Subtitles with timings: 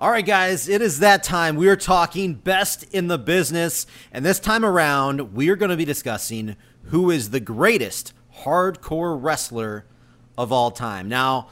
[0.00, 1.56] All right, guys, it is that time.
[1.56, 3.84] We are talking best in the business.
[4.12, 8.12] And this time around, we are going to be discussing who is the greatest
[8.44, 9.86] hardcore wrestler
[10.36, 11.08] of all time.
[11.08, 11.48] Now,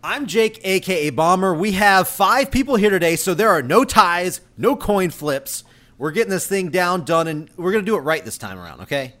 [0.00, 1.52] I'm Jake, aka Bomber.
[1.54, 5.64] We have five people here today, so there are no ties, no coin flips.
[5.98, 8.60] We're getting this thing down, done, and we're going to do it right this time
[8.60, 9.14] around, okay?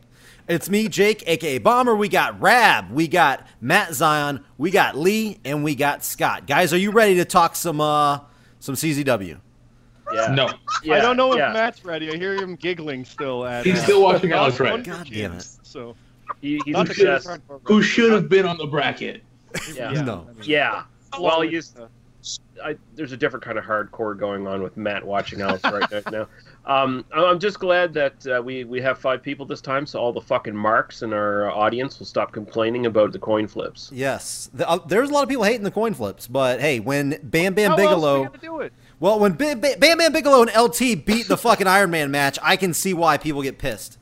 [0.48, 1.96] It's me, Jake, aka Bomber.
[1.96, 6.46] We got Rab, we got Matt Zion, we got Lee, and we got Scott.
[6.46, 8.20] Guys, are you ready to talk some uh
[8.62, 9.40] some CZW?
[10.12, 10.34] Yeah.
[10.34, 10.48] No.
[10.84, 11.52] Yeah, I don't know if yeah.
[11.52, 12.12] Matt's ready.
[12.12, 13.64] I hear him giggling still at.
[13.64, 14.84] He's uh, still watching Dallas Alex Wright.
[14.84, 15.46] God damn it.
[15.62, 15.96] So
[16.40, 17.26] He, he's not the obsessed.
[17.26, 19.22] greatest hardcore Who should have been on the bracket?
[19.74, 19.90] Yeah.
[20.02, 20.28] No.
[20.42, 20.84] Yeah.
[21.12, 21.88] Well, Well, it's, uh,
[22.64, 26.28] I, there's a different kind of hardcore going on with Matt watching Alex right now.
[26.66, 29.98] Um, I- I'm just glad that uh, we we have five people this time, so
[30.00, 33.90] all the fucking marks in our audience will stop complaining about the coin flips.
[33.92, 34.50] Yes.
[34.54, 37.54] The, uh, there's a lot of people hating the coin flips, but hey, when Bam
[37.54, 38.30] Bam how else we Bigelow.
[38.40, 38.72] do it?
[39.00, 42.38] Well, when Bam Bam, Bam Bam Bigelow and LT beat the fucking Iron Man match,
[42.42, 43.98] I can see why people get pissed.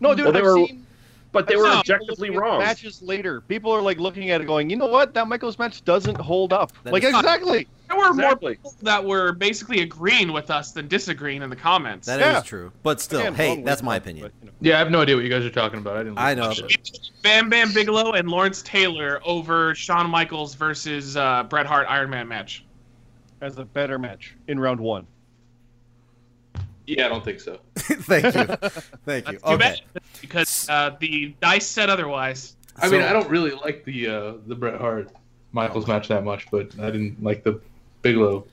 [0.00, 0.86] No, dude, Well, they I've were seen
[1.32, 2.58] But they I've were seen objectively wrong.
[2.58, 5.14] Matches later, people are like looking at it, going, "You know what?
[5.14, 7.66] That Michaels match doesn't hold up." That like is- exactly.
[7.88, 8.24] There were Exactly.
[8.48, 12.06] more people that were basically agreeing with us than disagreeing in the comments.
[12.06, 12.40] That is Yeah.
[12.40, 12.72] true.
[12.82, 14.32] But still, Again, hey, that's way, my but, opinion.
[14.40, 14.52] you know.
[14.60, 15.96] Yeah, I have no idea what you guys are talking about.
[15.96, 16.18] I didn't.
[16.18, 16.52] I know.
[17.22, 22.26] Bam Bam Bigelow and Lawrence Taylor over Shawn Michaels versus uh, Bret Hart Iron Man
[22.26, 22.64] match.
[23.40, 25.06] As a better match in round one.
[26.86, 27.58] Yeah, I don't think so.
[27.76, 28.30] Thank you.
[29.06, 29.38] Thank you.
[29.38, 29.56] That's too Okay.
[29.56, 29.80] bad
[30.20, 32.56] because uh, the dice said otherwise.
[32.76, 35.10] I mean, I don't really like the uh, the Bret Hart
[35.52, 37.60] Michaels match that much, but I didn't like the
[38.04, 38.46] Bigelow.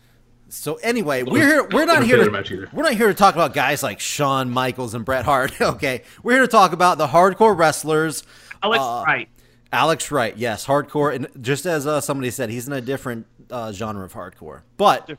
[0.49, 1.67] So anyway, we're here.
[1.71, 2.31] We're not here to.
[2.31, 2.51] match.
[2.51, 5.53] We're not here to talk about guys like Shawn Michaels and Bret Hart.
[5.61, 8.23] Okay, we're here to talk about the hardcore wrestlers.
[8.63, 9.29] Alex Uh, Wright.
[9.73, 13.71] Alex Wright, yes, hardcore, and just as uh, somebody said, he's in a different uh,
[13.71, 14.61] genre of hardcore.
[14.77, 15.09] But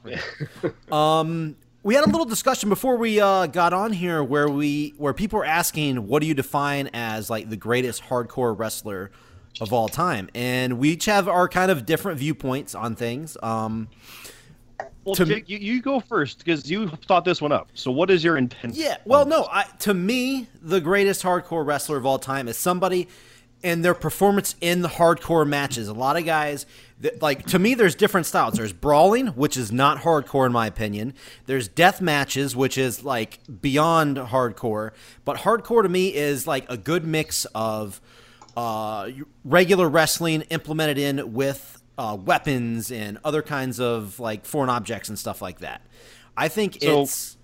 [0.93, 5.15] um, we had a little discussion before we uh, got on here where we where
[5.15, 9.11] people were asking, "What do you define as like the greatest hardcore wrestler
[9.63, 13.37] of all time?" And we each have our kind of different viewpoints on things.
[13.43, 13.89] Um,
[15.05, 17.71] Well, to- Jake, you, you go first because you thought this one up.
[17.75, 18.75] So, what is your intent?
[18.75, 19.49] Yeah, well, no.
[19.51, 23.09] I, to me, the greatest hardcore wrestler of all time is somebody
[23.65, 25.89] and their performance in the hardcore matches.
[25.89, 26.67] A lot of guys,
[27.01, 28.55] that, like to me, there's different styles.
[28.55, 31.15] There's brawling, which is not hardcore in my opinion.
[31.47, 34.91] There's death matches, which is like beyond hardcore.
[35.25, 38.01] But hardcore to me is like a good mix of
[38.57, 39.11] uh,
[39.45, 45.19] regular wrestling implemented in with uh, weapons and other kinds of like foreign objects and
[45.19, 45.83] stuff like that.
[46.37, 47.37] I think So- it's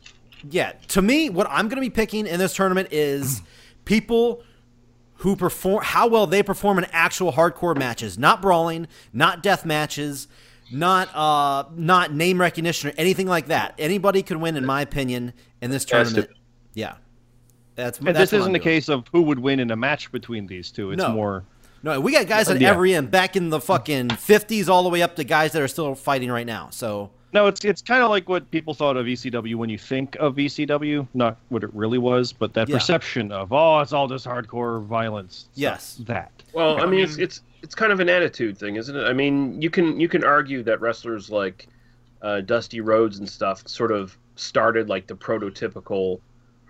[0.48, 0.72] yeah.
[0.88, 3.42] To me, what I'm going to be picking in this tournament is
[3.84, 4.42] people
[5.16, 10.28] who perform how well they perform in actual hardcore matches, not brawling, not death matches,
[10.70, 13.74] not uh not name recognition or anything like that.
[13.78, 16.30] Anybody could win, in my opinion, in this tournament.
[16.74, 16.94] Yeah,
[17.74, 17.98] that's.
[17.98, 20.70] And that's this isn't a case of who would win in a match between these
[20.70, 20.92] two.
[20.92, 21.12] It's No.
[21.12, 21.44] more.
[21.82, 22.70] No, we got guys at Yeah.
[22.70, 25.68] every end, back in the fucking fifties, all the way up to guys that are
[25.68, 26.68] still fighting right now.
[26.70, 30.16] So No, it's it's kind of like what people thought of ECW when you think
[30.18, 32.76] of ECW, not what it really was, but that Yeah.
[32.76, 35.46] perception of oh, it's all this hardcore violence.
[35.54, 36.00] Yes.
[36.06, 36.32] that.
[36.54, 39.04] Well, I I mean, it's it's it's kind of an attitude thing, isn't it?
[39.04, 41.66] I mean, you can you can argue that wrestlers like
[42.22, 46.18] uh, Dusty Rhodes and stuff sort of started like the prototypical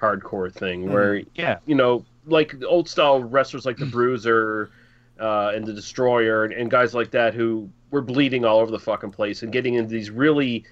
[0.00, 4.70] hardcore thing, where Yeah, you know, like old style wrestlers like the Bruiser
[5.20, 8.78] uh, and the Destroyer and, and guys like that who were bleeding all over the
[8.78, 10.64] fucking place and getting into these really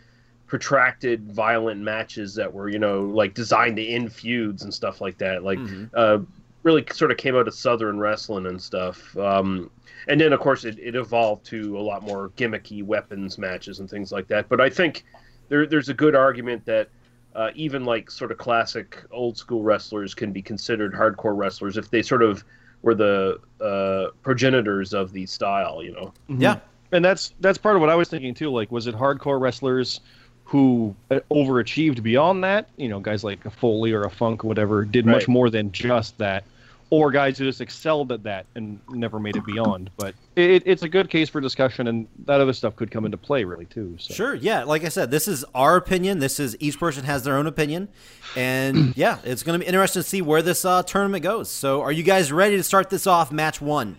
[0.46, 5.18] protracted, violent matches that were, you know, like designed to end feuds and stuff like
[5.18, 5.42] that.
[5.42, 5.90] Like, Mhm.
[5.94, 6.18] uh,
[6.62, 9.16] really sort of came out of Southern wrestling and stuff.
[9.16, 9.70] Um,
[10.08, 13.88] and then, of course, it, it evolved to a lot more gimmicky weapons matches and
[13.88, 14.48] things like that.
[14.48, 15.04] But I think
[15.48, 16.88] there, there's a good argument that
[17.34, 21.90] uh, even like sort of classic old school wrestlers can be considered hardcore wrestlers if
[21.90, 22.44] they sort of
[22.86, 26.14] were the uh, progenitors of the style, you know.
[26.28, 26.60] yeah,
[26.92, 28.50] and that's that's part of what I was thinking too.
[28.50, 30.00] Like, was it hardcore wrestlers
[30.44, 32.70] who uh, overachieved beyond that?
[32.76, 35.72] You know, guys like a Foley or a Funk or whatever did much more than
[35.72, 36.44] just that,
[36.90, 39.90] or guys who just excelled at that and never made it beyond.
[39.96, 43.16] But it, it's a good case for discussion, and that other stuff could come into
[43.16, 43.96] play really too.
[43.98, 44.14] So.
[44.14, 44.64] Sure, yeah.
[44.64, 46.20] Like I said, this is our opinion.
[46.20, 47.88] This is each person has their own opinion,
[48.36, 51.50] and yeah, it's going to be interesting to see where this uh, tournament goes.
[51.50, 53.32] So, are you guys ready to start this off?
[53.32, 53.98] Match one.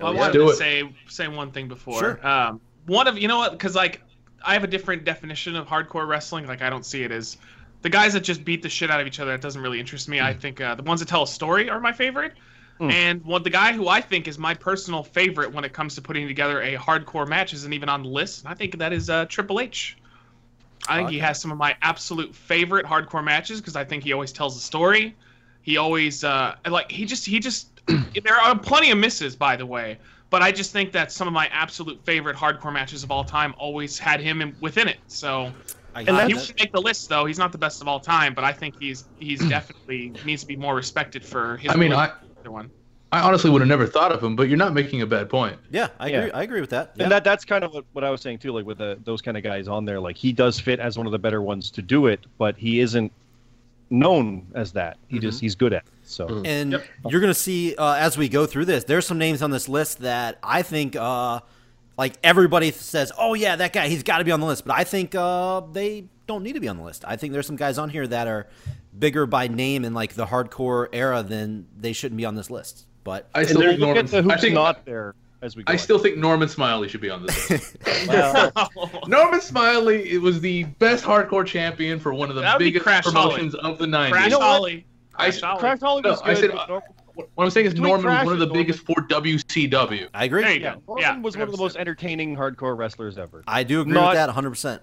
[0.00, 0.20] Well, I Yeah.
[0.20, 2.00] wanted to say say one thing before.
[2.00, 2.26] Sure.
[2.26, 3.52] Um, one of you know what?
[3.52, 4.02] Because like
[4.44, 6.46] I have a different definition of hardcore wrestling.
[6.46, 7.36] Like I don't see it as
[7.82, 9.30] the guys that just beat the shit out of each other.
[9.30, 10.20] That doesn't really interest me.
[10.20, 12.32] I think uh, the ones that tell a story are my favorite.
[12.80, 12.92] Mm.
[12.92, 16.02] And what the guy who I think is my personal favorite when it comes to
[16.02, 18.44] putting together a hardcore match isn't even on the list.
[18.44, 19.96] And I think that is uh, Triple H.
[20.88, 24.12] I think he has some of my absolute favorite hardcore matches because I think he
[24.12, 25.16] always tells a story.
[25.62, 29.66] He always uh, like he just he just there are plenty of misses by the
[29.66, 29.98] way,
[30.30, 33.54] but I just think that some of my absolute favorite hardcore matches of all time
[33.58, 34.98] always had him in, within it.
[35.08, 35.52] So
[35.98, 36.36] I got he it.
[36.36, 37.24] wouldn't make the list though.
[37.26, 40.48] He's not the best of all time, but I think he's he's definitely needs to
[40.48, 41.70] be more respected for his.
[41.72, 42.12] I mean, I
[42.44, 42.70] one.
[43.10, 45.56] I honestly would have never thought of him, but you're not making a bad point.
[45.70, 46.18] yeah, I Yeah.
[46.18, 46.30] agree.
[46.32, 46.92] I agree with that.
[46.94, 47.04] Yeah.
[47.04, 49.22] And that that's kind of what, what I was saying too, like with the, those
[49.22, 49.98] kind of guys on there.
[49.98, 52.80] Like he does fit as one of the better ones to do it, but he
[52.80, 53.10] isn't
[53.90, 54.98] known as that.
[55.08, 55.92] He just he's good at it.
[56.04, 56.84] So And Yep.
[57.08, 59.68] you're going to see uh, as we go through this, there's some names on this
[59.68, 61.40] list that I think, uh,
[61.98, 64.64] like everybody says, oh yeah, that guy, he's got to be on the list.
[64.64, 67.04] But I think uh, they don't need to be on the list.
[67.06, 68.46] I think there's some guys on here that are
[68.98, 72.86] bigger by name in like the hardcore era than they shouldn't be on this list.
[73.04, 74.04] But I still think look Norman.
[74.04, 75.70] at the who's I think not there as we go.
[75.70, 75.78] I on.
[75.78, 77.76] still think Norman Smiley should be on this list.
[78.08, 78.52] Well,
[79.06, 82.84] Norman Smiley it was the best hardcore champion for one of the That would biggest
[82.84, 84.10] Crash promotions of the 90s.
[84.12, 84.40] Crash You know?
[84.40, 84.86] Holly.
[85.16, 85.60] I- Crash Holly.
[85.60, 86.36] Crash Holly No, was I good.
[86.38, 86.82] said- but Nor-
[87.34, 90.08] What I'm saying is Between Norman was one of the biggest for WCW.
[90.14, 90.42] I agree.
[90.42, 90.82] There you yeah, go.
[90.86, 93.42] Norman Yeah, was one of the most entertaining hardcore wrestlers ever.
[93.48, 94.80] I do agree Not- with that 100%.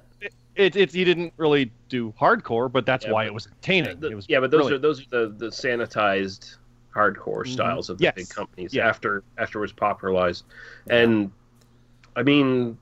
[0.55, 3.99] It, it he didn't really do hardcore, but that's Yeah, why but- it was entertaining.
[3.99, 4.85] The- it was yeah, but those brilliant.
[4.85, 6.57] are those are the, the sanitized
[6.93, 7.51] hardcore mm-hmm.
[7.51, 8.13] styles of the Yes.
[8.15, 8.87] big companies Yeah.
[8.87, 10.45] after after it was popularized,
[10.89, 11.29] and
[12.15, 12.77] I mean,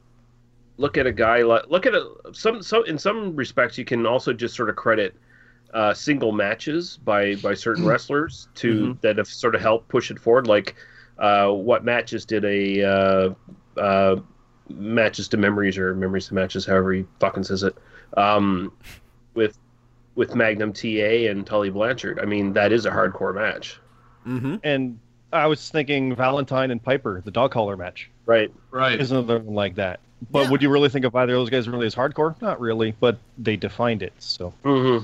[0.78, 4.06] look at a guy like look at a some some in some respects you can
[4.06, 5.16] also just sort of credit
[5.74, 10.20] uh, single matches by by certain wrestlers to that have sort of helped push it
[10.20, 10.48] forward.
[10.48, 10.76] Like
[11.18, 13.34] uh, what matches did a uh,
[13.80, 14.16] uh,
[14.70, 17.76] matches to memories or memories to matches, however he fucking says it,
[18.18, 18.72] um,
[19.36, 19.58] with
[20.16, 22.20] with Magnum TA and Tully Blanchard.
[22.20, 23.80] I mean, that is a hardcore match,
[24.28, 24.56] Mm-hmm.
[24.64, 25.00] and
[25.32, 28.52] I was thinking Valentine and Piper, the dog collar match, right?
[28.72, 29.00] Right.
[29.00, 30.00] is another one like that.
[30.32, 30.52] But Yeah.
[30.52, 32.40] would you really think of either of those guys really as hardcore?
[32.42, 34.14] Not really, but they defined it.
[34.20, 35.04] So Mm-hmm.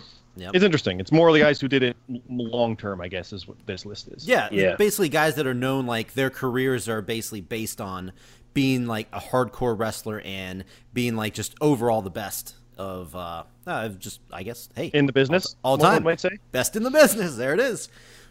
[0.54, 1.00] It's interesting.
[1.00, 1.98] It's more the guys who did it
[2.30, 4.28] long term, I guess, is what this list is.
[4.28, 4.76] Yeah, Yeah.
[4.76, 8.12] basically guys that are known like their careers are basically based on
[8.54, 10.64] being like a hardcore wrestler and
[10.94, 15.14] being like just overall the best of uh, uh just I guess hey In the
[15.14, 16.30] business, all one time might say.
[16.52, 17.36] best in the business.
[17.36, 17.90] There it is.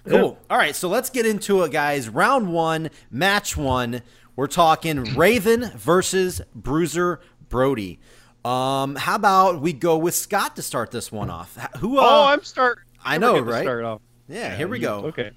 [0.09, 0.39] Cool.
[0.49, 2.09] All right, so let's get into it, guys.
[2.09, 4.01] Round one, match one.
[4.37, 7.99] We're talking Raven versus Bruiser Brody.
[8.45, 11.57] Um, how about we go with Scott to start this one off?
[11.79, 11.99] Who?
[11.99, 12.81] Uh, oh, I'm start.
[13.05, 13.63] I know, right?
[13.63, 14.01] Start off.
[14.29, 14.95] yeah, here we you- go.
[15.07, 15.31] Okay.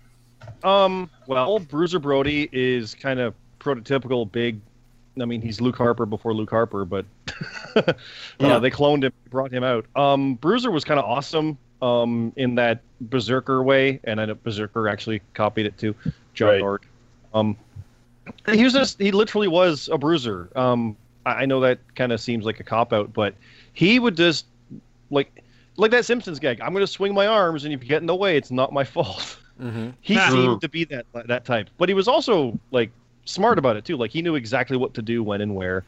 [0.63, 1.09] Um.
[1.27, 4.59] Well, Bruiser Brody is kind of prototypical big.
[5.21, 7.06] I mean, he's Luke Harper before Luke Harper, but
[7.75, 7.94] Yeah.
[8.39, 9.86] yeah, they cloned him, brought him out.
[9.95, 11.57] Um, Bruiser was kind of awesome.
[11.81, 15.95] Um, in that Berserker way, and I know Berserker actually copied it too.
[16.36, 16.59] John Right.
[16.59, 16.83] Nord.
[17.33, 17.57] Um,
[18.51, 20.50] he was just he literally was a bruiser.
[20.56, 20.95] Um,
[21.25, 23.35] I I know that kind of seems like a cop out, but
[23.73, 24.45] he would just
[25.09, 25.44] like
[25.77, 26.62] like that Simpsons gag.
[26.62, 28.73] I'm going to swing my arms, and if you get in the way, it's not
[28.73, 29.38] my fault.
[29.59, 29.89] Mm-hmm.
[30.01, 30.29] he Nah.
[30.29, 32.91] seemed to be that that type, but he was also like
[33.25, 33.97] smart about it too.
[33.97, 35.83] Like he knew exactly what to do when and where.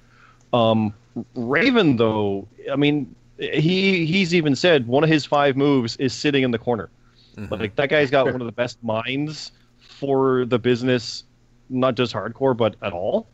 [0.54, 0.94] Um,
[1.36, 6.44] Raven, though, I mean, he he's even said one of his five moves is sitting
[6.44, 6.90] in the corner.
[7.36, 7.54] Mm-hmm.
[7.54, 11.24] Like that guy's got one of the best minds for the business,
[11.70, 13.28] not just hardcore, but at all.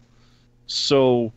[0.68, 1.34] So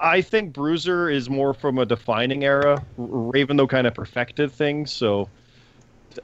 [0.00, 2.84] I think Bruiser is more from a defining era.
[2.96, 4.92] Raven though kind of perfected things.
[4.92, 5.28] So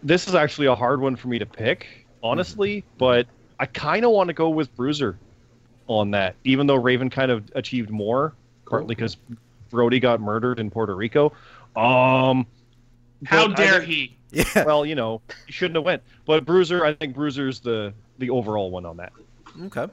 [0.02, 2.84] this is actually a hard one for me to pick, honestly.
[2.98, 3.26] But
[3.60, 5.18] I kind of want to go with Bruiser
[5.88, 8.34] on that, even though Raven kind of achieved more,
[8.68, 9.16] partly because
[9.70, 11.32] Brody got murdered in Puerto Rico.
[11.76, 12.46] Um,
[13.24, 14.12] How but I dare think- he?
[14.32, 14.64] Yeah.
[14.64, 16.02] well, you know, he shouldn't have went.
[16.24, 19.12] But Bruiser, I think Bruiser's the the overall one on that.
[19.64, 19.86] Okay.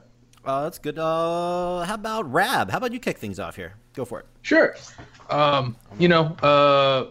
[0.44, 0.98] Uh, that's good.
[0.98, 2.70] Uh, how about Rab?
[2.70, 3.74] How about you kick things off here?
[3.94, 4.26] Go for it.
[4.42, 4.76] Sure.
[5.30, 7.06] Um, you know, uh,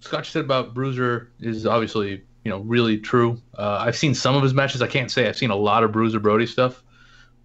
[0.00, 3.40] Scott said about Bruiser is obviously you know really true.
[3.58, 4.82] Uh, I've seen some of his matches.
[4.82, 6.84] I can't say I've seen a lot of Bruiser Brody stuff,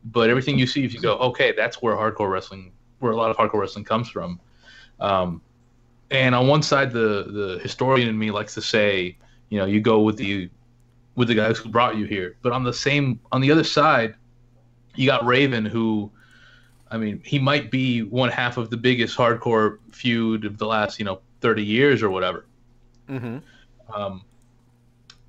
[0.05, 3.31] but everything you see, if you go, okay, that's where hardcore wrestling, where a lot
[3.31, 4.39] of hardcore wrestling comes from.
[4.99, 5.41] Um,
[6.11, 9.17] and on one side, the the historian in me likes to say,
[9.49, 10.49] you know, you go with the
[11.15, 12.35] with the guys who brought you here.
[12.41, 14.15] But on the same, on the other side,
[14.99, 16.11] you got Raven, who,
[16.91, 20.99] I mean, he might be one half of the biggest hardcore feud of the last,
[20.99, 22.45] you know, thirty years or whatever.
[23.07, 23.37] Mm-hmm.
[23.95, 24.25] Um,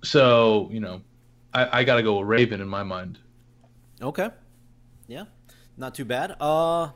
[0.03, 1.03] so you know,
[1.55, 3.19] I, I got to go with Raven in my mind.
[4.03, 4.31] Okay.
[5.07, 5.25] Yeah.
[5.77, 6.37] Not too bad.
[6.41, 6.91] Uh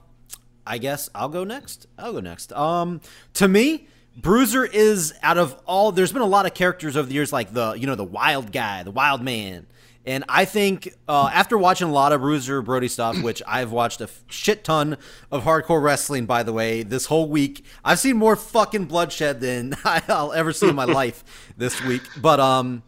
[0.66, 1.86] I guess I'll go next.
[1.98, 2.52] I'll go next.
[2.54, 3.02] Um
[3.34, 7.14] to me, Bruiser is out of all there's been a lot of characters over the
[7.14, 9.66] years like the you know the wild guy, the wild man.
[10.06, 14.00] And I think uh, after watching a lot of Bruiser Brody stuff, which I've watched
[14.00, 14.98] a shit ton
[15.30, 19.74] of hardcore wrestling, by the way, this whole week, I've seen more fucking bloodshed than
[19.84, 21.24] I'll ever see in my life
[21.56, 22.02] this week.
[22.20, 22.82] But um,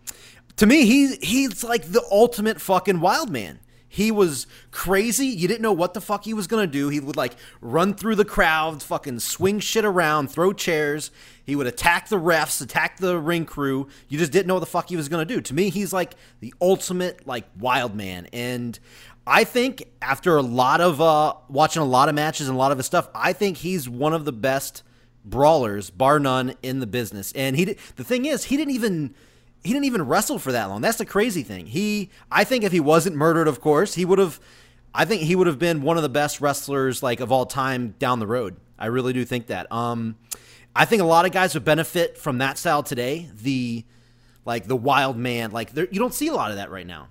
[0.57, 3.61] to me, he's he's like the ultimate fucking wild man.
[3.97, 5.29] He was crazy.
[5.29, 6.91] You didn't know what the fuck he was gonna do.
[6.91, 11.11] He would like run through the crowd, fucking swing shit around, throw chairs.
[11.47, 13.89] He would attack the refs, attack the ring crew.
[14.11, 15.41] You just didn't know what the fuck he was gonna do.
[15.41, 18.29] To me, he's like the ultimate like wild man.
[18.35, 18.79] And
[19.27, 22.73] I think after a lot of uh watching a lot of matches and a lot
[22.73, 24.83] of his stuff, I think he's one of the best
[25.25, 27.33] brawlers, bar none, in the business.
[27.33, 29.15] And he the thing is, he didn't even
[29.67, 30.81] he didn't even wrestle for that long.
[30.81, 31.67] That's the crazy thing.
[31.67, 34.41] He, I think, if he wasn't murdered, of course, he would have.
[34.95, 37.95] I think he would have been one of the best wrestlers like of all time
[37.99, 38.57] down the road.
[38.79, 39.71] I really do think that.
[39.71, 40.17] Um,
[40.75, 43.29] I think a lot of guys would benefit from that style today.
[43.43, 43.85] The
[44.45, 47.09] like the wild man, like there, you don't see a lot of that right now.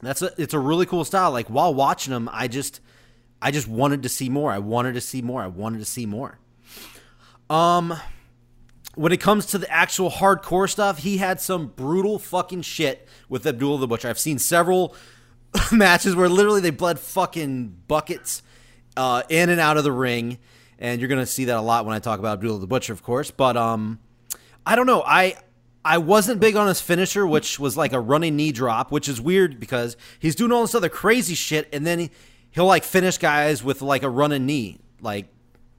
[0.00, 1.30] That's a, it's a really cool style.
[1.30, 2.80] Like while watching him, I just,
[3.40, 4.50] I just wanted to see more.
[4.50, 5.42] I wanted to see more.
[5.42, 6.38] I wanted to see more.
[7.48, 7.94] Um,
[8.96, 13.46] when it comes to the actual hardcore stuff, he had some brutal fucking shit with
[13.46, 14.08] Abdullah the Butcher.
[14.08, 14.96] I've seen several
[15.72, 18.42] matches where literally they bled fucking buckets
[18.96, 20.38] uh, in and out of the ring,
[20.78, 23.02] and you're gonna see that a lot when I talk about Abdullah the Butcher, of
[23.02, 23.30] course.
[23.30, 23.98] But um,
[24.64, 25.02] I don't know.
[25.06, 25.36] I
[25.84, 29.20] I wasn't big on his finisher, which was like a running knee drop, which is
[29.20, 32.10] weird because he's doing all this other crazy shit, and then he,
[32.50, 35.28] he'll like finish guys with like a running knee, like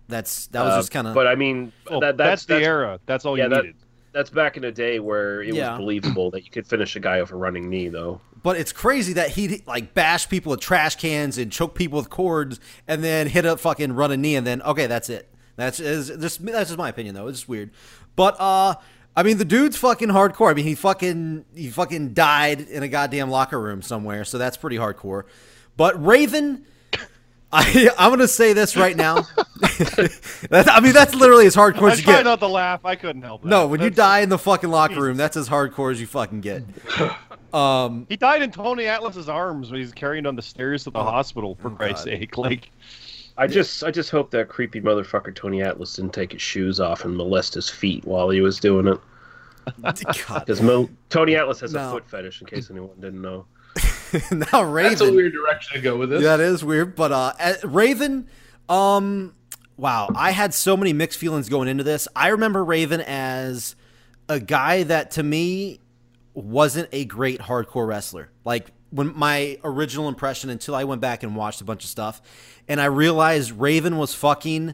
[0.08, 1.14] that's that was Uh, just kind of.
[1.14, 3.00] But I mean, Oh, that, that's, that's, the era.
[3.06, 3.76] That's all yeah, you that- needed.
[4.14, 5.72] That's back in a day where it Yeah.
[5.72, 8.20] was believable that you could finish a guy off a running knee, though.
[8.42, 12.10] But it's crazy that he like bash people with trash cans and choke people with
[12.10, 15.30] cords, and then hit a fucking run a knee, and then okay, that's it.
[15.56, 17.28] That's is just that's just my opinion though.
[17.28, 17.70] It's just weird.
[18.16, 18.76] But uh,
[19.16, 20.50] I mean, the dude's fucking hardcore.
[20.50, 24.58] I mean, he fucking he fucking died in a goddamn locker room somewhere, so that's
[24.58, 25.24] pretty hardcore.
[25.76, 26.66] But Raven.
[27.52, 29.26] I, I'm gonna say this right now.
[30.50, 32.26] That- I mean, that's literally as hardcore I as you try get.
[32.26, 32.86] not to laugh.
[32.86, 33.48] I couldn't help it.
[33.48, 36.42] No, when you die in the fucking locker room, that's as hardcore as you fucking
[36.42, 36.64] get.
[37.54, 41.02] Um, He died in Tony Atlas's arms when he's carrying on the stairs to the
[41.02, 41.56] hospital.
[41.62, 42.12] For Oh, Christ's God.
[42.12, 42.70] sake, like
[43.38, 47.06] I just, I just hope that creepy motherfucker Tony Atlas didn't take his shoes off
[47.06, 49.00] and molest his feet while he was doing it.
[49.82, 51.88] Because Mo- Tony Atlas has No.
[51.88, 53.46] a foot fetish, in case anyone didn't know.
[54.32, 54.92] now Raven.
[54.92, 56.24] That's a weird direction to go with this.
[56.24, 56.96] That is weird.
[56.96, 57.34] But uh,
[57.64, 58.28] Raven,
[58.70, 59.34] um,
[59.76, 62.08] wow, I had so many mixed feelings going into this.
[62.16, 63.76] I remember Raven as
[64.30, 65.80] a guy that to me
[66.34, 68.30] wasn't a great hardcore wrestler.
[68.46, 72.22] Like when my original impression until I went back and watched a bunch of stuff,
[72.68, 74.74] and I realized Raven was fucking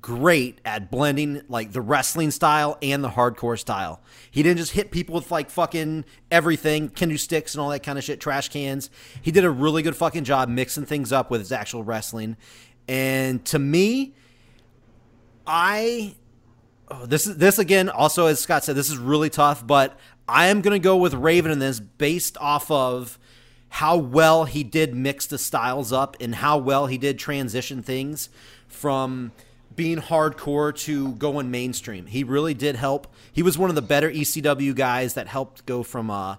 [0.00, 4.00] great at blending like the wrestling style and the hardcore style.
[4.30, 7.98] He didn't just hit people with like fucking everything, kendo sticks and all that kind
[7.98, 8.90] of shit, trash cans.
[9.20, 12.36] He did a really good fucking job mixing things up with his actual wrestling.
[12.88, 14.14] And to me,
[15.46, 16.14] I
[16.88, 19.98] oh, this is this again also as Scott said this is really tough, but
[20.28, 23.18] I am going to go with Raven in this based off of
[23.68, 28.28] how well he did mix the styles up and how well he did transition things
[28.68, 29.32] from
[29.76, 32.06] being hardcore to going mainstream.
[32.06, 33.06] He really did help.
[33.32, 36.36] He was one of the better ECW guys that helped go from uh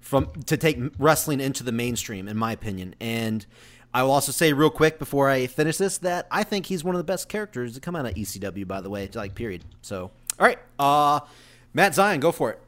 [0.00, 2.94] from to take wrestling into the mainstream in my opinion.
[3.00, 3.44] And
[3.92, 6.94] I will also say real quick before I finish this that I think he's one
[6.94, 9.64] of the best characters to come out of ECW by the way, like period.
[9.82, 10.58] So, all right.
[10.78, 11.20] Uh
[11.74, 12.60] Matt Zion, go for it.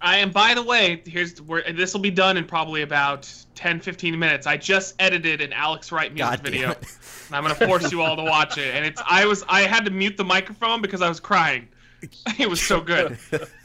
[0.00, 0.30] I am.
[0.30, 4.46] By the way, here's where this will be done in probably about 10, 15 minutes.
[4.46, 6.68] I just edited an Alex Wright music God video.
[6.68, 8.74] And I'm gonna force you all to watch it.
[8.74, 11.68] And it's I was I had to mute the microphone because I was crying.
[12.38, 13.18] It was so good.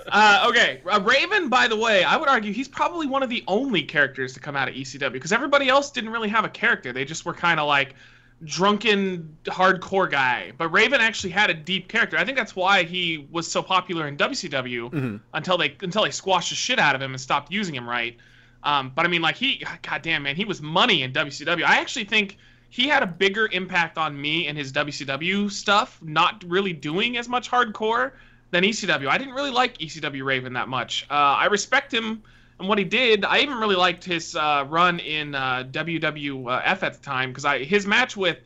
[0.08, 1.50] Uh, okay, uh, Raven.
[1.50, 4.56] By the way, I would argue he's probably one of the only characters to come
[4.56, 6.92] out of ECW because everybody else didn't really have a character.
[6.92, 7.94] They just were kind of like
[8.44, 10.52] drunken hardcore guy.
[10.58, 12.18] But Raven actually had a deep character.
[12.18, 16.50] I think that's why he was so popular in WCW until they until they squashed
[16.50, 18.18] the shit out of him and stopped using him right.
[18.64, 21.64] Um, but I mean, like he, goddamn man, he was money in WCW.
[21.64, 22.38] I actually think
[22.70, 27.28] he had a bigger impact on me in his WCW stuff, not really doing as
[27.28, 28.12] much hardcore
[28.52, 29.08] than ECW.
[29.08, 31.06] I didn't really like ECW Raven that much.
[31.10, 32.24] Uh, I respect him
[32.62, 33.26] and what he did.
[33.26, 37.64] I even really liked his uh, run in uh, WWF at the time because I
[37.64, 38.38] his match with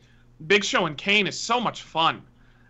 [0.46, 2.22] Big Show and Kane is so much fun.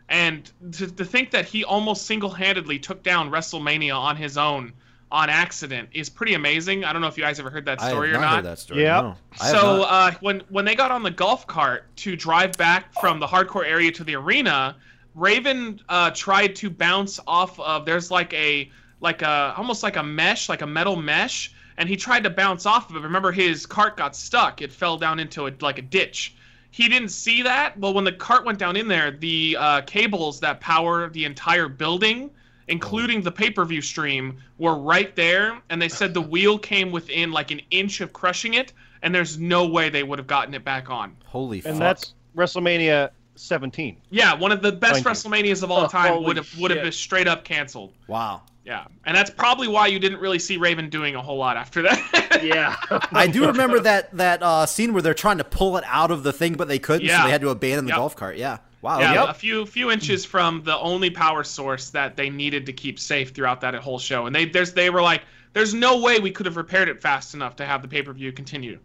[0.09, 4.73] And to, to think that he almost single-handedly took down WrestleMania on his own
[5.11, 6.85] on accident is pretty amazing.
[6.85, 8.37] I don't know if you guys ever heard that I story have or not not.
[8.37, 8.83] heard that story.
[8.83, 9.00] Yeah.
[9.00, 9.17] no.
[9.37, 13.26] So uh, when when they got on the golf cart to drive back from the
[13.26, 14.76] hardcore area to the arena,
[15.15, 17.85] Raven uh, tried to bounce off of.
[17.87, 21.97] There's like a like a almost like a mesh, like a metal mesh, and he
[21.97, 23.00] tried to bounce off of it.
[23.00, 26.35] Remember, his cart got stuck; it fell down into a, like a ditch.
[26.71, 27.79] He didn't see that.
[27.79, 31.69] Well, when the cart went down in there, the uh, cables that power the entire
[31.69, 32.31] building,
[32.69, 37.50] including the pay-per-view stream, were right there, and they said the wheel came within like
[37.50, 38.73] an inch of crushing it,
[39.03, 41.17] and there's no way they would have gotten it back on.
[41.25, 41.79] Holy and fuck.
[41.79, 43.97] that's WrestleMania 17.
[44.11, 45.11] Yeah, one of the best Thank you.
[45.12, 47.93] WrestleManias of all Oh, time holy would have would have been straight up canceled.
[48.09, 48.43] wow.
[48.67, 51.83] Yeah, and that's probably why you didn't really see Raven doing a whole lot after
[51.83, 52.03] that.
[52.43, 52.77] Yeah.
[53.13, 56.23] I do remember that that uh, scene where they're trying to pull it out of
[56.23, 57.25] the thing, but they couldn't, so Yeah.
[57.25, 57.97] they had to abandon the Yep.
[57.97, 58.37] golf cart.
[58.37, 58.59] Yeah.
[58.83, 58.99] Wow.
[59.01, 59.29] Yeah, Yep.
[59.31, 63.31] a few few inches from the only power source that they needed to keep safe
[63.31, 65.23] throughout that whole show, and they there's they were like,
[65.55, 68.13] there's no way we could have repaired it fast enough to have the pay per
[68.13, 68.79] view continue.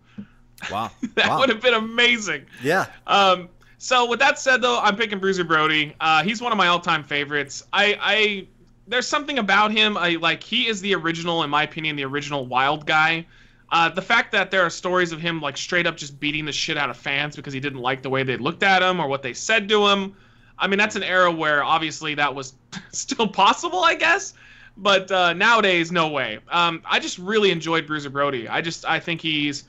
[0.71, 0.91] Wow.
[1.15, 1.39] That wow.
[1.39, 2.45] would have been amazing.
[2.63, 2.85] Yeah.
[3.07, 5.93] Um, so with that said, though, I'm picking Bruiser Brody.
[5.99, 7.63] Uh, he's one of my all-time favorites.
[7.73, 8.47] I, I,
[8.91, 9.97] there's something about him.
[9.97, 10.43] I like.
[10.43, 13.25] He is the original, in my opinion, the original Wild guy.
[13.71, 16.51] Uh, the fact that there are stories of him like straight up just beating the
[16.51, 19.07] shit out of fans because he didn't like the way they looked at him or
[19.07, 20.13] what they said to him.
[20.59, 22.53] I mean, that's an era where obviously that was
[22.91, 24.33] still possible, I guess.
[24.75, 26.39] But uh, nowadays, no way.
[26.49, 28.49] Um, I just really enjoyed Bruiser Brody.
[28.49, 29.63] I just I think he's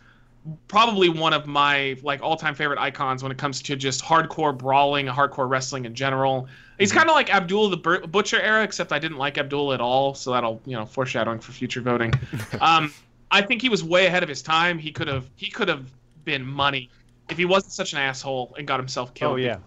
[0.69, 5.07] probably one of my like all-time favorite icons when it comes to just hardcore brawling,
[5.07, 6.49] hardcore wrestling in general.
[6.79, 10.15] He's kind of like Abdul the Butcher era, except I didn't like Abdul at all,
[10.15, 12.13] so that'll you know foreshadowing for future voting.
[12.61, 12.93] um,
[13.31, 14.79] I think he was way ahead of his time.
[14.79, 15.91] He could have he could have
[16.25, 16.91] been money
[17.29, 19.35] if he wasn't such an asshole and got himself killed.
[19.35, 19.59] Oh, yeah.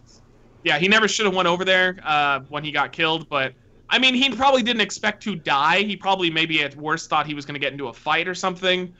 [0.63, 0.77] yeah.
[0.77, 3.53] He never should have went over there uh, when he got killed, but.
[3.88, 5.84] I mean, he probably didn't expect to die.
[5.84, 8.34] He probably maybe at worst thought he was going to get into a fight or
[8.34, 8.91] something.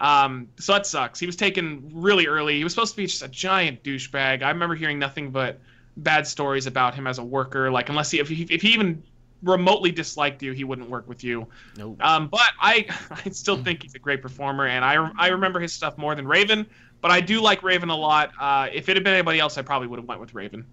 [0.00, 1.20] Um, so that sucks.
[1.20, 2.58] He was taken really early.
[2.58, 4.42] He was supposed to be just a giant douchebag.
[4.42, 5.60] I remember hearing nothing but
[5.96, 7.70] bad stories about him as a worker.
[7.70, 9.02] Like unless he if he, if he even
[9.42, 11.46] remotely disliked you, he wouldn't work with you.
[11.76, 11.96] No.
[12.00, 12.86] Um, but I
[13.24, 16.26] I still think he's a great performer, and I I remember his stuff more than
[16.26, 16.66] Raven.
[17.00, 18.32] But I do like Raven a lot.
[18.40, 20.64] Uh, if it had been anybody else, I probably would have went with Raven.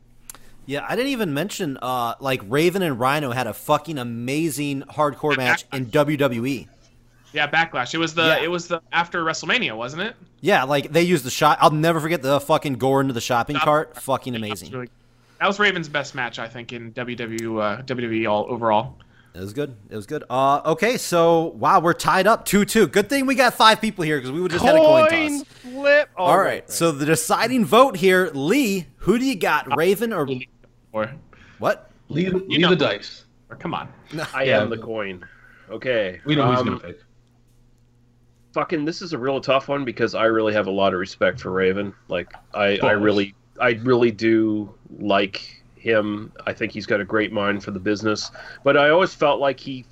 [0.66, 5.36] Yeah, I didn't even mention uh, like Raven and Rhino had a fucking amazing hardcore
[5.36, 6.68] match in WWE.
[7.34, 7.94] Yeah, Backlash.
[7.94, 8.44] It was the Yeah.
[8.44, 10.16] it was the after WrestleMania, wasn't it?
[10.42, 11.58] Yeah, like they used the shot.
[11.62, 13.98] I'll never forget the fucking gore into the shopping Shop- cart.
[14.02, 14.72] Fucking That was amazing.
[14.74, 14.90] really-
[15.40, 18.98] That was Raven's best match, I think, in WWE uh, WWE all overall.
[19.34, 19.74] It was good.
[19.90, 20.26] It was good.
[20.30, 22.86] Uh, okay, so wow, we're tied up two two.
[22.88, 25.08] Good thing we got five people here because we would just had a coin
[25.40, 25.44] toss.
[25.62, 26.10] flip.
[26.18, 28.88] Oh, All right, so the deciding vote here, Lee.
[28.98, 30.28] Who do you got, Raven or
[30.92, 31.12] Or,
[31.60, 31.90] what?
[32.10, 33.24] Leave, leave know- the dice.
[33.50, 33.88] or come on.
[34.34, 34.62] I Yeah.
[34.64, 35.24] am the coin.
[35.70, 36.20] Okay.
[36.26, 37.00] We know who he's um, gonna pick.
[38.54, 41.40] Fucking this is a real tough one because I really have a lot of respect
[41.40, 41.94] for Raven.
[42.08, 46.32] Like I, I really I really do like him.
[46.46, 48.32] I think he's got a great mind for the business.
[48.64, 49.86] But I always felt like he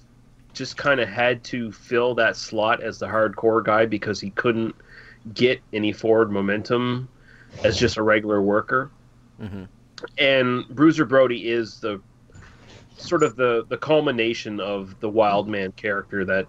[0.54, 4.76] just kind of had to fill that slot as the hardcore guy because he couldn't
[5.34, 7.08] get any forward momentum
[7.64, 8.92] as just a regular worker.
[9.42, 9.68] Mhm.
[10.18, 12.02] And Bruiser Brody is the
[12.98, 16.48] sort of the the culmination of the wild man character that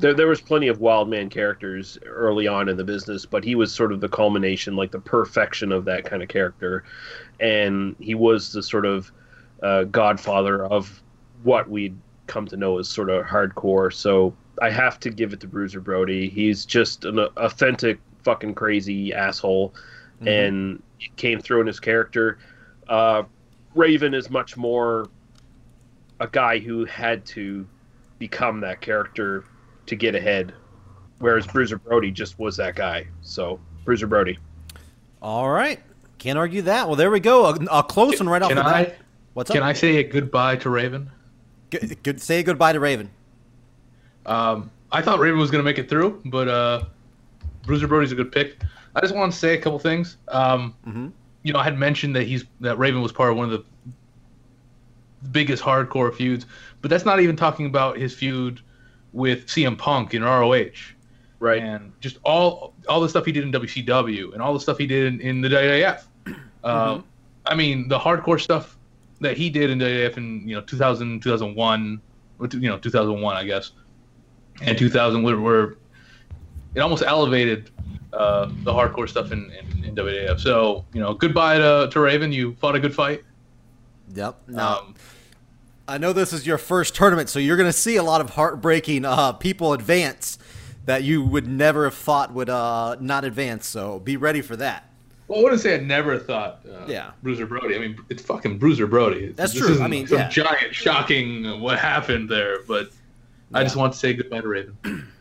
[0.00, 3.54] there, there was plenty of wild man characters early on in the business, but he
[3.54, 6.84] was sort of the culmination, like the perfection of that kind of character,
[7.40, 9.10] and he was the sort of
[9.62, 11.02] uh, godfather of
[11.42, 13.92] what we'd come to know as sort of hardcore.
[13.92, 16.28] So I have to give it to Bruiser Brody.
[16.28, 19.74] He's just an authentic fucking crazy asshole,
[20.24, 22.38] and it came through in his character.
[22.88, 23.24] Uh,
[23.74, 25.08] Raven is much more
[26.20, 27.66] a guy who had to
[28.18, 29.44] become that character
[29.88, 30.52] to get ahead,
[31.18, 33.06] whereas Bruiser Brody just was that guy.
[33.22, 34.38] So Bruiser Brody.
[35.20, 35.80] All right,
[36.18, 36.86] can't argue that.
[36.86, 37.46] Well, there we go.
[37.46, 38.96] A, a close one right off Can the I bat.
[39.34, 39.68] What's can up?
[39.68, 41.10] I say a goodbye to Raven?
[41.70, 43.10] Good, good, say goodbye to Raven.
[44.26, 46.84] Um, I thought Raven was gonna make it through, but uh,
[47.66, 48.62] Bruiser Brody's a good pick.
[48.94, 50.16] I just want to say a couple things.
[50.28, 51.12] Um, Mhm.
[51.44, 53.64] You know, I had mentioned that he's that Raven was part of one of the
[55.30, 56.46] biggest hardcore feuds,
[56.80, 58.60] but that's not even talking about his feud
[59.18, 60.70] with CM Punk in ROH.
[61.40, 61.62] Right.
[61.62, 64.88] and just all all the stuff he did in WCW and all the stuff he
[64.88, 66.02] did in, in the WWF.
[66.64, 67.00] Uh,
[67.46, 68.76] I mean, the hardcore stuff
[69.20, 72.00] that he did in WWF in you know 2000, 2001,
[72.40, 73.70] or two- you know 2001, I guess,
[74.62, 75.78] and 2000 were, were
[76.74, 77.70] it almost elevated
[78.12, 80.40] uh, the hardcore stuff in, in, in WWF.
[80.40, 82.32] So you know, goodbye to, to Raven.
[82.32, 83.22] You fought a good fight.
[84.14, 84.40] Yep.
[84.48, 84.62] No.
[84.62, 84.94] Um,
[85.88, 88.30] I know this is your first tournament, so you're going to see a lot of
[88.30, 90.38] heartbreaking uh, people advance
[90.84, 93.66] that you would never have thought would uh, not advance.
[93.66, 94.84] So be ready for that.
[95.28, 96.60] Well, I wouldn't say I never thought.
[96.70, 97.10] Uh, Yeah.
[97.22, 97.74] Bruiser Brody.
[97.74, 99.24] I mean, it's fucking Bruiser Brody.
[99.24, 99.80] It's- That's true.
[99.82, 100.28] I mean, some yeah.
[100.28, 102.62] giant, shocking uh, what happened there.
[102.66, 102.90] But
[103.54, 104.76] I just want to say goodbye to Raven.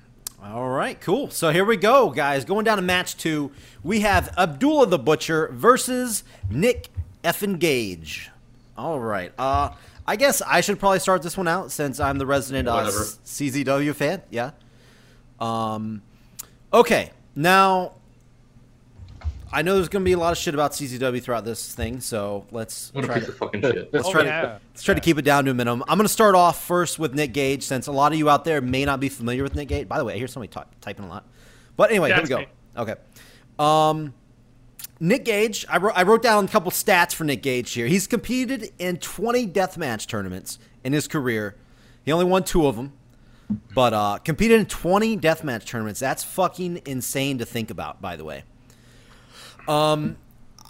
[0.43, 1.29] All right, cool.
[1.29, 2.45] So here we go, guys.
[2.45, 3.51] Going down to match two,
[3.83, 6.87] we have Abdullah the Butcher versus Nick
[7.23, 8.29] Effin Gage.
[8.77, 9.33] All right.
[9.37, 9.71] Uh,
[10.07, 13.93] I guess I should probably start this one out since I'm the resident uh, CZW
[13.93, 14.21] fan.
[14.29, 14.51] Yeah.
[15.39, 16.01] Um,
[16.73, 17.11] okay.
[17.35, 17.93] Now,
[19.51, 21.99] I know there's going to be a lot of shit about CZW throughout this thing,
[21.99, 23.89] so let's What try to, fucking shit.
[23.93, 24.41] let's Oh, try yeah.
[24.41, 25.83] to let's try to keep it down to a minimum.
[25.87, 28.45] I'm going to start off first with Nick Gage, since a lot of you out
[28.45, 29.87] there may not be familiar with Nick Gage.
[29.87, 31.25] By the way, I hear somebody ty- typing a lot.
[31.75, 32.49] But anyway, That's here we me.
[32.75, 32.81] go.
[32.81, 32.95] Okay.
[33.59, 34.13] Um,
[34.99, 37.87] Nick Gage, I wrote, I wrote down a couple stats for Nick Gage here.
[37.87, 41.55] He's competed in 20 deathmatch tournaments in his career.
[42.03, 42.93] He only won two of them,
[43.75, 45.99] but uh, competed in 20 deathmatch tournaments.
[45.99, 48.43] That's fucking insane to think about, by the way.
[49.67, 50.17] Um,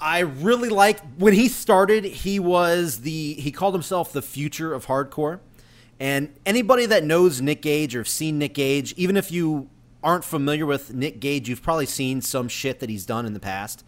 [0.01, 2.03] I really like when he started.
[2.03, 5.39] He was the he called himself the future of hardcore,
[5.99, 9.69] and anybody that knows Nick Gage or have seen Nick Gage, even if you
[10.03, 13.39] aren't familiar with Nick Gage, you've probably seen some shit that he's done in the
[13.39, 13.83] past.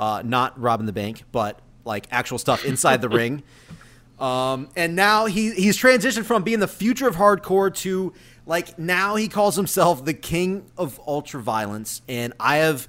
[0.00, 3.42] Uh, not robbing the bank, but like actual stuff inside the ring.
[4.18, 8.14] Um, and now he he's transitioned from being the future of hardcore to
[8.46, 12.00] like now he calls himself the king of ultra violence.
[12.08, 12.88] And I have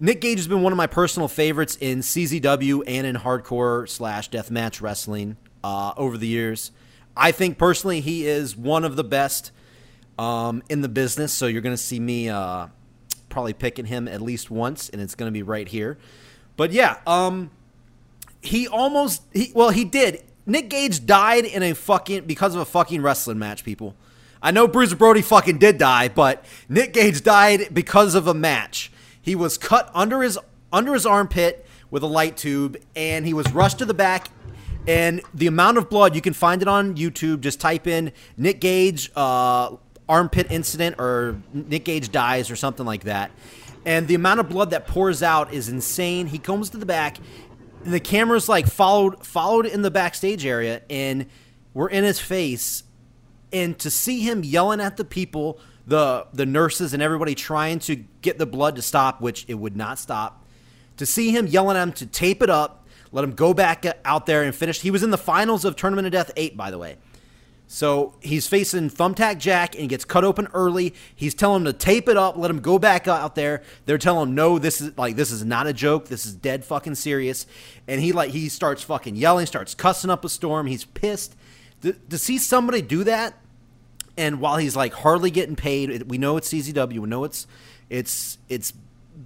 [0.00, 4.30] Nick Gage has been one of my personal favorites in CZW and in hardcore slash
[4.30, 6.72] deathmatch wrestling uh, over the years.
[7.16, 9.50] I think personally he is one of the best
[10.18, 11.32] um, in the business.
[11.32, 12.68] So you're going to see me uh,
[13.28, 15.98] probably picking him at least once, and it's going to be right here.
[16.58, 17.52] But yeah, um,
[18.42, 20.24] he almost he well he did.
[20.44, 23.64] Nick Gage died in a fucking because of a fucking wrestling match.
[23.64, 23.94] People,
[24.42, 28.90] I know Bruiser Brody fucking did die, but Nick Gage died because of a match.
[29.22, 30.36] He was cut under his
[30.72, 34.28] under his armpit with a light tube, and he was rushed to the back.
[34.88, 37.40] And the amount of blood you can find it on YouTube.
[37.40, 39.76] Just type in Nick Gage uh,
[40.08, 43.30] armpit incident or Nick Gage dies or something like that.
[43.88, 46.26] And the amount of blood that pours out is insane.
[46.26, 47.16] He comes to the back,
[47.84, 51.24] and the camera's like followed followed in the backstage area, and
[51.72, 52.82] we're in his face.
[53.50, 57.96] And to see him yelling at the people, the the nurses and everybody trying to
[58.20, 60.44] get the blood to stop, which it would not stop.
[60.98, 64.26] To see him yelling at him to tape it up, let him go back out
[64.26, 64.82] there and finish.
[64.82, 66.98] He was in the finals of Tournament of Death 8, by the way.
[67.70, 70.94] So he's facing Thumbtack Jack and gets cut open early.
[71.14, 73.62] He's telling him to tape it up, let him go back out there.
[73.84, 76.08] They're telling him, no, this is like this is not a joke.
[76.08, 77.46] This is dead fucking serious.
[77.86, 80.66] And he like he starts fucking yelling, starts cussing up a storm.
[80.66, 81.36] He's pissed.
[81.82, 83.34] To, to see somebody do that,
[84.16, 86.98] and while he's like hardly getting paid, we know it's CZW.
[87.00, 87.46] We know it's
[87.90, 88.72] it's it's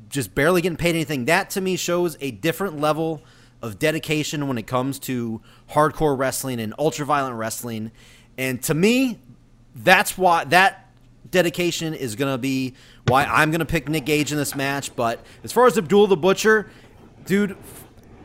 [0.09, 1.27] just barely getting paid anything.
[1.27, 3.23] That to me shows a different level
[3.63, 7.93] of dedication when it comes to hardcore wrestling and ultraviolent wrestling.
[8.43, 9.21] And to me,
[9.73, 10.89] that's why that
[11.31, 12.75] dedication is going to be
[13.07, 14.97] why I'm going to pick Nick Gage in this match.
[14.97, 16.69] But as far as Abdul the Butcher,
[17.25, 17.57] dude,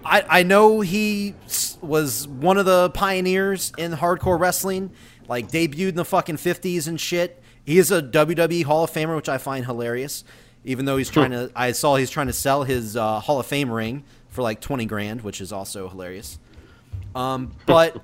[0.04, 1.36] I, I know he
[1.82, 4.90] was one of the pioneers in hardcore wrestling,
[5.28, 7.40] like debuted in the fucking 50s and shit.
[7.64, 10.24] He is a WWE Hall of Famer, which I find hilarious.
[10.64, 13.46] Even though he's trying to, I saw he's trying to sell his uh, Hall of
[13.46, 16.40] Fame ring for like 20 grand, which is also hilarious.
[17.14, 18.02] Um, but,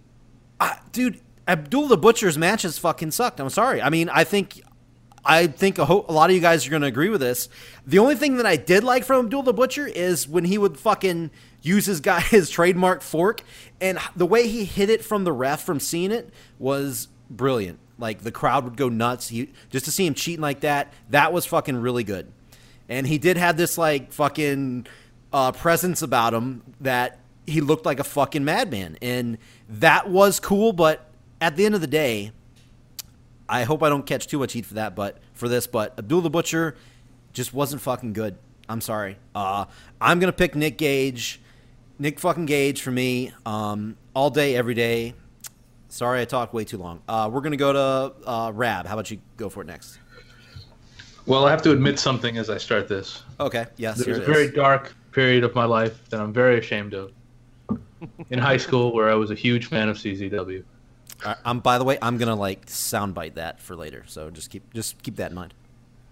[0.60, 3.40] I, dude, Abdul the Butcher's matches fucking sucked.
[3.40, 3.82] I'm sorry.
[3.82, 4.60] I mean, I think
[5.24, 7.48] I think a, ho- a lot of you guys are going to agree with this.
[7.86, 10.78] The only thing that I did like from Abdul the Butcher is when he would
[10.78, 11.30] fucking
[11.62, 13.42] use his guy his trademark fork,
[13.80, 17.78] and the way he hit it from the ref from seeing it was brilliant.
[17.98, 19.28] Like the crowd would go nuts.
[19.28, 22.32] He just to see him cheating like that, that was fucking really good.
[22.88, 24.86] And he did have this like fucking
[25.32, 29.36] uh, presence about him that he looked like a fucking madman, and
[29.68, 30.72] that was cool.
[30.72, 31.09] But
[31.40, 32.32] at the end of the day,
[33.48, 36.20] I hope I don't catch too much heat for that, but for this, but Abdul
[36.20, 36.76] the Butcher
[37.32, 38.36] just wasn't fucking good.
[38.68, 39.16] I'm sorry.
[39.34, 39.64] Uh,
[40.00, 41.40] I'm gonna pick Nick Gage,
[41.98, 45.14] Nick fucking Gage for me, um, all day, every day.
[45.88, 47.02] Sorry, I talked way too long.
[47.08, 48.86] Uh, we're gonna go to uh, Rab.
[48.86, 49.98] How about you go for it next?
[51.26, 53.22] Well, I have to admit something as I start this.
[53.38, 53.66] Okay.
[53.76, 53.98] Yes.
[53.98, 57.12] There here was a very dark period of my life that I'm very ashamed of.
[58.30, 60.64] In high school, where I was a huge fan of CZW.
[61.24, 61.56] I- I'm.
[61.56, 64.04] Um, by the way, I'm gonna like soundbite that for later.
[64.06, 65.54] So just keep just keep that in mind.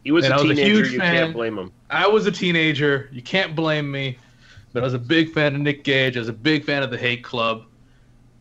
[0.05, 0.75] He was And a I was a teenager.
[0.75, 1.15] huge you fan.
[1.15, 1.73] can't blame him.
[1.91, 3.09] I was a teenager.
[3.13, 4.19] You can't blame me.
[4.73, 6.17] But I was a big fan of Nick Gage.
[6.17, 7.65] I was a big fan of the Hate Club,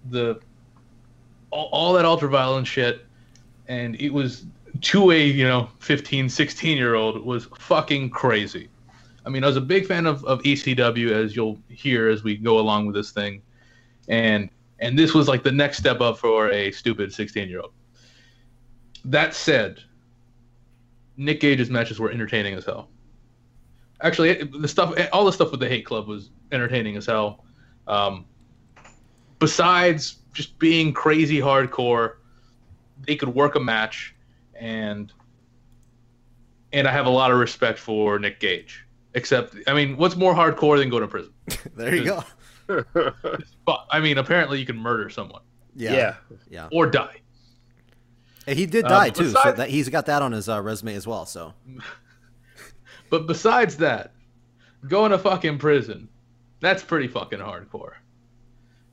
[0.10, 0.40] the
[1.52, 3.06] all, all that ultraviolent shit,
[3.68, 4.46] and it was
[4.82, 8.68] to a you know 15, 16 year old was fucking crazy.
[9.26, 12.36] I mean, I was a big fan of, of ECW, as you'll hear as we
[12.38, 13.42] go along with this thing,
[14.10, 17.74] and and this was like the next step up for a stupid 16 year old.
[19.06, 19.82] That said,
[21.16, 22.90] Nick Gage's matches were entertaining as hell.
[24.02, 27.44] Actually, the stuff, all the stuff with the Hate Club was entertaining as hell.
[27.88, 28.26] Um,
[29.40, 32.18] besides just being crazy hardcore,
[33.08, 34.16] they could work a match,
[34.54, 35.12] and
[36.74, 38.86] and I have a lot of respect for Nick Gage.
[39.14, 41.34] Except, I mean, what's more hardcore than going to prison?
[41.76, 42.24] there you go.
[42.68, 45.42] But I mean, apparently you can murder someone
[45.76, 45.94] Yeah.
[45.94, 46.16] yeah.
[46.50, 46.68] Yeah.
[46.72, 47.22] or die.
[48.46, 50.94] And He did Uh, die too, so that he's got that on his uh, resume
[50.96, 51.26] as well.
[51.26, 51.54] So
[53.10, 54.14] But besides that,
[54.88, 56.10] going to fucking prison,
[56.60, 57.94] that's pretty fucking hardcore.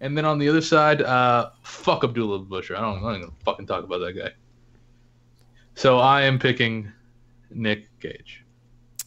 [0.00, 2.76] And then on the other side, uh, fuck Abdullah the Butcher.
[2.76, 4.30] I don't, I'm not even gonna fucking talk about that guy.
[5.74, 6.92] So I am picking
[7.50, 8.44] Nick Gage.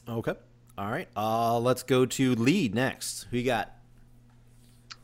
[0.10, 0.34] okay,
[0.77, 1.08] all right.
[1.15, 3.27] Uh, let's go to Lee next.
[3.32, 3.73] Who you got?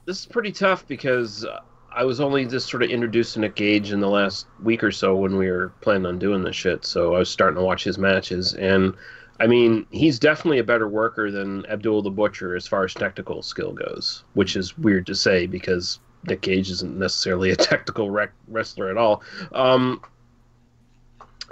[0.05, 1.45] This is pretty tough because
[1.91, 4.91] I was only just sort of introduced to Nick Gage in the last week or
[4.91, 6.85] so when we were planning on doing this shit.
[6.85, 8.95] So I was starting to watch his matches, and
[9.39, 13.41] I mean, he's definitely a better worker than Abdul the Butcher as far as technical
[13.41, 18.33] skill goes, which is weird to say because Nick Gage isn't necessarily a technical rec-
[18.47, 19.23] wrestler at all.
[19.53, 20.01] Um,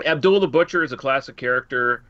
[0.05, 2.03] Abdul the Butcher is a classic character,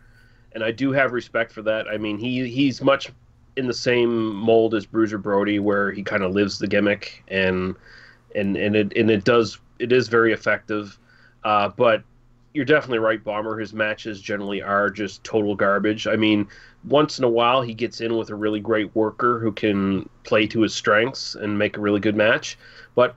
[0.53, 1.87] and I do have respect for that.
[1.87, 3.11] I mean, he he's much
[3.55, 7.75] in the same mold as Bruiser Brody, where he kind of lives the gimmick, and
[8.35, 10.97] and and it and it does it is very effective.
[11.43, 12.03] Uh, but
[12.53, 13.57] you're definitely right, Bomber.
[13.57, 16.05] His matches generally are just total garbage.
[16.07, 16.47] I mean,
[16.85, 20.47] once in a while he gets in with a really great worker who can play
[20.47, 22.57] to his strengths and make a really good match,
[22.95, 23.15] but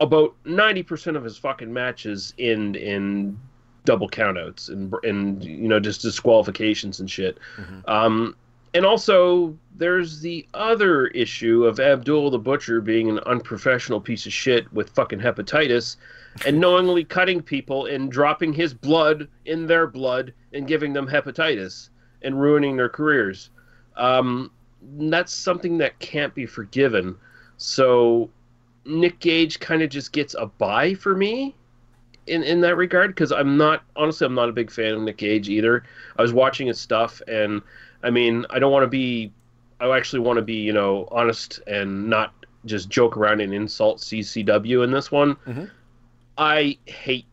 [0.00, 3.38] about ninety percent of his fucking matches end in
[3.84, 7.38] double countouts and and you know just disqualifications and shit.
[7.86, 8.36] Um,
[8.76, 14.34] and also, there's the other issue of Abdul the Butcher being an unprofessional piece of
[14.34, 15.96] shit with fucking hepatitis
[16.44, 21.88] and knowingly cutting people and dropping his blood in their blood and giving them hepatitis
[22.20, 23.48] and ruining their careers.
[23.96, 24.50] Um,
[24.98, 27.16] that's something that can't be forgiven.
[27.56, 28.28] So,
[28.84, 31.54] Nick Gage kind of just gets a buy for me
[32.26, 35.16] in, in that regard because I'm not, honestly, I'm not a big fan of Nick
[35.16, 35.82] Gage either.
[36.18, 37.62] I was watching his stuff and
[38.06, 39.32] I mean, I don't want to be.
[39.80, 42.32] I actually want to be, you know, honest and not
[42.64, 45.34] just joke around and insult CZW in this one.
[45.46, 45.68] Mhm.
[46.38, 47.26] I hate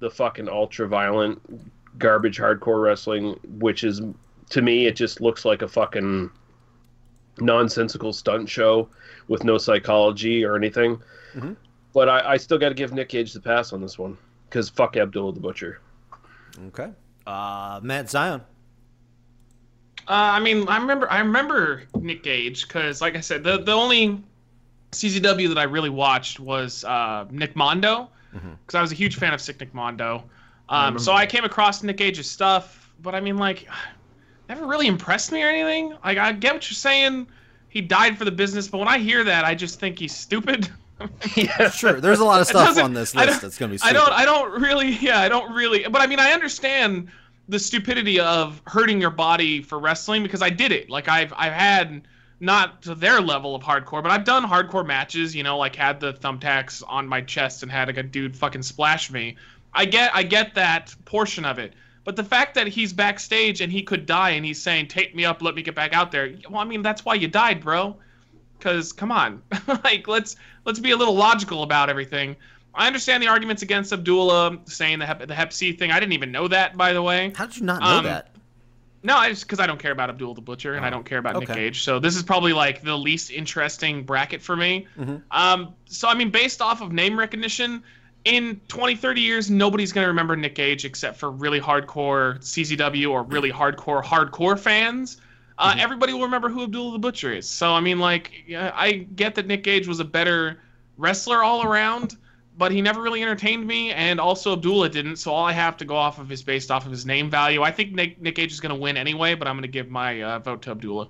[0.00, 1.40] the fucking ultra violent
[1.98, 4.02] garbage hardcore wrestling, which is
[4.50, 6.30] to me it just looks like a fucking
[7.40, 8.88] nonsensical stunt show
[9.28, 11.00] with no psychology or anything.
[11.34, 11.56] Mhm.
[11.94, 14.16] But I, I still got to give Nick Gage the pass on this one
[14.48, 15.80] because fuck Abdul the Butcher.
[16.68, 16.90] Okay.
[17.26, 18.42] Uh, Matt Zion.
[20.10, 23.72] Uh, I mean, I remember I remember Nick Gage because, like I said, the the
[23.72, 24.20] only
[24.90, 29.32] CZW that I really watched was uh, Nick Mondo because I was a huge fan
[29.32, 30.24] of Sick Nick Mondo.
[30.68, 33.68] Um, so I came across Nick Gage's stuff, but I mean, like,
[34.48, 35.96] never really impressed me or anything.
[36.04, 37.28] Like, I get what you're saying.
[37.68, 40.68] He died for the business, but when I hear that, I just think he's stupid.
[41.36, 41.70] yeah.
[41.70, 43.76] Sure, there's a lot of stuff on this list that's gonna be.
[43.76, 43.94] I Stupid.
[43.94, 44.12] don't.
[44.12, 44.90] I don't really.
[44.90, 45.84] Yeah, I don't really.
[45.84, 47.10] But I mean, I understand
[47.50, 50.88] the stupidity of hurting your body for wrestling because I did it.
[50.88, 52.02] Like I've I've had
[52.38, 55.34] not to their level of hardcore, but I've done hardcore matches.
[55.34, 58.62] You know, like had the thumbtacks on my chest and had like a dude fucking
[58.62, 59.36] splash me.
[59.74, 61.74] I get I get that portion of it.
[62.04, 65.24] But the fact that he's backstage and he could die and he's saying, "Take me
[65.24, 67.96] up, let me get back out there." Well, I mean, that's why you died, bro.
[68.58, 69.42] Because come on,
[69.84, 72.36] like let's let's be a little logical about everything.
[72.74, 75.90] I understand the arguments against Abdullah saying the hep, the Hep C thing.
[75.90, 77.32] I didn't even know that, by the way.
[77.34, 78.28] How did you not know Um, that?
[79.02, 81.04] No, I just because I don't care about Abdul the Butcher and I Oh, don't
[81.06, 81.60] care about Nick okay.
[81.68, 81.82] Gage.
[81.82, 84.86] So this is probably like the least interesting bracket for me.
[84.98, 85.22] Mhm.
[85.30, 87.82] Um, so I mean, based off of name recognition,
[88.26, 93.22] in 20, 30 years, nobody's gonna remember Nick Gage except for really hardcore CZW or
[93.22, 95.16] really hardcore hardcore fans.
[95.58, 95.80] Uh, Mm-hmm.
[95.80, 97.48] Everybody will remember who Abdul the Butcher is.
[97.48, 100.60] So I mean, like, yeah, I get that Nick Gage was a better
[100.98, 102.16] wrestler all around,
[102.60, 105.16] but he never really entertained me, and also Abdullah didn't.
[105.16, 107.62] So all I have to go off of is based off of his name value.
[107.62, 109.88] I think Nick, Nick Gage is going to win anyway, but I'm going to give
[109.88, 111.08] my uh, vote to Abdullah.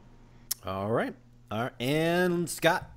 [0.65, 1.13] All right.
[1.51, 1.73] All right.
[1.81, 2.89] And Scott.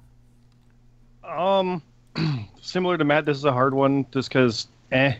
[1.23, 1.81] Um,
[2.61, 5.15] similar to Matt, this is a hard one just because, eh.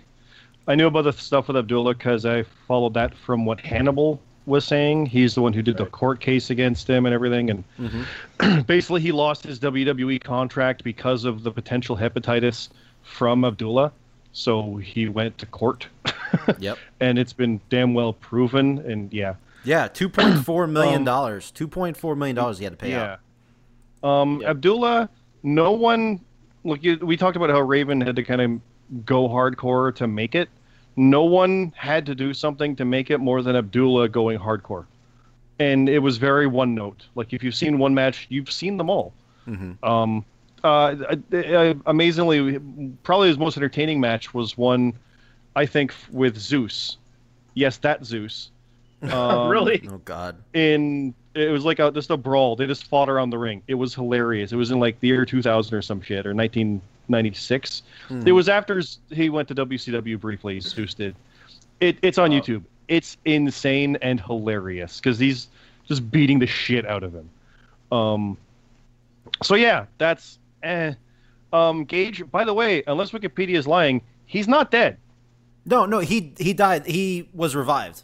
[0.68, 4.64] I knew about the stuff with Abdullah because I followed that from what Hannibal was
[4.64, 5.08] saying.
[5.08, 7.50] He's the one who did the court case against him and everything.
[7.50, 12.70] And basically, he lost his WWE contract because of the potential hepatitis
[13.04, 13.92] from Abdullah.
[14.32, 15.88] So he went to court.
[16.58, 16.80] Yep.
[17.00, 18.80] and it's been damn well proven.
[18.80, 19.36] And yeah.
[19.64, 21.52] Yeah, two point four million Um, dollars.
[21.52, 23.18] Two point four million dollars he had to pay Yeah.
[24.04, 24.10] out.
[24.10, 24.50] Um, Yep.
[24.50, 25.10] Abdullah,
[25.44, 26.20] no one.
[26.64, 30.34] Look, you, we talked about how Raven had to kind of go hardcore to make
[30.34, 30.50] it.
[30.96, 34.86] no one had to do something to make it more than Abdullah going hardcore,
[35.60, 37.06] and it was very one note.
[37.16, 39.12] Like if you've seen one match, you've seen them all.
[39.48, 39.84] Mhm.
[39.84, 40.24] Um,
[40.64, 40.96] uh,
[41.34, 42.60] uh, amazingly,
[43.04, 44.94] probably his most entertaining match was one,
[45.56, 46.98] I think, with Zeus.
[47.54, 48.50] Yes, that Zeus.
[49.04, 49.86] Um, really?
[49.92, 50.38] Oh God.
[50.54, 52.56] in it was like a, just a brawl.
[52.56, 53.62] They just fought around the ring.
[53.68, 54.54] It was hilarious.
[54.54, 57.84] It was in like the year 2000 or some shit or 1996.
[58.08, 58.26] Hmm.
[58.26, 60.62] It was after he went to WCW briefly.
[60.62, 61.16] Zeus did.
[61.82, 62.40] It, it's on Oh.
[62.40, 62.64] YouTube.
[62.88, 65.48] It's insane and hilarious because he's
[65.86, 67.30] just beating the shit out of him.
[67.92, 68.38] Um.
[69.42, 70.94] So yeah, that's eh.
[71.52, 72.30] Um, Gage.
[72.32, 74.98] By the way, unless Wikipedia is lying, he's not dead.
[75.66, 76.86] No, no, he he died.
[76.86, 78.04] He was revived.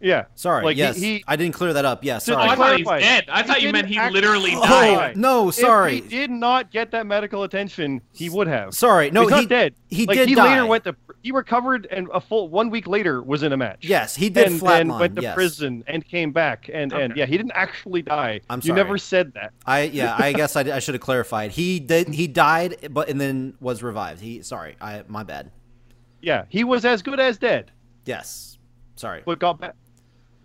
[0.00, 0.26] Yeah.
[0.34, 0.64] Sorry.
[0.64, 2.04] Like, yes, he- I didn't clear that up.
[2.04, 2.48] Yeah, Oh, sorry.
[2.48, 3.24] I thought he's dead.
[3.28, 5.16] I He thought you meant he act- literally Oh, died.
[5.16, 5.98] no, sorry.
[5.98, 8.74] If he did not get that medical attention, he would have.
[8.74, 9.10] Sorry.
[9.10, 9.74] No, he's he not dead.
[9.88, 10.50] He like, did he die.
[10.54, 13.78] later went to he recovered and a full one week later was in a match.
[13.80, 15.34] Yes, he did and then went to yes.
[15.34, 18.40] prison and came back and and yeah, he didn't actually die.
[18.48, 18.68] I'm sorry.
[18.68, 19.52] You never said that.
[19.66, 21.50] I yeah, I guess I, I should have clarified.
[21.50, 22.08] He did.
[22.14, 24.20] He died, but and then was revived.
[24.20, 24.76] He sorry.
[24.80, 25.50] I my bad.
[26.22, 27.72] Yeah, he was as good as dead,
[28.04, 28.58] Yes.
[28.96, 29.22] Sorry.
[29.24, 29.74] but got back.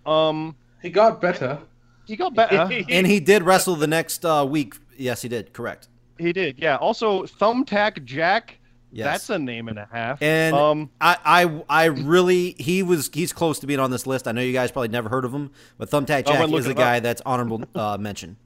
[0.05, 1.59] Um, He got better.
[2.05, 2.69] he got better.
[2.89, 4.75] And he did wrestle the next uh, week.
[4.97, 5.53] Yes, he did.
[5.53, 5.87] Correct.
[6.19, 6.59] he did.
[6.59, 6.75] Yeah.
[6.77, 8.59] Also, Thumbtack Jack.
[8.91, 9.05] Yes.
[9.05, 10.21] That's a name and a half.
[10.21, 14.27] And um, I, I, I really, he was, he's close to being on this list.
[14.27, 16.71] I know you guys probably never heard of him, but Thumbtack Oh, Jack is a
[16.71, 18.37] it guy that's honorable uh, mention.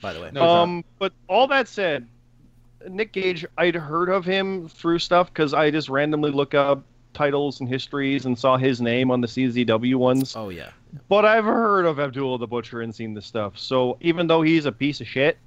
[0.00, 0.42] By the way, No.
[0.48, 2.06] Um, but all that said,
[2.88, 7.58] Nick Gage, I'd heard of him through stuff because I just randomly look up titles
[7.60, 10.34] and histories and saw his name on the CZW ones.
[10.36, 10.70] oh yeah,
[11.08, 13.58] But I've heard of Abdullah the Butcher and seen this stuff.
[13.58, 15.38] So even though he's a piece of shit,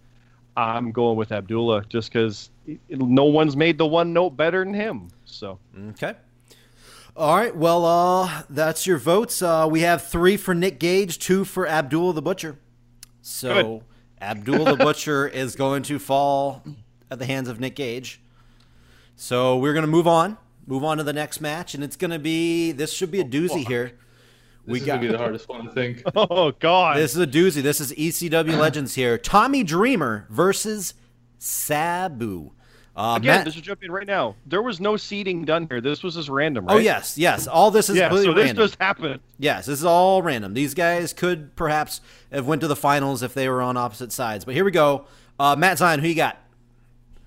[0.57, 2.49] I'm going with Abdullah just because
[2.89, 5.09] no one's made the one note better than him.
[5.25, 6.15] So okay.
[7.17, 9.41] All right, well, uh, that's your votes.
[9.41, 12.59] Uh, we have three for Nick Gage, two for Abdul the Butcher.
[13.21, 13.81] So Good.
[14.21, 16.61] Abdul the Butcher is going to fall
[17.09, 18.21] at the hands of Nick Gage.
[19.15, 22.71] So we're gonna move on, move on to the next match, and it's gonna be
[22.73, 23.93] this should be a doozy here.
[24.65, 26.01] This We is got gonna be the hardest one, I think.
[26.15, 27.61] oh god, This is a doozy.
[27.61, 29.17] This is ECW Legends here.
[29.17, 30.93] Tommy Dreamer versus
[31.37, 32.51] Sabu.
[32.95, 34.35] Uh, again, Matt- this is jumping right now.
[34.45, 35.81] There was no seeding done here.
[35.81, 37.45] This was just random, oh yes, yes.
[37.45, 38.09] All this is yeah.
[38.09, 38.55] So this random.
[38.55, 39.19] just happened.
[39.37, 40.53] Yes, this is all random.
[40.53, 41.99] These guys could perhaps
[42.31, 44.45] have went to the finals if they were on opposite sides.
[44.45, 45.05] But here we go.
[45.37, 46.37] Uh, Matt Zion, who you got?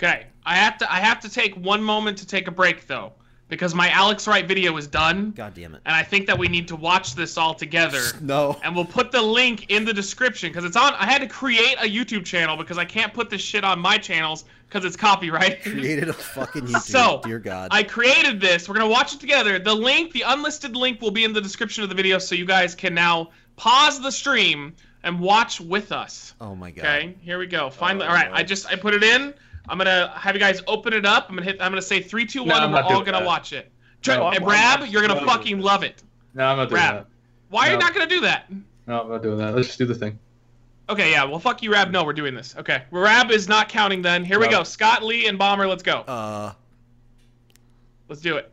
[0.03, 3.13] Okay, I have to I have to take one moment to take a break though,
[3.49, 5.81] because my Alex Wright video is done, God damn it.
[5.87, 8.01] and I think that we need to watch this all together.
[8.21, 8.59] No.
[8.63, 10.93] And we'll put the link in the description because it's on.
[10.95, 13.97] I had to create a YouTube channel because I can't put this shit on my
[13.97, 15.63] channels because it's copyright.
[15.63, 16.81] Created a fucking YouTube.
[16.83, 17.69] So, dear God.
[17.71, 18.69] I created this.
[18.69, 19.59] We're gonna watch it together.
[19.59, 22.45] The link, the unlisted link, will be in the description of the video, so you
[22.45, 26.35] guys can now pause the stream and watch with us.
[26.41, 26.85] oh my God.
[26.85, 27.71] Okay, here we go.
[27.71, 28.29] Finally, Oh, all right.
[28.31, 28.37] no.
[28.37, 29.33] I just I put it in.
[29.69, 31.27] I'm gonna have you guys open it up.
[31.29, 31.61] I'm gonna hit.
[31.61, 33.27] I'm gonna say three, two, one, No, and I'm we're all gonna that.
[33.27, 33.71] watch it.
[34.03, 35.27] Try, No, and Rab, you're gonna no.
[35.27, 36.03] fucking love it.
[36.35, 36.95] No, I'm not doing Rab.
[36.97, 37.07] that.
[37.51, 38.51] Why are you not gonna do that?
[38.87, 39.55] No, I'm not doing that.
[39.55, 40.19] Let's just do the thing.
[40.91, 41.25] Okay, yeah.
[41.25, 41.91] Well, fuck you, Rab.
[41.91, 42.55] No, we're doing this.
[42.59, 44.01] Okay, Rab is not counting.
[44.03, 44.63] Then here we go.
[44.65, 45.67] Scott Lee and Bomber.
[45.67, 46.01] Let's go.
[46.01, 46.53] Uh,
[48.09, 48.51] Let's do it.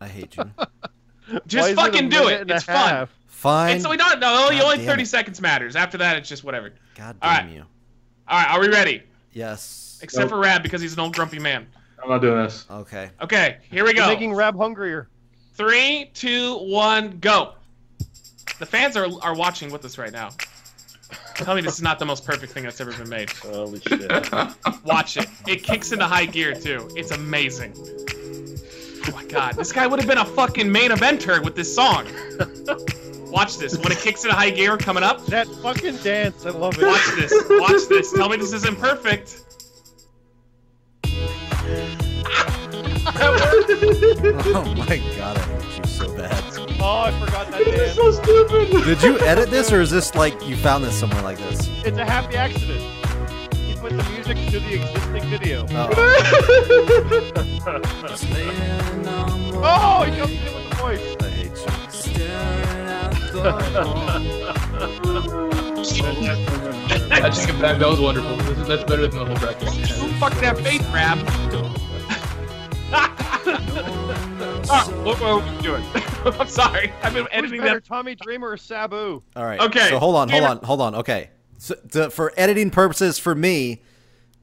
[0.00, 0.50] I hate you.
[1.46, 2.40] Just fucking a do it.
[2.42, 2.76] and a It's fun.
[2.88, 3.10] half?
[3.28, 3.76] Fine.
[3.76, 4.18] It's we don't.
[4.20, 5.06] No, only, God only 30 it.
[5.06, 5.76] seconds matters.
[5.76, 6.72] After that, it's just whatever.
[6.96, 7.54] God damn right.
[7.54, 7.64] you.
[8.28, 9.02] All right, are we ready?
[9.32, 9.98] Yes.
[10.02, 10.30] Except Nope.
[10.30, 11.66] for Rab because he's an old grumpy man.
[12.02, 12.66] I'm not doing this.
[12.70, 13.10] Okay.
[13.20, 14.08] Okay, here we You're go.
[14.08, 15.08] making Rab hungrier.
[15.54, 17.54] Three, two, one, go.
[18.58, 20.30] The fans are are watching with us right now.
[21.34, 23.30] Tell me this is not the most perfect thing that's ever been made.
[23.30, 24.10] Holy shit.
[24.84, 25.26] Watch it.
[25.46, 26.88] It kicks into high gear too.
[26.96, 27.74] It's amazing.
[29.08, 32.06] Oh my god, this guy would have been a fucking main eventer with this song.
[33.32, 33.78] Watch this.
[33.78, 36.86] When it kicks into high gear coming up, That fucking dance, I love it.
[36.86, 37.32] watch this.
[37.48, 38.12] Watch this.
[38.12, 39.40] Tell me this isn't perfect.
[43.14, 46.42] Oh my God, I hate you so bad.
[46.80, 47.94] Oh, I forgot that dance.
[47.94, 48.84] So stupid.
[48.84, 51.68] Did you edit this, or is this like you found this somewhere like this?
[51.84, 52.80] It's a happy accident.
[53.54, 55.66] He put the music to the existing video.
[55.70, 55.88] Oh.
[59.64, 61.16] Oh, he comes in with the voice.
[61.20, 61.66] I hate you.
[63.34, 63.40] I
[67.30, 67.78] take it back.
[67.78, 68.38] That was wonderful.
[68.40, 69.68] Is, that's better than the whole bracket.
[69.68, 71.18] Who fucked that faith, Rab?
[74.68, 75.82] oh, what, what are we doing?
[76.40, 76.92] I'm sorry.
[77.02, 77.86] I've been editing better, that.
[77.86, 79.22] Tommy Dreamer or Sabu?
[79.34, 79.60] All right.
[79.60, 79.88] Okay.
[79.88, 80.94] So hold on, hold on, hold on.
[80.96, 81.30] Okay.
[81.56, 83.80] So to, for editing purposes, for me,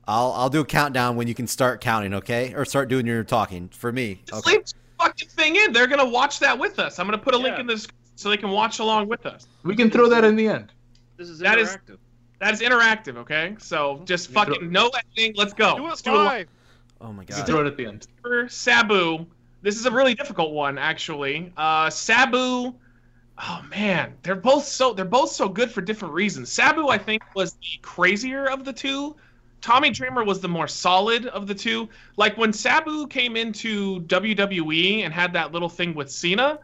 [0.07, 2.15] I'll I'll do a countdown when you can start counting.
[2.15, 3.69] Okay, or start doing your talking.
[3.69, 4.23] For me.
[4.25, 6.99] Just leave this fucking thing in, they're gonna watch that with us.
[6.99, 9.47] I'm gonna put a link in the description so they can watch along with us.
[9.63, 10.73] We can throw that in the end.
[11.15, 11.97] This is That is- interactive.
[12.39, 13.55] That is interactive, okay?
[13.59, 15.33] So just fucking no editing.
[15.35, 15.77] Let's go.
[15.77, 16.25] Do Let's it do it live.
[16.25, 16.47] live.
[17.01, 17.45] Oh my We can god.
[17.47, 18.07] throw it at the end.
[18.21, 19.25] for Sabu.
[19.61, 21.51] This is a really difficult one, actually.
[21.57, 22.73] Uh, Sabu.
[23.41, 26.51] Oh man, they're both so they're both so good for different reasons.
[26.51, 29.15] Sabu, I think, was the crazier of the two.
[29.61, 31.87] Tommy Dreamer was the more solid of the two.
[32.17, 36.59] Like when Sabu came into WWE and had that little thing with Cena,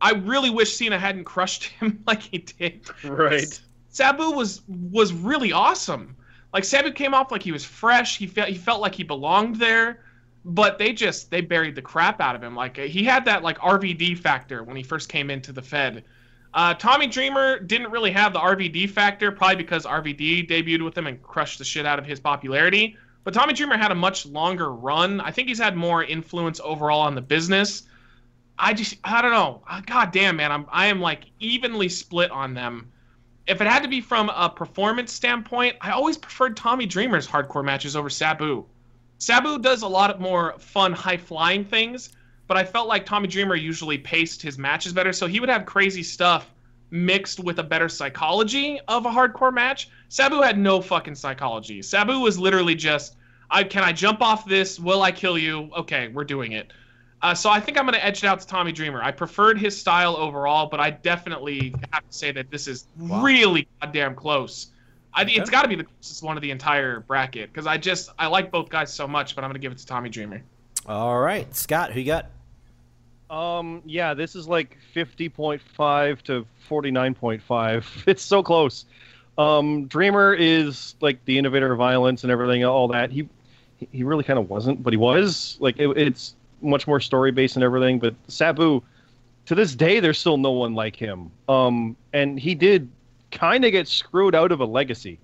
[0.00, 2.88] I really wish Cena hadn't crushed him like he did.
[3.04, 3.60] Right.
[3.88, 6.16] Sabu was was really awesome.
[6.52, 8.18] Like Sabu came off like he was fresh.
[8.18, 10.04] He felt he felt like he belonged there,
[10.44, 12.54] but they just they buried the crap out of him.
[12.54, 16.04] Like he had that like RVD factor when he first came into the Fed.
[16.52, 21.06] Uh, Tommy Dreamer didn't really have the RVD factor, probably because RVD debuted with him
[21.06, 22.96] and crushed the shit out of his popularity.
[23.22, 25.20] But Tommy Dreamer had a much longer run.
[25.20, 27.84] I think he's had more influence overall on the business.
[28.60, 29.62] I just I don't know.
[29.68, 32.92] Uh, God damn man, I'm I am like evenly split on them
[33.50, 37.64] if it had to be from a performance standpoint, I always preferred Tommy Dreamer's hardcore
[37.64, 38.64] matches over Sabu.
[39.18, 42.10] Sabu does a lot of more fun, high flying things,
[42.46, 45.66] but I felt like Tommy Dreamer usually paced his matches better, so he would have
[45.66, 46.54] crazy stuff
[46.92, 49.90] mixed with a better psychology of a hardcore match.
[50.08, 51.82] Sabu had no fucking psychology.
[51.82, 53.16] Sabu was literally just,
[53.50, 54.78] I can I jump off this?
[54.78, 55.70] Will I kill you?
[55.76, 56.72] Okay, we're doing it.
[57.22, 59.02] Uh, so I think I'm going to edge it out to Tommy Dreamer.
[59.02, 63.22] I preferred his style overall, but I definitely have to say that this is Wow.
[63.22, 64.68] really goddamn close.
[65.12, 65.32] I, Okay.
[65.34, 68.26] It's got to be the closest one of the entire bracket because I just I
[68.28, 70.42] like both guys so much, but I'm going to give it to Tommy Dreamer.
[70.86, 72.26] All right, Scott, who you got?
[73.28, 77.84] Um, yeah, this is like 50.5 to 49.5.
[78.06, 78.86] It's so close.
[79.38, 83.10] Um, Dreamer is like the innovator of violence and everything, all that.
[83.10, 83.28] He
[83.92, 85.56] he really kind of wasn't, but he was.
[85.60, 87.98] Like it, it's much more story based and everything.
[87.98, 88.82] But Sabu,
[89.46, 91.30] to this day, there's still no one like him.
[91.48, 92.88] Um, and he did
[93.30, 95.18] kind of get screwed out of a legacy.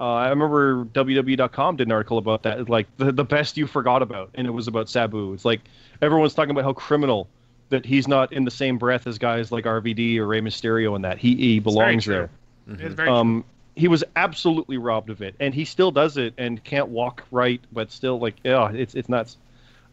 [0.00, 4.02] Uh, I remember WWE.com did an article about that, like the, the best you forgot
[4.02, 5.32] about, and it was about Sabu.
[5.32, 5.60] It's like
[6.02, 7.28] everyone's talking about how criminal
[7.68, 11.04] that he's not in the same breath as guys like RVD or Rey Mysterio and
[11.04, 12.30] that he, he belongs there.
[12.66, 13.44] Very Um,
[13.76, 17.60] he was absolutely robbed of it, and he still does it and can't walk right,
[17.72, 19.36] but still like yeah, it's it's nuts.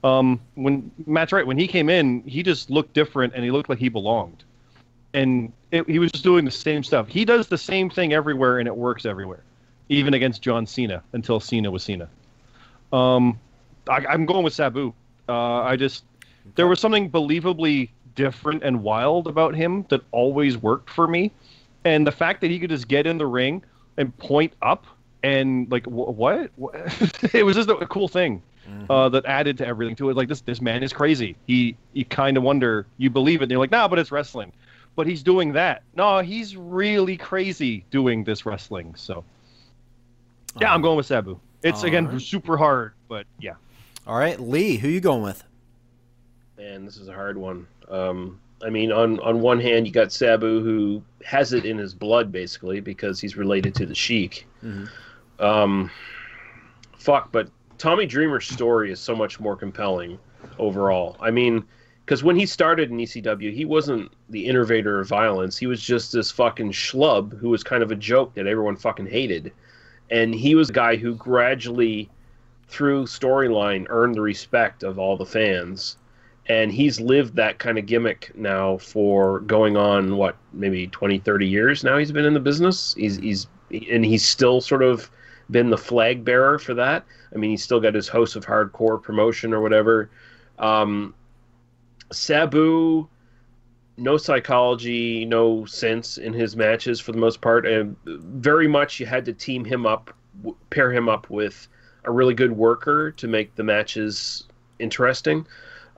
[0.03, 3.69] Um, when Matt's right, when he came in, he just looked different and he looked
[3.69, 4.43] like he belonged,
[5.13, 7.07] and it, he was just doing the same stuff.
[7.07, 9.43] He does the same thing everywhere, and it works everywhere,
[9.89, 12.09] even against John Cena until Cena was Cena.
[12.91, 13.39] Um,
[13.87, 14.93] I, I'm going with Sabu.
[15.29, 16.03] Uh, I just
[16.55, 21.31] there was something believably different and wild about him that always worked for me,
[21.85, 23.63] and the fact that he could just get in the ring
[23.97, 24.85] and point up
[25.21, 26.51] and like wh- What?
[27.33, 28.41] it was just a cool thing
[28.89, 30.17] uh, that added to everything to it.
[30.17, 31.35] Like this, this man is crazy.
[31.47, 34.51] He, you kind of wonder, you believe it, and you're like, nah, but it's wrestling.
[34.95, 35.83] But he's doing that.
[35.95, 38.93] No, he's really crazy doing this wrestling.
[38.95, 39.23] So,
[40.59, 41.39] yeah, I'm going with Sabu.
[41.63, 42.21] It's again Alright.
[42.21, 43.53] super hard, but yeah.
[44.07, 45.43] All right, Lee, who you going with?
[46.57, 47.67] Man, this is a hard one.
[47.87, 51.93] Um, I mean, on on one hand, you got Sabu, who has it in his
[51.93, 54.47] blood, basically, because he's related to the Sheik.
[54.63, 54.89] Mhm.
[55.39, 55.89] Um,
[56.97, 57.49] fuck, but
[57.81, 60.19] Tommy Dreamer's story is so much more compelling
[60.59, 61.17] overall.
[61.19, 61.65] I mean,
[62.05, 65.57] because when he started in ECW, he wasn't the innovator of violence.
[65.57, 69.07] He was just this fucking schlub who was kind of a joke that everyone fucking
[69.07, 69.51] hated.
[70.11, 72.07] And he was a guy who gradually,
[72.67, 75.97] through storyline, earned the respect of all the fans
[76.45, 81.47] and he's lived that kind of gimmick now for going on what maybe 20 30
[81.47, 83.45] years now he's been in the business he's he's
[83.91, 85.11] and he's still sort of
[85.49, 87.05] been the flag bearer for that.
[87.33, 90.09] I mean he's still got his House of Hardcore promotion or whatever.
[90.59, 91.13] Um,
[92.11, 93.07] sabu
[93.97, 97.65] no psychology no sense in his matches for the most part.
[97.65, 100.15] And very much you had to team him up
[100.69, 101.67] pair him up with
[102.05, 104.45] a really good worker to make the matches
[104.79, 105.45] interesting.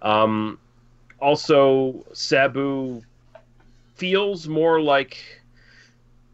[0.02, 0.60] Um,
[1.20, 3.02] also, Sabu
[3.96, 5.18] feels more like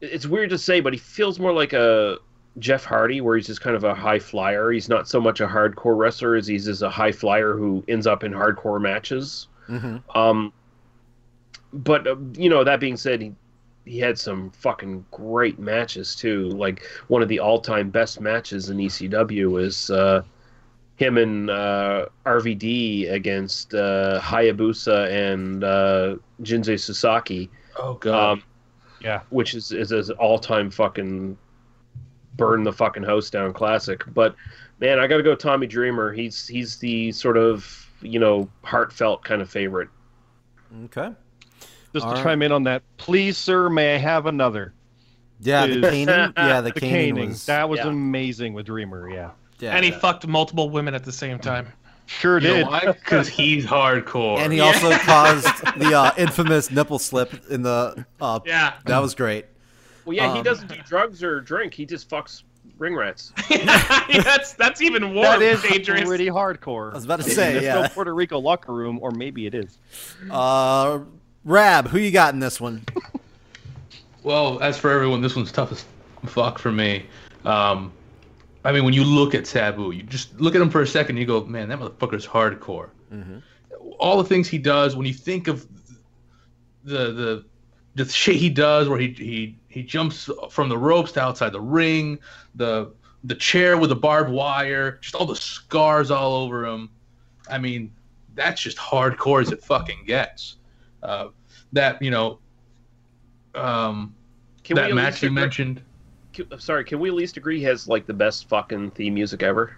[0.02, 2.18] it's weird to say, but he feels more like a
[2.60, 4.72] Jeff Hardy, where he's just kind of a high flyer.
[4.72, 8.06] He's not so much a hardcore wrestler as he's just a high flyer who ends
[8.08, 9.48] up in hardcore matches.
[9.70, 9.98] Mm-hmm.
[10.18, 10.54] Um,
[11.74, 13.34] but uh, you know, that being said, he
[13.86, 16.50] he had some fucking great matches too.
[16.50, 20.22] Like one of the all-time best matches in ECW is uh,
[20.98, 28.32] him and uh, RVD against uh, Hayabusa and uh, Jinsei Shinzaki, Oh god.
[28.34, 28.44] um,
[29.02, 29.22] Yeah.
[29.30, 31.38] which is is his all-time fucking
[32.40, 34.04] burn the fucking house down classic.
[34.14, 34.36] But
[34.80, 36.12] man, I got to go Tommy Dreamer.
[36.14, 39.90] He's he's the sort of you know heartfelt kind of favorite
[40.86, 41.12] Okay.
[41.94, 42.24] Just All to right.
[42.24, 44.74] chime in on that, please, sir, may I have another?
[45.42, 46.34] Yeah, the Is- caning.
[46.38, 47.30] Yeah, the, The caning, caning.
[47.30, 47.46] was.
[47.48, 47.88] that was yeah.
[47.88, 49.10] amazing with Dreamer.
[49.10, 49.98] Yeah, yeah, and he yeah.
[50.00, 51.68] fucked multiple women at the same time.
[52.06, 52.68] sure did.
[52.68, 52.82] why?
[53.00, 54.38] Because he's hardcore.
[54.38, 54.66] And he Yeah.
[54.66, 55.48] also caused
[55.80, 58.06] the uh, infamous nipple slip in the.
[58.22, 58.74] Uh, Yeah.
[58.86, 59.46] That was great.
[60.10, 61.72] Well, yeah, he Um, doesn't do drugs or drink.
[61.72, 62.42] He just fucks
[62.80, 63.32] ring rats.
[63.50, 66.06] that's that's even more that is dangerous.
[66.06, 66.90] pretty hardcore.
[66.90, 67.82] I was about to say, there's yeah.
[67.84, 69.78] no Puerto Rico locker room, or maybe it is.
[70.32, 71.02] Uh,
[71.46, 72.84] Rab, who you got in this one?
[74.22, 75.86] Well, as for everyone, this one's tough as
[76.26, 77.06] fuck for me.
[77.46, 77.94] Um,
[78.66, 81.16] I mean, when you look at Sabu, you just look at him for a second,
[81.16, 82.90] you go, man, that motherfucker's hardcore.
[83.98, 85.66] All the things he does, when you think of
[86.84, 87.46] the the
[88.08, 91.62] the shit he does, where he he he jumps from the ropes to outside the
[91.62, 92.20] ring,
[92.56, 92.92] the
[93.24, 96.90] the chair with the barbed wire, just all the scars all over him.
[97.50, 97.92] I mean,
[98.36, 100.56] that's just hardcore as it fucking gets.
[101.04, 101.30] Uh,
[101.74, 102.40] that you know,
[103.56, 104.16] um,
[104.64, 105.82] Can we that at match you agree- mentioned.
[106.34, 109.44] can- sorry, can we at least agree he has like the best fucking theme music
[109.44, 109.76] ever?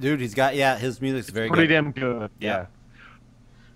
[0.00, 1.74] Dude, he's got yeah, his music's very Pretty good.
[1.74, 2.30] damn good.
[2.40, 2.48] Yeah.
[2.50, 2.66] Yeah.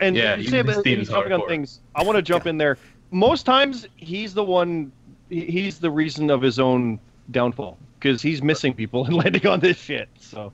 [0.00, 1.80] And Yeah, you say his about theme is jumping on things.
[1.94, 2.76] I want to jump in there.
[3.12, 4.90] Most times, he's the one
[5.28, 6.98] he's the reason of his own
[7.30, 10.08] downfall because he's missing people and landing on this shit.
[10.18, 10.52] So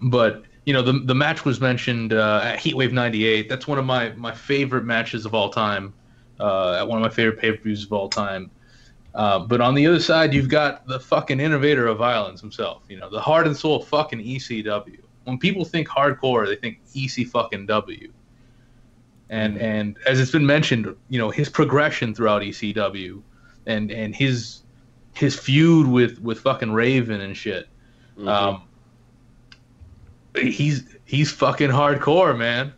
[0.00, 3.48] But you know, the the match was mentioned uh, at Heatwave '98.
[3.48, 5.92] That's one of my my favorite matches of all time.
[6.40, 8.50] Uh, at one of my favorite pay per views of all time.
[9.14, 12.82] Uh, but on the other side, you've got the fucking innovator of violence himself.
[12.88, 14.98] You know, the heart and soul fucking ECW.
[15.24, 18.12] When people think hardcore, they think EC fucking W.
[19.30, 23.22] And and as it's been mentioned, you know, his progression throughout ECW,
[23.66, 24.62] and and his
[25.14, 27.68] his feud with with fucking Raven and shit.
[28.18, 28.28] Mhm.
[28.28, 28.62] Um,
[30.36, 32.72] he's he's fucking hardcore, man.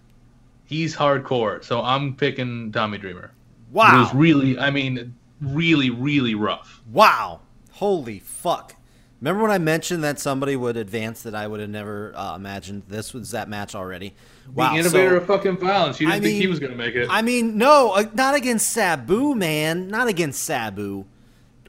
[0.65, 1.63] He's hardcore.
[1.65, 3.33] So I'm picking Tommy Dreamer.
[3.73, 3.89] Wow.
[3.89, 4.01] It Wow.
[4.03, 6.81] was really, I mean, really, really rough.
[6.93, 7.41] Wow.
[7.73, 8.75] Holy fuck.
[9.21, 12.83] Remember when I mentioned that somebody would advance that I would have never uh, imagined?
[12.89, 14.15] This was that match already.
[14.55, 14.73] Wow.
[14.73, 16.01] the innovator so- of fucking violence.
[16.01, 17.09] You didn't I think he was gonna make it.
[17.11, 19.89] I mean, no, uh, not against Sabu, man.
[19.89, 21.07] Not against Sabu.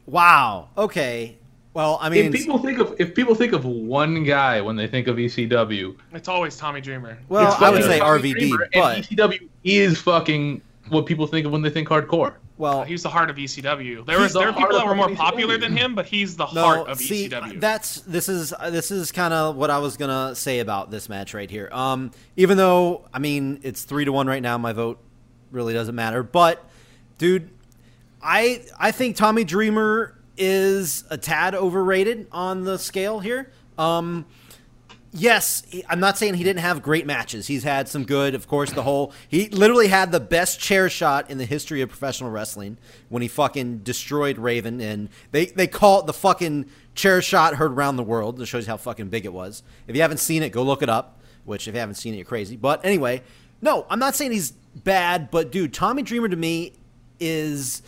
[0.06, 0.70] Wow.
[0.78, 1.38] Okay.
[1.74, 4.88] Well, I mean, if people think of if people think of one guy when they
[4.88, 7.20] think of ECW, It's always Tommy Dreamer.
[7.30, 11.46] well, it's I would say Tommy RVD, Dreamer, but ECW is fucking what people think
[11.46, 12.34] of when they think hardcore.
[12.58, 14.06] Well, He's the heart of ECW.
[14.06, 15.16] There was the there were people that were more ECW.
[15.16, 17.60] popular than him, but he's the no, heart of see, ECW.
[17.60, 21.34] that's this is this is kind of what I was gonna say about this match
[21.34, 21.70] right here.
[21.72, 25.00] Um, even though I mean it's three to one right now, my vote
[25.52, 26.24] really doesn't matter.
[26.24, 26.64] But,
[27.18, 27.50] dude,
[28.22, 33.52] I I think Tommy Dreamer is a tad overrated on the scale here.
[33.78, 34.26] Um,
[35.12, 37.48] yes, I'm not saying he didn't have great matches.
[37.48, 38.72] He's had some good, of course.
[38.72, 42.78] The whole he literally had the best chair shot in the history of professional wrestling
[43.10, 47.72] when he fucking destroyed Raven, and they they call it the fucking chair shot heard
[47.72, 48.38] around the world.
[48.38, 49.64] That shows you how fucking big it was.
[49.88, 51.20] If you haven't seen it, go look it up.
[51.46, 52.58] Which, if you haven't seen it, you're crazy.
[52.58, 53.22] But anyway,
[53.62, 56.74] no, I'm not saying he's bad, but dude, Tommy Dreamer to me
[57.20, 57.82] is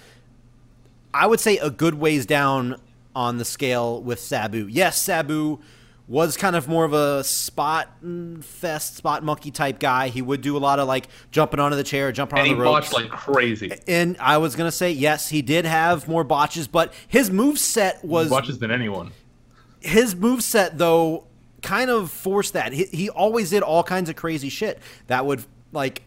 [1.14, 2.80] I would say a good ways down
[3.16, 4.68] on the scale with Sabu.
[4.68, 5.60] Yes, Sabu
[6.10, 7.88] was kind of more of a spot
[8.42, 10.10] fest, spot monkey type guy.
[10.10, 12.62] He would do a lot of like jumping onto the chair, jumping And on the
[12.64, 12.90] ropes.
[12.90, 13.72] botched like crazy.
[13.88, 18.04] and I was gonna say yes, he did have more botches, but his move set
[18.04, 19.12] was Watches than anyone.
[19.80, 21.28] his move set though
[21.62, 22.74] kind of forced that.
[22.74, 26.02] He, he always did all kinds of crazy shit that would like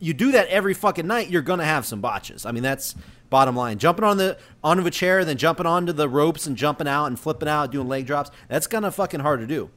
[0.00, 2.46] you do that every fucking night, you're gonna have some botches.
[2.46, 2.94] I mean that's
[3.30, 3.78] bottom line.
[3.78, 7.18] Jumping on the onto a chair, then jumping onto the ropes and jumping out and
[7.18, 8.30] flipping out, doing leg drops.
[8.48, 9.70] That's kind of fucking hard to do.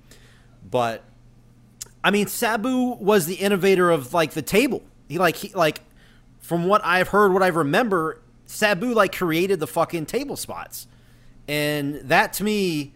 [0.70, 1.04] But
[2.04, 4.84] I mean, Sabu was the innovator of like the table.
[5.08, 5.82] He like he like
[6.40, 10.88] from what I've heard, what I remember, Sabu like created the fucking table spots,
[11.48, 12.94] and that to me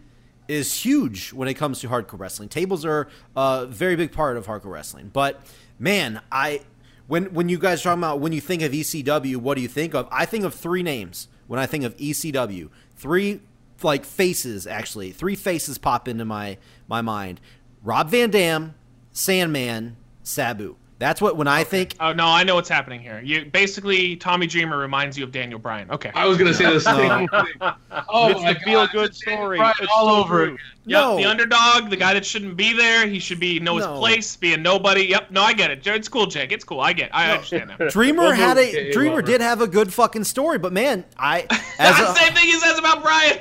[0.48, 2.48] is huge when it comes to hardcore wrestling.
[2.48, 5.10] Tables are a very big part of hardcore wrestling.
[5.12, 5.40] But
[5.78, 6.62] man, I
[7.06, 9.68] when when you guys are talking about when you think of ECW, what do you
[9.68, 10.08] think of?
[10.10, 12.68] I think of three names when I think of ECW.
[12.96, 13.40] Three
[13.82, 15.12] like faces actually.
[15.12, 17.40] Three faces pop into my my mind.
[17.82, 18.74] Rob Van Dam,
[19.12, 20.76] Sandman, Sabu.
[21.02, 23.20] That's what when I think Oh no, I know what's happening here.
[23.24, 25.90] You basically Tommy Dreamer reminds you of Daniel Bryan.
[25.90, 26.10] Okay.
[26.14, 27.42] I was gonna say the same No.
[27.44, 27.72] thing.
[28.08, 29.58] Oh it's my the feel good story.
[29.60, 30.54] It's all so over true.
[30.54, 30.58] again.
[30.86, 31.16] Yep, No.
[31.16, 33.06] the underdog, the guy that shouldn't be there.
[33.06, 33.98] He should be know his No.
[33.98, 35.02] place, be a nobody.
[35.06, 35.86] Yep, no, I get it.
[35.86, 36.50] It's cool, Jake.
[36.52, 36.80] It's cool.
[36.80, 37.06] I get.
[37.06, 37.14] It.
[37.14, 37.88] I understand now.
[37.90, 39.26] Dreamer We'll had a to Dreamer Robert.
[39.26, 42.44] did have a good fucking story, but man, I as That's a, the same thing
[42.44, 43.38] he says about Bryan.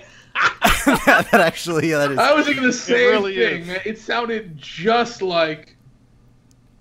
[1.05, 3.67] that actually yeah, that is I was thinking the same really thing, is.
[3.67, 3.79] man.
[3.85, 5.75] It sounded just like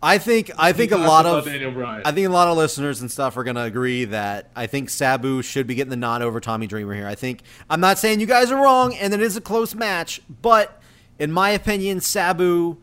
[0.02, 3.36] I think I think a lot of I think a lot of listeners and stuff
[3.36, 6.94] are gonna agree that I think Sabu should be getting the nod over Tommy Dreamer
[6.94, 7.06] here.
[7.06, 10.22] I think I'm not saying you guys are wrong, and it is a close match,
[10.40, 10.80] but
[11.18, 12.78] in my opinion, Sabu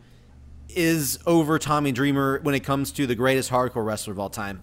[0.68, 4.62] is over Tommy Dreamer when it comes to the greatest hardcore wrestler of all time.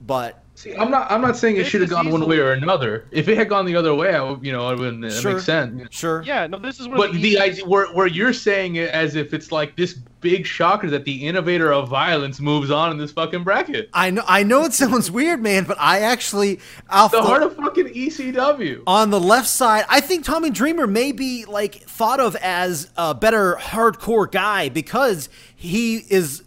[0.00, 1.10] But See, I'm not.
[1.10, 3.06] I'm not saying it should have gone one way or another.
[3.10, 5.02] If it had gone the other way, I would, you know, it would.
[5.02, 5.32] It Sure.
[5.32, 5.82] makes sense.
[5.90, 8.32] sure, Yeah, no, this is one But of the, the easy- idea where, where you're
[8.32, 12.70] saying it as if it's like this big shocker that the innovator of violence moves
[12.70, 13.90] on in this fucking bracket.
[13.92, 17.42] I know I know it sounds weird, man, but I actually off The the- heart
[17.42, 18.84] of fucking ECW.
[18.86, 23.12] on the left side, I think Tommy Dreamer may be like thought of as a
[23.12, 26.42] better hardcore guy because he is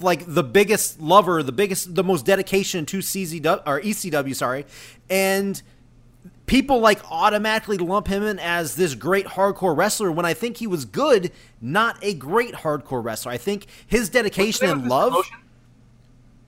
[0.00, 4.64] like the biggest lover, the biggest, the most dedication to CZW or ECW, sorry,
[5.10, 5.60] and
[6.46, 10.66] people like automatically lump him in as this great hardcore wrestler when I think he
[10.66, 11.30] was good,
[11.60, 13.32] not a great hardcore wrestler.
[13.32, 15.14] I think his dedication and love,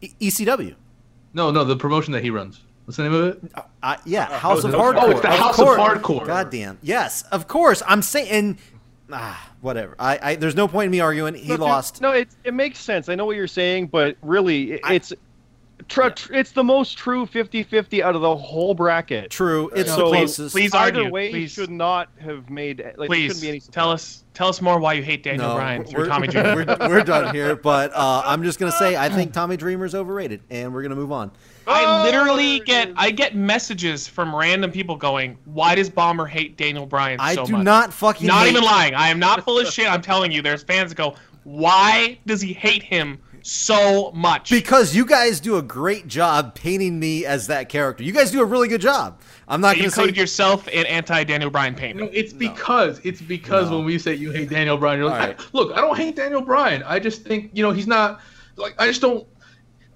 [0.01, 0.75] E- ECW.
[1.35, 2.61] No, no, the promotion that he runs.
[2.87, 3.53] What's the name of it?
[3.83, 4.95] Uh, yeah, House of Hardcore.
[4.97, 5.11] oh, Hardcore.
[5.13, 5.79] it's the House of course.
[5.79, 6.27] Hardcore.
[6.27, 6.79] God damn.
[6.83, 7.83] Yes, of course.
[7.87, 8.59] I'm saying,
[9.13, 9.95] ah, whatever.
[9.99, 11.35] I, I there's no point in me arguing.
[11.35, 12.01] He No, lost.
[12.01, 13.09] No, it it makes sense.
[13.09, 15.13] I know what you're saying, but really, it- I- it's
[15.89, 19.31] tr- tr- it's the most true 50-50 out of the whole bracket.
[19.31, 20.55] True, it's So- the closest.
[20.55, 21.53] please Either argue, way, please.
[21.53, 24.79] should not have made like there Please shouldn't be any tell us tell us more
[24.79, 26.55] why you hate Daniel no, Bryan we're, through Tommy Dreamer.
[26.81, 27.57] we're, we're done here.
[27.63, 31.13] But uh, I'm just gonna say I think Tommy Dreamer's overrated, and we're gonna move
[31.13, 31.31] on.
[31.67, 32.93] I literally Oh, get.
[32.97, 37.35] I get messages from random people going, "Why does Bomber hate Daniel Bryan so I
[37.35, 38.27] so do much?" not fucking.
[38.27, 38.95] Not hate- even lying.
[38.95, 39.87] I am not full of shit.
[39.91, 40.43] I'm telling you.
[40.43, 41.15] There's fans that go,
[41.45, 46.99] "Why does he hate him so much?" because you guys do a great job painting
[46.99, 48.03] me as that character.
[48.05, 49.21] You guys do a really good job.
[49.49, 50.03] I'm not you gonna say.
[50.03, 51.97] coded yourself in anti Daniel Bryan paint.
[51.99, 53.79] No, it's because it's because No.
[53.79, 55.41] when we say you hate Daniel Bryan, you're like, All right.
[55.41, 56.83] I- look, I don't hate Daniel Bryan.
[56.85, 58.21] I just think you know he's not
[58.57, 59.27] like I just don't.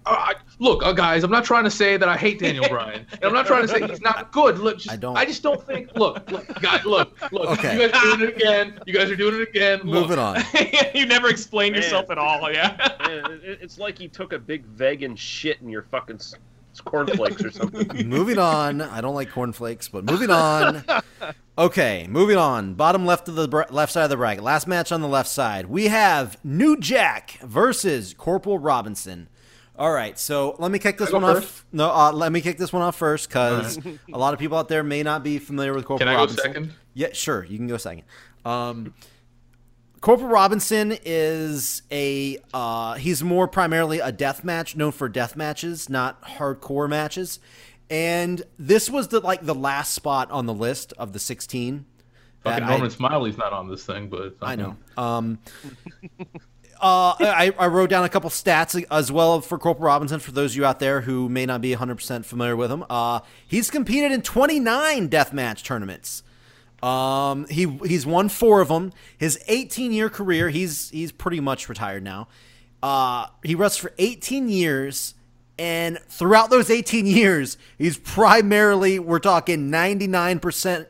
[0.06, 3.06] Uh, I, look, uh, guys, I'm not trying to say that I hate Daniel Bryan,
[3.12, 4.58] and I'm not trying to say he's not good.
[4.58, 5.14] Look, just, I I don't.
[5.14, 5.22] don't.
[5.22, 5.90] I just don't think.
[5.96, 7.48] Look, look, guys, look, look.
[7.58, 7.74] Okay.
[7.82, 8.80] You guys are doing it again.
[8.86, 9.78] You guys are doing it again.
[9.84, 10.02] Look.
[10.08, 10.42] Moving on.
[10.94, 11.82] you never explained Man.
[11.82, 12.52] yourself at all.
[12.52, 12.76] Yeah.
[13.04, 16.34] Yeah, it- it's like you took a big vegan shit in your fucking s-
[16.84, 17.88] cornflakes or something.
[18.08, 18.80] moving on.
[18.82, 20.84] I don't like cornflakes, but moving on.
[21.56, 22.74] Okay, moving on.
[22.74, 24.42] Bottom left of the bra- left side of the bracket.
[24.42, 25.66] Last match on the left side.
[25.66, 29.28] We have New Jack versus Corporal Robinson.
[29.76, 31.66] All right, so let me kick this Can I one go off.
[31.72, 33.76] No, uh, let me kick this one off first because
[34.12, 36.20] a lot of people out there may not be familiar with Corporal Can I go
[36.20, 36.44] Robinson.
[36.44, 36.72] second?
[36.94, 37.44] Yeah, sure.
[37.44, 38.04] You can go second.
[38.44, 38.94] Um,
[40.00, 45.88] Corporal Robinson is a uh, he's more primarily a death match, known for death matches,
[45.88, 47.40] not hardcore matches.
[47.90, 51.86] And this was the like the last spot on the list of the sixteen.
[52.44, 54.76] that Fucking I- Smiley's not on this thing, but I know.
[54.96, 55.38] Um,
[56.80, 60.52] uh, I, I wrote down a couple stats as well for Corporal Robinson for those
[60.52, 62.84] of you out there who may not be 100% familiar with him.
[62.88, 66.22] Uh, he's competed in 29 deathmatch tournaments.
[66.82, 68.92] Um, he he's won four of them.
[69.16, 72.28] His 18 year career, he's he's pretty much retired now.
[72.82, 75.14] Uh, he wrestled for 18 years,
[75.58, 80.86] and throughout those 18 years, he's primarily we're talking 99%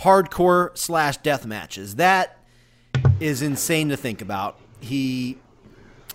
[0.00, 1.94] hardcore slash death matches.
[1.94, 2.38] That
[3.20, 4.58] is insane to think about.
[4.80, 5.38] He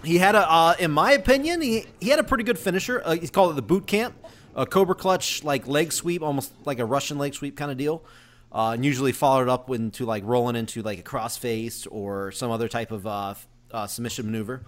[0.03, 3.01] he had a, uh, in my opinion, he, he had a pretty good finisher.
[3.03, 4.15] Uh, he's called it the boot camp,
[4.55, 8.03] a cobra clutch like leg sweep, almost like a Russian leg sweep kind of deal.
[8.51, 12.67] Uh, and usually followed up into like rolling into like a crossface or some other
[12.67, 13.33] type of uh,
[13.71, 14.63] uh, submission maneuver.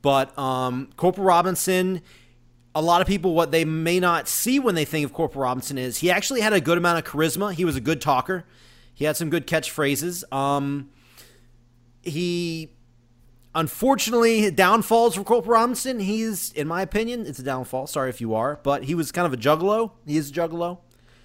[0.00, 2.00] But um, Corporal Robinson,
[2.74, 5.76] a lot of people what they may not see when they think of Corporal Robinson
[5.76, 7.52] is he actually had a good amount of charisma.
[7.52, 8.44] He was a good talker.
[8.94, 10.24] He had some good catchphrases.
[10.32, 10.88] Um,
[12.02, 12.70] he
[13.54, 16.00] unfortunately downfalls for Corporal Robinson.
[16.00, 17.86] He's, in my opinion, it's a downfall.
[17.86, 19.92] Sorry if you are, but he was kind of a juggalo.
[20.06, 20.78] He is a juggalo.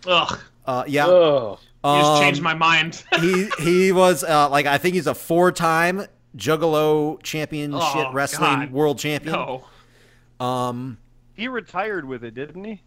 [0.06, 0.40] Ugh.
[0.66, 1.06] Uh, yeah.
[1.08, 3.04] Oh, You just changed Um, my mind.
[3.22, 6.06] he he was uh, like I think he's a four-time
[6.36, 8.72] Juggalo Championship Oh, Wrestling God.
[8.72, 9.34] World Champion.
[9.34, 9.66] no.
[10.46, 10.98] Um,
[11.36, 12.82] He retired with it, didn't he?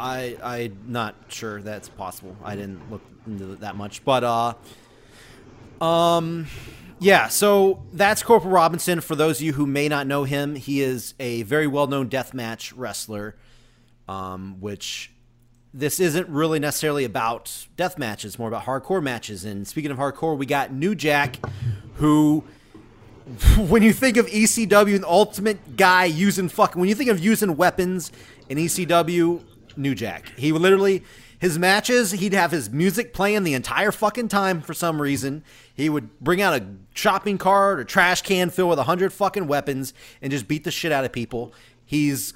[0.00, 2.34] I I'm not sure that's possible.
[2.42, 6.46] I didn't look into that much, but uh, um,
[7.00, 7.28] yeah.
[7.28, 9.00] So that's Corporal Robinson.
[9.00, 12.72] For those of you who may not know him, he is a very well-known deathmatch
[12.76, 13.36] wrestler.
[14.08, 15.12] Um, which
[15.72, 19.44] this isn't really necessarily about death matches, more about hardcore matches.
[19.44, 21.36] And speaking of hardcore, we got New Jack,
[21.94, 22.44] who
[23.56, 27.56] when you think of ECW, an ultimate guy using fucking, when you think of using
[27.56, 28.10] weapons
[28.48, 29.42] in ECW,
[29.76, 30.32] New Jack.
[30.36, 31.04] He literally,
[31.38, 35.44] his matches, he'd have his music playing the entire fucking time for some reason.
[35.80, 39.46] He would bring out a shopping cart or trash can filled with a hundred fucking
[39.46, 41.52] weapons and just beat the shit out of people.
[41.84, 42.34] He's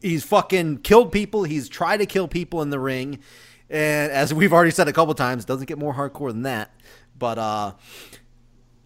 [0.00, 1.44] he's fucking killed people.
[1.44, 3.18] He's tried to kill people in the ring,
[3.70, 6.72] and as we've already said a couple times, doesn't get more hardcore than that.
[7.18, 7.72] But uh,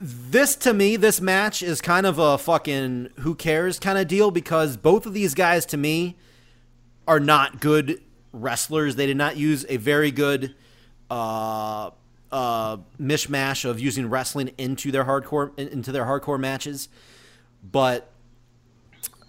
[0.00, 4.30] this to me, this match is kind of a fucking who cares kind of deal
[4.30, 6.16] because both of these guys to me
[7.06, 8.96] are not good wrestlers.
[8.96, 10.54] They did not use a very good
[11.10, 11.90] uh,
[12.32, 16.88] uh, mishmash of using wrestling into their hardcore into their hardcore matches.
[17.62, 18.10] But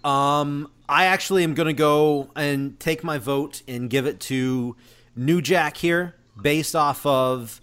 [0.02, 4.74] um, I actually am going to go and take my vote and give it to
[5.14, 7.60] New Jack here, based off of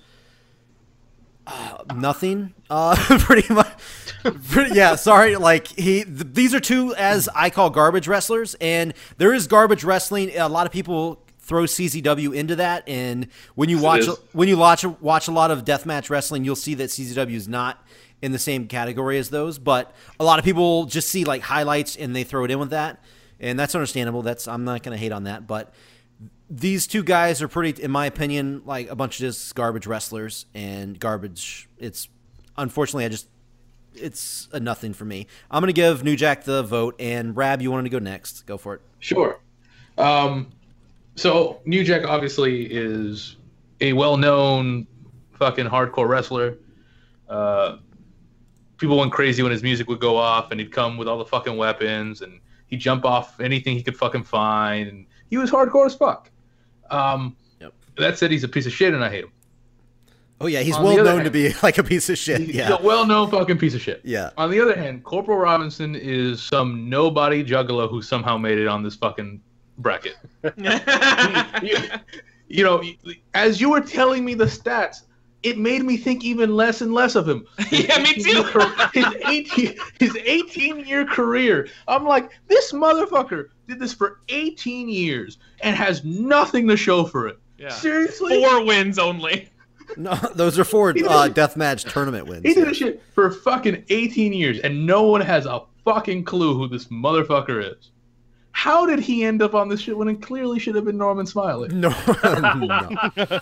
[1.48, 2.54] uh, nothing.
[2.70, 3.68] Uh, pretty much.
[4.50, 5.36] Pretty, yeah, sorry.
[5.36, 9.84] Like he, th- these are two as I call garbage wrestlers, and there is garbage
[9.84, 10.32] wrestling.
[10.38, 11.22] A lot of people
[11.52, 15.52] throw CZW into that, and when you Yes, watch when you watch watch a lot
[15.52, 17.86] of deathmatch wrestling, you'll see that CZW is not
[18.22, 19.60] in the same category as those.
[19.60, 22.70] But a lot of people just see like highlights and they throw it in with
[22.70, 23.04] that,
[23.38, 24.22] and that's understandable.
[24.22, 25.74] That's I'm not going to hate on that, but
[26.50, 30.46] these two guys are pretty, in my opinion, like a bunch of just garbage wrestlers
[30.54, 31.68] and garbage.
[31.78, 32.08] It's
[32.58, 33.28] unfortunately, I just
[33.94, 35.28] it's a nothing for me.
[35.50, 38.46] I'm gonna give New Jack the vote, and Rab, you wanted to go next.
[38.46, 38.82] Go for it.
[39.00, 39.38] Sure.
[39.98, 40.54] Um,
[41.16, 43.38] so New Jack obviously is
[43.82, 44.88] a well-known
[45.34, 46.58] fucking hardcore wrestler.
[47.30, 47.78] Uh,
[48.78, 51.26] people went crazy when his music would go off, and he'd come with all the
[51.26, 55.86] fucking weapons, and he'd jump off anything he could fucking find, and he was hardcore
[55.86, 56.30] as fuck.
[56.90, 57.74] Um, Yep.
[57.98, 59.32] That said, he's a piece of shit, and I hate him.
[60.40, 62.42] Oh yeah, he's On well known to be like a piece of shit.
[62.42, 64.02] He's Yeah, a well-known fucking piece of shit.
[64.04, 64.32] yeah.
[64.38, 68.82] On the other hand, Corporal Robinson is some nobody juggalo who somehow made it on
[68.82, 69.40] this fucking
[69.82, 70.16] bracket.
[71.64, 71.78] you,
[72.48, 72.84] you know,
[73.34, 75.04] as you were telling me the stats,
[75.44, 77.46] it made me think even less and less of him.
[77.72, 78.44] Yeah, me too.
[78.94, 81.68] his 18, his 18 year career.
[81.88, 87.28] I'm like, this motherfucker did this for 18 years and has nothing to show for
[87.28, 87.40] it.
[87.58, 87.70] Yeah.
[87.70, 88.44] Seriously?
[88.44, 89.48] Four wins only.
[89.98, 91.34] No, those are four He did uh, it.
[91.34, 92.46] deathmatch tournament wins.
[92.46, 96.54] He did this shit for fucking 18 years, and no one has a fucking clue
[96.58, 97.91] who this motherfucker is.
[98.54, 101.26] How did he end up on this shit when it clearly should have been Norman
[101.26, 101.70] Smiley?
[101.74, 103.40] No, no.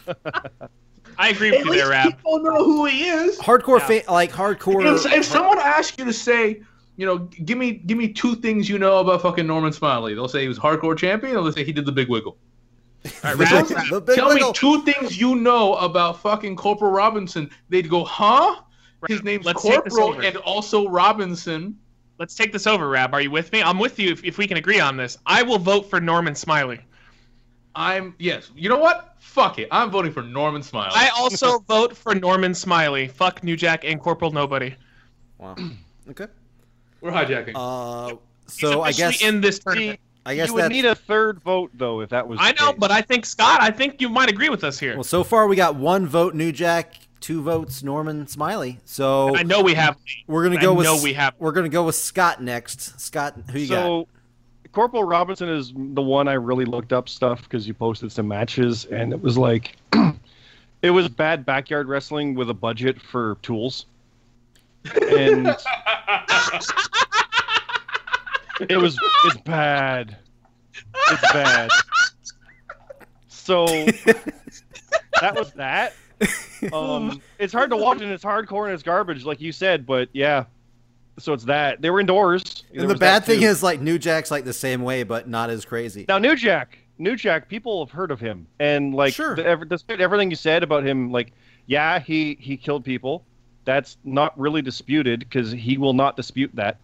[1.18, 3.38] I agree At with you there, least people know who he is.
[3.40, 4.02] hardcore, Yeah.
[4.04, 5.06] fa- like hardcore.
[5.06, 6.62] If, if someone asks you to say,
[6.96, 10.30] you know, give me give me two things you know about fucking Norman Smiley, they'll
[10.30, 12.38] say he was hardcore champion, or they'll say he did the big wiggle.
[13.06, 13.90] All right, The Rab, big- Rab.
[13.90, 14.48] the big Tell wiggle.
[14.50, 17.50] me two things you know about fucking Corporal Robinson.
[17.70, 18.62] They'd go, huh?
[19.08, 21.78] His name's Let's Corporal and also Robinson.
[22.20, 23.14] Let's take this over, Rab.
[23.14, 23.64] Are you with me?
[23.64, 25.18] I'm with you if, if we can agree on this.
[25.26, 26.82] I will vote for Norman Smiley.
[27.76, 28.52] I'm yes.
[28.56, 29.16] You know what?
[29.20, 29.70] Fuck it.
[29.72, 30.92] I'm voting for Norman Smiley.
[30.94, 33.08] I also vote for Norman Smiley.
[33.08, 34.76] Fuck New Jack and Corporal Nobody.
[35.40, 35.56] Wow.
[36.10, 36.26] Okay.
[37.02, 37.52] We're hijacking.
[37.54, 38.16] Uh,
[38.48, 40.00] so I officially guess in this See, tournament.
[40.26, 42.40] I guess you would that's need a third vote though if that was.
[42.42, 42.80] I the know, case.
[42.80, 43.62] but I think Scott.
[43.62, 44.96] I think you might agree with us here.
[44.96, 45.04] well.
[45.04, 48.80] So far, we got one vote New Jack, two votes Norman Smiley.
[48.86, 49.98] So I know we have.
[50.28, 51.36] we're gonna I go with know we have.
[51.40, 53.00] we're gonna go with Scott next.
[53.00, 53.76] Scott, who you got?
[53.76, 54.08] so
[54.72, 58.86] Corporal Robinson is the one I really looked up stuff because you posted some matches
[58.86, 59.76] and it was like
[60.82, 63.86] it was bad backyard wrestling with a budget for tools.
[65.12, 65.48] And
[68.70, 70.18] it was it's bad.
[71.12, 71.70] It's bad.
[73.28, 73.66] So
[75.22, 75.94] that was that.
[76.74, 80.10] Um, it's hard to watch and it's hardcore and it's garbage, like you said, but
[80.12, 80.44] yeah.
[81.18, 81.82] So it's that.
[81.82, 82.66] They were indoors.
[82.74, 83.46] There and the bad thing too.
[83.46, 86.06] is, like New Jack's like the same way, but not as crazy.
[86.08, 89.36] Now, New Jack, New Jack, people have heard of him, and like, Sure.
[89.36, 91.32] the, ever, despite everything you said about him, like,
[91.66, 93.24] yeah, he he killed people.
[93.66, 96.78] That's not really disputed because he will not dispute that.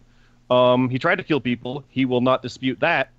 [0.50, 1.84] Um, he tried to kill people.
[1.88, 3.10] He will not dispute that.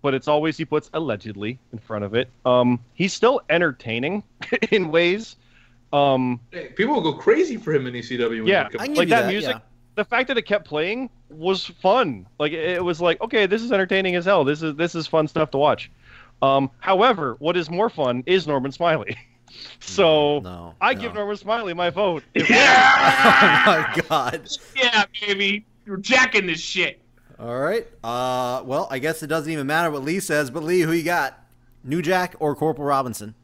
[0.00, 2.30] But it's always he puts allegedly in front of it.
[2.46, 4.22] Um, he's still entertaining
[4.70, 5.36] in ways.
[5.92, 8.28] Um, Hey, people will go crazy for him in ECW.
[8.40, 9.60] When Yeah, he I can comes- like that that, music yeah.
[9.94, 12.26] the fact that it kept playing was fun.
[12.38, 14.44] Like it it was like, okay, this is entertaining as hell.
[14.44, 15.90] This is this is fun stuff to watch.
[16.42, 19.16] Um, however, what is more fun is Norman Smiley.
[19.80, 21.00] so no, I no.
[21.00, 22.22] give Norman Smiley my vote.
[22.34, 24.48] If- oh my god.
[24.76, 25.64] Yeah, baby.
[25.86, 27.00] You're jacking this shit.
[27.38, 27.86] All right.
[28.04, 31.02] Uh, well, I guess it doesn't even matter what Lee says, but Lee, who you
[31.02, 31.38] got?
[31.82, 33.34] New Jack or Corporal Robinson?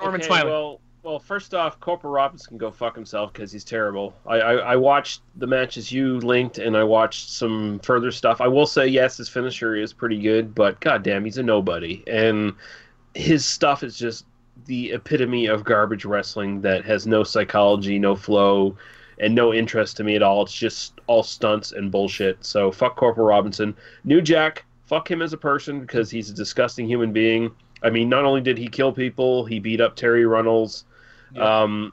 [0.00, 0.50] Norman Okay, Smiley.
[0.50, 4.14] Well, well, first off, Corporal Robinson can go fuck himself because he's terrible.
[4.26, 8.40] I, I, I watched the matches you linked, and I watched some further stuff.
[8.40, 12.54] I will say, yes, his finisher is pretty good, but goddamn, he's a nobody, and
[13.14, 14.26] his stuff is just
[14.66, 18.76] the epitome of garbage wrestling that has no psychology, no flow,
[19.20, 20.42] and no interest to me at all.
[20.42, 22.44] It's just all stunts and bullshit.
[22.44, 23.74] So fuck Corporal Robinson.
[24.04, 27.50] New Jack, fuck him as a person because he's a disgusting human being.
[27.82, 30.84] I mean, not only did he kill people, he beat up Terry Runnels.
[31.34, 31.62] Yeah.
[31.62, 31.92] Um,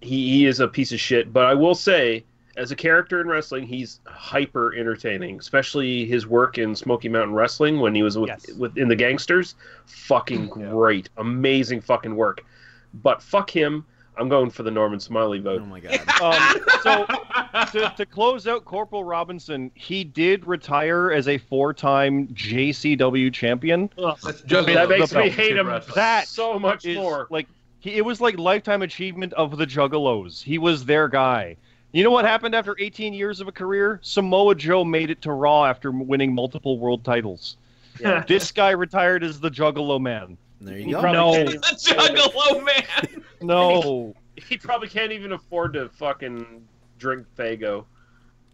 [0.00, 1.32] he, he is a piece of shit.
[1.32, 2.24] But I will say,
[2.56, 7.80] as a character in wrestling, he's hyper entertaining, especially his work in Smoky Mountain Wrestling
[7.80, 8.50] when he was with, Yes.
[8.56, 9.54] with in the Gangstas.
[9.86, 10.70] Fucking Yeah.
[10.70, 12.44] great, amazing fucking work.
[12.94, 13.84] But fuck him.
[14.18, 15.62] I'm going for the Norman Smiley vote.
[15.62, 16.00] Oh my god.
[16.20, 17.06] Um, so
[17.72, 23.88] to, to close out Corporal Robinson, he did retire as a four-time JCW champion.
[23.96, 24.74] That's Juggalo.
[24.74, 25.94] that makes me hate him Wrestling.
[25.94, 27.26] That so much Is more.
[27.30, 27.46] like
[27.80, 30.42] he, it was like lifetime achievement of the Juggalos.
[30.42, 31.56] He was their guy.
[31.92, 33.98] You know what happened after 18 years of a career?
[34.02, 37.56] Samoa Joe made it to Raw after winning multiple world titles.
[37.98, 38.24] Yeah.
[38.26, 40.38] This guy retired as the Juggalo man.
[40.62, 41.02] There you He go.
[41.02, 41.32] No.
[41.34, 43.22] can't Juggalo man.
[43.42, 44.14] No.
[44.36, 46.66] he probably can't even afford to fucking
[46.98, 47.84] drink Faygo.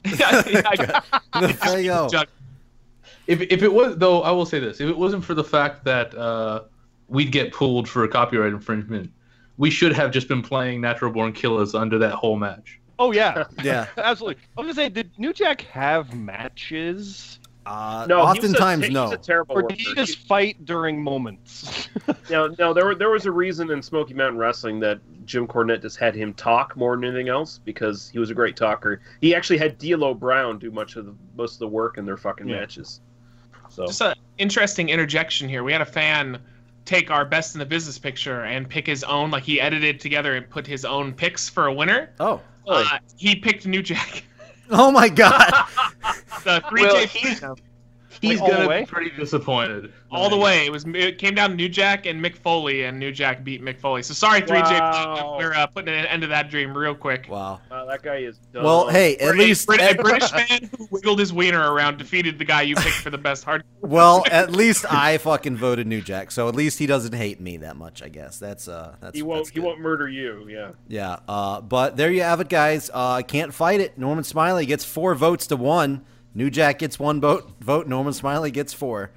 [0.04, 2.08] Yeah, there you go.
[3.26, 5.84] If, if it was though, I will say this: if it wasn't for the fact
[5.84, 6.62] that uh,
[7.08, 9.10] we'd get pulled for a copyright infringement,
[9.58, 12.80] we should have just been playing Natural Born Killers under that whole match.
[12.98, 13.86] Oh yeah, Yeah.
[13.96, 14.42] absolutely.
[14.56, 18.84] I was gonna say, did New Jack have matches, Uh, No, he was a- oftentimes
[18.84, 19.10] he's no.
[19.12, 19.74] a terrible or worker.
[19.74, 21.88] did he just fight during moments?
[22.30, 25.80] No, no, there were, there was a reason in Smoky Mountain Wrestling that Jim Cornette
[25.82, 29.00] just had him talk more than anything else because he was a great talker.
[29.20, 32.16] He actually had D'Lo Brown do much of the most of the work in their
[32.16, 32.60] fucking Yeah.
[32.60, 33.00] matches.
[33.68, 35.62] So Just an interesting interjection here.
[35.64, 36.38] We had a fan
[36.86, 39.30] take our best in the business picture and pick his own.
[39.30, 42.10] Like he edited together and put his own picks for a winner.
[42.18, 42.40] Oh.
[42.66, 44.24] Uh, he picked New Jack.
[44.70, 45.52] Oh my god.
[46.44, 47.40] The three Well, J
[48.20, 49.92] he's- all He's all the gonna be pretty disappointed.
[50.10, 50.64] All the way.
[50.66, 53.60] It was it came down to New Jack and Mick Foley, and New Jack beat
[53.62, 54.02] Mick Foley.
[54.02, 54.78] So sorry, three J.
[54.78, 55.36] Wow.
[55.38, 57.26] We're uh, putting an end to that dream real quick.
[57.28, 57.60] Wow.
[57.70, 58.64] Wow, that guy is dumb.
[58.64, 62.38] Well, hey, at A least Brit- a British man who wiggled his wiener around defeated
[62.38, 63.62] the guy you picked for the best hard.
[63.80, 67.56] well, at least I fucking voted New Jack, so at least he doesn't hate me
[67.58, 68.02] that much.
[68.02, 70.46] I guess that's uh that's he won't that's he won't murder you.
[70.48, 70.70] Yeah.
[70.88, 72.90] Yeah, uh, but there you have it, guys.
[72.94, 73.98] Uh, can't fight it.
[73.98, 76.04] Norman Smiley gets four votes to one.
[76.36, 77.50] New Jack gets one vote.
[77.60, 77.86] Vote.
[77.86, 79.10] Norman Smiley gets four.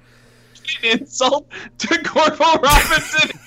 [0.82, 1.46] Insult
[1.76, 3.38] to Corporal Robinson.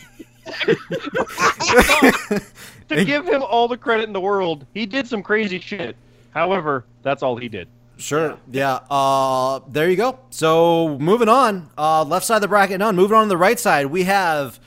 [2.89, 5.95] to give him all the credit in the world, he did some crazy shit.
[6.29, 7.67] However, that's all he did.
[7.97, 8.37] Sure.
[8.51, 8.75] Yeah.
[8.91, 10.19] Uh, there you go.
[10.29, 11.71] So moving on.
[11.75, 12.95] Uh, left side of the bracket none.
[12.95, 14.59] Moving on to the right side, we have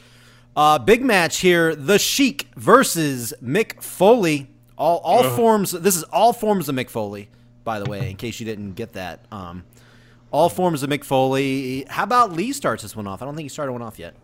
[0.57, 4.51] uh, big match here: The Sheik versus Mick Foley.
[4.77, 5.71] All all forms.
[5.71, 7.29] This is all forms of Mick Foley.
[7.67, 9.64] By the way, in case you didn't get that, um,
[10.31, 11.85] all forms of Mick Foley.
[11.89, 13.23] How about Lee starts this one off?
[13.23, 14.14] I don't think he started one off yet.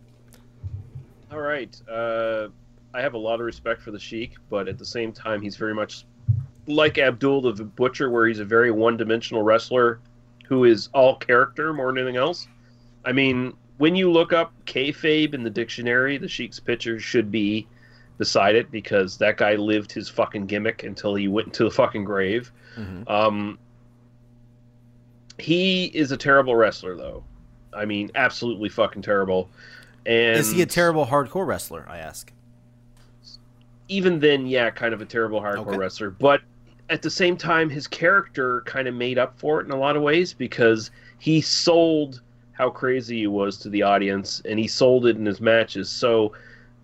[1.32, 1.76] All right.
[1.90, 2.50] Uh,
[2.94, 5.56] I have a lot of respect for the Sheik, but at the same time, he's
[5.56, 6.04] very much
[6.68, 9.98] like Abdul the Butcher, where he's a very one-dimensional wrestler
[10.46, 12.46] who is all character more than anything else.
[13.04, 17.66] I mean, when you look up kayfabe in the dictionary, the Sheik's picture should be
[18.18, 22.04] beside it because that guy lived his fucking gimmick until he went into the fucking
[22.04, 22.52] grave.
[22.76, 23.08] Mhm.
[23.10, 23.58] Um,
[25.38, 27.24] he is a terrible wrestler, though.
[27.72, 29.48] I mean, absolutely fucking terrible.
[30.04, 31.86] And Is he a terrible hardcore wrestler?
[31.88, 32.32] I ask.
[33.88, 35.76] even then, yeah, kind of a terrible hardcore Okay.
[35.76, 36.08] wrestler.
[36.10, 36.40] But
[36.88, 39.96] at the same time, his character kind of made up for it in a lot
[39.96, 45.04] of ways because he sold how crazy he was to the audience, and he sold
[45.06, 45.90] it in his matches.
[45.90, 46.32] So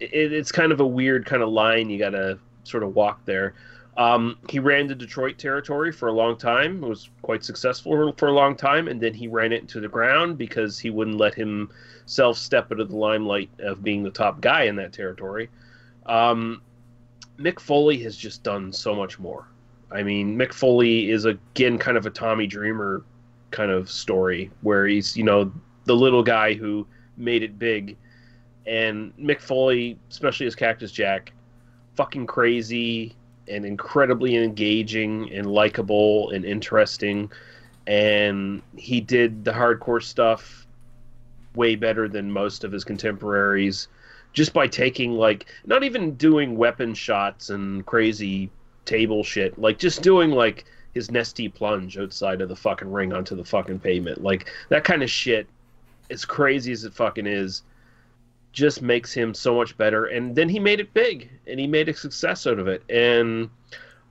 [0.00, 3.24] it, it's kind of a weird kind of line you got to sort of walk
[3.24, 3.54] there.
[3.98, 6.80] Um, he ran the Detroit territory for a long time.
[6.80, 10.38] Was quite successful for a long time, and then he ran it into the ground
[10.38, 14.76] because he wouldn't let himself step into the limelight of being the top guy in
[14.76, 15.50] that territory.
[16.06, 16.62] Um,
[17.40, 19.48] Mick Foley has just done so much more.
[19.90, 23.02] I mean, Mick Foley is again kind of a Tommy Dreamer
[23.50, 25.52] kind of story where he's, you know,
[25.86, 26.86] the little guy who
[27.16, 27.96] made it big.
[28.64, 31.32] And Mick Foley, especially as Cactus Jack,
[31.96, 33.16] fucking crazy
[33.48, 37.30] and incredibly engaging and likable and interesting.
[37.86, 40.66] And he did the hardcore stuff
[41.54, 43.88] way better than most of his contemporaries
[44.32, 48.50] just by taking like not even doing weapon shots and crazy
[48.84, 53.34] table shit, like just doing like his Nestea plunge outside of the fucking ring onto
[53.34, 55.46] the fucking pavement, like that kind of shit.
[56.10, 57.62] As crazy as it fucking is,
[58.52, 60.06] just makes him so much better.
[60.06, 62.82] And then he made it big, and he made a success out of it.
[62.88, 63.50] And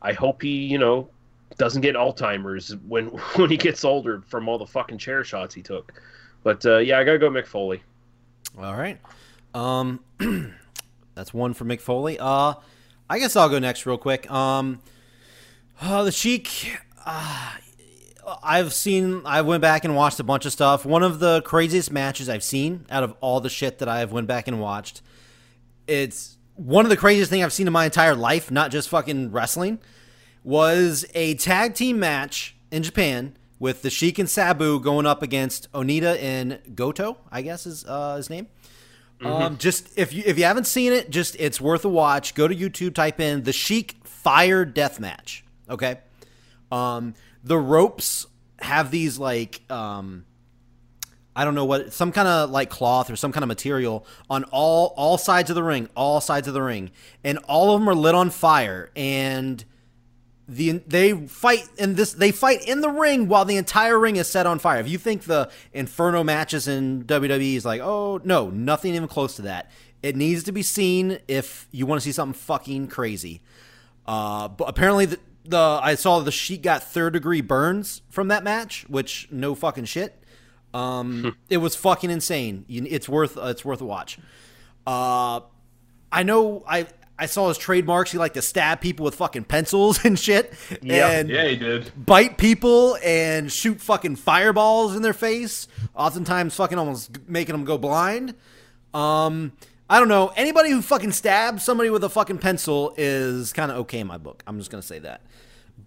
[0.01, 1.09] I hope he, you know,
[1.57, 5.61] doesn't get Alzheimer's when when he gets older from all the fucking chair shots he
[5.61, 6.01] took.
[6.43, 7.81] But uh, yeah, I gotta go Mick Foley.
[8.57, 8.99] All right.
[9.53, 9.99] Um,
[11.15, 12.19] That's one for Mick Foley.
[12.19, 12.53] Uh,
[13.09, 14.29] I guess I'll go next real quick.
[14.29, 14.81] Um,
[15.81, 16.77] uh, the Sheik.
[17.05, 17.55] Uh,
[18.43, 19.21] I've seen.
[19.25, 20.85] I went back and watched a bunch of stuff.
[20.85, 24.27] One of the craziest matches I've seen out of all the shit that I've went
[24.27, 25.01] back and watched.
[25.87, 29.31] It's one of the craziest thing I've seen in my entire life, not just fucking
[29.31, 29.79] wrestling.
[30.43, 35.71] Was a tag team match in Japan with the Sheik and Sabu going up against
[35.71, 37.17] Onita and Goto.
[37.31, 38.47] I guess is uh, his name.
[39.21, 42.35] Um, just if you if you haven't seen it, just it's worth a watch.
[42.35, 45.43] Go to YouTube, type in the Sheik Fire Death Match.
[45.69, 45.99] Okay.
[46.71, 47.13] Um,
[47.47, 48.27] the ropes
[48.59, 50.25] have these like um,
[51.35, 54.43] I don't know what some kind of like cloth or some kind of material on
[54.45, 56.91] all all sides of the ring, all sides of the ring,
[57.23, 59.63] and all of them are lit on fire and
[60.47, 64.29] the they fight in this they fight in the ring while the entire ring is
[64.29, 64.79] set on fire.
[64.79, 69.35] If you think the Inferno matches in WWE is like, oh no, nothing even close
[69.35, 69.69] to that.
[70.01, 73.41] It needs to be seen if you want to see something fucking crazy.
[74.05, 75.19] Uh, but apparently the,
[75.49, 79.85] the I saw the Sheik got third degree burns from that match, which no fucking
[79.85, 80.21] shit.
[80.73, 82.65] Um, it was fucking insane.
[82.69, 84.19] It's worth it's worth a watch.
[84.85, 85.41] Uh,
[86.11, 86.87] I know I
[87.19, 88.11] I saw his trademarks.
[88.11, 91.09] He liked to stab people with fucking pencils and shit, Yeah.
[91.09, 91.91] and Yeah, he did.
[92.05, 95.67] bite people and shoot fucking fireballs in their face.
[95.95, 98.35] Oftentimes, fucking almost making them go blind.
[98.93, 99.53] Um,
[99.89, 100.27] I don't know.
[100.35, 104.17] Anybody who fucking stabs somebody with a fucking pencil is kind of okay in my
[104.17, 104.43] book.
[104.45, 105.21] I'm just gonna say that.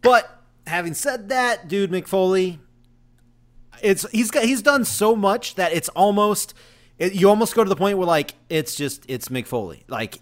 [0.03, 2.59] But having said that, dude, Mick Foley,
[3.83, 6.55] it's he's got he's done so much that it's almost
[6.99, 9.85] it, you almost go to the point where like it's just it's Mick Foley.
[9.89, 10.21] Like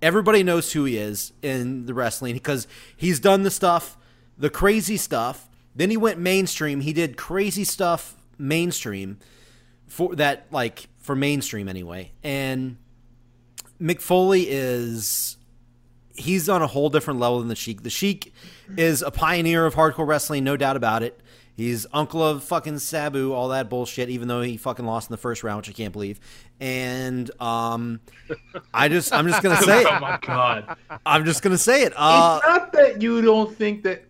[0.00, 2.66] everybody knows who he is in the wrestling because
[2.96, 3.96] he's done the stuff,
[4.38, 5.48] the crazy stuff.
[5.74, 6.80] Then he went mainstream.
[6.80, 9.18] He did crazy stuff mainstream
[9.86, 12.12] for that like for mainstream anyway.
[12.22, 12.78] And
[13.80, 15.36] Mick Foley is
[16.20, 17.82] he's on a whole different level than the Sheik.
[17.82, 18.32] The Sheik
[18.76, 21.20] is a pioneer of hardcore wrestling, no doubt about it.
[21.56, 25.18] He's uncle of fucking Sabu, all that bullshit, even though he fucking lost in the
[25.18, 26.18] first round, which I can't believe.
[26.58, 28.00] And um
[28.72, 29.86] I just I'm just gonna say it.
[29.90, 30.00] Oh it.
[30.00, 30.76] my god!
[31.04, 31.92] I'm just gonna say it.
[31.96, 34.04] Uh it's not that you don't think that.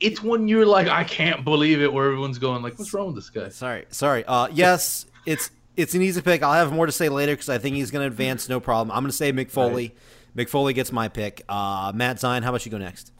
[0.00, 3.14] It's when you're like, I can't believe it, where everyone's going like, what's wrong with
[3.16, 3.48] this guy?
[3.48, 4.24] sorry, sorry.
[4.26, 6.42] Uh yes, it's it's an easy pick.
[6.42, 8.90] I'll have more to say later because I think he's gonna advance, no problem.
[8.94, 9.94] I'm gonna say Mick Foley.
[10.36, 11.42] Mick Foley gets my pick.
[11.48, 13.12] Uh Matt Zion, how about you go next?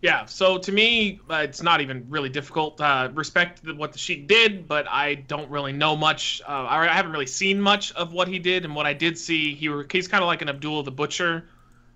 [0.00, 2.80] Yeah, so to me, uh, it's not even really difficult.
[2.80, 6.40] Uh, respect what the Sheik did, but I don't really know much.
[6.46, 9.18] Uh, I, I haven't really seen much of what he did, and what I did
[9.18, 11.48] see, he were, he's kind of like an Abdullah the Butcher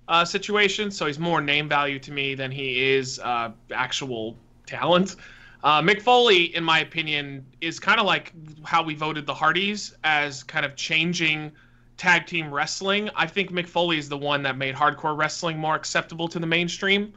[0.09, 0.91] uh, situation.
[0.91, 4.37] So he's more name value to me than he is uh, actual
[4.67, 5.15] talent.
[5.63, 8.33] Uh, Mick Foley, in my opinion, is kind of like
[8.65, 11.53] how we voted the Hardys as kind of changing
[12.03, 13.09] tag team wrestling.
[13.15, 16.47] I think Mick Foley is the one that made hardcore wrestling more acceptable to the
[16.49, 17.13] mainstream.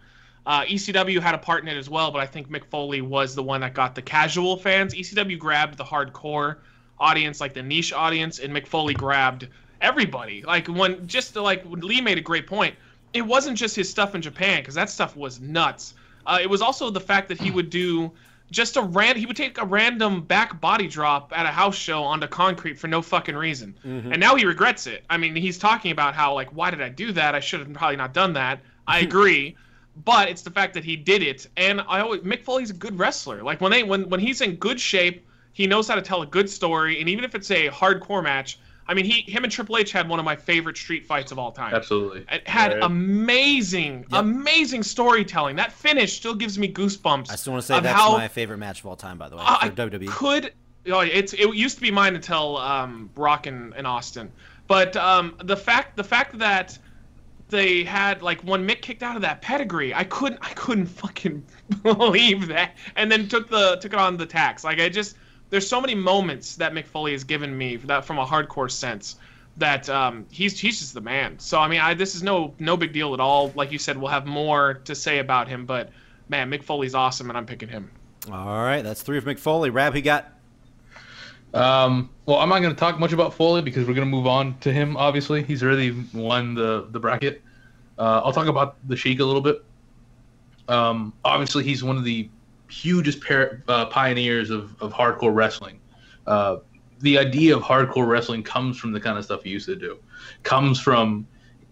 [0.45, 3.33] Uh, ECW had a part in it as well, but I think Mick Foley was
[3.33, 4.93] the one that got the casual fans.
[4.93, 6.57] ECW grabbed the hardcore
[6.99, 9.47] audience, like the niche audience, and Mick Foley grabbed
[9.81, 10.43] everybody.
[10.43, 12.75] Like when just like Lee made a great point.
[13.11, 15.95] It wasn't just his stuff in Japan because that stuff was nuts.
[16.27, 18.11] Uh, it was also the fact that he would do
[18.51, 19.17] just a ran.
[19.17, 22.87] He would take a random back body drop at a house show onto concrete for
[22.87, 24.11] no fucking reason, mm-hmm.
[24.11, 25.03] and now he regrets it.
[25.09, 27.35] I mean, he's talking about how like, why did I do that?
[27.35, 28.59] I should have probably not done that.
[28.87, 29.55] I agree
[30.03, 31.47] but it's the fact that he did it.
[31.55, 33.43] And I always Mick Foley's a good wrestler.
[33.43, 36.25] Like when they when when he's in good shape, he knows how to tell a
[36.25, 36.99] good story.
[36.99, 40.07] And even if it's a hardcore match, I mean, he him and Triple H had
[40.07, 41.73] one of my favorite street fights of all time.
[41.73, 42.25] Absolutely.
[42.31, 42.83] It had Right.
[42.83, 45.55] amazing, amazing storytelling.
[45.55, 47.31] That finish still gives me goosebumps.
[47.31, 49.37] I still want to say that's how- my favorite match of all time, by the
[49.37, 50.07] way, uh, for I WWE.
[50.07, 50.53] could.
[50.87, 54.31] Oh, it's it used to be mine until um, Brock and, and Austin,
[54.67, 56.77] but um, the fact the fact that
[57.49, 61.43] they had like when Mick kicked out of that pedigree, I couldn't I couldn't fucking
[61.83, 64.63] believe that, and then took the took it on the tacks.
[64.63, 65.15] Like I just
[65.49, 69.17] there's so many moments that Mick Foley has given me that from a hardcore sense
[69.57, 71.39] that um, he's he's just the man.
[71.39, 73.51] So I mean, I, this is no no big deal at all.
[73.55, 75.89] Like you said, we'll have more to say about him, but
[76.29, 77.89] man, Mick Foley's awesome, and I'm picking him.
[78.31, 79.69] All right, that's three of Mick Foley.
[79.69, 80.31] Rab, he got
[81.53, 84.27] Um, well, I'm not going to talk much about Foley because we're going to move
[84.27, 84.97] on to him.
[84.97, 87.41] Obviously, he's already won the the bracket.
[87.97, 89.63] Uh, I'll talk about the Sheik a little bit.
[90.67, 92.29] Um, obviously, he's one of the
[92.69, 95.79] hugest par- uh, pioneers of, of hardcore wrestling.
[96.27, 96.57] Uh,
[96.99, 99.97] the idea of hardcore wrestling comes from the kind of stuff he used to do.
[100.43, 101.27] Comes from,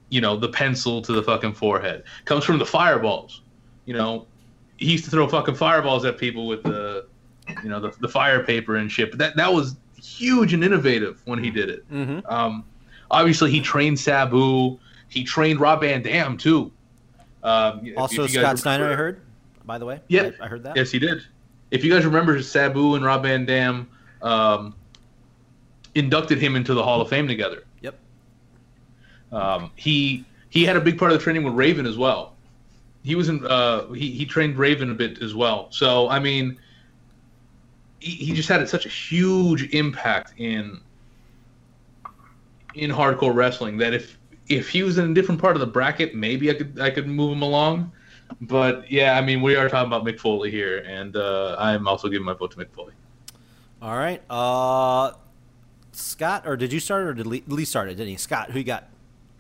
[0.10, 2.04] you know, the pencil to the fucking forehead.
[2.26, 3.42] Comes from the fireballs.
[3.86, 4.28] You know,
[4.78, 7.08] he used to throw fucking fireballs at people with the,
[7.64, 9.12] you know, the, the fire paper and shit.
[9.12, 11.90] But that that was huge and innovative when he did it.
[11.92, 12.20] mm-hmm.
[12.32, 12.66] Um,
[13.10, 14.78] obviously, he trained Sabu.
[15.10, 16.72] he trained Rob Van Dam too.
[17.44, 19.22] Um, Also, you Scott Steiner, I heard.
[19.66, 20.32] By the way, Yeah.
[20.40, 20.76] I, I heard that.
[20.76, 21.24] Yes, he did.
[21.72, 23.90] If you guys remember, Sabu and Rob Van Dam
[24.22, 24.76] um,
[25.96, 27.64] inducted him into the Hall of Fame together.
[27.82, 27.96] Yep.
[29.32, 32.36] Um, he he had a big part of the training with Raven as well.
[33.04, 33.46] He was in.
[33.46, 35.68] Uh, he he trained Raven a bit as well.
[35.72, 36.58] So I mean,
[38.00, 40.80] he, he just had such a huge impact in
[42.76, 46.14] in hardcore wrestling that if if he was in a different part of the bracket,
[46.14, 47.92] maybe I could I could move him along.
[48.42, 52.08] But yeah, I mean, we are talking about Mick Foley here, and uh, I'm also
[52.10, 52.94] giving my vote to Mick Foley.
[53.82, 54.22] All right.
[54.30, 55.12] Uh,
[55.92, 57.98] Scott, or did you start, or did Lee, Lee started?
[57.98, 58.18] Didn't he?
[58.18, 58.88] Scott, who you got?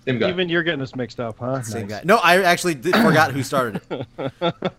[0.06, 0.30] Same guy.
[0.30, 1.62] Even you're getting us mixed up, huh?
[1.62, 2.00] Same Nice.
[2.00, 2.06] guy.
[2.06, 4.08] No, I actually did, forgot who started it.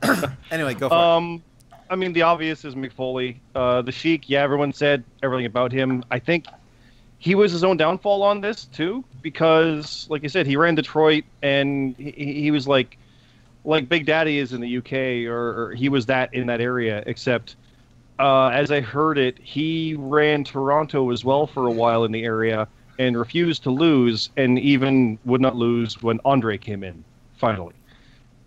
[0.51, 1.43] anyway, go for Um,
[1.89, 3.41] I mean, the obvious is Mick Foley.
[3.55, 6.05] Uh, the Sheik, yeah, everyone said everything about him.
[6.11, 6.47] I think
[7.19, 11.25] he was his own downfall on this too, because, like I said, he ran Detroit,
[11.43, 12.11] and he,
[12.43, 12.99] he was like,
[13.65, 17.03] like Big Daddy is in the UK, or, or he was that in that area.
[17.07, 17.57] Except,
[18.19, 22.25] uh, as I heard it, he ran Toronto as well for a while in the
[22.25, 27.05] area, and refused to lose, and even would not lose when Andre came in
[27.37, 27.75] finally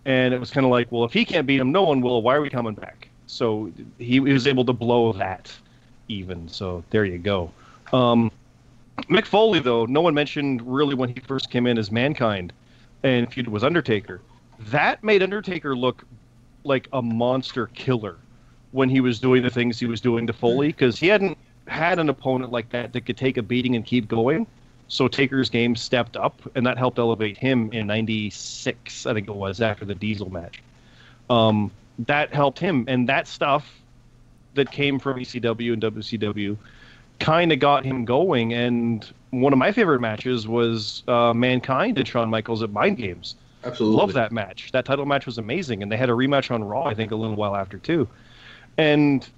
[0.08, 2.22] and it was kind of like, well, if he can't beat him, no one will.
[2.22, 3.08] Why are we coming back?
[3.26, 5.54] So he, he was able to blow that
[6.08, 6.48] even.
[6.48, 7.50] So there you go.
[7.92, 8.32] Um,
[9.10, 12.54] Mick Foley, though, no one mentioned really when he first came in as Mankind
[13.02, 14.22] and feuded with Undertaker.
[14.58, 16.04] That made Undertaker look
[16.64, 18.16] like a monster killer
[18.72, 21.98] when he was doing the things he was doing to Foley because he hadn't had
[21.98, 24.46] an opponent like that that could take a beating and keep going.
[24.88, 29.34] So Taker's game stepped up, and that helped elevate him in '96, I think it
[29.34, 30.62] was, after the Diesel match.
[31.28, 31.70] Um,
[32.06, 33.70] that helped him, and that stuff
[34.54, 36.56] that came from ECW and WCW
[37.20, 38.54] kind of got him going.
[38.54, 43.34] And one of my favorite matches was uh, Mankind and Shawn Michaels at Mind Games.
[43.68, 43.98] Absolutely.
[43.98, 44.72] Love that match.
[44.72, 47.16] That title match was amazing, and they had a rematch on Raw, I think, a
[47.16, 48.08] little while after too.
[48.76, 49.28] And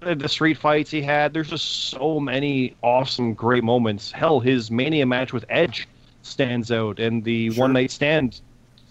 [0.00, 4.10] the street fights he had, there's just so many awesome, great moments.
[4.10, 5.88] Hell, his Mania match with Edge
[6.22, 7.64] stands out, and the Sure.
[7.64, 8.40] one night stand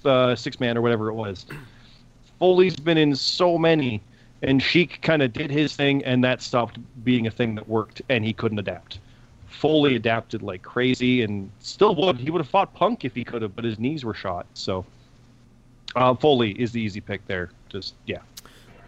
[0.05, 1.45] uh, six man or whatever it was.
[2.39, 4.01] Foley's been in so many,
[4.41, 8.01] and Sheik kind of did his thing, and that stopped being a thing that worked,
[8.09, 8.99] and he couldn't adapt.
[9.49, 12.17] Foley adapted like crazy, and still would.
[12.17, 14.45] He would have fought Punk if he could have, but his knees were shot.
[14.53, 14.85] So,
[15.95, 17.49] uh, Foley is the easy pick there.
[17.69, 18.19] Just yeah.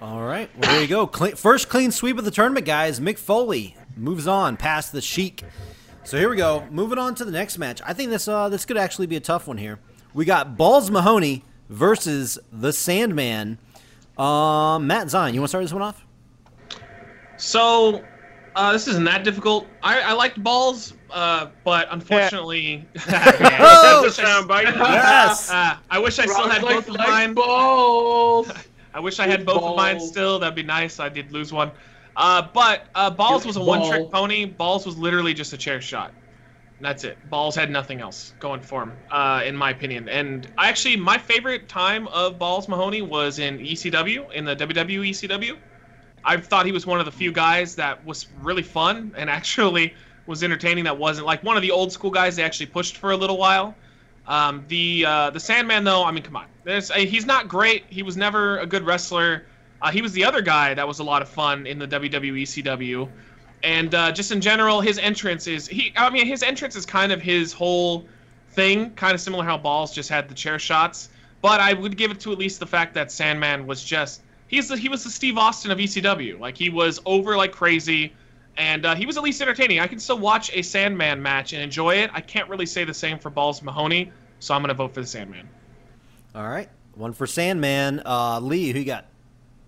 [0.01, 0.49] All right.
[0.57, 1.05] Well, there you go.
[1.05, 2.99] Clean, first clean sweep of the tournament, guys.
[2.99, 5.43] Mick Foley moves on past the Sheik.
[6.03, 6.67] So here we go.
[6.71, 7.81] Moving on to the next match.
[7.85, 9.79] I think this uh, this could actually be a tough one here.
[10.13, 13.59] We got Balls Mahoney versus the Sandman.
[14.17, 16.05] Um, Matt Zion, you want to start this one off?
[17.37, 18.03] So,
[18.55, 19.67] uh, this isn't that difficult.
[19.81, 24.01] I, I liked balls, uh, but unfortunately, Oh!
[24.03, 24.75] That's a soundbite.
[24.75, 25.49] Yes.
[25.61, 27.33] Uh, I wish I still had both of mine.
[27.33, 28.51] balls.
[28.93, 30.39] I wish I had Good both of mine still.
[30.39, 30.99] That'd be nice.
[30.99, 31.71] I did lose one.
[32.15, 34.45] Uh, but uh, Balls was a one-trick pony.
[34.45, 36.13] Balls was literally just a chair shot.
[36.81, 37.17] That's it.
[37.29, 40.09] Balls had nothing else going for him, uh, in my opinion.
[40.09, 45.09] And I actually, my favorite time of Balls Mahoney was in ECW, in the WWE
[45.11, 45.57] ECW.
[46.23, 49.93] I thought he was one of the few guys that was really fun and actually
[50.27, 50.83] was entertaining.
[50.83, 53.37] That wasn't like one of the old school guys they actually pushed for a little
[53.37, 53.75] while.
[54.27, 57.85] Um, the uh, the Sandman though, I mean, come on, There's, uh, he's not great.
[57.89, 59.45] He was never a good wrestler.
[59.81, 62.43] Uh, he was the other guy that was a lot of fun in the WWE
[62.43, 63.09] ECW,
[63.63, 65.91] and uh, just in general, his entrance is he.
[65.97, 68.05] I mean, his entrance is kind of his whole
[68.49, 71.09] thing, kind of similar how Balls just had the chair shots.
[71.41, 74.21] But I would give it to at least the fact that Sandman was just
[74.51, 76.39] he's the, he was the Steve Austin of ECW.
[76.39, 78.13] Like he was over like crazy,
[78.57, 79.79] and uh, he was at least entertaining.
[79.79, 82.11] I can still watch a Sandman match and enjoy it.
[82.13, 85.07] I can't really say the same for Balls Mahoney, so I'm gonna vote for the
[85.07, 85.49] Sandman.
[86.35, 86.69] All right.
[86.93, 88.03] One for Sandman.
[88.05, 89.05] Uh, Lee, who you got?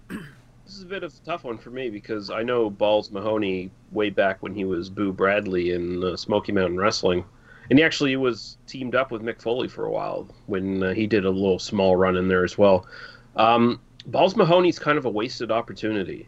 [0.65, 3.69] This is a bit of a tough one for me because I know Balls Mahoney
[3.91, 7.23] way back when he was Boo Bradley in uh, Smoky Mountain Wrestling,
[7.69, 11.05] and he actually was teamed up with Mick Foley for a while when uh, he
[11.05, 12.87] did a little small run in there as well.
[13.35, 16.27] Um, Balls Mahoney's kind of a wasted opportunity.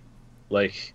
[0.50, 0.94] Like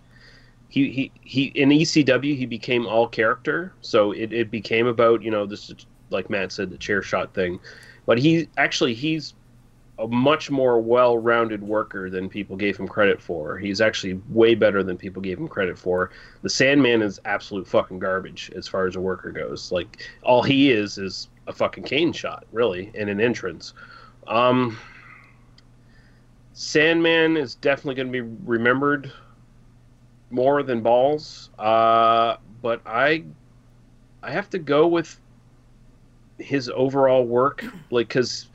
[0.69, 5.31] he he he in ECW he became all character, so it, it became about you
[5.31, 5.71] know this
[6.09, 7.59] like Matt said the chair shot thing,
[8.05, 9.33] but he actually he's
[9.99, 13.57] a much more well-rounded worker than people gave him credit for.
[13.57, 16.09] He's actually way better than people gave him credit for.
[16.41, 19.71] The Sandman is absolute fucking garbage as far as a worker goes.
[19.71, 23.73] Like all he is is a fucking cane shot, really, and an entrance.
[24.27, 24.77] Um,
[26.61, 29.11] Sandman is definitely going to be remembered
[30.29, 33.23] more than Balls, uh, but I
[34.21, 35.19] I have to go with
[36.37, 38.45] his overall work, like, because,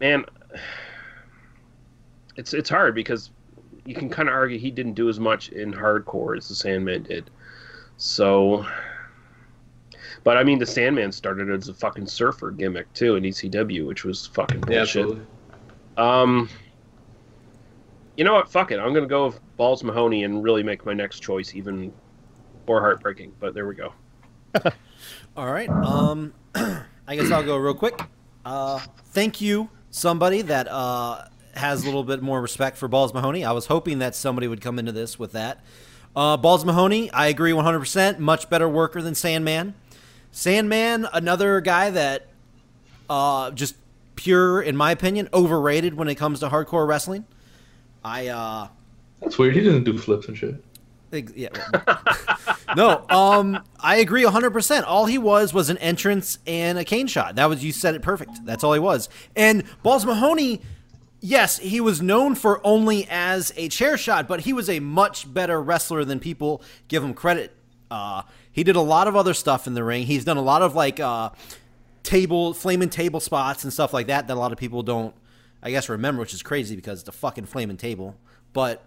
[0.00, 0.24] man,
[2.36, 3.28] it's it's hard because
[3.84, 7.02] you can kind of argue he didn't do as much in hardcore as the Sandman
[7.02, 7.28] did.
[7.98, 8.64] So,
[10.24, 14.04] but I mean, the Sandman started as a fucking surfer gimmick too in ECW, which
[14.04, 15.02] was fucking Yeah, bullshit.
[15.02, 15.26] absolutely.
[15.98, 16.48] Um,
[18.16, 18.50] you know what?
[18.50, 18.78] Fuck it.
[18.78, 21.92] I'm gonna go with Balls Mahoney and really make my next choice even
[22.66, 23.32] more heartbreaking.
[23.38, 23.92] But there we go.
[25.36, 25.68] All right.
[25.68, 28.00] Um, I guess I'll go real quick.
[28.44, 33.44] Uh, thank you, somebody that uh, has a little bit more respect for Balls Mahoney.
[33.44, 35.64] I was hoping that somebody would come into this with that.
[36.14, 38.18] Uh, Balls Mahoney, I agree 100%.
[38.18, 39.74] Much better worker than Sandman.
[40.30, 42.28] Sandman, another guy that
[43.10, 43.76] uh, just
[44.16, 47.26] pure, in my opinion, overrated when it comes to hardcore wrestling.
[48.06, 48.68] I uh,
[49.20, 49.54] That's weird.
[49.54, 50.62] He doesn't do flips and shit.
[51.34, 51.48] Yeah.
[52.76, 54.84] no, um, I agree 100%.
[54.86, 57.36] All he was was an entrance and a cane shot.
[57.36, 58.44] That was, you said it perfect.
[58.44, 59.08] That's all he was.
[59.34, 60.60] And Balls Mahoney,
[61.20, 65.32] yes, he was known for only as a chair shot, but he was a much
[65.32, 67.52] better wrestler than people give him credit.
[67.90, 68.22] Uh,
[68.52, 70.04] he did a lot of other stuff in the ring.
[70.04, 71.30] He's done a lot of like, uh,
[72.02, 75.14] table, flaming table spots and stuff like that that a lot of people don't,
[75.66, 78.14] I guess, remember, which is crazy because it's a fucking flaming table.
[78.52, 78.84] But,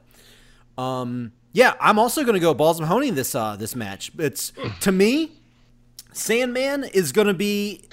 [0.77, 4.13] um, yeah, I'm also going to go Balls Mahoney this uh, this match.
[4.17, 5.33] It's to me,
[6.13, 7.83] Sandman is going to be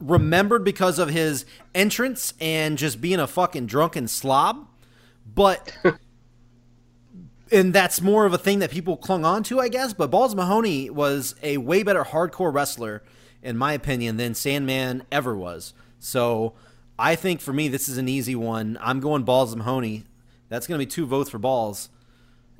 [0.00, 4.68] remembered because of his entrance and just being a fucking drunken slob,
[5.34, 5.74] but
[7.50, 9.94] and that's more of a thing that people clung on to, I guess.
[9.94, 13.02] But Balls Mahoney was a way better hardcore wrestler,
[13.42, 15.72] in my opinion, than Sandman ever was.
[15.98, 16.52] So
[16.98, 18.78] I think for me, this is an easy one.
[18.80, 20.04] I'm going Balls Mahoney.
[20.48, 21.88] That's going to be two votes for Balls.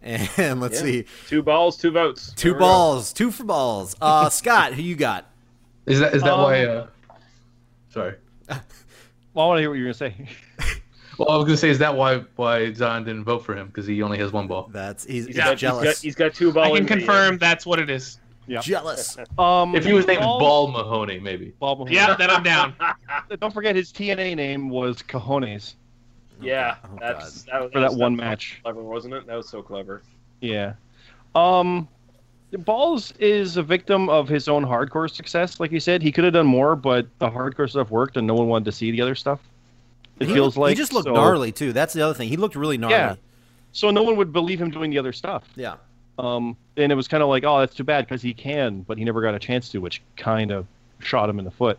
[0.03, 0.83] And let's Yeah.
[0.87, 2.33] see, Two balls, two votes.
[2.37, 3.97] two There balls, two for balls.
[4.01, 5.27] Uh, Scott, who you got?
[5.87, 6.65] Is that is that Um, why?
[6.65, 6.87] Uh,
[7.91, 8.15] sorry.
[9.35, 10.15] Well, I want to hear what you're gonna say.
[11.19, 13.87] Well, I was gonna say, is that why why Zion didn't vote for him because
[13.87, 14.71] he only has one ball?
[14.73, 16.01] That's he's, He's he's got, jealous.
[16.01, 16.67] He's got, he's got two balls.
[16.69, 18.19] I can confirm that's what it is.
[18.47, 18.61] Yeah.
[18.61, 19.17] jealous.
[19.39, 21.53] Um, If he was named Balls- Ball Mahoney, maybe.
[21.59, 21.95] Ball Mahoney.
[21.95, 22.75] Yeah, then I'm down.
[23.41, 25.75] Don't forget his TNA name was Cajones
[26.41, 28.61] yeah, Oh, that's that, was- for that was- one match.
[28.63, 29.27] Clever, wasn't it?
[29.27, 30.03] That was so clever.
[30.41, 30.75] Yeah.
[31.35, 31.89] Um,
[32.53, 35.61] Balls is a victim of his own hardcore success.
[35.61, 38.35] Like you said, he could have done more, but the hardcore stuff worked, and no
[38.35, 39.41] one wanted to see the other stuff.
[40.21, 41.73] It he, feels like he just looked so, gnarly too.
[41.73, 42.29] That's the other thing.
[42.29, 42.95] He looked really gnarly.
[42.97, 43.17] Yeah.
[43.73, 45.45] So no one would believe him doing the other stuff.
[45.57, 45.75] Yeah.
[46.19, 48.97] Um, and it was kind of like, oh, that's too bad because he can, but
[48.99, 50.67] he never got a chance to, which kind of
[50.99, 51.79] shot him in the foot.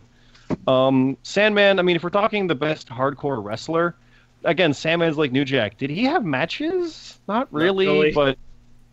[0.66, 3.96] Um, Sandman, I mean, if we're talking the best hardcore wrestler,
[4.44, 5.76] again, Sandman's like New Jack.
[5.76, 7.18] Did he have matches?
[7.28, 8.12] Not really, really.
[8.12, 8.38] but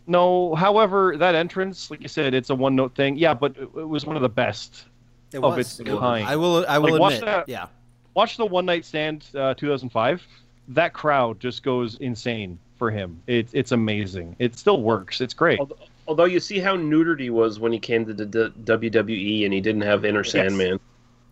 [0.06, 0.54] no.
[0.54, 3.16] However, that entrance, like you said, it's a one note thing.
[3.16, 4.84] Yeah, but it, it was one of the best.
[5.32, 5.80] It Of was.
[5.80, 6.26] its kind.
[6.26, 6.64] I will.
[6.68, 7.26] I will Like, watch admit.
[7.26, 7.66] that- Yeah.
[8.14, 10.22] Watch the One Night Stand uh, 2005.
[10.68, 13.20] That crowd just goes insane for him.
[13.26, 14.36] It, it's amazing.
[14.38, 15.20] It still works.
[15.20, 15.58] It's great.
[15.60, 15.76] Although,
[16.08, 19.52] although you see how neutered he was when he came to the D- WWE and
[19.52, 20.78] he didn't have Enter Sandman.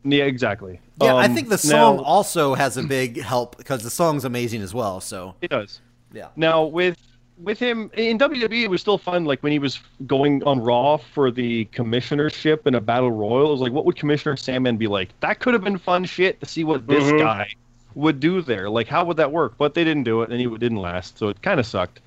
[0.04, 0.80] Yeah, exactly.
[1.00, 1.14] Yeah.
[1.14, 4.60] I Um, think the song now- also has a big help because the song's amazing
[4.62, 5.00] as well.
[5.00, 5.80] So It does.
[6.12, 6.28] yeah.
[6.36, 6.96] Now with
[7.36, 9.24] with him in WWE, it was still fun.
[9.24, 13.50] Like when he was going on Raw for the commissionership in a battle royal, it
[13.50, 15.08] was like, what would Commissioner Sandman be like?
[15.18, 17.18] That could have been fun shit to see what this Mhm.
[17.18, 17.48] guy
[17.94, 18.68] would do there.
[18.68, 19.54] Like, how would that work?
[19.58, 22.00] But they didn't do it, and he didn't last, so it kind of sucked.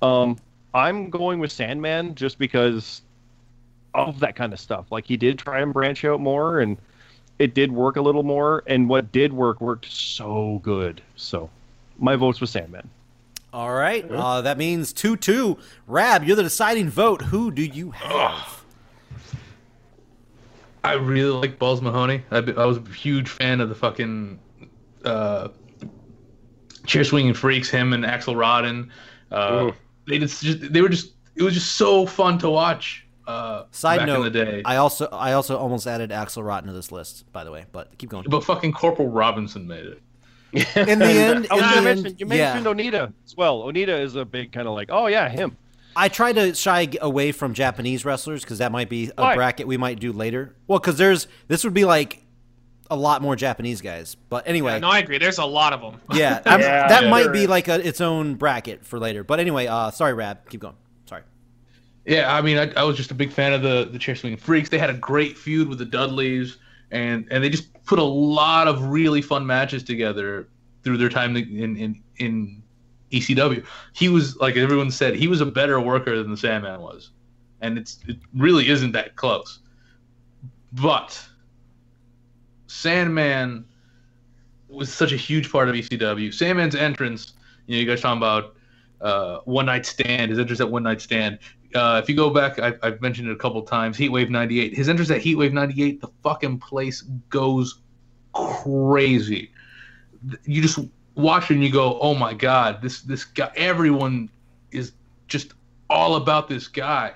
[0.00, 0.38] Um,
[0.74, 3.02] I'm going with Sandman just because
[3.94, 4.90] of that kind of stuff.
[4.90, 6.76] Like he did try and branch out more, and
[7.38, 8.62] it did work a little more.
[8.66, 11.02] And what did work worked so good.
[11.16, 11.50] So
[11.98, 12.88] my votes was Sandman.
[13.52, 14.10] All right.
[14.10, 15.58] Uh, that means two two.
[15.86, 17.22] Rab, you're the deciding vote.
[17.22, 18.64] Who do you have?
[20.84, 22.22] I really like Balls Mahoney.
[22.30, 24.38] I, I was a huge fan of the fucking
[25.04, 25.48] uh,
[26.86, 27.68] chair swinging freaks.
[27.68, 28.90] Him and Axel Rotten.
[29.30, 29.72] Uh,
[30.06, 33.06] they just, just they were just it was just so fun to watch.
[33.26, 36.68] Uh, Side back note: in the day, I also I also almost added Axel Rotten
[36.68, 37.66] to this list, by the way.
[37.72, 38.26] But keep going.
[38.28, 40.02] but fucking Corporal Robinson made it.
[40.76, 42.52] In the end, I was in gonna the mention end, you yeah.
[42.52, 43.62] mentioned Onita as well.
[43.62, 45.56] Onita is a big kind of like, oh yeah, him.
[45.96, 49.34] I try to shy away from Japanese wrestlers because that might be a Why?
[49.34, 50.54] bracket we might do later.
[50.66, 52.21] Well, because there's this would be like
[52.92, 54.16] a lot more Japanese guys.
[54.28, 55.18] But anyway, Yeah, no, I agree.
[55.18, 56.00] There's a lot of them.
[56.12, 57.10] yeah, Yeah, that yeah.
[57.10, 59.24] might be like a, its own bracket for later.
[59.24, 60.76] But anyway, uh, sorry, Rab, keep going.
[61.06, 61.22] Sorry.
[62.04, 64.38] Yeah, I mean, I, I was just a big fan of the the chair swinging
[64.38, 64.68] freaks.
[64.68, 66.58] They had a great feud with the Dudleys,
[66.90, 70.48] and and they just put a lot of really fun matches together
[70.84, 72.62] through their time in in in
[73.10, 73.64] ECW.
[73.94, 77.10] He was like everyone said, he was a better worker than the Sandman was,
[77.62, 79.60] and it's it really isn't that close.
[80.72, 81.20] But
[82.72, 83.66] Sandman
[84.68, 86.32] was such a huge part of ECW.
[86.32, 87.34] Sandman's entrance,
[87.66, 88.56] you know, you guys talking about
[89.02, 91.38] uh, One Night Stand, his entrance at One Night Stand.
[91.74, 93.98] Uh, if you go back, I've, I've mentioned it a couple times.
[93.98, 97.80] Heatwave '98, his entrance at Heatwave '98, the fucking place goes
[98.32, 99.50] crazy.
[100.44, 100.78] You just
[101.14, 104.30] watch it and you go, "Oh my god, this this guy!" Everyone
[104.70, 104.92] is
[105.28, 105.52] just
[105.90, 107.12] all about this guy,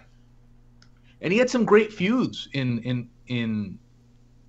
[1.23, 3.79] and he had some great feuds in in in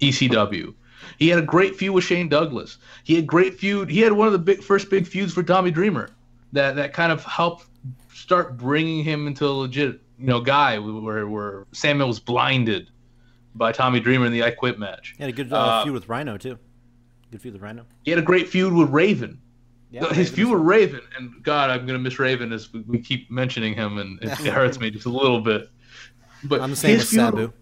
[0.01, 0.73] ECW.
[1.19, 2.77] He had a great feud with Shane Douglas.
[3.03, 3.89] He had great feud.
[3.89, 6.09] He had one of the big first big feuds for Tommy Dreamer
[6.53, 7.65] that that kind of helped
[8.13, 12.89] start bringing him into a legit you know guy where where Samuel was blinded
[13.55, 15.15] by Tommy Dreamer in the I Quit match.
[15.17, 16.57] He had a good uh, Uh, feud with Rhino too.
[17.31, 17.85] Good feud with Rhino.
[18.03, 19.39] He had a great feud with Raven.
[19.89, 20.61] Yeah, His feud with.
[20.61, 24.29] Raven, and God, I'm gonna miss Raven as we, we keep mentioning him, and it,
[24.47, 25.69] hurts me just a little bit.
[26.43, 27.53] But I'm the same with feud, Sabu.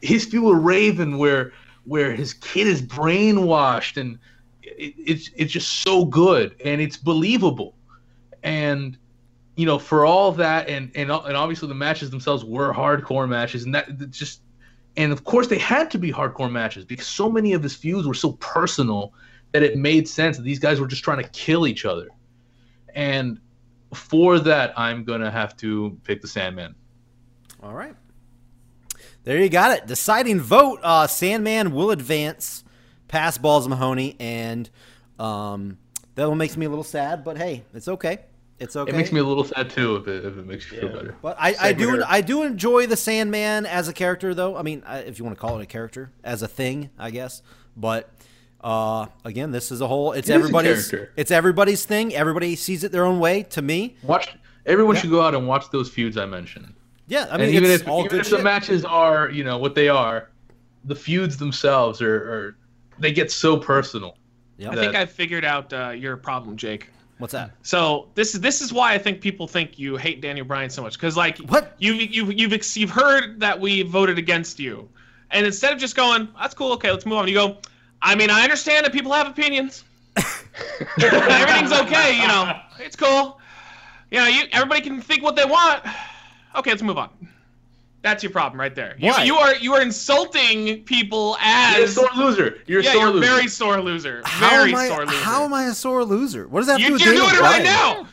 [0.00, 1.52] his feud with Raven, where
[1.86, 4.18] where his kid is brainwashed, and
[4.62, 7.74] it, it's it's just so good, and it's believable,
[8.42, 8.98] and
[9.54, 13.64] you know for all that, and and and obviously the matches themselves were hardcore matches,
[13.64, 14.42] and that just
[14.96, 18.06] and of course they had to be hardcore matches because so many of his feuds
[18.06, 19.12] were so personal
[19.52, 22.08] that it made sense that these guys were just trying to kill each other,
[22.94, 23.38] and
[23.94, 26.74] for that I'm gonna have to pick the Sandman.
[27.62, 27.94] All right.
[29.26, 29.86] There you got it.
[29.88, 30.78] Deciding vote.
[30.84, 32.62] Uh, Sandman will advance
[33.08, 34.70] past Balls Mahoney, and
[35.18, 35.78] um,
[36.14, 37.24] that one makes me a little sad.
[37.24, 38.20] But hey, it's okay.
[38.60, 38.90] It's okay.
[38.90, 41.16] It makes me a little sad too if it, if it makes you feel better.
[41.20, 42.04] But I, I do.
[42.06, 44.56] I do enjoy the Sandman as a character, though.
[44.56, 47.10] I mean, I- if you want to call it a character, as a thing, I
[47.10, 47.42] guess.
[47.76, 48.08] But
[48.62, 50.12] uh, again, this is a whole.
[50.12, 50.94] It's It everybody's.
[51.16, 52.14] It's everybody's thing.
[52.14, 53.42] Everybody sees it their own way.
[53.42, 54.28] To me, Watch
[54.64, 55.00] everyone Yeah.
[55.02, 56.72] should go out and watch those feuds I mentioned.
[57.08, 57.26] Yeah.
[57.30, 59.74] I mean, even it's if all even good if the matches are you know what
[59.74, 60.30] they are,
[60.84, 62.56] the feuds themselves are, are
[62.98, 64.16] they get so personal.
[64.58, 64.72] Yep.
[64.72, 66.88] I think I figured out uh, your problem, Jake.
[67.18, 67.52] What's that?
[67.62, 70.82] So this is this is why I think people think you hate Daniel Bryan so
[70.82, 71.74] much because like What?
[71.78, 74.88] you you you've ex- you've heard that we voted against you,
[75.30, 77.56] and instead of just going that's cool okay let's move on you go,
[78.02, 79.84] I mean I understand that people have opinions,
[80.98, 83.40] everything's okay you know it's cool,
[84.10, 85.84] you know you everybody can think what they want,
[86.56, 87.10] okay let's move on.
[88.02, 88.94] That's your problem right there.
[88.98, 89.24] You, Why?
[89.24, 92.58] you are you are insulting people You're a as sore loser.
[92.66, 93.26] You're a yeah sore you're loser.
[93.26, 94.22] very sore loser.
[94.24, 94.88] How very am I?
[94.88, 95.18] sore loser.
[95.24, 96.46] How am I a sore loser?
[96.46, 98.06] What does that have to You, do you're with doing it right now.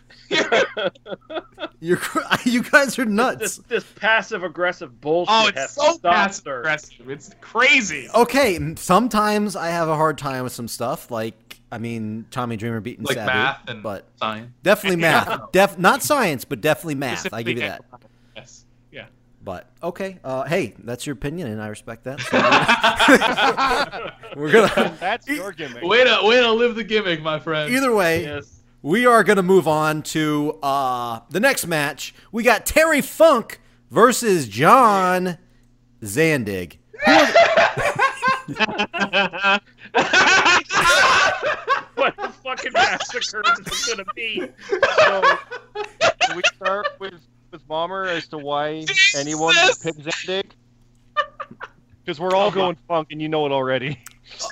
[1.80, 1.99] You're
[2.45, 3.57] you guys are nuts.
[3.68, 7.10] this passive aggressive bullshit Oh, it's so passive aggressive.
[7.10, 8.10] It's crazy.
[8.15, 11.11] Okay, sometimes I have a hard time with some stuff.
[11.11, 14.52] Like, I mean, Tommy Dreamer beating like Sabu, math and but science.
[14.64, 15.26] definitely Yeah.
[15.28, 15.52] math.
[15.52, 17.32] Def not science, but definitely math.
[17.34, 17.82] I give you that.
[19.44, 19.44] Yes.
[19.44, 19.45] Yeah.
[19.45, 22.20] But okay, uh, hey, that's your opinion, and I respect that.
[22.22, 22.38] So
[24.40, 24.94] we're gonna.
[24.99, 25.84] That's your gimmick.
[25.84, 27.72] Way to way to live the gimmick, my friend.
[27.74, 28.61] Either way, Yes.
[28.82, 32.14] we are gonna move on to uh, the next match.
[32.32, 33.60] We got Terry Funk
[33.91, 35.38] versus John
[36.02, 36.78] Zandig.
[41.95, 44.48] What a fucking massacre is it gonna be?
[44.68, 45.22] So,
[46.22, 47.14] can we start with
[47.54, 48.84] with Bomber as to why
[49.16, 50.46] anyone would pick Zandig?
[52.06, 53.98] Because we're all going funk, and you know it already.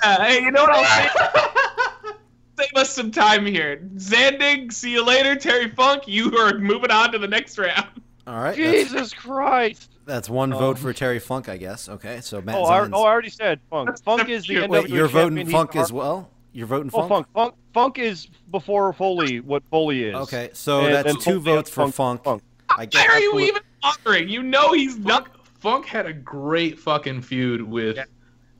[0.02, 2.12] Uh, hey, you know what I'll say?
[2.58, 3.76] Save us some time here.
[3.96, 5.36] Zandig, see you later.
[5.36, 7.86] Terry Funk, you are moving on to the next round.
[8.26, 9.90] All right, that's, Jesus Christ!
[10.06, 11.90] that's one Um, vote for Terry Funk, I guess.
[11.90, 13.88] Okay, so Matt Oh, I, Zion's- oh, I already said funk.
[13.88, 14.64] That's- Funk is the cute.
[14.64, 15.50] NWA Wait, you're voting champion.
[15.58, 16.30] Funk as well.
[16.54, 17.08] You're voting Oh, Funk.
[17.10, 17.26] funk.
[17.34, 17.54] Funk.
[17.74, 19.40] Funk is before Foley.
[19.40, 20.14] What Foley is.
[20.14, 22.24] Okay, so And- that's and two Foley votes has for Funk.
[22.24, 22.42] Funk.
[22.78, 23.06] I guess.
[23.08, 24.28] Why are you even bothering?
[24.28, 25.26] You know he's not.
[25.26, 27.98] Funk, Funk had a great fucking feud with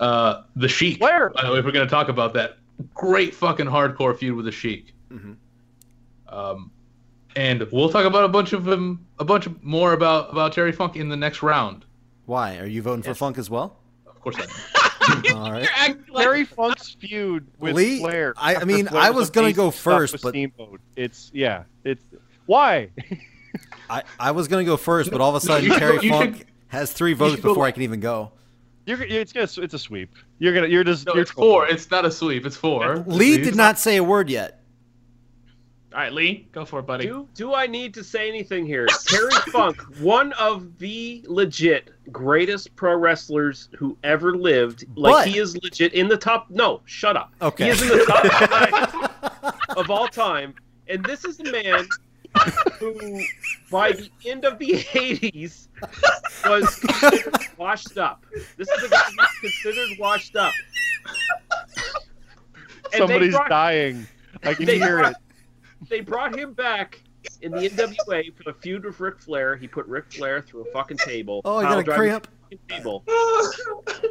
[0.01, 1.01] uh, the Sheik.
[1.01, 1.31] Where?
[1.31, 2.59] By the way, if we're gonna talk about that,
[2.95, 4.95] great fucking hardcore feud with the Sheik.
[5.11, 5.37] Mhm.
[6.29, 6.71] Um,
[7.37, 10.73] and we'll talk about a bunch of them, a bunch of more about about Terry
[10.73, 11.85] Funk in the next round.
[12.27, 13.77] Why are you voting for Funk as well?
[14.07, 15.37] Of course, I am.
[15.37, 15.69] All right.
[15.89, 18.35] You're like- Terry Funk's feud with Lee, Flair.
[18.37, 20.81] I- I mean, Flair I was gonna go first, but- Steamboat.
[20.97, 21.65] It's yeah.
[21.85, 22.05] It's
[22.47, 22.91] why?
[23.91, 26.47] I, I was gonna go first, but all of a sudden you Terry Funk should-
[26.69, 28.33] has three votes should before I can even go.
[28.87, 30.15] You're it's gonna it's a sweep.
[30.39, 31.69] You're gonna you're just No, you're it's four.
[31.69, 32.45] It's not a sweep.
[32.47, 32.99] It's four.
[33.07, 34.59] Lee did not say a word yet.
[35.93, 37.05] All right, Lee, go for it, buddy.
[37.05, 38.87] Do, do I need to say anything here?
[39.07, 44.87] Terry Funk, one of the legit greatest pro wrestlers who ever lived.
[44.97, 46.47] Like But- he is legit in the top.
[46.49, 47.35] No, shut up.
[47.43, 47.65] Okay.
[47.65, 48.27] He is in the top
[49.53, 50.55] five of all time,
[50.89, 51.87] and this is the man
[52.79, 53.21] who,
[53.71, 55.69] by the end of the '80s,
[56.47, 58.25] was considered washed up.
[58.57, 59.03] This is a guy
[59.41, 60.53] who's considered washed up.
[62.93, 64.07] they Somebody's brought- dying.
[64.43, 65.19] I can they hear brought- it.
[65.89, 67.01] They brought him back
[67.43, 69.57] in the NWA for the feud with Ric Flair.
[69.57, 71.41] He put Ric Flair through a fucking table.
[71.45, 72.29] Oh, I got a cramp.
[72.69, 73.03] Table.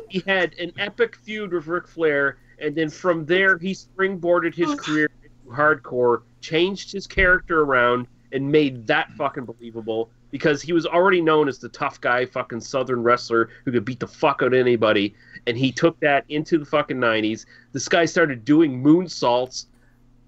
[0.09, 4.73] He had an epic feud with Ric Flair, and then from there he springboarded his
[4.79, 5.20] career into
[5.51, 9.17] hardcore, changed his character around, and made that mm-hmm.
[9.17, 13.71] fucking believable because he was already known as the tough guy, fucking Southern wrestler who
[13.71, 15.13] could beat the fuck out of anybody,
[15.45, 17.45] and he took that into the fucking nineties.
[17.73, 19.65] This guy started doing moonsaults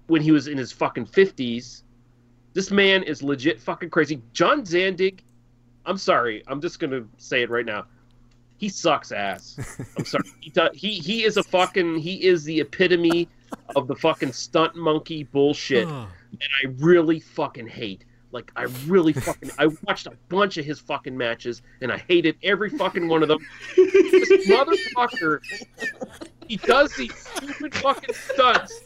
[0.06, 1.84] when he was in his fucking fifties.
[2.52, 4.22] This man is legit fucking crazy.
[4.32, 5.20] John Zandig,
[5.86, 7.86] I'm sorry, I'm just gonna say it right now.
[8.58, 9.58] He sucks ass.
[9.98, 10.24] I'm sorry.
[10.40, 13.28] He he he is a fucking he is the epitome
[13.76, 18.04] of the fucking stunt monkey bullshit that I really fucking hate.
[18.32, 22.36] Like I really fucking I watched a bunch of his fucking matches and I hated
[22.42, 23.38] every fucking one of them.
[23.76, 25.40] This motherfucker
[26.48, 28.80] he does these stupid fucking stunts.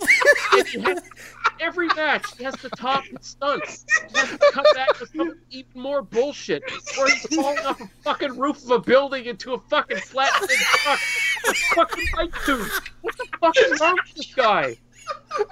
[0.53, 1.03] And he has
[1.61, 3.85] every match he has to top his stunts.
[4.13, 6.63] He has to come back with some even more bullshit.
[6.97, 10.99] Where he's falling off a fucking roof of a building into a fucking flat truck.
[11.47, 12.69] with fucking tube.
[13.03, 14.77] What the fuck is wrong with this guy?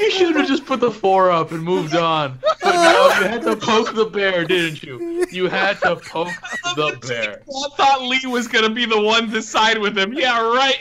[0.00, 2.38] You should have just put the four up and moved on.
[2.62, 5.26] But no, you had to poke the bear, didn't you?
[5.30, 6.28] You had to poke
[6.74, 7.42] the bear.
[7.48, 10.12] I thought Lee was gonna be the one to side with him.
[10.14, 10.76] Yeah, right.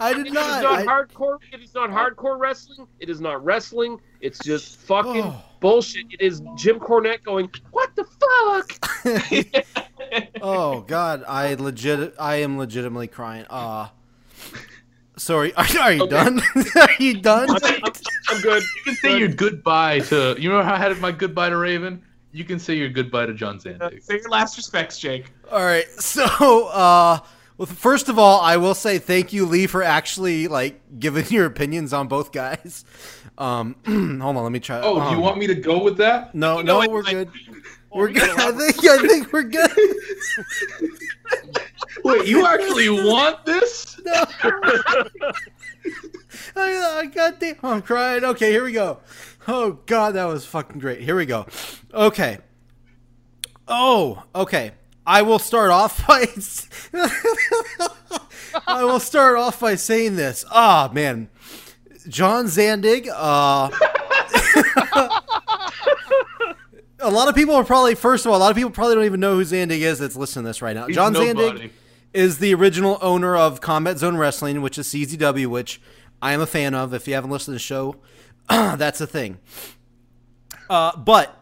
[0.00, 0.16] I did not.
[0.20, 0.62] It is not.
[0.62, 1.38] not I- hardcore.
[1.52, 2.86] It is not hardcore wrestling.
[3.00, 3.98] It is not wrestling.
[4.20, 5.42] It's just fucking Oh.
[5.60, 6.06] bullshit.
[6.10, 9.64] It is Jim Cornette going, "What the fuck?"
[10.40, 13.46] oh God, I legit, I am legitimately crying.
[13.50, 13.88] Uh
[15.18, 15.54] sorry.
[15.56, 16.10] Are, are you Okay.
[16.10, 16.40] done?
[16.76, 17.50] are you done?
[17.50, 17.92] I'm, I'm,
[18.28, 18.62] I'm good.
[18.62, 20.36] You can say your goodbye to.
[20.38, 22.02] You know how I had my goodbye to Raven?
[22.32, 24.02] You can say your goodbye to John Zandig.
[24.02, 25.32] Say your last respects, Jake.
[25.50, 25.84] All right.
[26.00, 26.24] So,
[26.68, 27.18] uh,
[27.56, 31.46] well, first of all, I will say thank you, Lee, for actually like giving your
[31.46, 32.84] opinions on both guys.
[33.36, 34.80] Um, hold on, let me try.
[34.80, 36.34] Oh, um, you want me to go with that?
[36.34, 37.30] No, You no, what, we're like- good.
[37.92, 38.30] We're good.
[38.38, 38.86] I think.
[38.86, 39.70] I think we're good.
[42.04, 44.00] Wait, you actually want this?
[44.04, 44.24] No.
[46.56, 48.24] I, I got damn, I'm crying.
[48.24, 49.00] Okay, here we go.
[49.46, 51.00] Oh God, that was fucking great.
[51.00, 51.46] Here we go.
[51.92, 52.38] Okay.
[53.66, 54.72] Oh, okay.
[55.06, 56.26] I will start off by.
[58.66, 60.44] I will start off by saying this.
[60.50, 61.30] Ah, man,
[62.08, 63.08] John Zandig.
[63.12, 63.70] Uh,
[67.00, 69.04] a lot of people are probably first of all, a lot of people probably don't
[69.04, 69.98] even know who Zandig is.
[69.98, 70.86] That's listening to this right now.
[70.86, 71.70] He's John Zandig
[72.12, 75.80] is the original owner of Combat Zone Wrestling, which is CZW, which
[76.22, 76.94] I am a fan of.
[76.94, 77.96] If you haven't listened to the show,
[78.48, 79.38] that's a thing.
[80.68, 81.34] Uh, but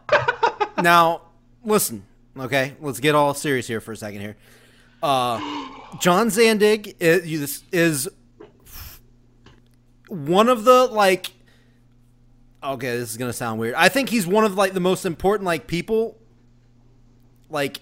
[0.82, 1.22] now,
[1.64, 2.04] listen,
[2.38, 2.74] okay?
[2.80, 4.36] Let's get all serious here for a second here.
[5.02, 5.38] Uh,
[6.00, 8.08] John Zandig is, is
[10.08, 11.32] one of the like.
[12.72, 13.74] Okay, this is gonna sound weird.
[13.74, 16.18] I think he's one of like the most important like people,
[17.48, 17.80] like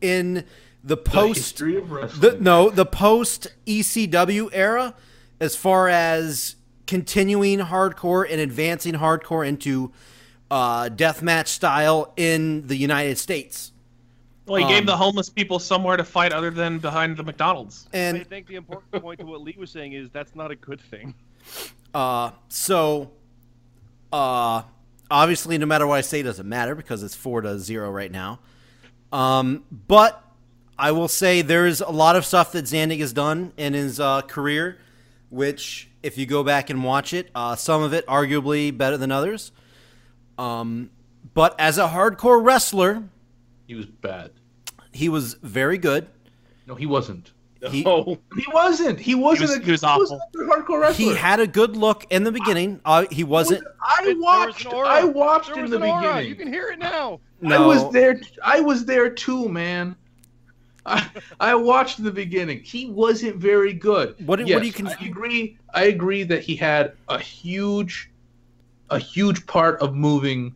[0.00, 0.44] in
[0.82, 2.20] the The post history of wrestling.
[2.20, 4.94] the, no, the post ECW era,
[5.40, 6.56] as far as
[6.86, 9.92] continuing hardcore and advancing hardcore into
[10.50, 13.72] uh, deathmatch style in the United States.
[14.46, 17.88] Well, he Um, gave the homeless people somewhere to fight other than behind the McDonald's.
[17.94, 20.56] And I think the important point to what Lee was saying is that's not a
[20.56, 21.14] good thing.
[21.94, 23.10] uh, so,
[24.14, 24.62] uh,
[25.10, 28.10] obviously, no matter what I say, it doesn't matter because it's four to zero right
[28.10, 28.38] now.
[29.12, 30.22] Um, but
[30.78, 34.22] I will say there's a lot of stuff that Zandig has done in his uh,
[34.22, 34.78] career,
[35.30, 39.10] which, if you go back and watch it, uh, some of it arguably better than
[39.12, 39.52] others.
[40.38, 40.90] Um,
[41.32, 43.04] but as a hardcore wrestler,
[43.66, 44.30] He was bad.
[44.92, 46.06] he was very good.
[46.66, 47.30] No, he wasn't.
[47.70, 48.98] He, Oh, He wasn't.
[49.00, 49.50] He wasn't.
[49.50, 50.00] was- a, he was awful.
[50.02, 51.04] wasn't a hardcore wrestler.
[51.06, 52.80] he had a good look in the beginning.
[52.84, 53.64] Uh, he wasn't.
[53.82, 54.66] I There was watched.
[54.66, 56.00] I watched in the an aura.
[56.02, 56.28] beginning.
[56.28, 57.20] You can hear it now.
[57.40, 58.20] No, I was there.
[58.42, 59.96] I was there too, man.
[60.86, 61.08] I,
[61.40, 62.60] I watched the beginning.
[62.62, 64.14] He wasn't very good.
[64.26, 65.58] What do- yes, what do you con- I agree.
[65.72, 68.10] I agree that he had a huge,
[68.90, 70.54] a huge part of moving.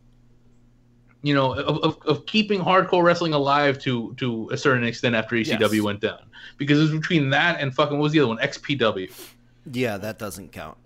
[1.21, 5.35] You know, of, of, of keeping hardcore wrestling alive to to a certain extent after
[5.35, 5.81] ECW Yes.
[5.81, 6.21] went down,
[6.57, 8.37] because it was between that and fucking what was the other one?
[8.37, 9.11] XPW.
[9.73, 10.77] Yeah, that doesn't count.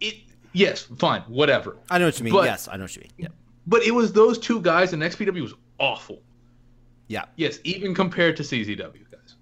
[0.00, 0.14] It
[0.52, 1.76] yes, fine, whatever.
[1.90, 2.32] I know what you mean.
[2.32, 3.12] But- yes, I know what you mean.
[3.18, 3.28] Yeah.
[3.66, 6.22] But it was those two guys, and XPW was awful.
[7.08, 7.24] Yeah.
[7.36, 9.34] Yes, even compared to CZW guys.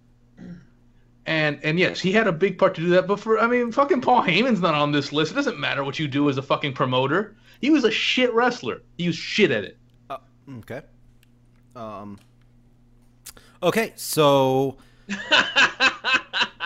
[1.26, 3.06] And and yes, he had a big part to do that.
[3.06, 5.32] But for I mean, fucking Paul Heyman's not on this list.
[5.32, 7.36] It doesn't matter what you do as a fucking promoter.
[7.64, 8.82] He was a shit wrestler.
[8.98, 9.78] He was shit at it.
[10.58, 10.82] Okay.
[11.74, 12.18] Um.
[13.62, 14.76] Okay, so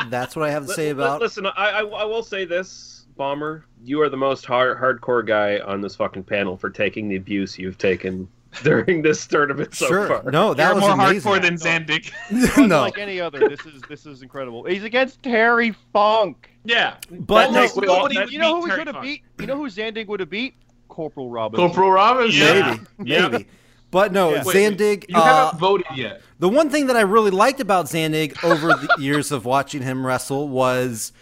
[0.09, 1.21] that's what I have to say Li- li- about.
[1.21, 3.65] Listen, I, I, I will say this, Bomber.
[3.85, 7.57] You are the most hard, hardcore guy on this fucking panel for taking the abuse
[7.57, 8.29] you've taken
[8.65, 10.31] during this tournament so sure, far.
[10.33, 11.31] no, that You're was more amazing.
[11.33, 12.11] hardcore than Zandig.
[12.69, 14.65] no, like any other, this is this is incredible.
[14.65, 16.51] He's against Terry Funk.
[16.65, 16.97] yeah.
[17.09, 19.23] but no, Almost Nobody all- would that- You know who he Terry should have beat?
[19.39, 20.55] You know who Zandig would have beat?
[20.89, 21.67] Corporal Robinson.
[21.69, 22.41] Corporal Robinson.
[22.41, 22.77] Yeah.
[22.99, 23.29] maybe, Yeah.
[23.29, 23.47] maybe.
[23.91, 24.45] But no, Yeah.
[24.45, 25.05] Wait, Zandig.
[25.09, 26.21] You uh, haven't voted yet.
[26.39, 30.07] The one thing that I really liked about Zandig over the years of watching him
[30.07, 31.13] wrestle was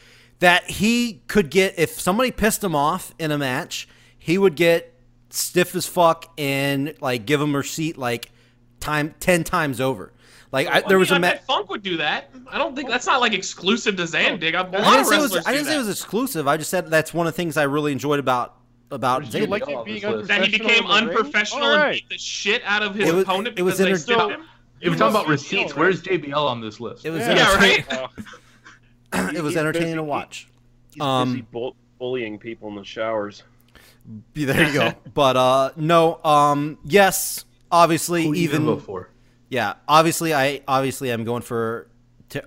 [0.41, 3.89] that he could get if somebody pissed him off in a match,
[4.19, 4.93] he would get
[5.31, 8.31] stiff as fuck and like give him a receipt like
[8.81, 10.13] time ten times over.
[10.53, 11.35] Like I, there was mean, a I match.
[11.37, 12.31] bet Funk would do that.
[12.51, 14.55] I don't think that's not like exclusive to Zandig.
[14.55, 16.49] A lot I didn't, say it was, I didn't say it was exclusive.
[16.49, 18.56] I just said that's one of the things I really enjoyed about
[18.91, 21.09] about Did you like Like it being that he became unprofessional in the ring?
[21.09, 24.07] unprofessional All and beat the shit out of his It was- opponent it was because
[24.07, 24.47] they enter- tipped him.
[24.81, 25.33] If we're talking about Yeah.
[25.33, 27.05] receipts, where's JBL on this list?
[27.05, 27.35] It was Yeah.
[27.35, 27.85] Yeah, entertaining.
[29.13, 29.35] right.
[29.37, 30.49] It was entertaining busy- to watch.
[30.93, 33.43] He's Um, busy bull- bullying people in the showers.
[34.35, 34.93] Yeah, There you go.
[35.15, 39.11] but uh no, um yes, obviously Who even vote for?
[39.49, 41.89] Yeah, obviously, I obviously I'm going for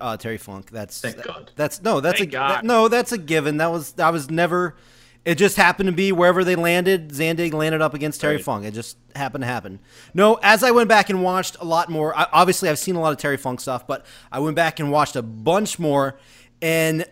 [0.00, 0.70] uh, Terry Funk.
[0.70, 1.50] That's Thank that- God.
[1.56, 2.50] That's no, that's Thank a God.
[2.50, 3.56] that- no, that's a given.
[3.56, 4.76] That was I was never.
[5.24, 7.10] It just happened to be wherever they landed.
[7.10, 8.44] Zandig landed up against Terry Right.
[8.44, 8.64] Funk.
[8.64, 9.78] It just happened to happen.
[10.14, 12.16] No, as I went back and watched a lot more.
[12.16, 14.90] I, obviously, I've seen a lot of Terry Funk stuff, but I went back and
[14.90, 16.18] watched a bunch more,
[16.62, 17.04] and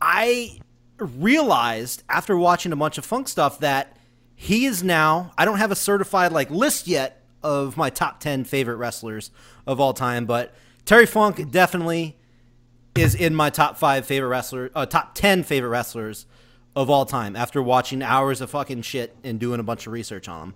[0.00, 0.60] I
[0.98, 3.96] realized after watching a bunch of Funk stuff that
[4.34, 5.32] he is now.
[5.38, 9.30] I don't have a certified like list yet of my top ten favorite wrestlers
[9.66, 10.54] of all time, but
[10.84, 12.18] Terry Funk definitely
[12.94, 16.26] is in my top five favorite wrestler, uh, top ten favorite wrestlers
[16.76, 17.36] of all time.
[17.36, 20.54] After watching hours of fucking shit and doing a bunch of research on him.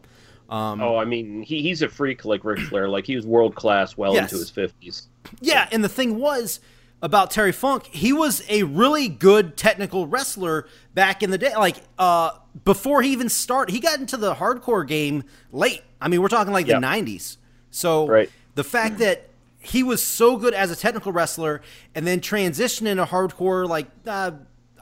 [0.50, 2.88] Um, Oh, I mean, he, he's a freak like Ric Flair.
[2.88, 4.32] Like he was world class well Yes.
[4.32, 5.08] into his fifties.
[5.40, 6.60] Yeah, and the thing was
[7.02, 11.54] about Terry Funk, he was a really good technical wrestler back in the day.
[11.54, 12.30] Like uh,
[12.64, 15.22] before he even started, he got into the hardcore game
[15.52, 15.82] late.
[16.00, 16.80] I mean, we're talking like Yeah.
[16.80, 17.36] the '90s.
[17.70, 18.30] So Right.
[18.54, 19.28] the fact that
[19.60, 21.60] he was so good as a technical wrestler
[21.94, 24.30] and then transitioned into hardcore, like uh,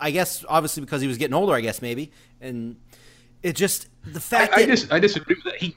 [0.01, 2.77] I guess obviously because he was getting older, I guess maybe, and
[3.43, 5.61] it just the fact I, I that just I disagree with that.
[5.61, 5.77] He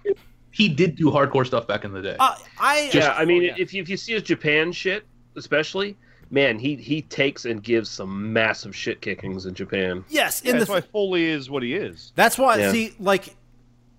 [0.51, 2.15] he did do hardcore stuff back in the day.
[2.19, 3.55] uh, I yeah, I mean, oh, yeah.
[3.57, 5.05] if you, if you see his Japan shit,
[5.35, 5.95] especially,
[6.31, 10.03] man, he he takes and gives some massive shit kickings in Japan.
[10.09, 12.11] yes, Yeah, in the that's why Foley is what he is.
[12.15, 12.71] That's why Yeah.
[12.71, 13.35] see like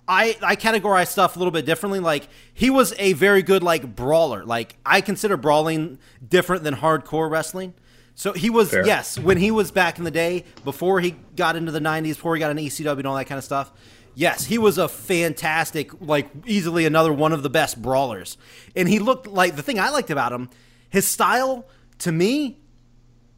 [0.08, 2.00] I I categorize stuff a little bit differently.
[2.00, 4.44] Like he was a very good like brawler.
[4.44, 7.74] Like I consider brawling different than hardcore wrestling.
[8.20, 8.84] So he was Fair.
[8.84, 12.36] yes when he was back in the day before he got into the '90s, before
[12.36, 13.72] he got into ECW and all that kind of stuff.
[14.14, 18.36] Yes, he was a fantastic, like easily another one of the best brawlers.
[18.76, 20.50] And he looked like the thing I liked about him,
[20.90, 21.66] his style
[22.00, 22.58] to me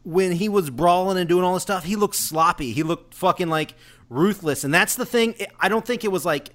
[0.03, 2.73] when he was brawling and doing all this stuff, he looked sloppy.
[2.73, 3.75] He looked fucking like
[4.09, 5.37] ruthless, and that's the thing.
[5.61, 6.51] I don't think it was like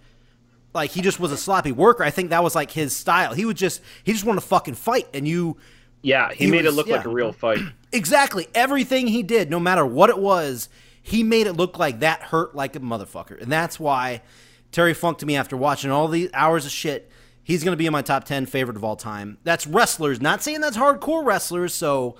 [0.74, 2.04] like he just was a sloppy worker.
[2.04, 3.34] I think that was like his style.
[3.34, 5.56] He would just he just wanted to fucking fight, and you
[6.02, 7.60] Yeah, he, He made was- it look like a real fight.
[7.92, 10.70] exactly everything he did, no matter what it was,
[11.02, 14.22] he made it look like that hurt like a motherfucker, and that's why
[14.72, 17.10] Terry Funk to me after watching all these hours of shit.
[17.44, 19.38] He's going to be in my top 10 favorite of all time.
[19.46, 22.18] That's wrestlers, not saying that's hardcore wrestlers, so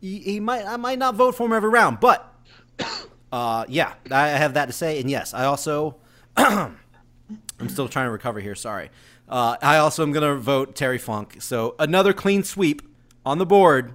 [0.00, 2.34] he, he might I might not vote for him every round, but
[3.32, 4.98] uh, yeah, I have that to say.
[5.00, 5.96] And yes, I also
[6.36, 8.56] I'm still trying to recover here.
[8.56, 8.90] Sorry.
[9.28, 11.36] Uh, I also am going to vote Terry Funk.
[11.40, 12.82] So another clean sweep
[13.24, 13.94] on the board.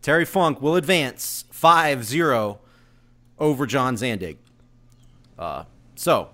[0.00, 2.58] Terry Funk will advance 5-0
[3.38, 4.36] over John Zandig.
[5.38, 5.64] Uh,
[5.94, 6.30] so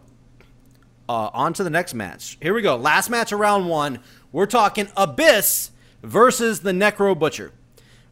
[1.09, 2.39] uh, on to the next match.
[2.41, 2.77] Here we go.
[2.77, 4.01] Last match of round one.
[4.33, 5.71] We're talking Abyss
[6.03, 7.53] versus the Necro Butcher.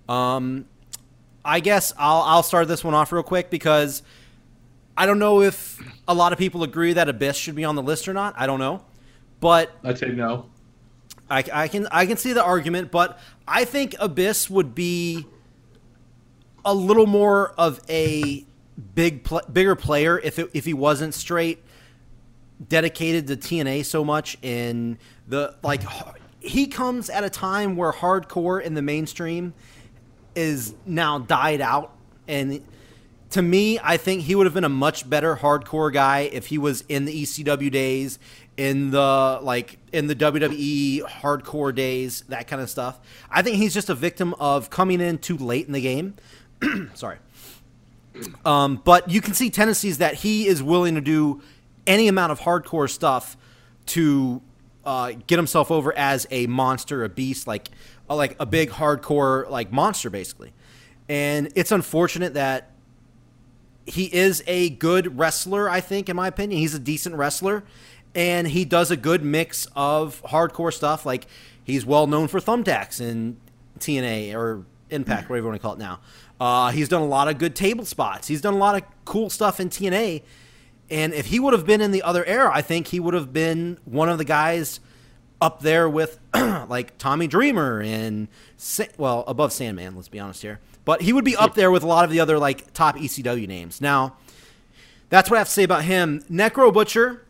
[0.08, 0.66] Um,
[1.44, 4.02] I guess I'll I'll start this one off real quick because
[4.96, 7.82] I don't know if a lot of people agree that Abyss should be on the
[7.82, 8.34] list or not.
[8.36, 8.82] I don't know,
[9.40, 10.46] but I'd say no.
[11.28, 12.90] I, I can I can see the argument.
[12.90, 13.18] But
[13.48, 15.26] I think Abyss would be
[16.64, 18.44] a little more of a
[18.94, 21.62] big pl- bigger player if it, if he wasn't straight
[22.68, 24.98] dedicated to TNA so much in
[25.28, 25.82] the like
[26.40, 29.52] he comes at a time where hardcore in the mainstream
[30.34, 31.92] is now died out.
[32.28, 32.64] And
[33.30, 36.58] to me I think he would have been a much better hardcore guy if he
[36.58, 38.18] was in the ECW days
[38.56, 42.98] in the like in the WWE hardcore days that kind of stuff.
[43.30, 46.14] I think he's just a victim of coming in too late in the game.
[46.94, 47.18] Sorry.
[48.46, 51.42] Um, but you can see tendencies that he is willing to do
[51.86, 53.36] any amount of hardcore stuff
[53.86, 54.40] to
[54.86, 57.68] uh, get himself over as a monster, a beast, like
[58.08, 60.52] like a big hardcore like monster, basically.
[61.08, 62.70] and it's unfortunate that
[63.84, 65.68] he is a good wrestler.
[65.68, 67.64] I think, in my opinion, he's a decent wrestler,
[68.16, 71.06] and he does a good mix of hardcore stuff.
[71.06, 71.26] Like
[71.62, 73.36] he's well known for thumbtacks in
[73.78, 75.98] TNA or Impact, whatever you want to call it now.
[76.40, 78.28] Uh, he's done a lot of good table spots.
[78.28, 80.22] He's done a lot of cool stuff in TNA.
[80.88, 83.32] And if he would have been in the other era, I think he would have
[83.32, 84.78] been one of the guys
[85.40, 88.28] up there with like Tommy Dreamer and
[88.96, 89.96] well above Sandman.
[89.96, 92.20] Let's be honest here, but he would be up there with a lot of the
[92.20, 93.80] other like top ECW names.
[93.80, 94.16] Now,
[95.08, 96.22] that's what I have to say about him.
[96.30, 97.25] Necro Butcher.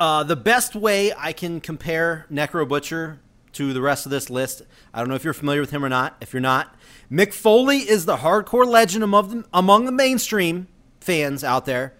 [0.00, 3.18] Uh, the best way I can compare Necro Butcher
[3.54, 4.62] to the rest of this list,
[4.94, 6.16] I don't know if you're familiar with him or not.
[6.20, 6.74] If you're not,
[7.10, 10.68] Mick Foley is the hardcore legend among the, among the mainstream
[11.00, 11.94] fans out there,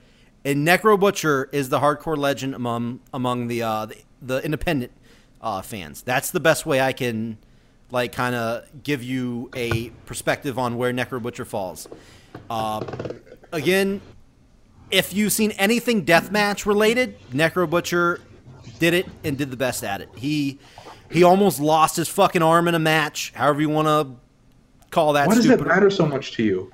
[0.44, 4.92] and Necro Butcher is the hardcore legend among among the uh, the, the independent
[5.40, 6.02] uh, fans.
[6.02, 7.38] That's the best way I can
[7.90, 11.88] like kind of give you a perspective on where Necro Butcher falls.
[12.48, 12.84] Uh,
[13.50, 14.00] again,
[14.90, 18.20] if you've seen anything deathmatch related, Necro Butcher
[18.78, 20.08] did it and did the best at it.
[20.16, 20.58] He
[21.10, 23.32] he almost lost his fucking arm in a match.
[23.34, 24.16] However you want to
[24.90, 25.26] call that.
[25.26, 25.60] Why does stupid.
[25.64, 26.72] that matter so much to you?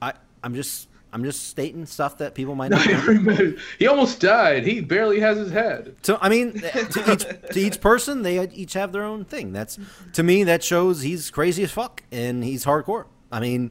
[0.00, 0.12] I
[0.42, 3.54] I'm just I'm just stating stuff that people might No, know.
[3.78, 4.64] he almost died.
[4.66, 5.96] He barely has his head.
[6.02, 9.52] So I mean, to each to each person, they each have their own thing.
[9.52, 9.78] That's
[10.14, 13.06] to me that shows he's crazy as fuck and he's hardcore.
[13.30, 13.70] I mean,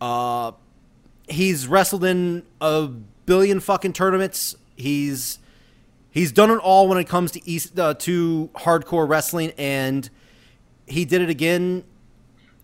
[0.00, 0.52] uh,
[1.28, 2.88] he's wrestled in a
[3.26, 4.56] billion fucking tournaments.
[4.76, 5.38] He's
[6.10, 10.08] he's done it all when it comes to east uh, to hardcore wrestling, and
[10.86, 11.84] he did it again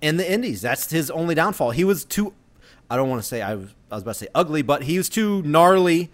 [0.01, 0.63] in the Indies.
[0.63, 1.73] That's his only downfall.
[1.73, 2.35] He was too.
[2.91, 3.75] I don't want to say I was.
[3.91, 6.11] I was about to say ugly, but he was too gnarly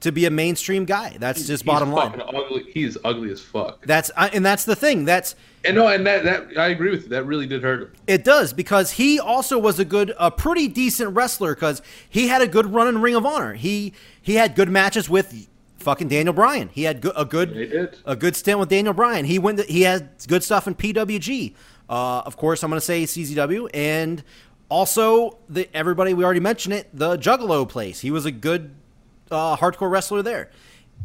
[0.00, 1.16] to be a mainstream guy.
[1.18, 2.20] That's just bottom line.
[2.20, 2.64] Ugly.
[2.72, 3.84] He's ugly as fuck.
[3.86, 5.04] That's I and that's the thing.
[5.04, 5.34] That's
[5.64, 7.08] And no, and that that I agree with you.
[7.08, 7.92] That really did hurt him.
[8.06, 12.42] it does because he also was a good, a pretty decent wrestler because he had
[12.42, 13.54] a good run in Ring of Honor.
[13.54, 15.48] He he had good matches with
[15.78, 16.68] fucking Daniel Bryan.
[16.72, 19.24] He had go- a good a good stint with Daniel Bryan.
[19.24, 19.58] He went.
[19.58, 21.54] To, he had good stuff in PWG.
[21.88, 24.22] Uh, of course, I'm going to say CZW and
[24.70, 26.88] also the everybody we already mentioned it.
[26.92, 28.00] The Juggalo place.
[28.00, 28.74] He was a good
[29.30, 30.50] uh, hardcore wrestler there.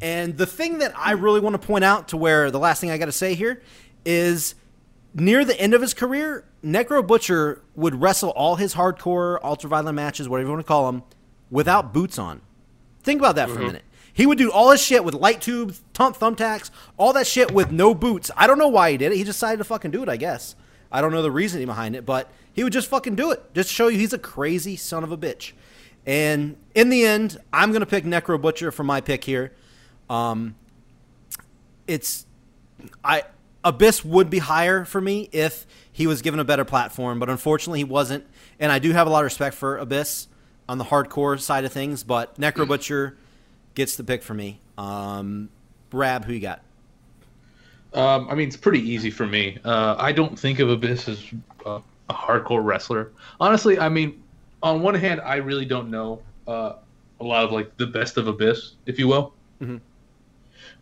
[0.02, 2.92] And the thing that I really want to point out to where the last thing
[2.92, 3.62] I got to say here
[4.06, 4.56] is
[5.14, 10.30] near the end of his career, Necro Butcher would wrestle all his hardcore, ultraviolet matches,
[10.30, 11.04] whatever you want to call them,
[11.50, 12.42] without boots on.
[13.04, 13.84] Think about that for a minute.
[14.14, 17.72] He would do all his shit with light tubes, thumb thumbtacks, all that shit with
[17.72, 18.30] no boots.
[18.36, 19.18] I don't know why he did it.
[19.18, 20.56] He decided to fucking do it, I guess.
[20.92, 23.54] I don't know the reasoning behind it, but he would just fucking do it.
[23.54, 25.54] Just show you he's a crazy son of a bitch.
[26.06, 29.54] And in the end, I'm going to pick Necro Butcher for my pick here.
[30.10, 30.56] Um,
[31.88, 32.26] it's
[33.04, 33.24] I
[33.64, 37.80] Abyss would be higher for me if he was given a better platform, but unfortunately
[37.80, 38.26] he wasn't.
[38.60, 40.28] And I do have a lot of respect for Abyss
[40.68, 43.18] on the hardcore side of things, but Necro Butcher
[43.76, 44.62] gets the pick for me.
[44.78, 45.50] Um,
[45.92, 46.62] Rab, who you got?
[47.94, 49.58] Um, I mean, it's pretty easy for me.
[49.66, 51.26] Uh, I don't think of Abyss as
[51.66, 53.12] uh, a hardcore wrestler.
[53.40, 54.22] Honestly, I mean,
[54.62, 56.74] on one hand, I really don't know uh,
[57.20, 59.34] a lot of like the best of Abyss, if you will.
[59.62, 59.82] Mhm.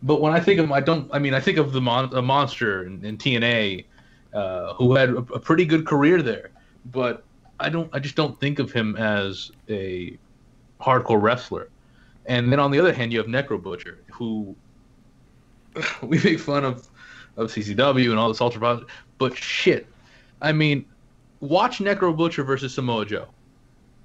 [0.02, 1.08] But when I think of him, I don't.
[1.12, 3.84] I mean, I think of the mon- a monster in, in TNA,
[4.32, 6.50] uh, who had a, a pretty good career there.
[6.86, 7.24] But
[7.58, 7.90] I don't.
[7.92, 10.16] I just don't think of him as a
[10.80, 11.68] hardcore wrestler.
[12.26, 14.54] And then on the other hand, you have Necro Butcher, who
[16.02, 16.88] we make fun of
[17.36, 18.80] of CZW and all this ultra
[19.18, 19.86] but shit.
[20.40, 20.84] I mean,
[21.40, 23.28] watch Necro Butcher versus Samoa Joe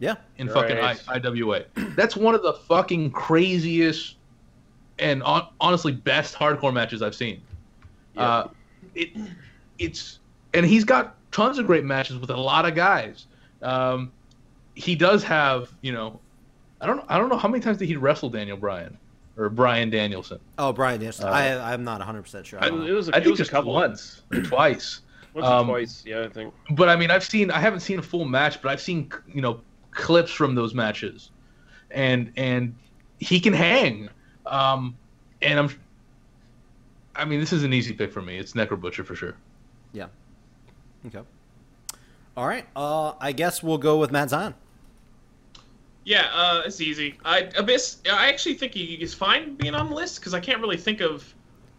[0.03, 0.15] Yeah.
[0.37, 1.63] in fucking I, IWA.
[1.95, 4.15] That's one of the fucking craziest
[4.99, 7.41] and on, honestly best hardcore matches I've seen.
[8.17, 8.49] Uh,
[8.95, 9.09] it
[9.79, 10.19] it's
[10.53, 13.25] and he's got tons of great matches with a lot of guys.
[13.61, 14.11] Um,
[14.75, 16.19] he does have, you know,
[16.81, 18.97] I don't I don't know how many times did he wrestle Daniel Bryan
[19.37, 20.39] or Brian Danielson.
[20.57, 21.27] Oh, Brian Danielson.
[21.27, 22.61] Uh, I, I'm not 100% sure.
[22.61, 24.99] I It was a, I it think was a couple once or twice.
[25.33, 26.53] Once Um, twice, yeah, I think.
[26.71, 29.41] but I mean, I've seen I haven't seen a full match, but I've seen you
[29.41, 29.61] know
[29.93, 31.31] clips from those matches,
[31.91, 32.75] and and
[33.19, 34.09] he can hang.
[34.45, 34.95] Um,
[35.41, 35.69] and I'm,
[37.15, 38.37] I mean, this is an easy pick for me.
[38.37, 39.35] It's Necro Butcher for sure.
[39.93, 40.07] Yeah.
[41.07, 41.21] Okay.
[42.35, 42.65] All right.
[42.75, 44.55] Uh, I guess we'll go with Matt Zion.
[46.05, 47.17] Yeah, uh, it's easy.
[47.23, 47.99] I Abyss.
[48.11, 50.99] I actually think he is fine being on the list because I can't really think
[50.99, 51.33] of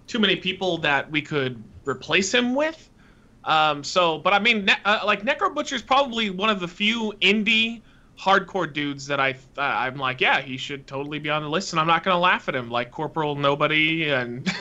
[0.07, 2.89] too many people that we could replace him with.
[3.45, 6.69] Um, so, but I mean, ne- uh, like Necro Butcher is probably one of the
[6.69, 7.82] few indie
[8.19, 11.73] hardcore dudes that I uh, I'm like, yeah, he should totally be on the list,
[11.73, 14.45] and I'm not gonna laugh at him like Corporal Nobody and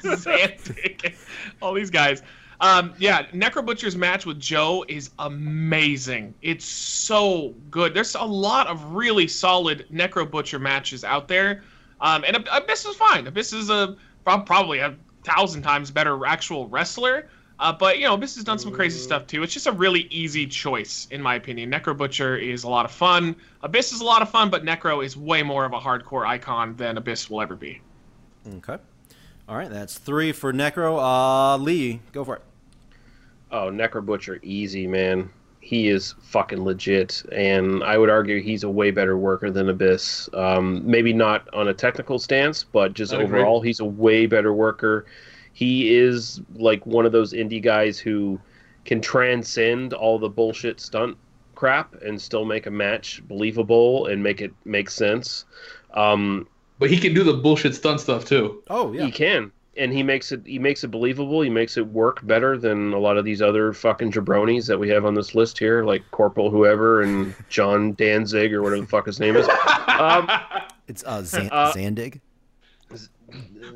[0.00, 1.14] Zandig and
[1.62, 2.22] all these guys.
[2.60, 6.34] Um, yeah, Necro Butcher's match with Joe is amazing.
[6.42, 7.94] It's so good.
[7.94, 11.62] There's a lot of really solid Necro Butcher matches out there,
[12.00, 13.26] um, and Abyss is fine.
[13.26, 14.94] Abyss is a probably a
[15.24, 17.28] thousand times better actual wrestler.
[17.60, 19.42] Uh, but you know, Abyss has done some crazy stuff too.
[19.42, 21.70] It's just a really easy choice, in my opinion.
[21.70, 23.36] Necro Butcher is a lot of fun.
[23.62, 26.74] Abyss is a lot of fun, but Necro is way more of a hardcore icon
[26.76, 27.82] than Abyss will ever be.
[28.56, 28.78] Okay.
[29.46, 30.98] All right, that's three for Necro.
[30.98, 32.42] Uh, Lee, go for it.
[33.50, 35.28] Oh, Necro Butcher, easy man.
[35.60, 40.30] He is fucking legit, and I would argue he's a way better worker than Abyss.
[40.32, 43.40] Um, maybe not on a technical stance, but just I'd agree.
[43.40, 45.04] overall, he's a way better worker.
[45.52, 48.40] He is like one of those indie guys who
[48.84, 51.16] can transcend all the bullshit stunt
[51.54, 55.44] crap and still make a match believable and make it make sense.
[55.92, 56.48] Um,
[56.78, 58.62] But he can do the bullshit stunt stuff too.
[58.70, 59.04] Oh yeah.
[59.04, 61.42] he can, and he makes it he makes it believable.
[61.42, 64.88] He makes it work better than a lot of these other fucking jabronis that we
[64.88, 69.04] have on this list here, like Corporal whoever and John Danzig or whatever the fuck
[69.04, 69.46] his name is.
[69.88, 70.30] Um,
[70.88, 72.20] It's uh, Zan- Uh, Zandig.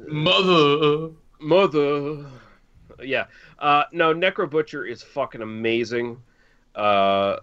[0.09, 1.11] Mother.
[1.41, 2.27] Mother.
[3.03, 3.27] Yeah.
[3.59, 6.19] Uh, no, Necro Butcher is fucking amazing.
[6.75, 7.37] Uh,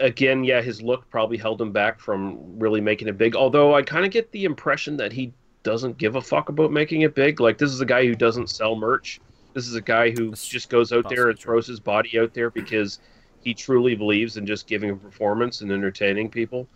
[0.00, 3.36] again, yeah, his look probably held him back from really making it big.
[3.36, 5.32] Although I kind of get the impression that he
[5.62, 7.40] doesn't give a fuck about making it big.
[7.40, 9.20] Like this is a guy who doesn't sell merch.
[9.52, 12.34] This is a guy who That's just goes out there and throws his body out
[12.34, 13.00] there because
[13.42, 16.68] he truly believes in just giving a performance and entertaining people.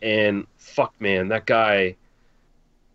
[0.00, 1.96] And fuck, man, that guy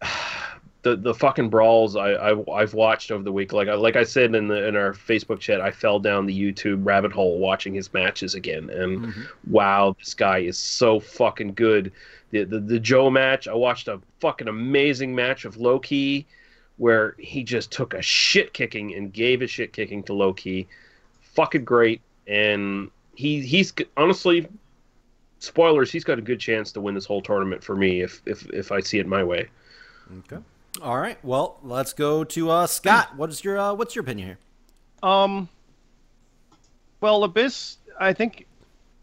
[0.90, 3.54] the the fucking brawls I, I I've watched over the week.
[3.54, 6.40] Like I like I said in the in our Facebook chat, I fell down the
[6.40, 9.28] YouTube rabbit hole watching his matches again, and Mhm.
[9.48, 11.92] wow, this guy is so fucking good.
[12.32, 16.26] The, the the Joe match, I watched a fucking amazing match of Low Ki,
[16.78, 20.68] where he just took a shit kicking and gave a shit kicking to Low Ki,
[21.22, 22.02] fucking great.
[22.28, 24.48] And he he's honestly,
[25.40, 28.46] spoilers, he's got a good chance to win this whole tournament for me if if
[28.52, 29.48] if I see it my way.
[30.20, 30.42] Okay.
[30.82, 31.18] All right.
[31.24, 33.16] Well, let's go to uh, Scott.
[33.16, 34.38] What is your uh, what's your opinion here?
[35.02, 35.50] Um.
[37.00, 38.48] Well, Abyss, I think,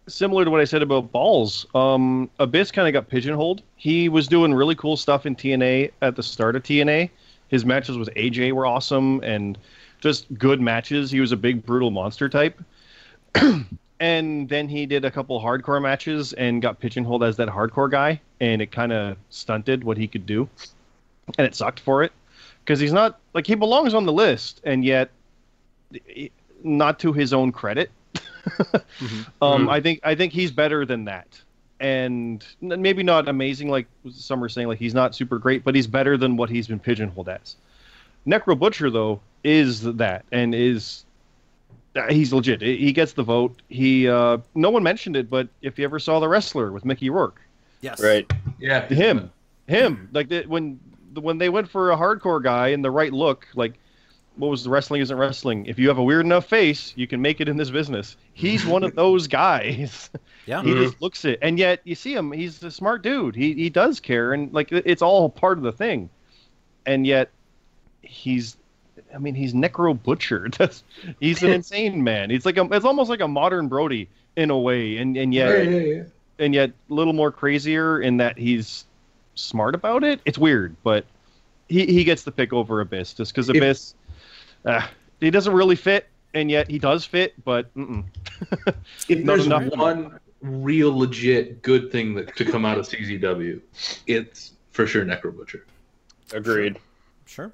[0.09, 3.62] similar to what I said about Balls, um, Abyss kind of got pigeonholed.
[3.77, 7.11] He was doing really cool stuff in TNA at the start of TNA.
[7.49, 9.57] His matches with AJ were awesome and
[10.01, 11.11] just good matches.
[11.11, 12.61] He was a big brutal monster type.
[14.01, 18.20] and then he did a couple hardcore matches and got pigeonholed as that hardcore guy,
[18.41, 20.49] and it kind of stunted what he could do,
[21.38, 22.12] and it sucked for it
[22.60, 25.10] because he's not like he belongs on the list, and yet
[26.62, 27.90] not to his own credit.
[29.42, 29.70] um, Mhm.
[29.70, 31.26] I think I think he's better than that,
[31.80, 34.68] and maybe not amazing like some are saying.
[34.68, 37.56] Like he's not super great, but he's better than what he's been pigeonholed as.
[38.26, 41.05] Necro Butcher though is that and is
[41.96, 42.60] uh, he's legit.
[42.62, 43.60] He gets the vote.
[43.68, 47.10] He uh, no one mentioned it, but if you ever saw the wrestler with Mickey
[47.10, 47.40] Rourke,
[47.80, 48.02] Yes.
[48.02, 48.30] Right.
[48.59, 48.86] Yeah.
[48.88, 49.30] him,
[49.68, 50.80] him, like the, when
[51.23, 53.74] when they went for a hardcore guy and the right look, like
[54.36, 55.66] what was the wrestling isn't wrestling.
[55.66, 58.16] If you have a weird enough face, you can make it in this business.
[58.32, 60.11] He's one of those guys.
[60.47, 60.62] Yeah.
[60.62, 61.05] he just mm-hmm.
[61.05, 62.32] looks it, and yet you see him.
[62.32, 63.36] He's a smart dude.
[63.36, 66.11] He he does care, and like it's all part of the thing.
[66.86, 67.31] And yet,
[68.03, 68.57] he's.
[69.15, 70.57] I mean, he's necro butchered.
[71.20, 72.31] He's an insane man.
[72.31, 72.65] He's like a.
[72.73, 76.03] It's almost like a modern Brody in a way, and and Yeah, yet yeah, yeah.
[76.41, 78.85] and yet a little more crazier in that he's
[79.35, 80.20] smart about it.
[80.24, 81.05] It's weird, but
[81.69, 83.94] he, he gets the pick over Abyss just because If- Abyss,
[84.65, 84.86] uh,
[85.20, 87.35] he doesn't really fit, and yet he does fit.
[87.44, 88.05] But mm-mm.
[89.09, 89.66] If Not there's enough.
[89.77, 93.61] one real legit good thing that to come out of CZW,
[94.06, 95.66] it's for sure Necro Butcher.
[96.32, 96.78] Agreed.
[97.27, 97.52] Sure.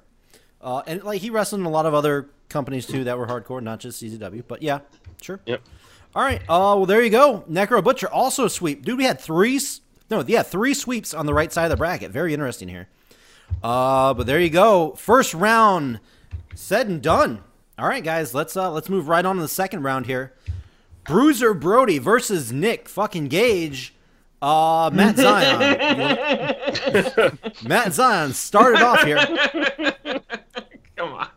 [0.61, 3.61] Uh, and like he wrestled in a lot of other companies too that were hardcore,
[3.63, 4.43] not just CZW.
[4.47, 4.79] But yeah,
[5.21, 5.39] sure.
[5.45, 5.61] Yep.
[6.13, 6.41] All right.
[6.43, 7.43] Uh, well, there you go.
[7.49, 8.83] Necro Butcher also sweep.
[8.83, 9.59] Dude, we had three.
[10.11, 12.11] S- No, yeah, three sweeps on the right side of the bracket.
[12.11, 12.87] Very interesting here.
[13.63, 14.91] Uh, but there you go.
[14.95, 15.99] First round
[16.55, 17.41] said and done.
[17.79, 18.33] All right, guys.
[18.33, 20.33] Let's uh let's move right on to the second round here.
[21.05, 23.93] Bruiser Brody versus Nick fucking Gage.
[24.41, 25.59] Uh, Matt Zion.
[27.67, 29.17] Matt Zion started off here.
[30.95, 31.27] Come on.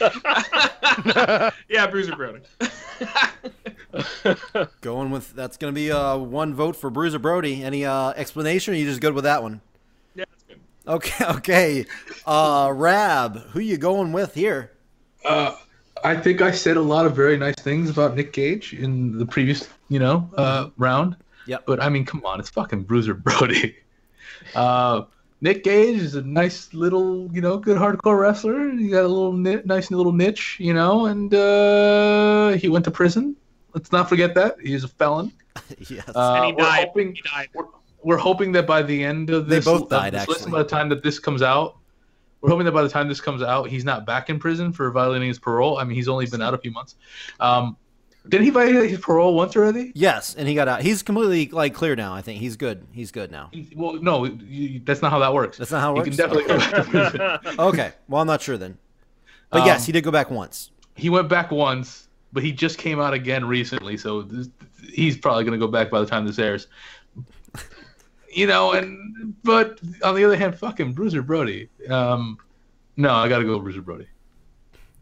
[1.68, 2.40] yeah, Bruiser Brody.
[4.80, 7.64] Going with that's going to be uh, one vote for Bruiser Brody.
[7.64, 8.74] Any uh, explanation?
[8.74, 9.60] Or you just good with that one?
[10.14, 10.60] yeah, that's good.
[10.86, 11.86] Okay, okay.
[12.26, 14.72] Uh, Rab, who you going with here?
[15.24, 15.54] Uh,
[16.04, 19.26] I think I said a lot of very nice things about Nick Gage in the
[19.26, 21.16] previous, you know, uh, round.
[21.46, 21.56] Yeah.
[21.66, 23.76] But I mean, come on, it's fucking Bruiser Brody.
[24.54, 25.02] Uh,
[25.40, 28.70] Nick Gage is a nice little, you know, good hardcore wrestler.
[28.72, 32.90] He got a little ni- nice little niche, you know, and uh, he went to
[32.90, 33.36] prison.
[33.72, 35.32] Let's not forget that he's a felon.
[35.88, 36.08] yes.
[36.08, 36.88] Uh, and he we're died.
[36.88, 37.48] hoping He died.
[37.54, 37.64] we're,
[38.02, 40.58] we're hoping that by the end of They this, both of died, this list, by
[40.58, 41.76] the time that this comes out,
[42.40, 44.90] we're hoping that by the time this comes out, he's not back in prison for
[44.90, 45.78] violating his parole.
[45.78, 46.96] I mean, he's only been out a few months.
[47.40, 47.76] Um,
[48.28, 49.92] didn't he violate his parole once already?
[49.94, 50.82] yes, and he got out.
[50.82, 52.14] He's completely like clear now.
[52.14, 52.86] I think he's good.
[52.92, 53.50] He's good now.
[53.74, 55.58] Well, no, you, that's not how that works.
[55.58, 56.16] That's not how it He works.
[56.16, 57.58] can definitely go back to prison.
[57.58, 57.92] Okay.
[58.08, 58.78] Well, I'm not sure then.
[59.50, 60.70] But yes, Um, he did go back once.
[60.94, 64.48] He went back once, but he just came out again recently, so this,
[64.92, 66.66] he's probably going to go back by the time this airs.
[68.30, 71.70] You know, and but on the other hand, fucking Bruiser Brody.
[71.88, 72.36] Um,
[72.96, 74.06] no, I got to go Bruiser Brody.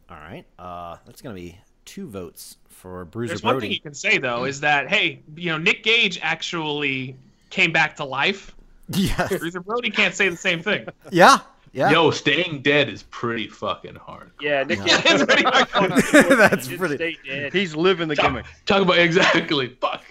[0.08, 0.44] All right.
[0.58, 3.74] Uh, that's gonna be two votes for Bruiser There's one thing Brody.
[3.74, 7.16] you can say though is that hey, you know Nick Gage actually
[7.50, 8.54] came back to life.
[8.90, 9.38] Yes.
[9.38, 10.86] Bruiser Brody can't say the same thing.
[11.10, 11.38] Yeah.
[11.72, 11.90] Yeah.
[11.90, 14.30] Yo, staying dead is pretty fucking hard.
[14.40, 14.78] Yeah, Nick.
[14.78, 15.00] Yeah.
[15.04, 15.42] It's pretty
[16.36, 16.94] That's Just pretty.
[16.96, 17.52] stay dead.
[17.52, 18.46] He's living the gimmick.
[18.64, 19.68] Talk about exactly.
[19.80, 20.02] Fuck.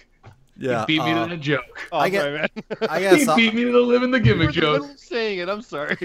[0.58, 0.80] Yeah.
[0.86, 1.88] he beat me uh, to that joke.
[1.92, 2.48] Oh, I get- sorry, man.
[2.88, 4.86] I He guess I'll, beat me to the living the gimmick were in the middle
[4.88, 4.98] joke.
[4.98, 5.48] saying it.
[5.48, 5.96] I'm sorry.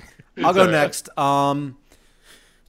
[0.43, 0.71] I'll go Sorry.
[0.71, 1.15] next.
[1.17, 1.77] Um,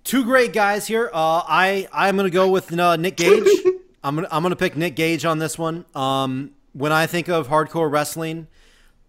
[0.04, 1.10] two great guys here.
[1.12, 3.46] Uh, I I'm gonna go with uh, Nick Gage.
[4.04, 5.84] I'm gonna I'm gonna pick Nick Gage on this one.
[5.94, 8.48] Um, when I think of hardcore wrestling,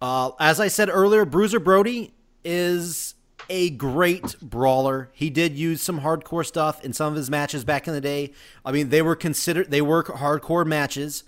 [0.00, 2.12] uh, as I said earlier, Bruiser Brody
[2.44, 3.14] is
[3.48, 5.10] a great brawler.
[5.12, 8.32] He did use some hardcore stuff in some of his matches back in the day.
[8.64, 11.24] I mean, they were considered they were hardcore matches.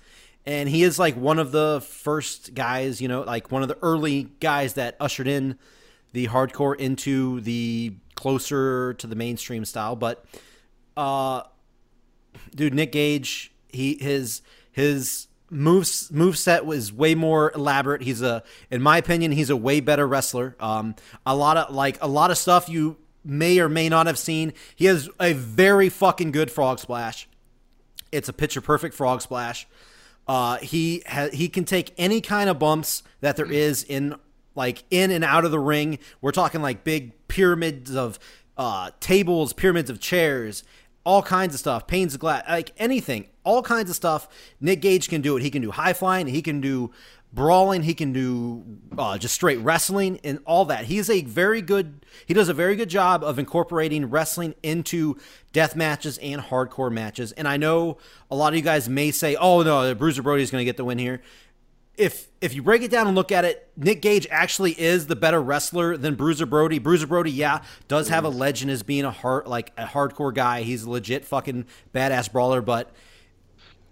[0.49, 3.79] And he is like one of the first guys, you know, like one of the
[3.83, 5.59] early guys that ushered in
[6.13, 7.97] the hardcore into the
[8.27, 9.95] closer to the mainstream style.
[9.95, 10.25] But
[10.97, 11.43] uh
[12.53, 14.43] dude, Nick Gage, he his
[14.73, 18.03] his moves move set was way more elaborate.
[18.03, 20.57] He's a in my opinion, he's a way better wrestler.
[20.59, 24.19] Um a lot of like a lot of stuff you may or may not have
[24.19, 24.53] seen.
[24.75, 27.29] He has a very fucking good frog splash.
[28.11, 29.69] It's a picture perfect frog splash.
[30.27, 34.17] Uh, he ha- he can take any kind of bumps that there is in
[34.57, 35.99] like in and out of the ring.
[36.21, 38.19] We're talking like big pyramids of
[38.57, 40.65] uh, tables, pyramids of chairs,
[41.05, 44.29] all kinds of stuff, panes of glass, like anything, all kinds of stuff.
[44.61, 45.43] Nick Gage can do it.
[45.43, 46.27] He can do high flying.
[46.27, 46.91] He can do
[47.33, 47.83] brawling.
[47.83, 48.65] He can do
[48.99, 50.87] uh, just straight wrestling and all that.
[50.87, 52.05] He is a very good.
[52.27, 55.17] He does a very good job of incorporating wrestling into
[55.53, 57.33] death matches and hardcore matches.
[57.33, 57.99] And I know
[58.31, 60.77] a lot of you guys may say, "Oh no, Bruiser Brody is going to get
[60.77, 61.23] the win here."
[61.97, 65.17] If if you break it down and look at it, Nick Gage actually is the
[65.17, 66.79] better wrestler than Bruiser Brody.
[66.79, 70.63] Bruiser Brody, yeah, does have a legend as being a hard like a hardcore guy.
[70.63, 71.65] He's a legit fucking
[71.95, 72.93] badass brawler, but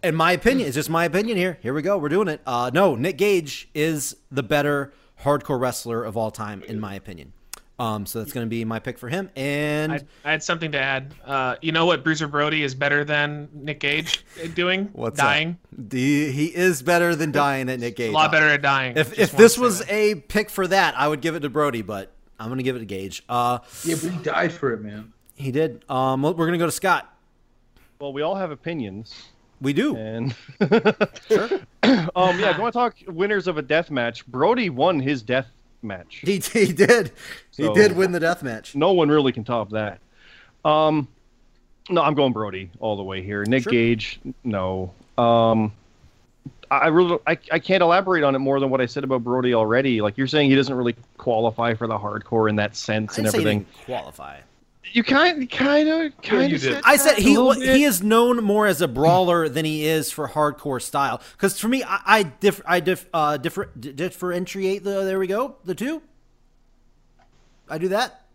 [0.03, 1.59] in my opinion, it's just my opinion here.
[1.63, 1.97] Here we go.
[1.97, 2.43] We're doing it.
[2.47, 7.33] Uh, no, Nick Gage is the better hardcore wrestler of all time, in my opinion.
[7.77, 9.31] Um, so that's going to be my pick for him.
[9.35, 11.13] And I, I had something to add.
[11.25, 14.25] Uh, you know what Bruiser Brody is better than Nick Gage
[14.55, 14.91] doing?
[14.93, 15.59] what's dying.
[15.73, 15.91] That?
[15.91, 18.11] The, he is better than dying at Nick Gage.
[18.11, 18.97] A lot better at dying.
[18.97, 19.93] If if this was that.
[19.93, 22.77] a pick for that, I would give it to Brody, but I'm going to give
[22.77, 23.25] it to Gage.
[23.29, 25.13] Uh, Yeah, but he died for it, man.
[25.35, 25.85] he did.
[25.91, 27.13] Um, we're going to go to Scott.
[27.99, 29.31] Well, we all have opinions,
[29.61, 29.97] We do.
[29.97, 30.35] and
[31.29, 31.49] sure.
[31.83, 35.23] um, yeah, if you want to talk winners of a death match, Brody won his
[35.23, 35.47] death
[35.85, 36.23] match.
[36.25, 37.13] He, he did.
[37.57, 38.75] He did win the death match.
[38.75, 40.01] No one really can top that.
[40.65, 41.09] Um,
[41.91, 43.45] no, I'm going Brody all the way here.
[43.45, 43.73] Nick Sure.
[43.73, 44.93] Gage, no.
[45.19, 45.73] Um,
[46.71, 49.55] I really, I, I can't elaborate on it more than what I said about Brody
[49.55, 50.01] already.
[50.01, 53.33] Like you're saying, he doesn't really qualify for the hardcore in that sense and didn't
[53.33, 53.67] say he everything.
[53.85, 54.41] qualify.
[54.93, 56.63] You kind, kind of, kind you of.
[56.63, 56.83] did.
[56.85, 60.81] I said he he is known more as a brawler than he is for hardcore
[60.81, 61.21] style.
[61.33, 65.03] Because for me, I I, diff, I diff, uh, differ, d- differentiate the.
[65.05, 65.57] There we go.
[65.65, 66.03] The two.
[67.69, 68.27] I do that.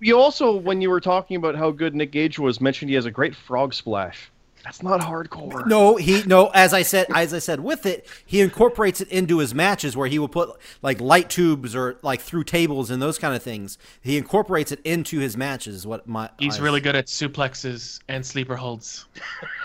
[0.00, 3.04] You also, when you were talking about how good Nick Gage was, mentioned he has
[3.04, 4.30] a great frog splash.
[4.64, 5.66] That's not hardcore.
[5.66, 6.48] No, he no.
[6.48, 10.06] As I said, as I said, with it, he incorporates it into his matches where
[10.08, 10.50] he will put
[10.82, 13.76] like light tubes or like through tables and those kind of things.
[14.02, 15.84] He incorporates it into his matches.
[15.86, 19.06] What my he's I- really good at suplexes and sleeper holds.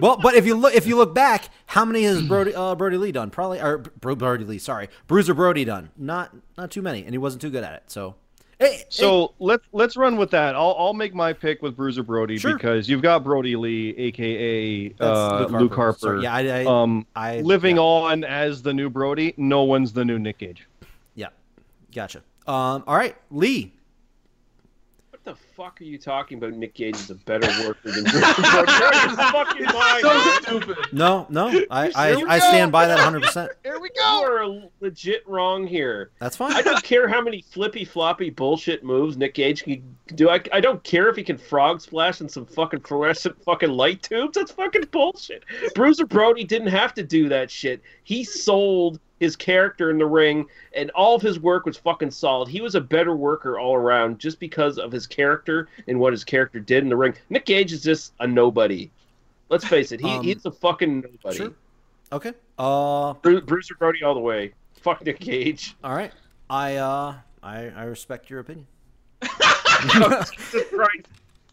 [0.00, 0.18] well.
[0.18, 3.12] But if you look, if you look back, how many has Brody uh, Brodie Lee
[3.12, 3.30] done?
[3.30, 4.58] Probably or Brodie Lee.
[4.58, 5.90] Sorry, Bruiser Brody done.
[5.96, 7.84] Not not too many, and he wasn't too good at it.
[7.86, 8.16] So,
[8.58, 10.54] hey, So let's let's run with that.
[10.54, 12.54] I'll I'll make my pick with Bruiser Brody Sure.
[12.54, 15.98] because you've got Brodie Lee, aka uh, Luke Harper.
[15.98, 19.34] Sorry, yeah, I, I, um, I living yeah, on as the new Brody.
[19.36, 20.66] No one's the new Nick Gage.
[21.14, 21.28] Yeah,
[21.94, 22.18] gotcha.
[22.46, 23.72] Um, all right, Lee.
[25.10, 26.52] What the fuck are you talking about?
[26.52, 28.72] Nick Gage is a better worker than Bruiser Brody.
[28.72, 30.92] You're out of your fucking mind, so stupid.
[30.92, 33.22] No, no, I, I, I stand by that 100.
[33.22, 34.20] percent Here we go.
[34.20, 36.10] You are legit wrong here.
[36.18, 36.52] That's fine.
[36.52, 40.30] I don't care how many flippy floppy bullshit moves Nick Gage can do.
[40.30, 44.02] I, I don't care if he can frog splash in some fucking fluorescent fucking light
[44.02, 44.36] tubes.
[44.36, 45.44] That's fucking bullshit.
[45.74, 47.82] Bruiser Brody didn't have to do that shit.
[48.02, 52.48] He sold his character in the ring, and all of his work was fucking solid.
[52.48, 55.43] He was a better worker all around just because of his character
[55.86, 57.14] and what his character did in the ring.
[57.30, 58.90] Nick Gage is just a nobody.
[59.48, 61.36] Let's face it, he, Um, he's a fucking nobody.
[61.36, 61.52] Sure.
[62.12, 62.32] Okay.
[62.58, 64.52] Uh, Bru- Bruiser Brody all the way.
[64.80, 65.74] Fuck Nick Gage.
[65.84, 66.12] all right.
[66.50, 68.66] I uh, I I respect your opinion.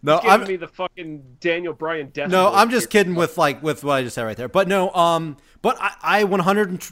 [0.03, 2.31] No, giving I'm me the fucking Daniel Bryan death.
[2.31, 3.03] no, I'm just here.
[3.03, 4.47] kidding with like with what I just said right there.
[4.49, 6.83] But no, um, but I I 100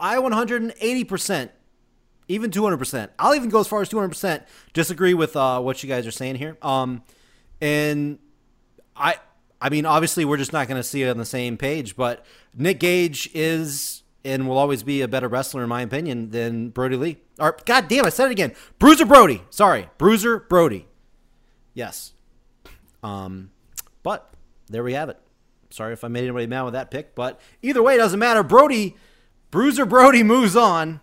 [0.00, 1.52] I 180 percent,
[2.28, 3.12] even 200 percent.
[3.18, 4.42] I'll even go as far as 200 percent.
[4.72, 6.56] Disagree with uh what you guys are saying here.
[6.62, 7.02] Um,
[7.60, 8.18] and
[8.96, 9.16] I
[9.60, 11.96] I mean obviously we're just not going to see it on the same page.
[11.96, 12.24] But
[12.54, 16.96] Nick Gage is and will always be a better wrestler in my opinion than Brodie
[16.96, 17.18] Lee.
[17.38, 18.54] Or God damn, I said it again.
[18.78, 19.42] Bruiser Brody.
[19.50, 20.86] Sorry, Bruiser Brody.
[21.74, 22.12] Yes.
[23.02, 23.50] Um,
[24.02, 24.32] but
[24.68, 25.18] there we have it.
[25.70, 28.42] Sorry if I made anybody mad with that pick, but either way, it doesn't matter.
[28.42, 28.96] Brody,
[29.50, 31.00] Bruiser Brody moves on.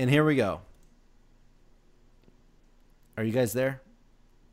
[0.00, 0.62] And here we go.
[3.18, 3.82] Are you guys there?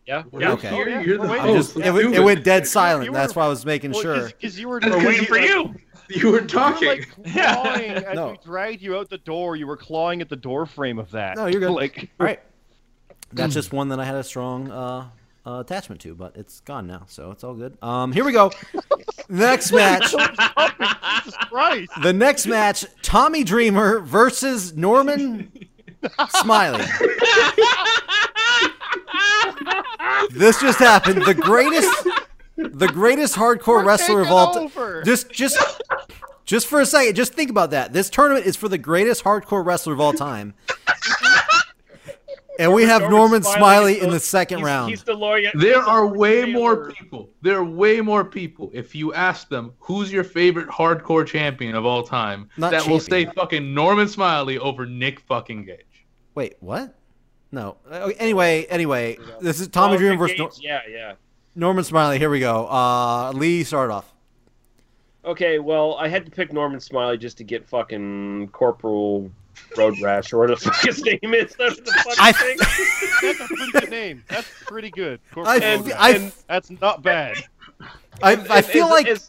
[0.06, 0.24] Yeah.
[0.38, 0.76] Yeah, Okay.
[0.76, 1.76] You're, you're the We're I host.
[1.76, 3.06] just, it, went- it went dead silent.
[3.06, 4.26] you That's why I was making sure.
[4.28, 5.76] because you were, That's waiting you for like- you.
[6.10, 6.88] You were You talking.
[6.90, 8.32] were like clawing as No.
[8.32, 9.56] we dragged you out the door.
[9.56, 11.38] You were clawing at the door frame of that.
[11.38, 11.72] No, you're good.
[11.74, 12.41] Like, All right.
[13.32, 15.07] That's just one that I had a strong uh,
[15.48, 17.78] uh, attachment to, but it's gone now, so it's all good.
[17.82, 18.52] Um, here we go.
[19.30, 20.11] Next match.
[22.02, 25.52] The next match: Tommy Dreamer versus Norman
[26.30, 26.84] Smiley.
[30.32, 31.24] This just happened.
[31.24, 32.07] The greatest,
[32.57, 35.03] the greatest hardcore We're wrestler of all time.
[35.06, 35.57] Just, just,
[36.45, 37.94] just for a second, just think about that.
[37.94, 40.53] This tournament is for the greatest hardcore wrestler of all time.
[42.59, 44.89] And we have Norman Smiley in the second he's, round.
[44.89, 45.51] He's the lawyer.
[45.53, 46.53] There are Lord way Taylor.
[46.53, 47.29] more people.
[47.41, 48.71] There are way more people.
[48.73, 52.99] If you ask them who's your favorite hardcore champion of all time, Not that will
[52.99, 53.27] champion.
[53.29, 56.05] say fucking Norman Smiley over Nick fucking Gage.
[56.35, 56.95] Wait, what?
[57.51, 57.77] No.
[58.17, 61.13] Anyway, anyway, this is Tommy Oh, Dreamer versus Nor- Yeah, yeah.
[61.55, 62.19] Norman Smiley.
[62.19, 62.67] Here we go.
[62.67, 64.13] Uh, Lee, start off.
[65.25, 69.29] Okay, well, I had to pick Norman Smiley just to get fucking Corporal
[69.77, 71.55] Road Rash or whatever the fuck his name is.
[71.55, 72.57] That's the fucking I- thing.
[73.21, 74.23] That's a pretty good name.
[74.29, 75.19] That's pretty good.
[75.31, 76.31] I, Corporal And- Road I, Rash.
[76.47, 77.37] That's not bad.
[78.23, 79.23] I, And- I feel and- like and-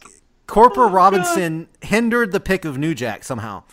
[0.47, 3.63] Corporal oh, Robinson hindered the pick of New Jack somehow.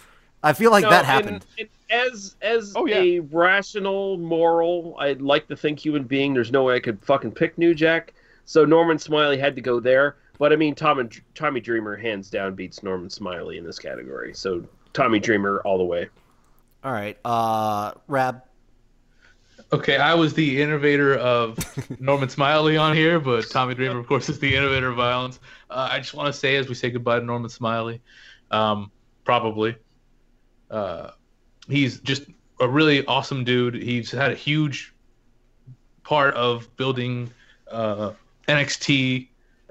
[0.42, 1.46] I feel like No, that and- happened.
[1.58, 2.96] and as as Oh, yeah.
[2.98, 7.32] a rational, moral, I'd like to think human being, there's no way I could fucking
[7.32, 8.12] pick New Jack.
[8.44, 10.16] So Norman Smiley had to go there.
[10.38, 14.34] But I mean, Tom and Tommy Dreamer hands down beats Norman Smiley in this category.
[14.34, 14.62] So
[14.92, 16.08] Tommy Dreamer all the way.
[16.86, 17.18] All right.
[17.24, 18.42] Uh, Rab.
[19.72, 21.58] Okay, I was the innovator of
[22.00, 25.40] Norman Smiley on here, but Tommy Dreamer, of course, is the innovator of violence.
[25.68, 28.00] Uh, I just want to say, as we say goodbye to Norman Smiley,
[28.52, 28.92] um,
[29.24, 29.74] probably,
[30.70, 31.10] uh,
[31.68, 32.26] he's just
[32.60, 33.74] a really awesome dude.
[33.74, 34.94] He's had a huge
[36.04, 37.32] part of building
[37.68, 38.12] uh,
[38.46, 39.26] NXT.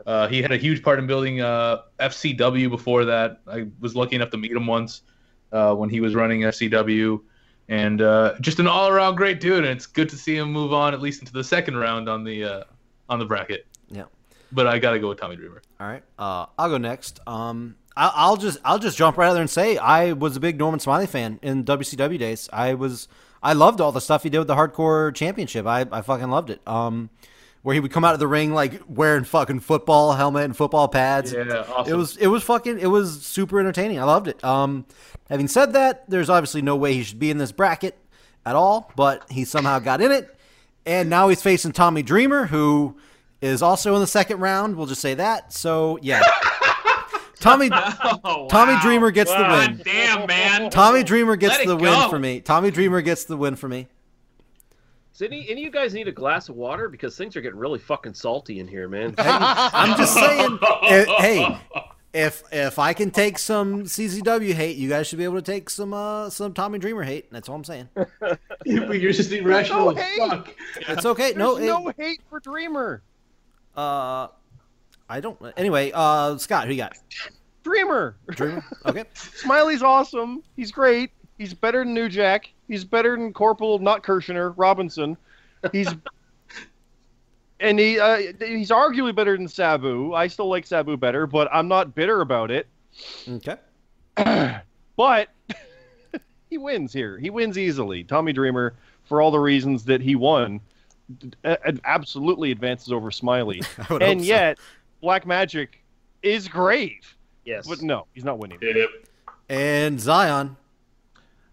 [0.06, 3.40] Uh, he had a huge part in building uh, FCW before that.
[3.48, 5.02] I was lucky enough to meet him once
[5.52, 7.22] uh, when he was running FCW
[7.68, 9.60] and uh, just an all-around great dude.
[9.60, 12.24] And it's good to see him move on at least into the second round on
[12.24, 12.64] the uh,
[13.10, 13.66] on the bracket.
[13.90, 14.06] Yeah.
[14.52, 15.62] But I gotta go with Tommy Dreamer.
[15.80, 16.04] All right.
[16.18, 17.20] Uh, I'll go next.
[17.28, 20.40] Um, I, I'll just I'll just jump right out there and say I was a
[20.40, 22.50] big Norman Smiley fan in WCW days.
[22.54, 23.08] I was
[23.42, 25.66] I loved all the stuff he did with the Hardcore Championship.
[25.66, 26.62] I, I fucking loved it.
[26.68, 27.10] Um,
[27.66, 30.88] where he would come out of the ring like wearing fucking football helmet and football
[30.88, 31.34] pads.
[31.34, 31.92] Yeah, awesome.
[31.92, 34.00] It was it was fucking it was super entertaining.
[34.00, 34.44] I loved it.
[34.44, 34.86] Um,
[35.32, 37.98] having said that, there's obviously no way he should be in this bracket
[38.46, 40.38] at all, but he somehow got in it,
[40.86, 42.98] and now he's facing Tommy Dreamer, who
[43.42, 44.76] is also in the second round.
[44.76, 45.52] We'll just say that.
[45.52, 46.22] So yeah,
[47.40, 48.80] Tommy Oh, Tommy.
[48.84, 49.78] Dreamer gets the win.
[49.78, 50.70] God damn, man.
[50.70, 52.10] Tommy Dreamer gets the win go.
[52.10, 52.42] for me.
[52.42, 53.88] Tommy Dreamer gets the win for me.
[55.18, 56.90] Does any, any of you guys need a glass of water?
[56.90, 59.16] Because things are getting really fucking salty in here, man.
[59.18, 60.60] I'm just saying.
[60.84, 61.58] eh, hey,
[62.14, 65.70] if if I can take some CZW hate, you guys should be able to take
[65.70, 67.32] some uh some Tommy Dreamer hate.
[67.32, 67.88] That's all I'm saying.
[68.66, 70.56] You're just irrational No as fuck.
[70.90, 71.32] It's okay.
[71.32, 73.02] There's No, no, it- hate for Dreamer.
[73.78, 74.28] uh,
[75.08, 75.40] I don't.
[75.56, 76.98] Anyway, uh, Scott, who you got?
[77.64, 78.18] Dreamer.
[78.32, 78.66] Dreamer.
[78.86, 79.06] Okay.
[79.14, 80.44] Smiley's awesome.
[80.58, 81.12] He's great.
[81.38, 82.50] He's better than New Jack.
[82.68, 85.18] He's better than Corporal, not Kirchner, Robinson.
[85.72, 85.88] He's
[87.60, 90.14] and he uh, he's arguably better than Sabu.
[90.14, 92.68] I still like Sabu better, but I'm not bitter about it.
[93.30, 93.58] Okay.
[94.98, 95.28] But
[96.50, 97.18] he wins here.
[97.20, 98.06] He wins easily.
[98.06, 100.62] Tommy Dreamer, for all the reasons that he won,
[101.44, 103.62] a- a- absolutely advances over Smiley.
[103.90, 104.26] And so.
[104.26, 104.58] yet,
[105.02, 105.84] Black Magic
[106.24, 107.04] is great.
[107.44, 107.68] Yes.
[107.68, 108.58] But no, he's not winning.
[109.50, 110.56] And Zion.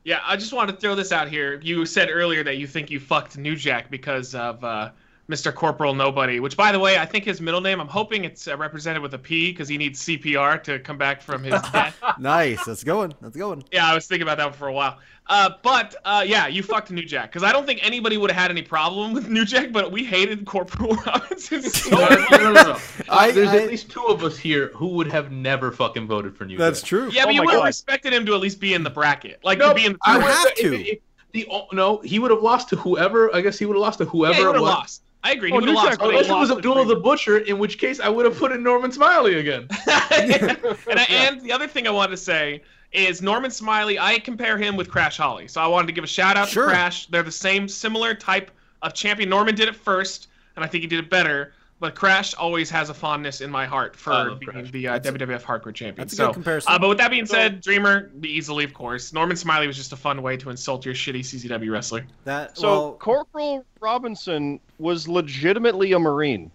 [0.05, 1.61] Yeah, I just want to throw this out here.
[1.63, 4.91] You said earlier that you think you fucked New Jack because of uh,
[5.29, 5.55] Mr.
[5.55, 8.57] Corporal Nobody, which, by the way, I think his middle name, I'm hoping it's uh,
[8.57, 11.97] represented with a P because he needs CPR to come back from his death.
[12.19, 12.65] Nice.
[12.65, 13.15] That's going.
[13.21, 13.63] That's going.
[13.73, 14.99] Yeah, I was thinking about that for a while.
[15.29, 18.43] Uh, but uh, yeah, you fucked New Jack because I don't think anybody would have
[18.43, 22.31] had any problem with New Jack, but we hated Corporal Robinson so No, much.
[22.33, 22.79] no, no, no, no.
[23.09, 26.37] I- There's I- at least two of us here who would have never fucking voted
[26.37, 26.81] for New That's Jack.
[26.81, 27.11] That's true.
[27.13, 27.67] Yeah, but Oh you my would have God.
[27.67, 29.99] respected him to at least be in the bracket, like No, to be in the.
[30.05, 30.75] I You would- have if- to.
[30.91, 30.99] if-
[31.33, 33.35] the no, he would have lost to whoever.
[33.35, 34.35] I guess he would have lost to yeah, whoever.
[34.35, 34.71] he would it have was.
[34.71, 35.03] lost.
[35.25, 35.51] I agree.
[35.51, 35.89] He Oh, would have New lost.
[35.91, 36.59] Jack he Unless it was lost.
[36.59, 39.69] Abdullah the Butcher, in which case I would have put in Norman Smiley again.
[40.11, 42.63] and, I, and the other thing I wanted to say
[42.93, 43.99] is Norman Smiley.
[43.99, 46.65] I compare him with Crash Holly, so I wanted to give a shout out Sure.
[46.67, 47.07] to Crash.
[47.07, 48.51] They're the same, similar type
[48.83, 49.29] of champion.
[49.31, 51.53] Norman did it first, and I think he did it better.
[51.83, 54.71] But Crash always has a fondness in my heart for being Crash.
[54.71, 55.97] the uh, That's a- WWF Hardcore Champion.
[55.97, 56.73] That's a so, good comparison.
[56.73, 59.13] uh, but with that being said, Dreamer easily, of course.
[59.13, 62.07] Norman Smiley was just a fun way to insult your shitty CZW wrestler.
[62.23, 66.53] that So well, Corporal Robinson was legitimately a Marine.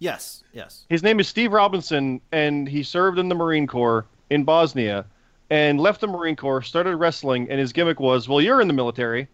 [0.00, 0.86] yes, yes.
[0.88, 5.04] His name is Steve Robinson, and he served in the Marine Corps in Bosnia,
[5.50, 8.74] and left the Marine Corps, started wrestling, and his gimmick was, "Well, you're in the
[8.74, 9.28] military."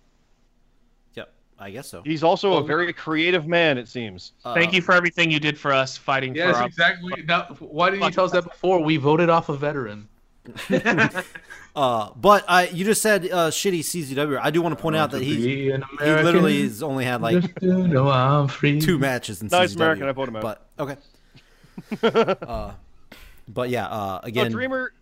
[1.61, 1.67] Yep.
[1.67, 2.03] I guess so.
[2.03, 4.33] He's also a very creative man, it seems.
[4.45, 7.23] Uh, Thank you for everything you did for us fighting Yes, for our exactly.
[7.27, 8.83] Now, why didn't you tell us that before?
[8.83, 10.09] We voted off a veteran.
[11.77, 14.41] Uh, but I, you just said uh, shitty CZW.
[14.43, 17.65] I do want to point out that he he literally has only had like just
[17.65, 18.81] I'm free.
[18.81, 19.77] two matches in Nice CZW.
[19.77, 20.43] American, I vote him out.
[20.43, 20.97] But okay.
[22.43, 22.73] uh,
[23.47, 24.93] but yeah, uh, So again, Dreamer,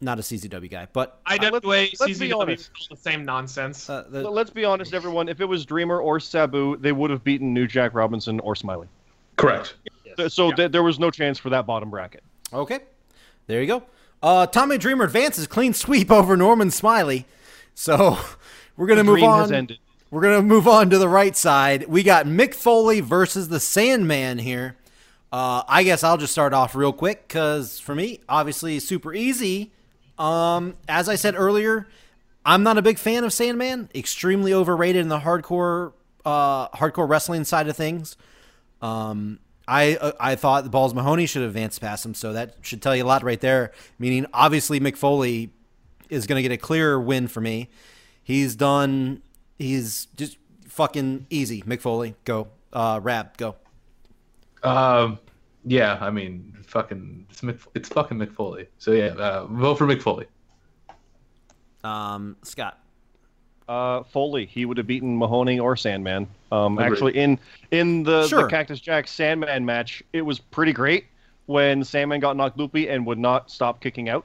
[0.00, 2.70] not a CZW guy, but IWA, let's be CZW, honest.
[2.90, 3.88] all the same nonsense.
[3.88, 5.28] uh, the, let's be honest, everyone.
[5.28, 8.88] If it was Dreamer or Sabu, they would have beaten New Jack Robinson or Smiley.
[9.36, 9.74] Correct.
[10.16, 12.22] Th- So th- there was no chance for that bottom bracket.
[12.52, 12.80] Okay,
[13.46, 13.82] there you go.
[14.22, 17.26] Uh, Tommy Dreamer advances clean sweep over Norman Smiley.
[17.74, 18.18] So
[18.76, 19.40] we're gonna The move on.
[19.40, 19.78] has ended.
[20.10, 21.86] We're gonna move on to the right side.
[21.88, 24.76] We got Mick Foley versus the Sandman here.
[25.32, 29.72] Uh, I guess I'll just start off real quick because for me, obviously, super easy.
[30.18, 31.86] Um, as I said earlier,
[32.44, 33.88] I'm not a big fan of Sandman.
[33.94, 35.92] Extremely overrated in the hardcore,
[36.24, 38.16] uh, hardcore wrestling side of things.
[38.80, 42.80] Um, I uh, I thought the Balls Mahoney should advance past him, so that should
[42.80, 43.72] tell you a lot right there.
[43.98, 45.50] Meaning, obviously, Mick Foley
[46.08, 47.68] is going to get a clearer win for me.
[48.22, 49.22] He's done.
[49.58, 50.38] He's just
[50.68, 51.62] fucking easy.
[51.62, 52.48] Mick Foley, go.
[52.72, 53.56] Uh, Rab, go.
[54.62, 55.18] Um,
[55.64, 58.66] yeah, I mean, fucking, it's, Mc, it's fucking Mick Foley.
[58.78, 60.26] So yeah, uh, vote for Mick Foley.
[61.84, 62.78] Um, Scott.
[63.68, 66.28] Uh, Foley, he would have beaten Mahoney or Sandman.
[66.52, 66.92] Um, Agreed.
[66.92, 67.38] actually, in
[67.72, 68.44] in the, Sure.
[68.44, 71.06] the Cactus Jack Sandman match, it was pretty great
[71.46, 74.24] when Sandman got knocked loopy and would not stop kicking out.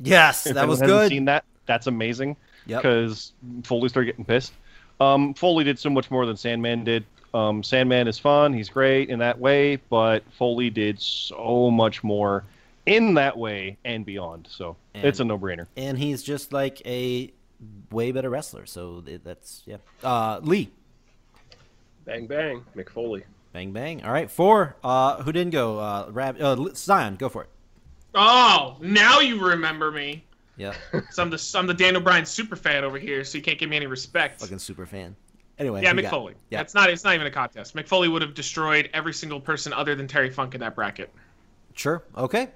[0.00, 1.08] Yes, If that was good.
[1.10, 1.44] Seen that?
[1.66, 2.36] That's amazing.
[2.66, 2.82] Yep.
[2.82, 3.32] Because
[3.64, 4.52] Foley started getting pissed.
[4.98, 7.04] Um, Foley did so much more than Sandman did.
[7.32, 8.52] Um, Sandman is fun.
[8.52, 12.44] He's great in that way, but Foley did so much more
[12.86, 14.48] in that way and beyond.
[14.50, 15.66] So And- it's a no-brainer.
[15.76, 17.32] And he's just like a
[17.92, 18.66] way better wrestler.
[18.66, 19.76] So that's yeah.
[20.02, 20.70] Uh, Lee.
[22.04, 23.24] Bang bang, Mick Foley.
[23.52, 24.02] Bang bang.
[24.04, 24.76] All right, four.
[24.82, 25.78] Uh, who didn't go?
[25.78, 26.40] Uh, Rab.
[26.40, 27.48] Uh, Zion, go for it.
[28.14, 30.24] Oh, now you remember me.
[30.56, 30.74] Yeah,
[31.10, 33.68] So I'm the I'm the Daniel Bryan super fan over here, so you can't give
[33.70, 34.40] me any respect.
[34.40, 35.14] fucking super fan.
[35.60, 36.34] Anyway, yeah, Mick Foley.
[36.48, 36.62] Yeah.
[36.62, 37.76] It's not it's not even a contest.
[37.76, 41.12] Mick Foley would have destroyed every single person other than Terry Funk in that bracket.
[41.74, 42.02] Sure.
[42.16, 42.48] Okay.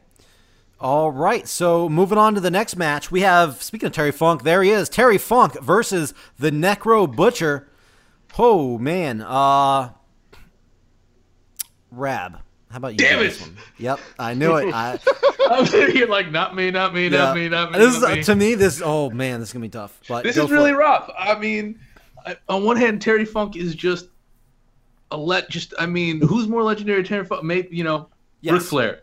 [0.81, 1.47] All right.
[1.47, 4.71] So moving on to the next match, we have speaking of Terry Funk, there he
[4.71, 7.69] is, Terry Funk versus the Necro Butcher.
[8.39, 9.21] Oh man.
[9.21, 9.91] Uh
[11.91, 12.41] Rab.
[12.71, 12.99] How about you?
[12.99, 13.41] Damn it!
[13.41, 13.57] one?
[13.79, 14.75] Yep, I knew it.
[14.75, 14.99] I,
[15.49, 17.19] I'm sitting here like, not me, not me, yeah.
[17.19, 17.79] not me, not me.
[17.79, 18.23] This is me.
[18.25, 18.55] to me.
[18.55, 20.01] This oh man, this is gonna be tough.
[20.09, 21.09] But This is really rough.
[21.17, 21.79] I mean,
[22.25, 24.09] I, on one hand, Terry Funk is just
[25.11, 25.51] a let.
[25.51, 27.05] Just I mean, who's more legendary?
[27.05, 28.09] Terry Funk, maybe you know,
[28.43, 29.03] Ric Flair,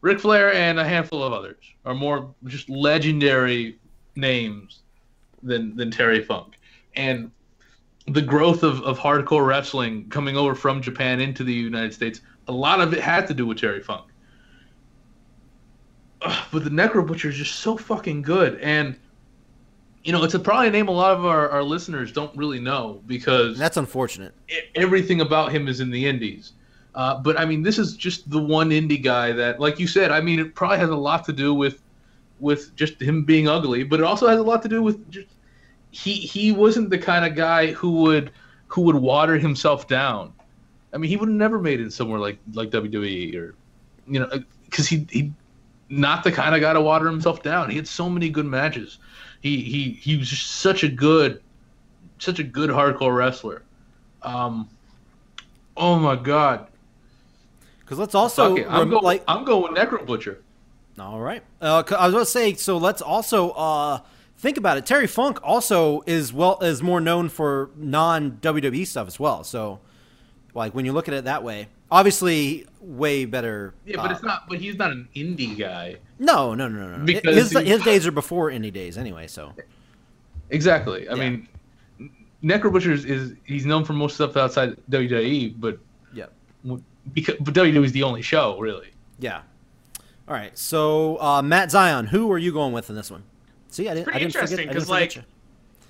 [0.00, 3.78] Ric Flair, and a handful of others are more just legendary
[4.14, 4.80] names
[5.42, 6.58] than than Terry Funk.
[6.94, 7.30] And
[8.08, 12.52] the growth of, of hardcore wrestling coming over from Japan into the United States, a
[12.52, 14.06] lot of it had to do with Terry Funk.
[16.22, 18.58] Ugh, but the Necro Butcher is just so fucking good.
[18.60, 18.96] And,
[20.06, 22.60] you know, it's a, probably a name a lot of our, our listeners don't really
[22.60, 24.32] know because That's unfortunate.
[24.48, 26.52] e- everything about him is in the indies.
[26.94, 30.12] Uh, but I mean, this is just the one indie guy that, like you said,
[30.12, 31.82] I mean, it probably has a lot to do with
[32.38, 35.26] with just him being ugly, but it also has a lot to do with just
[35.90, 38.30] he he wasn't the kind of guy who would
[38.68, 40.32] who would water himself down.
[40.94, 43.56] I mean, he would have never made it somewhere like like WWE or
[44.06, 44.30] you know
[44.66, 45.32] because he he
[45.88, 47.70] not the kind of guy to water himself down.
[47.70, 48.98] He had so many good matches.
[49.46, 51.40] He he he was just such a good
[52.18, 53.62] such a good hardcore wrestler.
[54.22, 54.68] Um,
[55.76, 56.66] oh my god.
[57.78, 60.42] Because let's also it, I'm going like I'm going Necro Butcher.
[60.98, 61.44] All right.
[61.60, 64.00] Uh, I was going to say, so let's also uh,
[64.36, 64.86] think about it.
[64.86, 69.44] Terry Funk also is well is more known for non WWE stuff as well.
[69.44, 69.78] So,
[70.54, 73.74] like when you look at it that way, obviously way better.
[73.84, 74.48] Yeah, but uh, it's not.
[74.48, 75.96] But he's not an indie guy.
[76.18, 77.04] No, no, no, no, no.
[77.04, 79.26] Because his he- his days are before indie days anyway.
[79.26, 79.52] So
[80.50, 81.08] Exactly.
[81.08, 81.30] I Yeah.
[81.30, 81.48] mean,
[82.42, 85.78] Necro Butcher is, he's known for most stuff outside WWE, but
[86.14, 86.26] yeah,
[87.12, 88.88] because but WWE is the only show really.
[89.18, 89.42] yeah.
[90.28, 90.56] All right.
[90.58, 93.22] So uh, Matt Zion, who are you going with in this one?
[93.68, 94.04] See, I didn't.
[94.04, 95.22] Pretty I didn't forget- interesting, I didn't 'cause, forget like, you.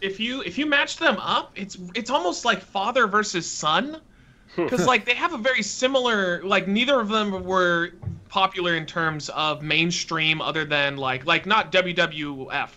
[0.09, 4.01] if you if you match them up, it's it's almost like father versus son,
[4.57, 7.93] because like they have a very similar like neither of them were
[8.29, 12.71] popular in terms of mainstream other than like like not WWF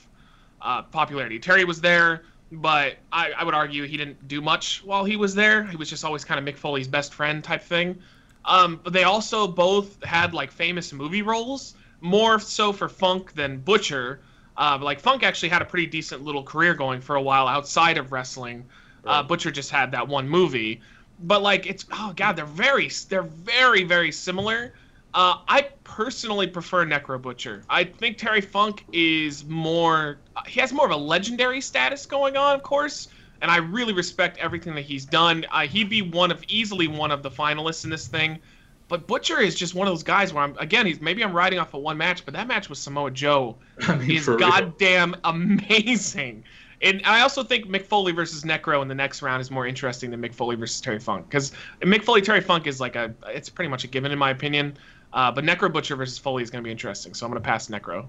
[0.62, 1.40] uh, popularity.
[1.40, 5.36] Terry was there, but I, I would argue he didn't do much while he was
[5.36, 5.64] there.
[5.64, 7.98] He was just always kind of Mick Foley's best friend type thing.
[8.46, 13.60] Um, but they also both had like famous movie roles, more so for Funk than
[13.60, 14.22] Butcher.
[14.58, 17.98] Uh, like Funk actually had a pretty decent little career going for a while outside
[17.98, 18.66] of wrestling.
[19.06, 20.82] Uh, Butcher just had that one movie,
[21.24, 24.74] but like it's oh god, they're very they're very very similar.
[25.14, 27.64] Uh, I personally prefer Necro Butcher.
[27.68, 32.56] I think Terry Funk is more he has more of a legendary status going on,
[32.56, 33.08] of course,
[33.41, 35.46] and I really respect everything that he's done.
[35.52, 38.40] Uh, he'd be one of easily one of the finalists in this thing.
[38.88, 41.60] But Butcher is just one of those guys where I'm again he's maybe I'm riding
[41.60, 43.56] off of one match, but that match with Samoa Joe
[43.88, 44.38] I mean, is real.
[44.38, 46.44] goddamn amazing.
[46.81, 50.11] And I also think Mick Foley versus Necro in the next round is more interesting
[50.11, 51.51] than Mick Foley versus Terry Funk because
[51.81, 54.77] Mick Foley Terry Funk is like a it's pretty much a given in my opinion.
[55.11, 57.47] Uh, but Necro Butcher versus Foley is going to be interesting, so I'm going to
[57.47, 58.06] pass Necro.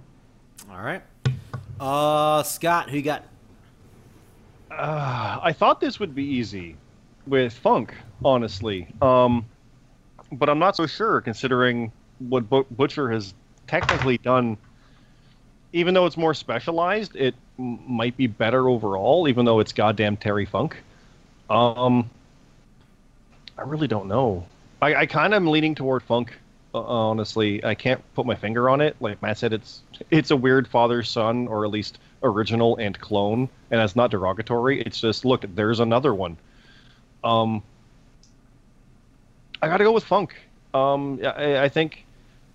[0.70, 1.02] All right.
[1.80, 3.24] Uh, Scott, who you got?
[4.70, 6.76] Uh, I thought this would be easy
[7.26, 7.94] with Funk,
[8.24, 8.86] honestly.
[9.00, 9.46] Um,
[10.32, 12.44] but I'm not so sure considering what
[12.76, 13.34] Butcher has
[13.66, 14.58] technically done.
[15.72, 19.28] Even though it's more specialized, it m- might be better overall.
[19.28, 20.76] Even though it's goddamn Terry Funk.
[21.48, 22.08] Um,
[23.58, 24.46] I really don't know.
[24.80, 26.32] I, I kind of am leaning toward Funk.
[26.72, 28.96] Uh, honestly, I can't put my finger on it.
[29.00, 33.48] Like Matt said, it's it's a weird father son, or at least original and clone,
[33.70, 34.80] and that's not derogatory.
[34.80, 36.36] It's just look, there's another one.
[37.24, 37.62] Um,
[39.60, 40.36] I got to go with Funk.
[40.72, 42.06] Um, I, I think,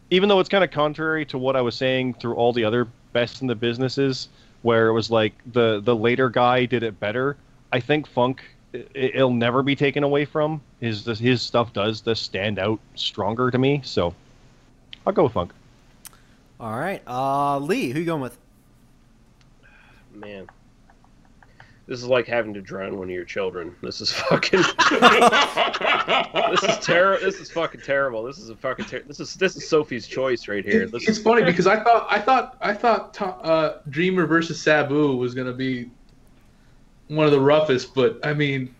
[0.10, 2.88] even though it's kind of contrary to what I was saying through all the other
[3.14, 4.30] best in the businesses,
[4.65, 7.37] where it was like the the later guy did it better.
[7.71, 8.41] I think Funk
[8.73, 10.59] it, it'll never be taken away from.
[10.79, 13.81] His his stuff does just stand out stronger to me.
[13.85, 14.15] So
[15.05, 15.53] I'll go with Funk.
[16.59, 17.01] All right.
[17.05, 18.35] Uh, Lee, who you going with?
[20.11, 20.47] Man.
[21.88, 23.76] This is like having to drown one of your children.
[23.82, 24.60] This is fucking.
[26.49, 27.24] this is terrible.
[27.24, 28.24] This is fucking terrible.
[28.24, 28.86] This is a fucking.
[28.86, 30.88] Ter- this is this is Sophie's choice right here.
[30.88, 35.16] This it's is funny because I thought I thought I thought uh, Dreamer versus Sabu
[35.16, 35.91] was gonna be
[37.07, 38.74] one of the roughest, but I mean,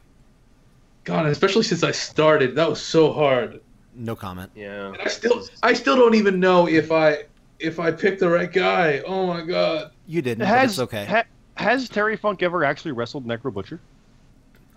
[1.04, 3.62] God, especially since I started, that was so hard.
[3.94, 4.52] No comment.
[4.56, 4.88] yeah.
[4.88, 7.26] And I still I still don't even know if I
[7.60, 9.02] if I picked the right guy.
[9.06, 9.92] Oh my God.
[10.08, 10.40] You didn't.
[10.40, 11.06] but Has it's okay.
[11.06, 11.24] ha-
[11.56, 13.80] has Terry Funk ever actually wrestled Necro Butcher?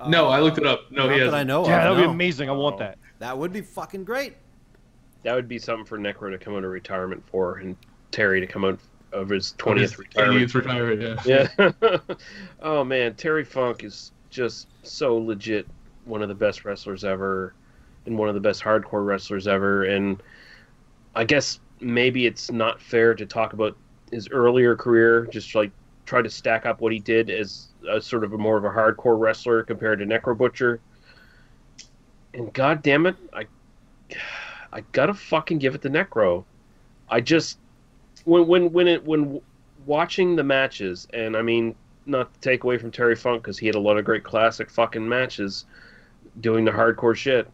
[0.06, 0.90] no, I looked it up.
[0.92, 1.34] No, Not he that hasn't.
[1.40, 2.48] I know yeah, that would be amazing.
[2.48, 2.78] I want Oh.
[2.78, 2.98] that.
[3.18, 4.34] That would be fucking great.
[5.24, 7.76] That would be something for Necro to come out of retirement for, and
[8.12, 8.78] Terry to come out
[9.12, 10.50] of his His twentieth retirement.
[10.50, 11.48] 20th retirement, yeah.
[11.58, 11.98] Yeah.
[12.62, 15.66] oh man, Terry Funk is just so legit
[16.04, 17.54] one of the best wrestlers ever
[18.06, 20.22] and one of the best hardcore wrestlers ever and
[21.14, 23.76] I guess maybe it's not fair to talk about
[24.10, 25.70] his earlier career just like
[26.08, 28.70] try to stack up what he did as a sort of a more of a
[28.70, 30.80] hardcore wrestler compared to Necro Butcher.
[32.32, 33.46] And god damn it, I
[34.72, 36.44] I got to fucking give it to Necro.
[37.10, 37.58] I just
[38.24, 39.40] when when when it when
[39.84, 41.74] watching the matches, and I mean,
[42.06, 44.70] not to take away from Terry Funk because he had a lot of great classic
[44.70, 45.66] fucking matches
[46.40, 47.48] doing the hardcore shit.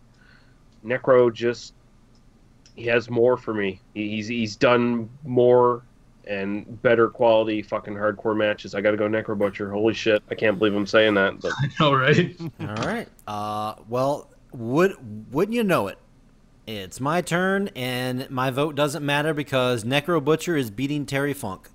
[0.84, 1.74] Necro just
[2.76, 3.80] he has more for me.
[3.94, 5.82] He- He's he's done more
[6.26, 8.74] and better quality fucking hardcore matches.
[8.74, 9.70] I got to go Necro Butcher.
[9.70, 10.22] Holy shit!
[10.30, 11.40] I can't believe I'm saying that.
[11.40, 12.36] But I know, right?
[12.60, 13.08] All right.
[13.26, 14.94] Uh, well, would
[15.32, 15.98] wouldn't you know it?
[16.66, 21.68] It's my turn, and my vote doesn't matter because Necro Butcher is beating Terry Funk.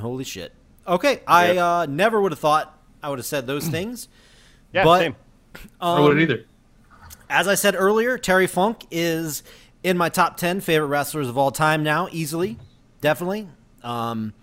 [0.00, 0.52] Holy shit.
[0.86, 1.56] Okay, I Yep.
[1.64, 4.08] uh, never would have thought I would have said those things.
[4.72, 5.16] Yeah, But- same.
[5.80, 6.44] I wouldn't Um, either.
[7.30, 9.42] As I said earlier, Terry Funk is
[9.82, 12.58] in my top 10 favorite wrestlers of all time now, easily.
[13.00, 13.48] Definitely.
[13.86, 14.34] Um,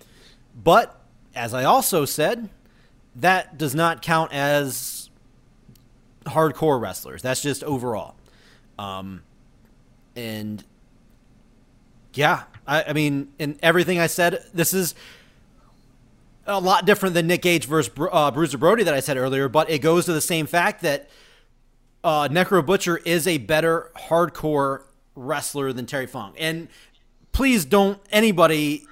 [0.56, 1.00] but,
[1.36, 2.50] as I also said,
[3.18, 5.10] that does not count as
[6.26, 7.22] hardcore wrestlers.
[7.22, 8.16] That's just overall.
[8.80, 9.22] Um,
[10.16, 10.64] and,
[12.14, 14.96] yeah, I, I mean, in everything I said, this is
[16.48, 19.70] a lot different than Nick Gage versus uh, Bruiser Brody that I said earlier, but
[19.70, 21.10] it goes to the same fact that
[22.04, 24.84] uh, Necro Butcher is a better hardcore
[25.16, 26.36] wrestler than Terry Funk.
[26.40, 26.70] And
[27.34, 28.86] please don't anybody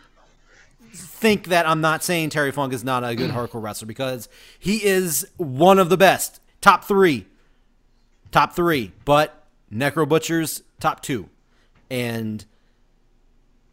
[0.93, 4.83] think that I'm not saying Terry Funk is not a good hardcore wrestler because he
[4.83, 6.39] is one of the best.
[6.61, 7.25] Top three.
[8.31, 8.91] Top three.
[9.05, 11.29] But Necro Butcher's top two.
[11.89, 12.45] And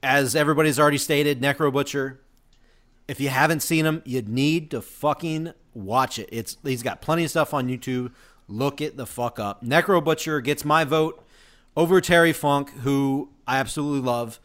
[0.02, 2.20] as everybody's already stated, Necro Butcher,
[3.06, 6.28] if you haven't seen him, you need to fucking watch it.
[6.30, 8.12] It's he's got plenty of stuff on YouTube.
[8.48, 9.64] Look it the fuck up.
[9.64, 11.24] Necro Butcher gets my vote
[11.76, 14.40] over Terry Funk, who I absolutely love,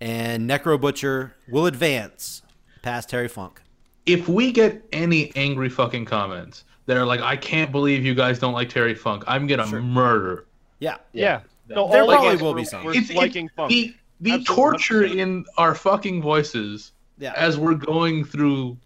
[0.00, 2.42] and Necro Butcher will advance
[2.82, 3.60] past Terry Funk.
[4.06, 8.38] If we get any angry fucking comments that are like, I can't believe you guys
[8.38, 10.46] don't like Terry Funk, I'm gonna murder.
[10.78, 10.96] Yeah.
[11.12, 11.40] Yeah.
[11.68, 12.86] No, There all probably of will be some.
[12.88, 13.70] It's- liking it's funk.
[13.70, 14.54] The, the Absolutely.
[14.54, 17.34] torture in our fucking voices Yeah.
[17.36, 18.78] as we're going through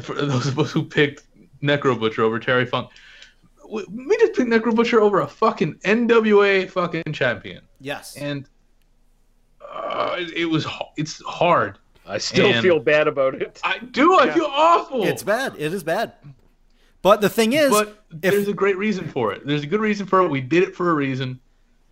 [0.00, 1.24] for those of us who picked
[1.62, 2.90] Necro Butcher over Terry Funk.
[3.68, 8.16] We, we just picked Necro Butcher over a fucking NWA fucking champion, yes.
[8.16, 8.48] and
[9.72, 10.66] uh, it, it was
[10.96, 11.78] it's hard.
[12.06, 13.60] I still And- feel bad about it.
[13.64, 14.14] I do.
[14.14, 14.34] I Yeah.
[14.34, 15.04] feel awful.
[15.04, 15.54] it's bad.
[15.58, 16.12] It is bad.
[17.02, 19.46] But the thing is, but if- there's a great reason for it.
[19.46, 20.28] There's a good reason for it.
[20.28, 21.38] We did it for a reason.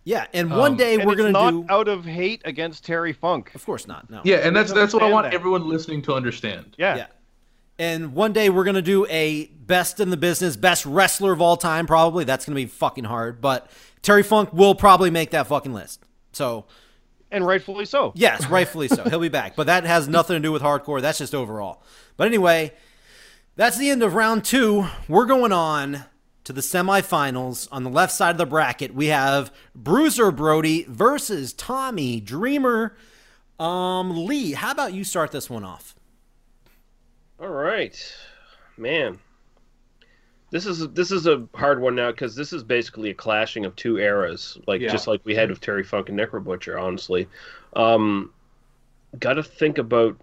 [0.03, 1.65] yeah, and one Um, day And we're gonna do not do.
[1.69, 3.51] out of hate against Terry Funk.
[3.55, 4.09] Of course not.
[4.09, 4.21] No.
[4.23, 5.33] Yeah, and that's that's what I want that.
[5.33, 6.75] everyone listening to understand.
[6.77, 6.95] Yeah.
[6.95, 7.05] Yeah.
[7.79, 11.57] And one day we're gonna do a best in the business, best wrestler of all
[11.57, 11.85] time.
[11.85, 13.69] Probably that's gonna be fucking hard, but
[14.01, 16.01] Terry Funk will probably make that fucking list.
[16.31, 16.65] So
[17.31, 18.13] And rightfully so.
[18.15, 19.03] yes, rightfully so.
[19.03, 21.01] He'll be back, but that has nothing to do with hardcore.
[21.01, 21.83] That's just overall.
[22.15, 22.73] But anyway,
[23.55, 24.87] that's the end of round two.
[25.07, 26.05] We're going on
[26.45, 27.67] to the semifinals.
[27.71, 32.95] On the left side of the bracket, we have Bruiser Brody versus Tommy Dreamer.
[33.59, 35.95] Um, Lee, how about you start this one off?
[37.39, 37.95] All right,
[38.77, 39.19] man.
[40.49, 43.75] This is this is a hard one now because this is basically a clashing of
[43.75, 44.91] two eras, like Yeah.
[44.91, 46.79] just like we had with Terry Funk and Necro Butcher.
[46.79, 47.27] Honestly,
[47.75, 48.31] um,
[49.19, 50.15] got to think about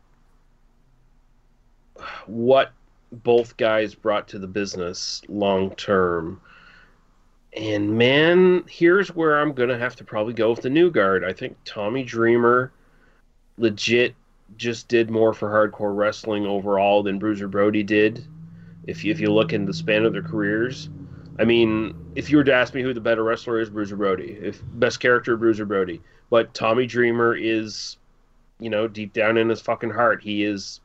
[2.27, 2.73] what
[3.13, 6.41] both guys brought to the business long term.
[7.57, 11.23] And man, here's where I'm gonna have to probably go with the new guard.
[11.23, 12.73] I think Tommy Dreamer,
[13.59, 14.15] legit
[14.57, 18.25] just did more for hardcore wrestling overall than Bruiser Brody did.
[18.87, 20.89] If you, if you look in the span of their careers,
[21.39, 24.39] I mean, if you were to ask me who the better wrestler is, Bruiser Brody.
[24.41, 26.01] If best character, Bruiser Brody.
[26.31, 27.97] But Tommy Dreamer is,
[28.61, 30.81] you know, deep down in his fucking heart, he is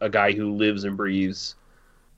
[0.00, 1.54] a guy who lives and breathes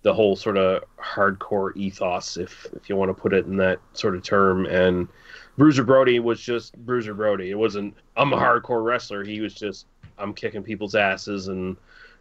[0.02, 3.78] the whole sort of hardcore ethos, if if you want to put it in that
[3.93, 4.66] sort of term.
[4.66, 5.09] And
[5.56, 7.51] Bruiser Brody was just Bruiser Brody.
[7.51, 9.24] It wasn't I'm a hardcore wrestler.
[9.24, 9.86] He was just
[10.18, 11.76] I'm kicking people's asses and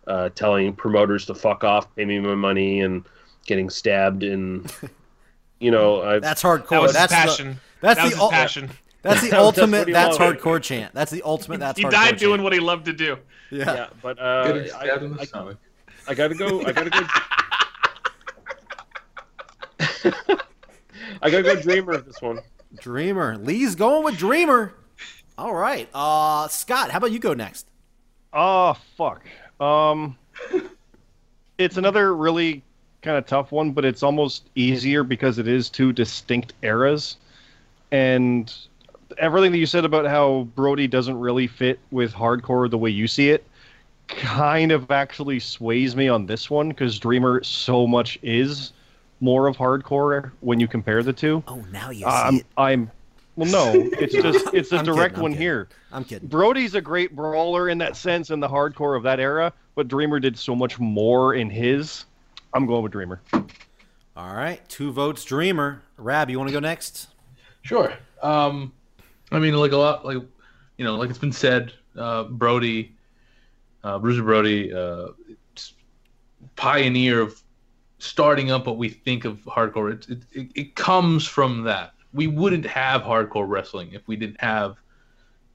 [0.07, 3.03] uh, telling promoters to fuck off, pay me my money, and
[3.45, 4.23] getting stabbed.
[4.23, 4.71] And
[5.59, 6.69] you know, I, That's hardcore.
[6.69, 7.59] That was that's passion.
[7.81, 8.69] The, that's that was the his ul- passion.
[9.03, 9.87] That's the That's ultimate.
[9.87, 10.39] he That's wanted.
[10.39, 10.93] hardcore chant.
[10.93, 11.59] That's the ultimate.
[11.59, 12.19] That's he hardcore died chant.
[12.19, 13.17] doing what he loved to do.
[13.49, 13.73] Yeah.
[13.73, 15.57] yeah, but uh, Getting stabbed I, in the I, stomach.
[16.07, 16.61] I gotta go.
[16.65, 16.99] I gotta go.
[21.21, 22.39] I gotta go Dreamer of this one.
[22.79, 23.37] Dreamer.
[23.37, 24.73] Lee's going with Dreamer.
[25.37, 25.89] All right.
[25.93, 27.67] Uh, Scott, how about you go next?
[28.33, 29.23] Oh fuck.
[29.61, 30.17] Um,
[31.57, 32.63] it's another really
[33.01, 37.17] kind of tough one, but it's almost easier because it is two distinct eras,
[37.91, 38.53] and
[39.17, 43.07] everything that you said about how Brody doesn't really fit with hardcore the way you
[43.07, 43.45] see it,
[44.07, 48.73] kind of actually sways me on this one because Dreamer so much is
[49.19, 51.43] more of hardcore when you compare the two.
[51.47, 52.45] Oh, now you see I'm, it.
[52.57, 52.91] I'm,
[53.41, 55.41] well, no, it's just it's a I'm direct kidding, I'm one kidding.
[55.41, 55.69] here.
[55.91, 56.27] I'm kidding.
[56.27, 60.19] Brody's a great brawler in that sense in the hardcore of that era, but Dreamer
[60.19, 62.05] did so much more in his.
[62.53, 63.21] I'm going with Dreamer.
[63.33, 64.61] All right.
[64.69, 65.81] Two votes, Dreamer.
[65.97, 67.07] Rab, you want to go next?
[67.61, 67.93] Sure.
[68.21, 68.73] Um,
[69.31, 70.17] I mean, like a lot, like
[70.77, 72.95] you know, like it's been said, uh, Brody,
[73.83, 75.07] uh, Bruiser Brody, uh,
[76.55, 77.41] pioneer of
[77.99, 79.93] starting up what we think of hardcore.
[79.93, 81.93] It, it, it, it comes from that.
[82.13, 84.77] We wouldn't have hardcore wrestling if we didn't have,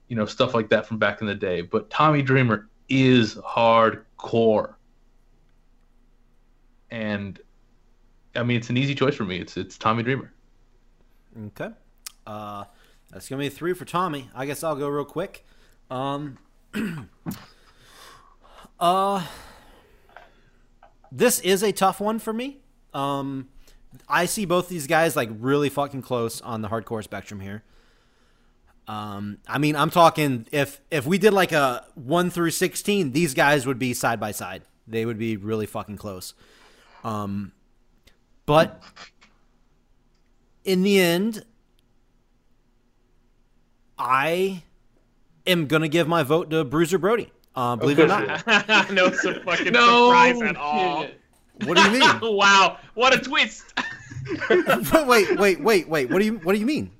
[0.07, 1.61] you know, stuff like that from back in the day.
[1.61, 4.75] But Tommy Dreamer is hardcore,
[6.89, 7.39] and
[8.35, 9.39] I mean, it's an easy choice for me.
[9.39, 10.31] It's it's Tommy Dreamer.
[11.47, 11.69] Okay.
[12.25, 12.65] Uh,
[13.11, 14.29] that's gonna be three for Tommy.
[14.33, 15.45] I guess I'll go real quick.
[15.89, 16.37] Um,
[18.79, 19.25] uh,
[21.11, 22.59] this is a tough one for me.
[22.93, 23.49] Um,
[24.07, 27.63] I see both these guys like really fucking close on the hardcore spectrum here.
[28.87, 33.33] Um, I mean, I'm talking if if we did like a one through sixteen, these
[33.33, 34.63] guys would be side by side.
[34.87, 36.33] They would be really fucking close.
[37.03, 37.51] Um,
[38.45, 38.81] but
[40.63, 41.43] in the end,
[43.99, 44.63] I
[45.45, 47.31] am gonna give my vote to Bruiser Brody.
[47.55, 48.91] Uh, believe it or not.
[48.91, 51.07] no su- fucking No surprise at all.
[51.59, 51.67] Shit.
[51.67, 52.19] What do you mean?
[52.37, 53.73] wow, what a twist!
[55.07, 56.09] wait, wait, wait, wait.
[56.09, 56.91] What do you What do you mean?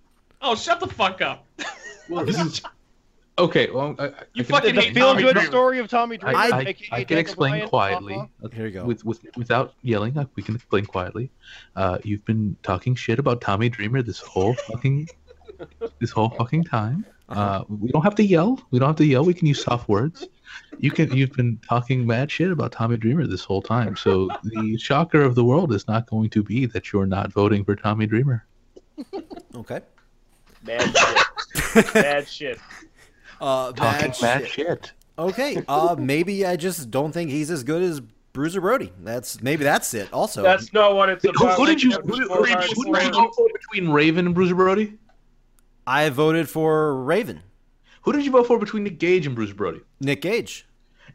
[0.41, 1.45] Oh, shut the fuck up!
[2.09, 2.61] Well, this is
[3.39, 3.69] okay.
[3.71, 5.47] Well, I, I, You I can- fucking The feel Tommy good Dreamer.
[5.49, 6.37] story of Tommy Dreamer.
[6.37, 7.67] I, aka I can explain Bryan.
[7.69, 8.15] quietly.
[8.15, 8.47] Uh-huh.
[8.53, 8.85] Here you go.
[8.85, 11.29] With, with without yelling, like we can explain quietly.
[11.75, 15.09] Uh, you've been talking shit about Tommy Dreamer this whole fucking
[15.99, 17.05] this whole fucking time.
[17.29, 18.61] Uh, we don't have to yell.
[18.71, 19.25] We don't have to yell.
[19.25, 20.27] We can use soft words.
[20.79, 21.11] You can.
[21.15, 23.95] You've been talking mad shit about Tommy Dreamer this whole time.
[23.95, 27.63] So the shocker of the world is not going to be that you're not voting
[27.65, 28.45] for Tommy Dreamer.
[29.55, 29.81] Okay.
[30.63, 31.93] Mad shit.
[31.95, 32.59] Mad shit.
[33.39, 34.51] Uh, Talking bad mad shit.
[34.51, 34.91] shit.
[35.19, 35.63] Okay.
[35.67, 38.01] Uh, maybe I just don't think he's as good as
[38.33, 38.91] Bruiser Brody.
[39.03, 40.11] That's maybe that's it.
[40.13, 41.57] Also, That's not what it's Who, about.
[41.57, 41.89] who did you?
[41.91, 42.73] It's Who, did- more who did- hardcore.
[42.75, 44.93] who you vote between Raven and Bruiser Brody?
[45.85, 47.41] I voted for Raven,
[48.07, 49.81] Who did you vote for between Nick Gage and Bruiser Brody?
[49.99, 50.65] Nick Gage.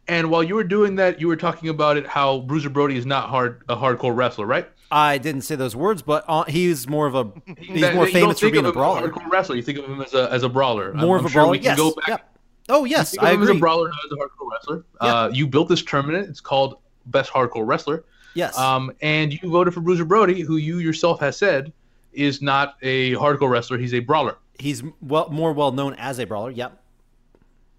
[0.09, 3.06] And while you were doing that, you were talking about it how Bruiser Brody is
[3.06, 4.69] not hard a hardcore wrestler, right?
[4.90, 8.40] I didn't say those words, but uh, he's more of a he's That- more famous
[8.40, 9.09] for being a brawler.
[9.09, 9.56] hardcore wrestler.
[9.56, 10.93] You think of him as a as a brawler.
[10.93, 11.51] More I'm, of a I'm sure brawler.
[11.52, 11.78] We can Yes.
[11.78, 12.09] go back.
[12.09, 12.36] Yep.
[12.69, 14.85] Oh yes, I him as a brawler, not as a hardcore wrestler.
[15.01, 16.28] Uh, you built this tournament.
[16.28, 18.05] It's called Best Hardcore Wrestler.
[18.35, 18.59] Yes.
[18.59, 21.73] Um, and you voted for Bruiser Brody, who you yourself has said
[22.12, 23.78] is not a hardcore wrestler.
[23.78, 24.36] He's a brawler.
[24.59, 26.51] he's well more well known as a brawler.
[26.51, 26.81] Yep.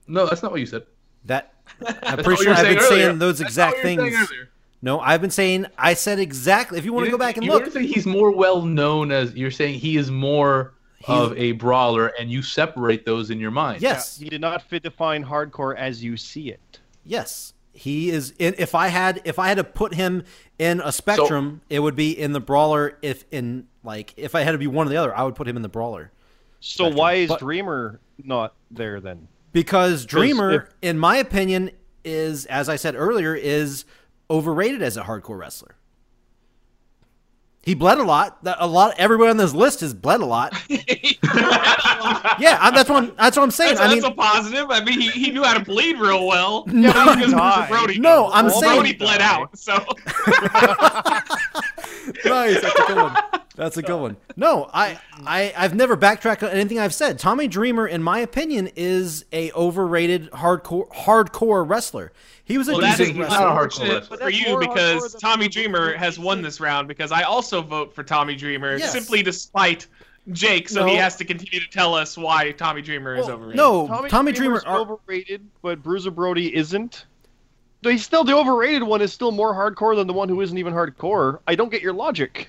[0.07, 0.83] No, that's not what you said.
[1.25, 1.53] That
[1.87, 2.89] I'm That's pretty sure I've been earlier.
[3.05, 4.29] saying those That's exact not what things.
[4.29, 4.47] saying.
[4.81, 6.77] No, I've been saying I said exactly.
[6.77, 9.11] If you want to go back and you look, didn't say he's more well known
[9.11, 10.73] as you're saying he is more
[11.07, 13.81] of a brawler, and you separate those in your mind.
[13.81, 16.79] yes, He did not fit define hardcore as you see it.
[17.03, 18.33] yes, he is.
[18.39, 20.23] In, if I had if I had to put him
[20.59, 22.97] in a spectrum, it would be in the brawler.
[23.01, 25.47] If in like if I had to be one or the other, I would put
[25.47, 26.11] him in the brawler.
[26.59, 26.97] So Spectrum.
[26.97, 29.27] why is But- Dreamer not there then?
[29.53, 31.71] Because Dreamer, if- in my opinion,
[32.03, 33.85] is as I said earlier, is
[34.29, 35.75] overrated as a hardcore wrestler.
[37.63, 38.43] He bled a lot.
[38.43, 38.95] That- A lot.
[38.97, 40.53] Everybody on this list has bled a lot.
[42.39, 43.75] Yeah, I, that's what I'm, that's what I'm saying.
[43.75, 44.65] That's, I mean, that's a positive.
[44.69, 46.65] I mean, he, he knew how to bleed real well.
[46.73, 47.99] No, Not because Brody.
[47.99, 48.29] No.
[48.33, 49.57] I'm Well, saying- Brody bled out.
[49.57, 49.73] So
[52.25, 52.59] nice.
[52.61, 53.17] That's a good one.
[53.55, 54.17] That's a good one.
[54.35, 57.19] No, I, I, I've never backtracked on anything I've said.
[57.19, 62.11] Tommy Dreamer, in my opinion, is a overrated hardcore hardcore wrestler.
[62.45, 63.39] He was a well, decent is he's wrestler.
[63.39, 67.11] not a hardcore unfortunate for That's you because Tommy Dreamer has won this round because
[67.11, 68.91] I also vote for Tommy Dreamer Yes.
[68.91, 69.87] simply despite
[70.31, 73.57] Jake, so he has to continue to tell us why Tommy Dreamer is oh, overrated.
[73.57, 74.57] no, Tommy, Dreamer.
[74.59, 77.05] Dreamer's are- overrated, but Bruiser Brody isn't.
[77.81, 80.57] Though He's still the overrated one is still more hardcore than the one who isn't
[80.57, 81.39] even hardcore.
[81.47, 82.47] I don't get your logic.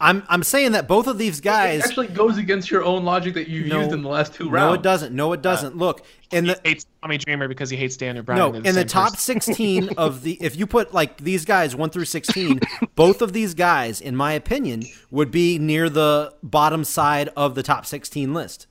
[0.00, 1.84] I'm, I'm saying that both of these It guys.
[1.84, 3.80] actually goes against your own logic that you No.
[3.80, 4.68] used in the last two rounds.
[4.70, 5.14] No, it doesn't.
[5.14, 5.72] No, it doesn't.
[5.74, 8.38] Uh, Look in he the hates Tommy Dreamer because he hates Daniel Bryan.
[8.38, 9.40] no They're in the top person.
[9.40, 12.60] 16 of the if you put like these guys 1 through 16
[12.94, 17.62] both of these guys in my opinion would be near the bottom side of the
[17.62, 18.66] top 16 list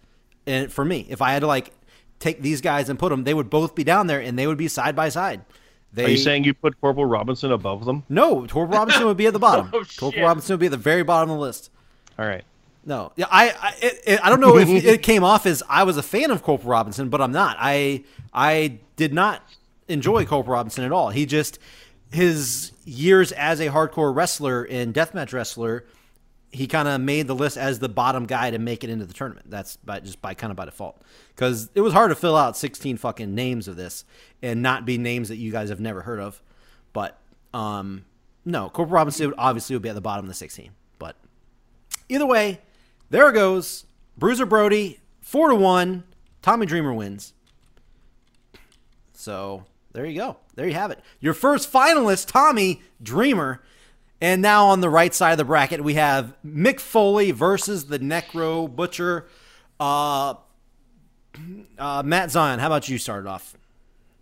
[0.46, 1.72] and for me if i had to like
[2.20, 4.58] take these guys and put them they would both be down there and they would
[4.58, 5.42] be side by side
[5.98, 8.04] they Are you saying you put Corporal Robinson above them?
[8.10, 10.24] no Corporal Robinson would be at the bottom Oh, shit.
[10.24, 11.70] Robinson would be at the very bottom of the list
[12.18, 12.44] All right.
[12.86, 15.84] no, yeah, I I, it, it, I don't know if it came off as I
[15.84, 17.58] was a fan of Corporal Robinson, but I'm not.
[17.60, 18.04] I
[18.34, 19.44] I did not
[19.90, 21.10] enjoy Corporal Robinson at all.
[21.10, 21.60] He just
[22.12, 25.84] his years as a hardcore wrestler and deathmatch wrestler,
[26.52, 29.14] he kind of made the list as the bottom guy to make it into the
[29.14, 29.50] tournament.
[29.50, 31.02] That's by just by kind of by default
[31.36, 34.06] because it was hard to fill out 16 fucking names of this
[34.42, 36.42] and not be names that you guys have never heard of.
[36.94, 37.20] But
[37.54, 38.06] um,
[38.46, 41.16] no, Corporal Robinson obviously would be at the bottom of the 16, but.
[42.10, 42.62] Either way,
[43.10, 43.86] there it goes.
[44.18, 46.04] Bruiser Brody, four to one.
[46.42, 47.34] Tommy Dreamer wins.
[49.14, 50.38] So there you go.
[50.56, 51.02] There you have it.
[51.20, 53.62] Your first finalist, Tommy Dreamer.
[54.20, 58.00] And now on the right side of the bracket, we have Mick Foley versus the
[58.00, 59.28] Necro Butcher.
[59.80, 60.36] Uh,
[61.78, 63.56] uh, Matt Zion, how about you start it off?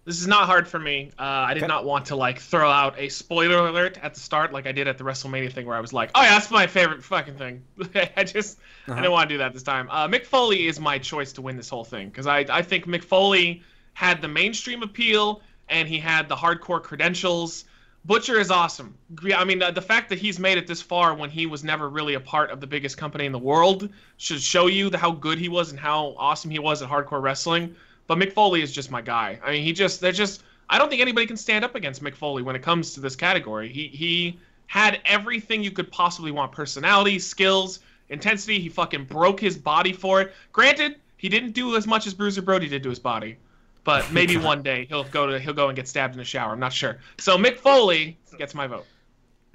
[0.03, 1.09] This is not hard for me.
[1.17, 1.67] Uh, I did Okay.
[1.67, 4.87] not want to like throw out a spoiler alert at the start like I did
[4.87, 7.63] at the WrestleMania thing where I was like, "Oh yeah, that's my favorite fucking thing."
[8.15, 9.89] I just I didn't want to do that this time.
[9.89, 12.85] Uh, Mick Foley is my choice to win this whole thing because I I think
[12.85, 13.63] Mick Foley
[13.93, 17.65] had the mainstream appeal and he had the hardcore credentials.
[18.05, 18.95] Butcher is awesome.
[19.35, 21.89] I mean, the, the fact that he's made it this far when he was never
[21.89, 25.11] really a part of the biggest company in the world should show you the, how
[25.11, 27.75] good he was and how awesome he was at hardcore wrestling.
[28.05, 29.39] But Mick Foley is just my guy.
[29.43, 32.15] I mean, he just they're just I don't think anybody can stand up against Mick
[32.15, 33.69] Foley when it comes to this category.
[33.69, 37.79] He he had everything you could possibly want: personality, skills,
[38.09, 38.59] intensity.
[38.59, 40.33] He fucking broke his body for it.
[40.51, 43.37] Granted, he didn't do as much as Bruiser Brody did to his body,
[43.85, 46.51] but maybe one day he'll go to he'll go and get stabbed in the shower.
[46.51, 46.97] I'm not sure.
[47.17, 48.85] So Mick Foley gets my vote,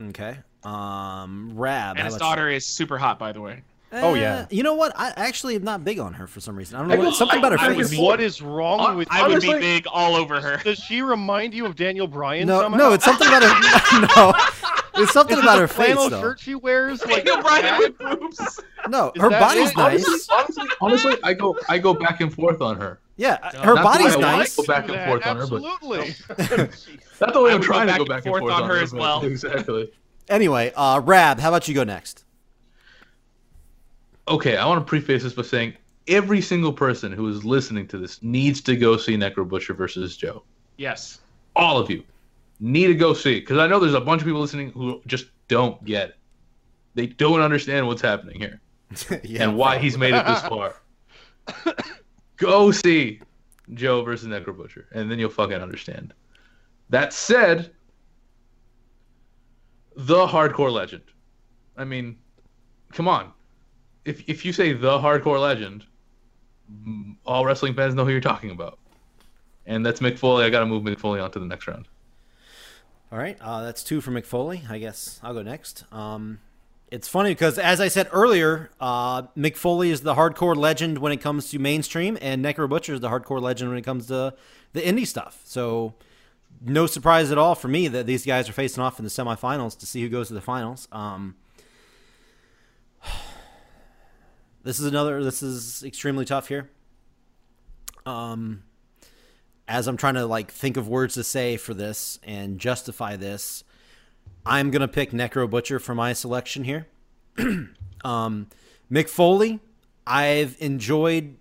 [0.01, 0.39] Okay.
[0.65, 1.97] Um, Rab.
[1.99, 3.63] and his daughter is super hot, by the way.
[3.93, 4.47] Oh, Eh, yeah.
[4.51, 4.93] You know what?
[4.95, 6.77] I actually am not big on her for some reason.
[6.77, 6.97] I don't know.
[6.97, 7.91] go- What, something I- about her I face.
[7.91, 10.59] was- What is wrong I- with I would Honestly- be big all over her.
[10.63, 12.79] Does she remind you of Daniel Bryan No, somehow?
[12.79, 14.01] no, it's something about her.
[14.17, 14.33] no,
[15.03, 16.21] it's something Is it about the her face flannel though.
[16.21, 17.05] shirt she wears.
[17.05, 18.61] Like Daniel Bryan with boobs.
[18.89, 19.77] No, Is her body's it?
[19.77, 20.05] nice.
[20.07, 23.01] Honestly, honestly, honestly, I go I go back and forth on her.
[23.21, 24.57] Yeah, her That's body's why I nice.
[24.57, 26.15] Go back and That, forth on her, but Absolutely.
[27.19, 28.95] that's the way I I'm trying to go back and forth forth on her as
[28.95, 29.23] well.
[29.31, 29.93] Exactly.
[30.31, 32.25] Anyway, uh, Rab, how about you go next?
[34.27, 35.75] Okay, I want to preface this by saying
[36.09, 40.17] every single person who is listening to this needs to go see Necro Butcher versus
[40.17, 40.43] Joe.
[40.79, 41.21] Yes.
[41.57, 42.03] All of you
[42.59, 45.27] need to go see because I know there's a bunch of people listening who just
[45.49, 46.17] don't get it.
[46.95, 48.63] They don't understand what's happening here
[49.23, 50.77] yeah, and why he's made it this far.
[52.41, 53.21] Go see
[53.75, 56.15] Joe versus Necro Butcher, and then you'll fucking understand.
[56.89, 57.71] That said,
[59.95, 61.03] the hardcore legend.
[61.77, 62.17] I mean,
[62.93, 63.33] come on.
[64.07, 65.85] If if you say the hardcore legend,
[67.27, 68.79] all wrestling fans know who you're talking about.
[69.67, 70.47] And that's Mick Foley.
[70.47, 71.89] I got to move Mick Foley on to the next round.
[73.13, 74.63] All right, uh, that's two for Mick Foley.
[74.69, 75.85] I guess I'll go next.
[75.93, 76.39] Um,
[76.91, 81.13] it's funny because, as I said earlier, uh, Mick Foley is the hardcore legend when
[81.13, 84.35] it comes to mainstream, and Necro Butcher is the hardcore legend when it comes to
[84.73, 85.41] the indie stuff.
[85.45, 85.95] So,
[86.61, 89.79] no surprise at all for me that these guys are facing off in the semifinals
[89.79, 90.89] to see who goes to the finals.
[90.91, 91.37] Um,
[94.65, 95.23] this is another.
[95.23, 96.71] This is extremely tough here.
[98.05, 98.65] Um,
[99.69, 103.63] as I'm trying to like think of words to say for this and justify this,
[104.45, 106.87] I'm gonna pick Necro Butcher for my selection here.
[108.05, 108.49] um,
[108.91, 109.61] Mick Foley,
[110.07, 111.37] I've enjoyed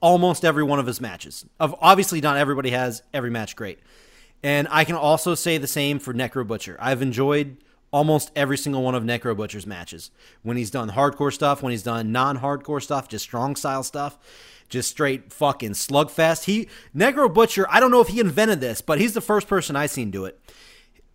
[0.00, 1.46] almost every one of his matches.
[1.60, 3.78] Of obviously not everybody has every match great,
[4.42, 6.76] and I can also say the same for Necro Butcher.
[6.80, 7.58] I've enjoyed
[7.94, 10.10] almost every single one of Necro Butcher's matches.
[10.42, 14.18] When he's done hardcore stuff, when he's done non-hardcore stuff, just strong style stuff,
[14.68, 16.44] just straight fucking slugfest.
[16.44, 19.76] He Necro Butcher, I don't know if he invented this, but he's the first person
[19.76, 20.40] I seen do it.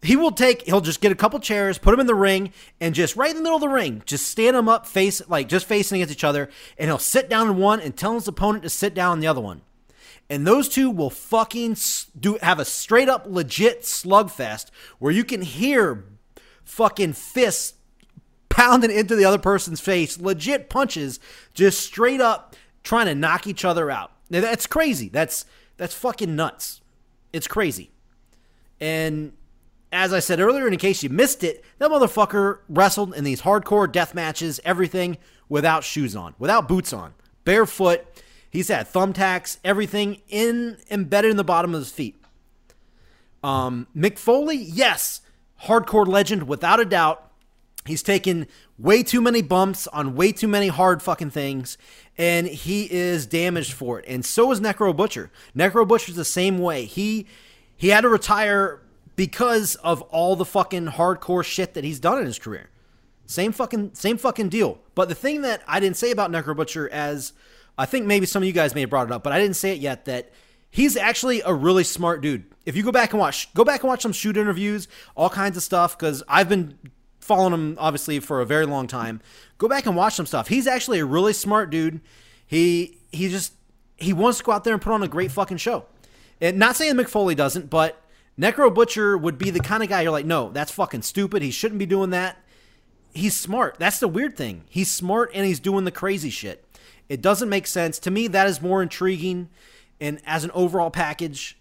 [0.01, 2.95] He will take he'll just get a couple chairs, put them in the ring, and
[2.95, 5.65] just right in the middle of the ring, just stand them up face like just
[5.65, 8.69] facing against each other, and he'll sit down in one and tell his opponent to
[8.69, 9.61] sit down in the other one.
[10.29, 11.75] And those two will fucking
[12.17, 14.67] do have a straight up legit slugfest
[14.99, 16.05] where you can hear
[16.63, 17.73] fucking fists
[18.47, 21.19] pounding into the other person's face, legit punches,
[21.53, 24.11] just straight up trying to knock each other out.
[24.29, 25.09] Now, that's crazy.
[25.09, 25.45] That's
[25.77, 26.81] that's fucking nuts.
[27.33, 27.91] It's crazy.
[28.79, 29.33] And
[29.91, 33.91] as I said earlier, in case you missed it, that motherfucker wrestled in these hardcore
[33.91, 35.17] death matches, everything
[35.47, 37.13] without shoes on, without boots on,
[37.43, 38.05] barefoot.
[38.49, 42.15] He's had thumbtacks, everything in embedded in the bottom of his feet.
[43.43, 45.21] Um, Mick Foley, yes,
[45.63, 47.25] hardcore legend without a doubt.
[47.85, 48.47] He's taken
[48.77, 51.77] way too many bumps on way too many hard fucking things,
[52.17, 54.05] and he is damaged for it.
[54.07, 55.31] And so is Necro Butcher.
[55.55, 56.85] Necro Butcher's the same way.
[56.85, 57.25] He
[57.75, 58.81] he had to retire
[59.19, 62.69] because of all the fucking hardcore shit that he's done in his career.
[63.25, 64.79] Same fucking same fucking deal.
[64.95, 67.33] But the thing that I didn't say about Necro Butcher as
[67.77, 69.57] I think maybe some of you guys may have brought it up, but I didn't
[69.57, 70.31] say it yet that
[70.69, 72.45] he's actually a really smart dude.
[72.65, 74.87] If you go back and watch go back and watch some shoot interviews,
[75.17, 76.77] all kinds of stuff cuz I've been
[77.19, 79.19] following him obviously for a very long time.
[79.57, 80.47] Go back and watch some stuff.
[80.47, 81.99] He's actually a really smart dude.
[82.47, 83.51] He he just
[83.97, 85.87] he wants to go out there and put on a great fucking show.
[86.39, 88.01] And not saying Mick Foley doesn't, but
[88.39, 91.41] Necro Butcher would be the kind of guy you're like, no, that's fucking stupid.
[91.41, 92.37] He shouldn't be doing that.
[93.13, 93.75] He's smart.
[93.79, 94.63] That's the weird thing.
[94.69, 96.63] He's smart and he's doing the crazy shit.
[97.09, 97.99] It doesn't make sense.
[97.99, 99.49] To me, that is more intriguing.
[99.99, 101.57] And as an overall package,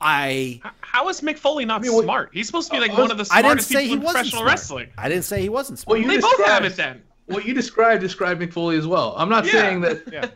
[0.00, 0.60] I.
[0.80, 2.30] How is Mick Foley not I mean, what- smart?
[2.32, 3.88] He's supposed to be like I was- one of the I didn't smartest say people
[3.88, 4.46] he in professional smart.
[4.48, 4.88] wrestling.
[4.96, 5.98] I didn't say he wasn't smart.
[5.98, 7.02] Well, you They both have it then.
[7.26, 9.12] What you described described Mick Foley as well.
[9.18, 9.50] I'm not Yeah.
[9.52, 10.26] saying that, Yeah.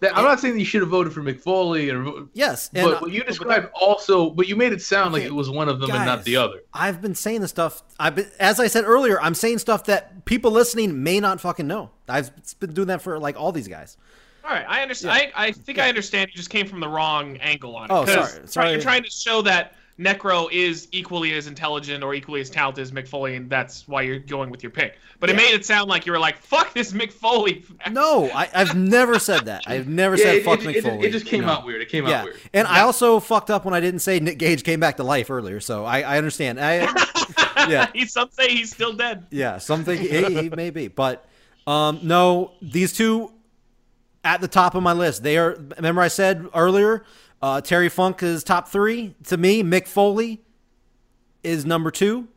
[0.00, 2.90] that I'm not saying that you should have voted for Mick Foley or yes, and
[2.90, 5.78] but what you described also but you made it sound like it was one of
[5.78, 6.62] them and not the other.
[6.74, 7.82] I've been saying this stuff.
[8.00, 11.66] I've been, as I said earlier, I'm saying stuff that people listening may not fucking
[11.68, 11.90] know.
[12.08, 13.96] I've been doing that for like all these guys.
[14.44, 15.12] All right, I understand.
[15.36, 16.30] I, I think I understand.
[16.32, 17.92] You just came from the wrong angle on it.
[17.92, 18.70] Oh, 'Cause sorry, sorry.
[18.72, 22.90] You're trying to show that Necro is equally as intelligent or equally as talented as
[22.90, 24.96] Mick Foley, and that's why you're going with your pick.
[25.18, 28.48] But it made it sound like you were like, "Fuck this Mick Foley." No, I,
[28.54, 29.64] I've never said that.
[29.66, 31.06] I've never Yeah, said it, fuck it, Mick it, Foley.
[31.06, 31.48] it just came No.
[31.48, 31.82] out weird.
[31.82, 32.40] It came Yeah, out weird.
[32.54, 35.30] and I also fucked up when I didn't say Nick Gage came back to life
[35.30, 35.60] earlier.
[35.60, 36.58] So I, I understand.
[36.58, 36.86] I
[37.68, 37.88] Yeah.
[37.92, 39.26] he, some say he's still dead.
[39.30, 41.26] yeah, something he, he may be, but
[41.66, 43.32] um, no, these two
[44.24, 45.22] at the top of my list.
[45.22, 45.56] They are.
[45.76, 47.04] Remember I said earlier,
[47.42, 49.62] uh, Terry Funk is top three to me.
[49.62, 50.40] Mick Foley
[51.42, 52.28] is number two.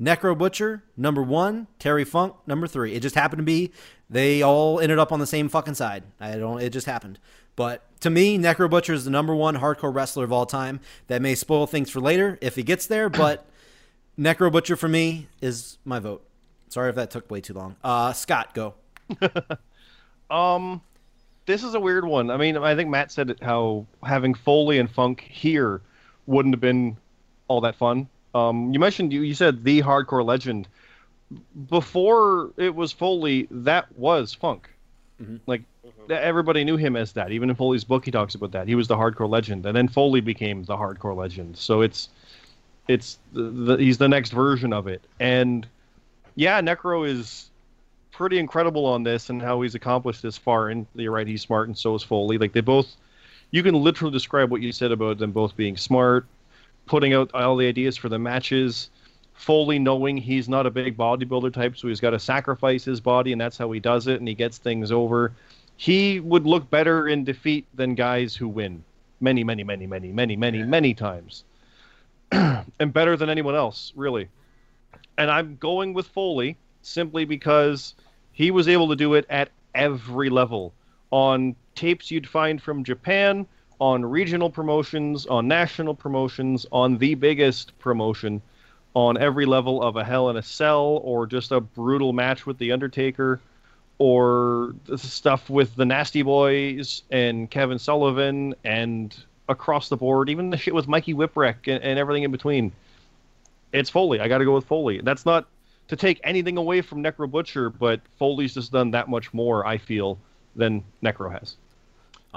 [0.00, 1.68] Necro Butcher number one.
[1.78, 2.94] Terry Funk number three.
[2.94, 3.72] It just happened to be
[4.10, 6.04] they all ended up on the same fucking side.
[6.20, 6.60] I don't.
[6.60, 7.18] It just happened.
[7.56, 10.80] But to me, Necro Butcher is the number one hardcore wrestler of all time.
[11.06, 13.46] That may spoil things for later if he gets there, but
[14.18, 16.26] Necro Butcher for me is my vote.
[16.68, 17.76] Sorry if that took way too long.
[17.84, 18.74] Uh, Scott, go.
[20.32, 20.80] Um,
[21.46, 22.30] this is a weird one.
[22.30, 25.80] I mean, I think Matt said how having Foley and Funk here
[26.26, 26.96] wouldn't have been
[27.48, 28.08] all that fun.
[28.34, 30.68] Um, you mentioned you, you said the hardcore legend.
[31.68, 34.68] Before it was Foley, that was Funk.
[35.46, 35.62] Like
[36.08, 37.32] th- everybody knew him as that.
[37.32, 38.68] Even in Foley's book, he talks about that.
[38.68, 41.56] He was the hardcore legend, and then Foley became the hardcore legend.
[41.56, 42.08] So it's
[42.88, 45.02] it's the, the, he's the next version of it.
[45.20, 45.66] And
[46.34, 47.50] yeah, Necro is
[48.22, 50.68] pretty incredible on this and how he's accomplished this far.
[50.68, 52.38] And you're right, he's smart, and so is Foley.
[52.38, 52.94] Like they both,
[53.50, 56.24] you can literally describe what you said about them both being smart,
[56.86, 58.90] putting out all the ideas for the matches.
[59.34, 63.32] Foley knowing he's not a big bodybuilder type, so he's got to sacrifice his body,
[63.32, 65.32] and that's how he does it, and he gets things over.
[65.76, 68.84] He would look better in defeat than guys who win
[69.20, 71.42] many, many, many, many, many, many, many times,
[72.30, 74.28] and better than anyone else, really.
[75.18, 77.94] And I'm going with Foley simply because
[78.32, 80.72] he was able to do it at every level
[81.10, 83.46] on tapes you'd find from Japan,
[83.78, 88.40] on regional promotions, on national promotions, on the biggest promotion,
[88.94, 92.58] on every level of a Hell in a Cell or just a brutal match with
[92.58, 93.40] The Undertaker
[93.98, 99.16] or the stuff with the Nasty Boys and Kevin Sullivan and
[99.48, 102.72] across the board, even the shit with Mikey Whipwreck and, and everything in between.
[103.72, 104.20] It's Foley.
[104.20, 105.00] I got to go with Foley.
[105.02, 105.46] That's not
[105.92, 109.76] to take anything away from Necro Butcher, but Foley's just done that much more, I
[109.76, 110.18] feel,
[110.56, 111.56] than Necro has.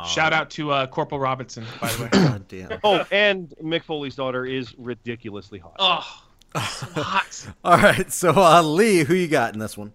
[0.06, 2.09] Shout out to uh, Corporal Robinson, by the way.
[2.11, 2.80] God damn.
[2.84, 5.77] Oh, and Mick Foley's daughter is ridiculously hot.
[5.80, 6.24] oh,
[6.67, 7.48] so hot.
[7.64, 9.93] All right, so uh, Lee, who you got in this one?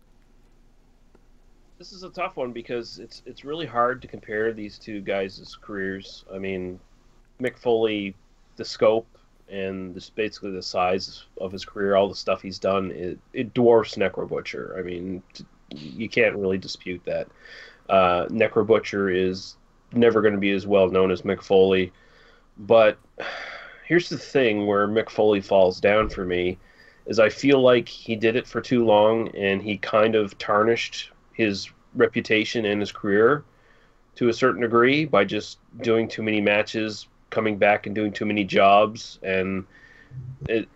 [1.76, 5.54] This is a tough one because it's it's really hard to compare these two guys'
[5.60, 6.24] careers.
[6.32, 6.80] I mean,
[7.38, 8.14] Mick Foley,
[8.56, 9.09] the scope
[9.50, 13.54] and this basically the size of his career, all the stuff he's done, it, it
[13.54, 14.76] dwarfs Necro Butcher.
[14.78, 17.28] I mean, t- you can't really dispute that.
[17.88, 19.56] Uh, Necro Butcher is
[19.92, 21.92] never going to be as well known as Mick Foley,
[22.58, 22.98] but
[23.86, 26.58] here's the thing where Mick Foley falls down for me
[27.06, 31.10] is I feel like he did it for too long and he kind of tarnished
[31.32, 33.44] his reputation and his career
[34.14, 38.26] to a certain degree by just doing too many matches, coming back and doing too
[38.26, 39.64] many jobs, and
[40.48, 40.68] it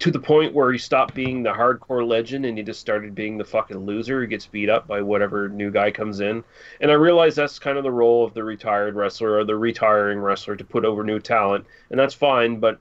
[0.00, 3.38] to the point where he stopped being the hardcore legend and he just started being
[3.38, 6.42] the fucking loser who gets beat up by whatever new guy comes in.
[6.80, 10.18] And I realize that's kind of the role of the retired wrestler or the retiring
[10.18, 12.80] wrestler to put over new talent, and that's fine, but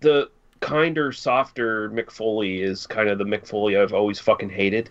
[0.00, 4.90] the kinder, softer Mick Foley is kind of the Mick Foley I've always fucking hated.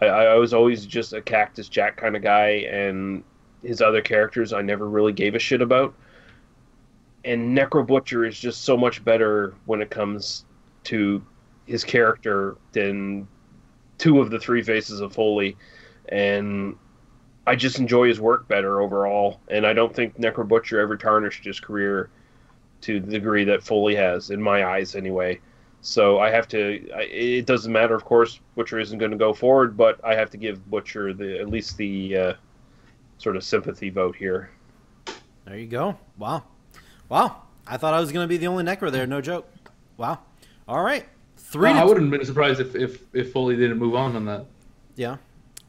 [0.00, 3.24] I, I was always just a Cactus Jack kind of guy, and
[3.62, 5.94] his other characters I never really gave a shit about.
[7.26, 10.44] And Necro Butcher is just so much better when it comes
[10.84, 11.22] to
[11.66, 13.26] his character than
[13.98, 15.56] two of the three faces of Foley.
[16.08, 16.76] And
[17.44, 19.40] I just enjoy his work better overall.
[19.48, 22.10] And I don't think Necro Butcher ever tarnished his career
[22.82, 25.40] to the degree that Foley has, in my eyes anyway.
[25.80, 26.88] So I have to.
[26.94, 28.38] I, it doesn't matter, of course.
[28.54, 31.76] Butcher isn't going to go forward, but I have to give Butcher the at least
[31.76, 32.34] the uh,
[33.18, 34.50] sort of sympathy vote here.
[35.44, 35.96] There you go.
[36.18, 36.44] Wow.
[37.08, 37.42] Wow.
[37.66, 39.06] I thought I was going to be the only necro there.
[39.06, 39.48] No joke.
[39.96, 40.20] Wow.
[40.68, 41.04] All right.
[41.36, 41.70] Three.
[41.70, 44.46] I wouldn't have been surprised if, if, if Foley didn't move on on that.
[44.96, 45.16] Yeah.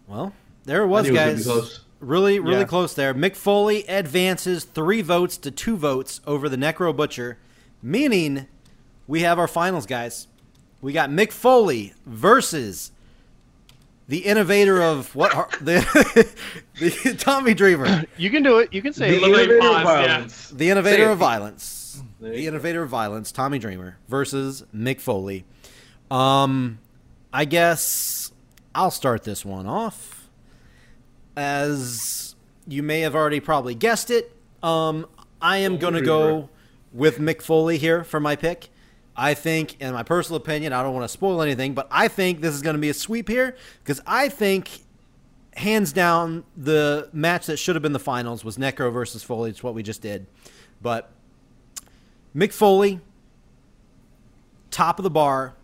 [0.07, 0.33] Well,
[0.65, 1.79] there it was, knew it was guys.
[1.99, 2.65] Really, really Yeah.
[2.65, 3.13] close there.
[3.13, 7.37] Mick Foley advances three votes to two votes over the Necro Butcher.
[7.81, 8.47] Meaning,
[9.07, 10.27] we have our finals, guys.
[10.81, 12.91] We got Mick Foley versus
[14.07, 15.79] the innovator of what har- the,
[16.79, 18.71] the Tommy Dreamer, You can do it.
[18.73, 19.21] You can say The it.
[19.21, 19.83] Let me innovator of pause, yeah.
[19.83, 20.49] violence.
[20.49, 22.47] the innovator of violence, the go.
[22.47, 25.45] innovator of violence, Tommy Dreamer versus Mick Foley.
[26.09, 26.79] Um,
[27.33, 28.31] I guess
[28.73, 30.29] I'll start this one off.
[31.35, 32.35] As
[32.67, 35.05] you may have already probably guessed it, um,
[35.41, 36.49] I am going to go
[36.93, 38.69] with Mick Foley here for my pick.
[39.17, 42.39] I think, in my personal opinion, I don't want to spoil anything, but I think
[42.39, 44.69] this is going to be a sweep here because I think,
[45.55, 49.49] hands down, the match that should have been the finals was Necro versus Foley.
[49.49, 50.27] It's what we just did.
[50.81, 51.09] But
[52.35, 53.01] Mick Foley,
[54.69, 55.55] top of the bar.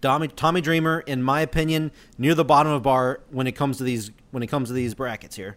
[0.00, 3.82] Tommy, Tommy Dreamer, in my opinion, near the bottom of bar when it comes to
[3.82, 5.56] these when it comes to these brackets here.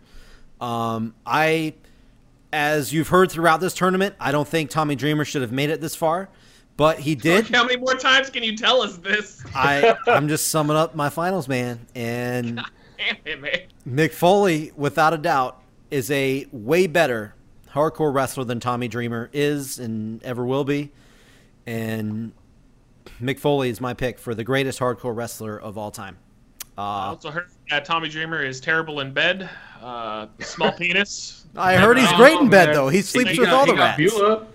[0.60, 1.76] Um, I,
[2.52, 5.80] as you've heard throughout this tournament, I don't think Tommy Dreamer should have made it
[5.80, 6.30] this far,
[6.82, 7.48] but he did.
[7.50, 9.44] How many more times can you tell us this?
[9.54, 12.56] I I'm just summing up my finals, man, and
[12.98, 13.60] Damn it, man.
[13.88, 15.62] Mick Foley, without a doubt,
[15.92, 17.36] is a way better
[17.72, 20.90] hardcore wrestler than Tommy Dreamer is and ever will be.
[21.68, 22.32] And
[23.22, 26.18] Mick Foley is my pick for the greatest hardcore wrestler of all time.
[26.78, 29.48] I Uh, also heard that Tommy Dreamer is terrible in bed.
[29.82, 31.46] Uh, small penis.
[31.56, 32.90] I heard he's great in bed though.
[32.90, 33.98] He sleeps He with got- all he the rats.
[33.98, 34.48] Beulah.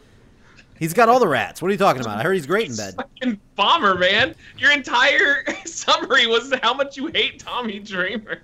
[0.78, 1.62] He's got all the rats.
[1.62, 2.18] What are you talking about?
[2.18, 2.94] I heard he's great in bed.
[2.96, 4.34] Fucking bomber, man.
[4.58, 8.42] Your entire summary was how much you hate Tommy Dreamer.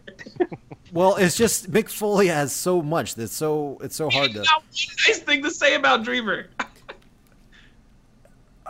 [0.92, 4.38] Well, it's just Mick Foley has so much that's so it's so hard to.
[4.40, 6.48] nice thing to say about Dreamer.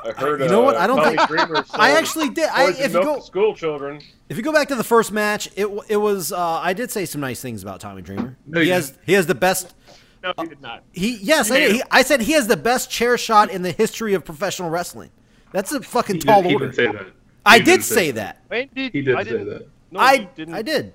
[0.04, 0.40] I heard.
[0.40, 0.76] You know what?
[0.76, 2.48] uh, I don't Tommy think- Dreamer I actually did.
[2.48, 4.00] I, if you go school children.
[4.28, 7.04] If you go back to the first match, it it was uh, I did say
[7.04, 8.36] some nice things about Tommy Dreamer.
[8.46, 9.74] No, he you has he has the best
[10.22, 10.82] No, he did not.
[10.92, 11.72] he yes I, did.
[11.76, 15.10] He, I said he has the best chair shot in the history of professional wrestling.
[15.52, 16.66] That's a fucking He tall did, he order.
[16.68, 17.06] did say that.
[17.44, 18.42] I He did say that.
[18.48, 19.68] Wait, did, He did I say didn't- that.
[19.90, 20.54] No, I didn't.
[20.54, 20.92] I did.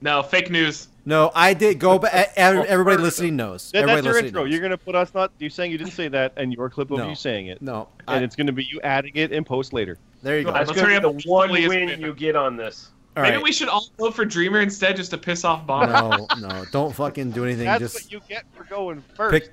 [0.00, 0.88] No, fake news.
[1.06, 2.34] No, I did go back.
[2.36, 3.44] Oh, everybody oh, listening oh.
[3.46, 3.70] knows.
[3.72, 4.42] That, Everybody that's your intro.
[4.44, 4.52] knows.
[4.52, 6.98] You're gonna put us not You're saying you didn't say that, and your clip of
[6.98, 7.08] No.
[7.08, 9.96] you saying it, No, and I, it's gonna be you adding it in post later.
[10.22, 10.50] there you go.
[10.50, 10.68] Go All ahead.
[10.68, 12.90] That's going to be the one win you get on this.
[13.22, 13.42] Maybe right.
[13.42, 15.92] we should all vote for Dreamer instead just to piss off Bomber.
[15.92, 17.64] No, no, don't fucking do anything.
[17.64, 19.32] That's Just what you get for going first.
[19.32, 19.50] pick.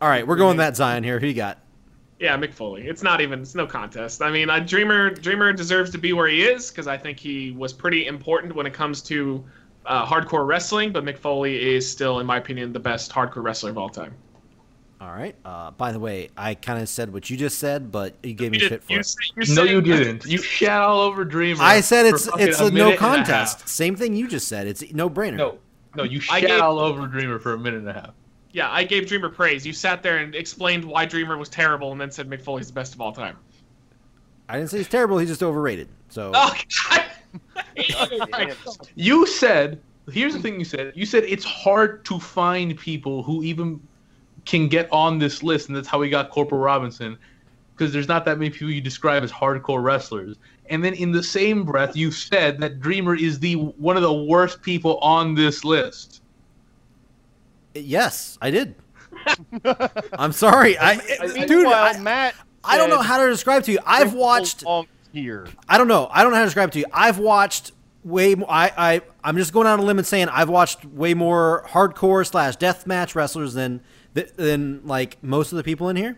[0.00, 1.20] All right, we're going that Zion here.
[1.20, 1.58] Who you got?
[2.18, 2.86] Yeah, Mick Foley.
[2.88, 3.40] It's not even.
[3.40, 4.22] It's no contest.
[4.22, 7.52] I mean, I, Dreamer Dreamer deserves to be where he is because I think he
[7.52, 9.44] was pretty important when it comes to
[9.86, 10.92] uh, hardcore wrestling.
[10.92, 14.14] But Mick Foley is still, in my opinion, the best hardcore wrestler of all time.
[15.04, 15.36] All right.
[15.44, 18.52] Uh, by the way, I kind of said what you just said, but you gave
[18.52, 19.04] me You shit for you it.
[19.06, 20.24] say- you're No, saying- you didn't.
[20.24, 21.62] You shat all over Dreamer.
[21.62, 23.60] I said it's it's a, no contest.
[23.60, 23.68] half.
[23.68, 24.66] Same thing you just said.
[24.66, 25.36] It's no brainer.
[25.36, 25.58] No,
[25.94, 28.10] no, you I shat gave- all over Dreamer for a minute and a half.
[28.52, 29.66] Yeah, I gave Dreamer praise.
[29.66, 32.72] You sat there and explained why Dreamer was terrible, and then said Mick Foley's the
[32.72, 33.36] best of all time.
[34.48, 35.18] I didn't say he's terrible.
[35.18, 35.88] He's just overrated.
[36.08, 36.54] So Oh,
[36.90, 37.04] God.
[37.56, 38.26] I hate you.
[38.32, 38.56] Damn.
[38.94, 40.92] You said, here's the thing you said.
[40.94, 43.80] You said it's hard to find people who even
[44.44, 47.18] can get on this list, and that's how we got Corporal Robinson,
[47.74, 50.36] because there's not that many people you describe as hardcore wrestlers.
[50.70, 54.12] And then in the same breath, you said that Dreamer is the one of the
[54.12, 56.22] worst people on this list.
[57.74, 58.74] yes, I did.
[60.12, 60.78] I'm sorry.
[60.78, 60.96] I,
[61.46, 63.78] dude, I, Matt, I don't know how to describe to you.
[63.84, 64.64] I've watched.
[65.12, 65.46] Here.
[65.68, 66.08] I don't know.
[66.10, 66.86] I don't know how to describe to you.
[66.92, 67.70] I've watched
[68.02, 68.50] way more.
[68.50, 71.64] I, I I'm just going out on a limb and saying I've watched way more
[71.68, 73.80] hardcore slash death match wrestlers than
[74.14, 76.16] than like most of the people in here.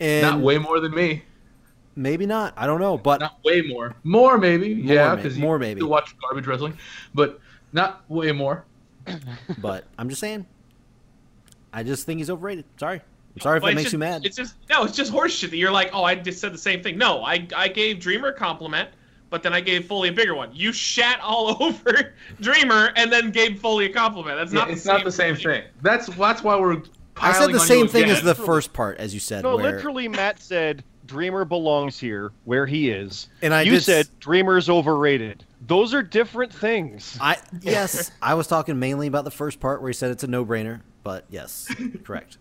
[0.00, 1.22] And Not way more than me.
[1.96, 2.54] maybe not.
[2.56, 2.96] I don't know.
[2.96, 3.96] But Not way more.
[4.04, 4.68] More maybe.
[4.68, 5.82] yeah, may- because more you maybe.
[5.82, 6.76] watch garbage wrestling,
[7.14, 7.40] but
[7.72, 8.64] not way more.
[9.58, 10.46] but I'm just saying.
[11.72, 12.64] I just think he's overrated.
[12.78, 13.00] Sorry.
[13.34, 14.24] I'm sorry if Well, that it's makes just, you mad.
[14.24, 16.82] It's just no, it's just horseshit that you're like, oh, I just said the same
[16.82, 16.96] thing.
[16.98, 18.88] No, I I gave Dreamer a compliment,
[19.30, 20.50] but then I gave Foley a bigger one.
[20.54, 24.38] You shat all over Dreamer and then gave Foley a compliment.
[24.38, 24.70] That's Yeah, not.
[24.70, 25.64] it's the not the same thing.
[25.82, 26.82] That's that's why we're.
[27.20, 28.26] I said the on same you thing as again.
[28.26, 29.42] the first part, as you said.
[29.44, 33.28] No, where, literally, Matt said Dreamer belongs here where he is.
[33.42, 35.44] And I you did s- said Dreamer's overrated.
[35.66, 37.16] Those are different things.
[37.20, 40.28] I yes, I was talking mainly about the first part where he said it's a
[40.28, 40.80] no-brainer.
[41.02, 41.72] But yes,
[42.04, 42.38] correct.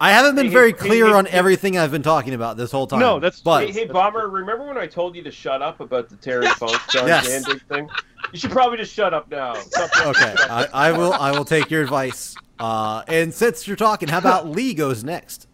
[0.00, 1.36] I haven't been Hey, very hey, clear hey, on hey.
[1.36, 3.00] everything I've been talking about this whole time.
[3.00, 6.08] No, that's- but Hey, hey, Bomber, remember when I told you to shut up about
[6.08, 7.28] the Terry Funk John Yes.
[7.28, 7.88] Zandig thing?
[8.32, 9.52] You should probably just shut up now.
[9.54, 11.12] Stop okay, I, I will.
[11.12, 12.34] I will take your advice.
[12.58, 15.48] Uh, and since you're talking, how about Lee goes next?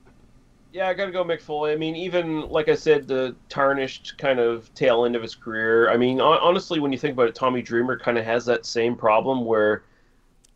[0.72, 1.72] Yeah, I gotta go Mick Foley.
[1.72, 5.90] I mean, even like I said, the tarnished kind of tail end of his career.
[5.90, 8.94] I mean, honestly, when you think about it, Tommy Dreamer kind of has that same
[8.94, 9.82] problem where,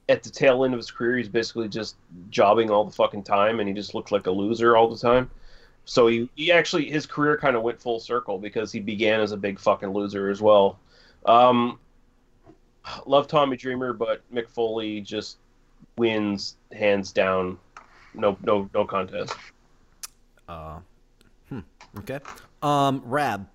[0.09, 1.97] at the tail end of his career, he's basically just
[2.31, 5.31] jobbing all the fucking time, and he just looks like a loser all the time.
[5.85, 9.33] So he, he actually his career kind of went full circle because he began as
[9.33, 10.79] a big fucking loser as well.
[11.27, 11.81] Um,
[13.05, 15.39] love Tommy Dreamer, but Mick Foley just
[15.97, 17.59] wins hands down.
[18.15, 19.35] No no no contest.
[20.49, 20.79] Uh,
[21.49, 21.61] hmm.
[21.99, 22.21] Okay.
[22.63, 23.47] Um, Rab.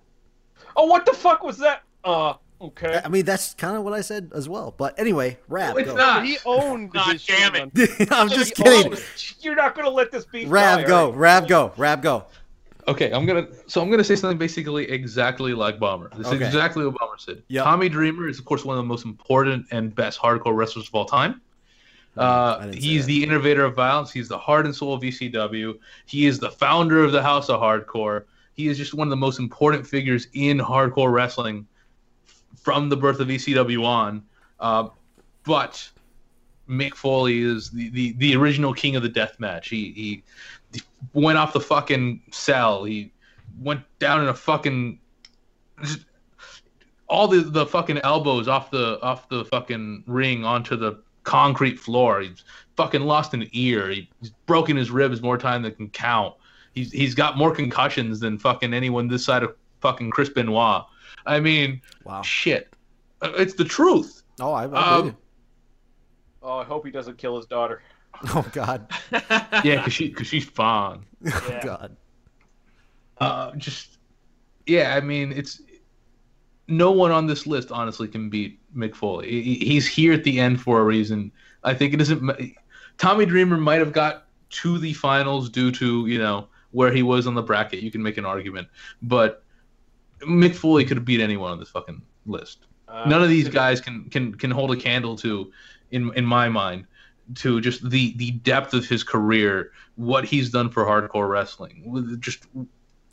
[0.76, 1.82] Oh, what the fuck was that?
[2.04, 3.00] Uh, okay.
[3.04, 4.74] I mean, that's kind of what I said as well.
[4.76, 5.74] But anyway, Rab.
[5.74, 5.96] No, it's go.
[5.96, 6.24] not.
[6.24, 7.70] He owned God his damn it.
[8.12, 8.92] I'm just He kidding.
[8.92, 9.04] owned-
[9.40, 10.48] You're not gonna let this beat.
[10.48, 11.10] Rab, fly, go.
[11.10, 11.12] are?
[11.16, 11.72] Rab, go.
[11.76, 12.24] Rab, go.
[12.88, 13.46] Okay, I'm gonna.
[13.66, 16.10] So I'm gonna say something basically exactly like Bomber.
[16.16, 16.36] This Okay.
[16.36, 17.42] is exactly what Bomber said.
[17.48, 17.64] Yep.
[17.64, 20.94] Tommy Dreamer is of course one of the most important and best hardcore wrestlers of
[20.94, 21.40] all time.
[22.16, 24.10] Uh, he's the innovator of violence.
[24.10, 25.78] He's the heart and soul of ECW.
[26.06, 28.24] He is the founder of the House of Hardcore.
[28.54, 31.66] He is just one of the most important figures in hardcore wrestling
[32.56, 34.22] from the birth of ECW on.
[34.58, 34.88] Uh,
[35.44, 35.88] but
[36.68, 39.68] Mick Foley is the, the, the original king of the death match.
[39.68, 40.22] He, he
[40.72, 40.82] he
[41.14, 42.84] went off the fucking cell.
[42.84, 43.12] He
[43.60, 44.98] went down in a fucking
[47.08, 52.20] all the the fucking elbows off the off the fucking ring onto the concrete floor.
[52.22, 52.42] He's
[52.76, 53.88] fucking lost an ear.
[53.90, 56.34] He's broken his ribs more time than can count.
[56.74, 60.82] He's he's got more concussions than fucking anyone this side of fucking Chris Benoit.
[61.26, 62.22] I mean, Wow.
[62.22, 62.72] shit.
[63.22, 64.22] Uh, It's the truth.
[64.40, 65.16] Oh, I, I Um,
[66.42, 67.82] Oh, I hope he doesn't kill his daughter.
[68.34, 68.90] Oh God.
[69.64, 71.04] Yeah, because she because she's fine.
[71.26, 71.64] Oh Yeah.
[71.64, 71.96] God.
[73.18, 73.98] Uh, just
[74.66, 75.62] yeah, I mean, it's
[76.70, 79.42] no one on this list honestly can beat Mick Foley.
[79.42, 81.32] He's here at the end for a reason.
[81.64, 82.56] I think it isn't.
[82.98, 87.26] Tommy Dreamer might have got to the finals due to you know where he was
[87.26, 87.80] on the bracket.
[87.80, 88.68] You can make an argument,
[89.02, 89.44] but
[90.20, 92.66] Mick Foley could have beat anyone on this fucking list.
[92.88, 95.52] Uh, None of these guys can can can hold a candle to,
[95.90, 96.86] in in my mind,
[97.36, 102.46] to just the the depth of his career, what he's done for hardcore wrestling, just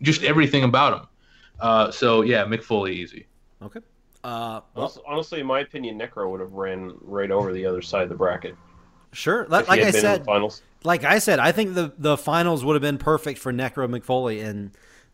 [0.01, 1.07] just everything about him.
[1.59, 3.25] Uh, so yeah, Mick Foley easy.
[3.61, 3.79] Okay.
[4.23, 7.81] Uh, well, Honestly, honestly, in my opinion, Necro would have ran right over the other
[7.81, 8.55] side of the bracket.
[9.13, 9.47] sure.
[9.49, 10.61] if Like, he like had I been in said, the finals.
[10.83, 14.03] like I said, I think the the finals would have been perfect for Necro Mick
[14.03, 14.71] Foley, and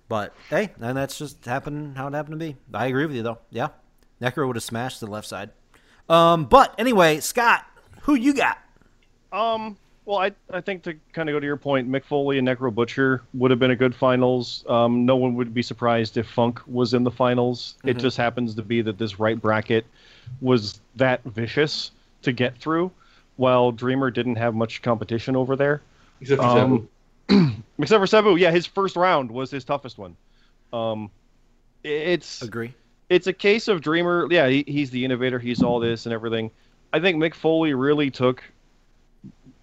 [0.07, 2.55] but hey, and that's just happened how it happened to be.
[2.73, 3.39] I agree with you though.
[3.49, 3.69] Yeah,
[4.21, 5.51] Necro would have smashed the left side.
[6.09, 7.65] Um, but anyway, Scott,
[8.01, 8.57] who you got?
[9.31, 12.47] Um, well, I I think to kind of go to your point, Mick Foley and
[12.47, 14.65] Necro Butcher would have been a good finals.
[14.67, 17.75] Um, no one would be surprised if Funk was in the finals.
[17.83, 19.85] It just happens to be that this right bracket
[20.41, 21.91] was that vicious
[22.23, 22.91] to get through,
[23.37, 25.81] while Dreamer didn't have much competition over there.
[26.21, 26.89] Except for Um,
[27.29, 27.51] Sabu.
[27.79, 30.15] Except for Sabu, yeah, his first round was his toughest one.
[30.71, 31.11] Um,
[31.83, 32.73] it's Agree.
[33.09, 34.27] it's a case of Dreamer.
[34.31, 35.39] Yeah, he, he's the innovator.
[35.39, 36.51] He's all this and everything.
[36.91, 38.43] I think Mick Foley really took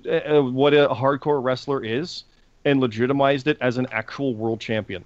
[0.07, 2.25] uh, uh, what a hardcore wrestler is
[2.65, 5.05] and legitimized it as an actual world champion.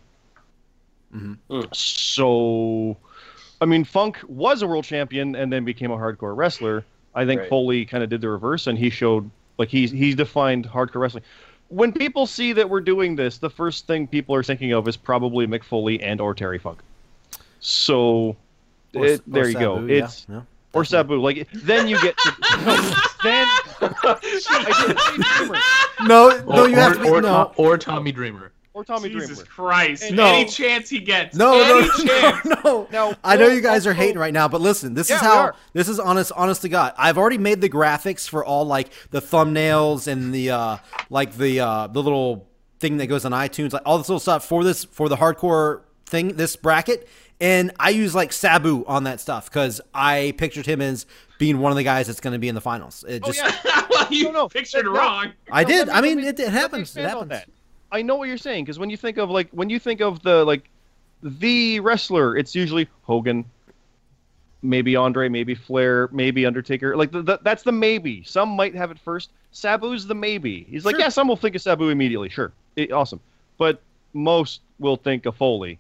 [1.15, 1.37] Mhm.
[1.49, 1.75] Mm.
[1.77, 2.97] So,
[3.61, 6.85] I mean, Funk was a world champion and then became a hardcore wrestler.
[7.15, 7.49] I think Right.
[7.51, 11.23] Foley kind of did the reverse, and he showed like he he defined hardcore wrestling.
[11.69, 14.97] When people see that we're doing this, the first thing people are thinking of is
[14.97, 16.81] probably Mick Foley and or Terry Funk.
[17.61, 18.37] So,
[18.95, 19.81] Or- it, or there you go.
[19.87, 20.43] Yeah, It's yeah.
[20.75, 21.21] Or Sabu.
[21.21, 22.33] Like then you get to,
[23.23, 23.47] then
[23.81, 25.59] I didn't say Dreamer
[26.07, 27.29] No, no, you or, have to be, or, no.
[27.29, 28.53] Tom- or Tommy Dreamer.
[28.73, 29.21] or Tommy Dreamer.
[29.27, 29.51] Jesus Dreamer.
[29.51, 30.11] Christ!
[30.13, 30.27] No.
[30.27, 31.37] Any chance he gets?
[31.37, 32.45] No, no, any no, chance?
[32.45, 32.89] no, no.
[32.91, 35.27] Now, I know you guys are hating right now, but listen, this is Yeah, we
[35.27, 36.93] how this is honest, honest to God.
[36.99, 40.77] I've already made the graphics for all like the thumbnails and the uh
[41.11, 42.49] like the uh the little
[42.81, 45.83] thing that goes on iTunes, like all this little stuff for this for the hardcore
[46.15, 47.09] thing, this bracket.
[47.41, 51.05] And I use like Sabu on that stuff because I pictured him as
[51.39, 53.05] being one of the guys that's going to be in the finals.
[53.09, 54.93] It Oh just, yeah, well, you No, no, pictured no.
[54.93, 55.33] wrong.
[55.51, 55.89] I did.
[55.89, 56.97] let me- I mean, me- it, it let me happens.
[56.97, 57.29] It on happens.
[57.31, 57.49] that.
[57.91, 60.23] I know what you're saying because when you think of like when you think of
[60.23, 60.71] the like
[61.23, 63.45] the wrestler, it's usually Hogan,
[64.63, 66.97] maybe Andre, maybe Flair, maybe Undertaker.
[66.97, 68.23] Like the, the, that's the maybe.
[68.25, 69.31] Some might have it first.
[69.53, 70.65] Sabu's the maybe.
[70.69, 71.01] He's like, Sure.
[71.03, 72.29] yeah, some will think of Sabu immediately.
[72.29, 73.21] Sure, Eh, awesome,
[73.59, 73.81] but
[74.13, 75.79] most will think of Foley.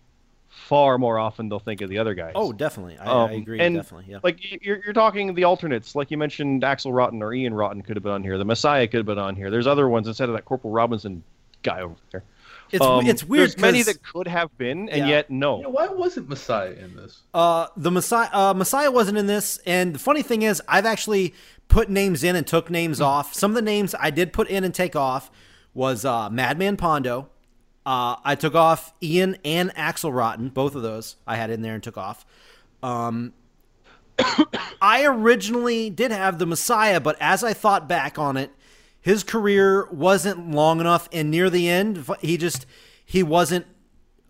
[0.68, 2.32] Far more often, they'll think of the other guys.
[2.34, 2.96] Oh, definitely.
[2.96, 3.60] I, Um, I agree.
[3.60, 4.06] and, definitely.
[4.12, 4.20] Yeah.
[4.22, 7.96] like you're, you're talking the alternates like you mentioned axel rotten or ian rotten could
[7.96, 10.28] have been on here the messiah could have been on here there's other ones instead
[10.30, 11.22] of that corporal robinson
[11.62, 12.22] guy over there
[12.70, 13.50] It's Um, it's weird.
[13.50, 15.06] there's many 'cause- that could have been and Yeah.
[15.08, 17.20] yet Yeah, no why wasn't Messiah in this?
[17.34, 21.34] Uh, the Messiah, uh, Messiah wasn't in this, and the funny thing is, I've actually
[21.68, 23.34] put names in and took names off.
[23.34, 25.30] Some of the names I did put in and take off
[25.74, 27.28] was uh, Madman Pondo.
[27.86, 31.74] Uh, I took off Ian and Axel Rotten, both of those I had in there
[31.74, 32.24] and took off.
[32.82, 33.32] Um,
[34.80, 38.50] I originally did have the Messiah, but as I thought back on it,
[39.00, 42.64] his career wasn't long enough, and near the end, he just
[43.04, 43.66] he wasn't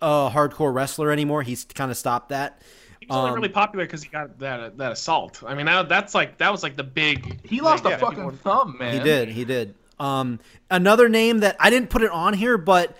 [0.02, 1.42] a hardcore wrestler anymore.
[1.42, 2.60] He's kind of stopped that.
[2.98, 5.42] He was only Um, really popular because he got that that assault.
[5.46, 7.46] I mean, that, that's like that was like the big.
[7.46, 8.94] He lost thing a that fucking thumb, man.
[8.94, 9.28] He did.
[9.28, 9.74] He did.
[10.00, 12.96] Um, another name that I didn't put it on here, but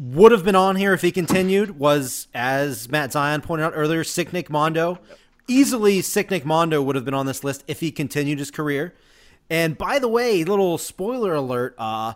[0.00, 4.02] would have been on here if he continued was, as Matt Zion pointed out earlier,
[4.02, 4.98] Sick Nick Mondo.
[5.46, 8.94] Easily, Sick Nick Mondo would have been on this list if he continued his career.
[9.50, 11.74] And by the way, little spoiler alert.
[11.76, 12.14] Uh,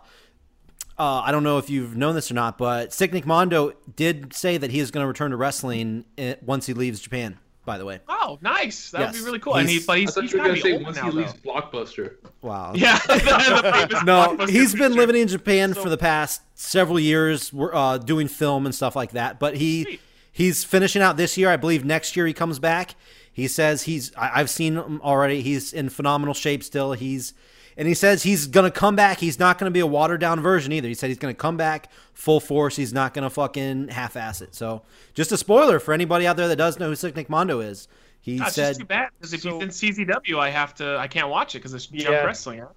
[0.97, 4.33] uh, I don't know if you've known this or not, but Sick Nick Mondo did
[4.33, 7.37] say that he is going to return to wrestling eh, once he leaves Japan.
[7.65, 8.91] By the way, Oh, nice.
[8.91, 9.55] That would be really cool.
[9.55, 10.97] And he, He's- but I he's, thought he's you were gotta gonna say old once
[10.97, 11.17] now, he though.
[11.17, 12.15] leaves Blockbuster.
[12.41, 12.71] wow.
[12.75, 14.95] Yeah, the, the No, blockbuster he's been picture.
[14.95, 19.39] living in Japan for the past several years, uh, doing film and stuff like that.
[19.39, 19.99] But he Sweet.
[20.31, 21.49] he's finishing out this year.
[21.49, 22.95] I believe next year he comes back.
[23.33, 25.41] He says he's I, I've seen him already.
[25.41, 26.93] He's in phenomenal shape still.
[26.93, 27.33] He's
[27.77, 29.19] and he says he's gonna come back.
[29.19, 30.87] He's not gonna be a watered down version either.
[30.87, 32.75] He said he's gonna come back full force.
[32.75, 34.55] He's not gonna fucking half ass it.
[34.55, 34.81] So
[35.13, 37.87] just a spoiler for anybody out there that does know who Sick Nick Mondo is.
[38.21, 40.73] He God, it's said just too bad because if So- he's in CZW, I have
[40.75, 40.97] to.
[40.97, 42.23] I can't watch it because it's jump Yeah.
[42.23, 42.59] wrestling.
[42.61, 42.67] Huh?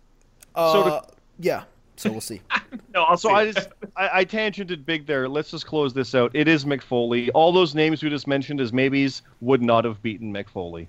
[0.54, 1.02] uh, So to-
[1.40, 1.62] yeah.
[1.96, 2.40] So we'll see.
[2.94, 3.34] No, I'll So see.
[3.34, 5.28] I just I, I tangented big there.
[5.28, 6.30] Let's just close this out.
[6.34, 7.30] It is Mick Foley.
[7.30, 10.88] All those names we just mentioned as maybes would not have beaten Mick Foley.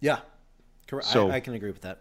[0.00, 0.18] Yeah,
[0.88, 1.06] correct.
[1.08, 1.98] So- I, I can agree with that.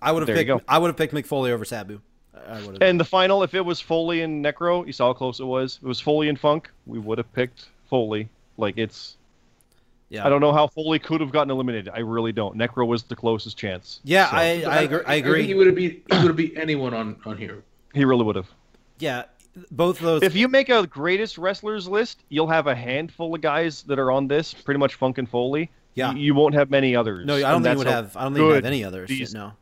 [0.00, 0.66] I would have There you picked.
[0.66, 0.72] go.
[0.72, 2.00] I would have picked Mick Foley over Sabu.
[2.48, 2.82] I would have.
[2.82, 5.76] And the final, if it was Foley and Necro, you saw how close it was.
[5.78, 8.28] If it was Foley and Funk, we would have picked Foley.
[8.56, 9.16] Like it's,
[10.08, 11.90] yeah, I don't know how Foley could have gotten eliminated.
[11.92, 12.56] I really don't.
[12.56, 14.00] Necro was the closest chance.
[14.04, 15.00] Yeah, So, I, I agree.
[15.06, 16.04] I think he would have beat.
[16.10, 17.62] He would have beat anyone on on here.
[17.92, 18.48] he really would have.
[19.00, 19.24] Yeah,
[19.70, 20.22] both of those.
[20.22, 24.10] If you make a greatest wrestlers list, you'll have a handful of guys that are
[24.10, 24.54] on this.
[24.54, 25.70] Pretty much Funk and Foley.
[25.94, 26.12] Yeah.
[26.12, 27.26] You, you won't have many others.
[27.26, 28.16] no, I don't think you would how have.
[28.16, 29.08] I don't think you have any others.
[29.08, 29.52] these- no.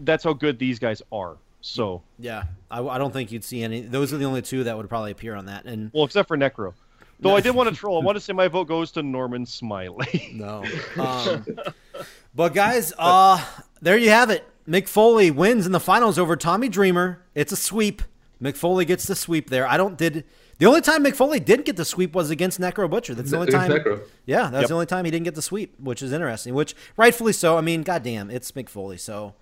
[0.00, 1.36] That's how good these guys are.
[1.62, 3.80] So, Yeah, I, I don't think you'd see any.
[3.80, 5.64] Those are the only two that would probably appear on that.
[5.64, 6.74] And well, except for Necro.
[7.18, 8.00] Though I did want to troll.
[8.00, 10.30] I want to say my vote goes to Norman Smiley.
[10.34, 10.64] no.
[10.98, 11.44] Um,
[12.34, 13.42] but guys, uh,
[13.80, 14.46] there you have it.
[14.68, 17.22] Mick Foley wins in the finals over Tommy Dreamer.
[17.34, 18.02] It's a sweep.
[18.42, 19.66] Mick Foley gets the sweep there.
[19.66, 20.24] I don't did.
[20.58, 23.14] The only time Mick Foley didn't get the sweep was against Necro Butcher.
[23.14, 23.70] That's the only time.
[23.70, 24.00] Necro.
[24.26, 24.68] Yeah, that's Yep.
[24.68, 26.54] the only time he didn't get the sweep, which is interesting.
[26.54, 27.56] Which rightfully so.
[27.58, 28.98] I mean, goddamn, it's Mick Foley.
[28.98, 29.34] So,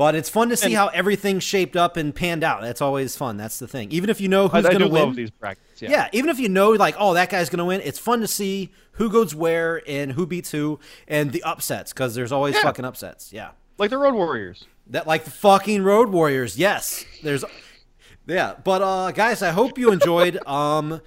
[0.00, 2.62] but it's fun to see And- how everything shaped up and panned out.
[2.62, 3.36] That's always fun.
[3.36, 3.92] That's the thing.
[3.92, 5.02] Even if you know who's going to win.
[5.08, 5.82] love these brackets.
[5.82, 5.90] Yeah.
[5.90, 8.72] Yeah, even if you know like, oh, that guy's gonna win, it's fun to see
[8.92, 12.62] who goes where and who beats who and the upsets because there's always Yeah.
[12.62, 13.30] fucking upsets.
[13.30, 14.64] Yeah, Like the Road Warriors.
[14.86, 16.56] that like the fucking Road Warriors.
[16.56, 17.44] Yes, there's,
[18.26, 18.54] yeah.
[18.64, 20.38] But uh, guys, I hope you enjoyed.
[20.46, 21.02] um,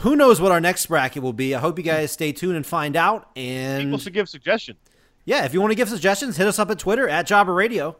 [0.00, 1.54] who knows what our next bracket will be?
[1.54, 3.30] I hope you guys stay tuned and find out.
[3.34, 4.78] And People should give suggestions.
[5.24, 7.96] yeah, if you want to give suggestions, hit us up at Twitter at Jobber Radio.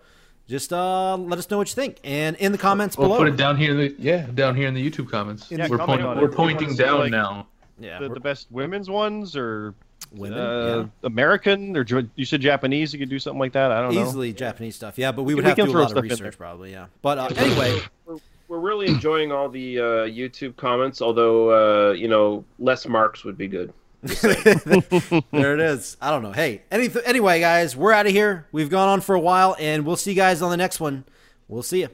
[0.49, 3.18] Just uh, let us know what you think, and in the comments We'll below.
[3.18, 3.73] put it down here.
[3.73, 5.50] In the, yeah, down here in the YouTube comments.
[5.50, 7.49] Yeah, we're, comment point, we're pointing wanna see, down like, now.
[7.81, 9.75] yeah, The, the best women's ones or
[10.12, 10.39] women.
[10.39, 10.86] uh, yeah.
[11.02, 11.84] American or
[12.15, 12.92] you said Japanese.
[12.92, 13.73] You could do something like that.
[13.73, 14.02] I don't know.
[14.02, 15.91] Easily Japanese stuff, yeah, but we would We have to can do a lot of
[15.91, 16.86] stuff in research, probably, yeah.
[17.02, 22.07] But uh, anyway, we're, we're really enjoying all the uh, YouTube comments, although uh, you
[22.07, 23.73] know less marks would be good.
[25.31, 25.97] there it is.
[26.01, 26.33] I don't know.
[26.33, 28.47] Hey, any anyway, guys, we're out of here.
[28.52, 31.05] We've gone on for a while, and we'll see you guys on the next one.
[31.49, 31.89] We'll see you.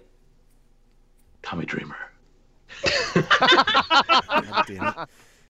[1.42, 1.96] Tommy Dreamer.
[3.14, 4.96] God damn it.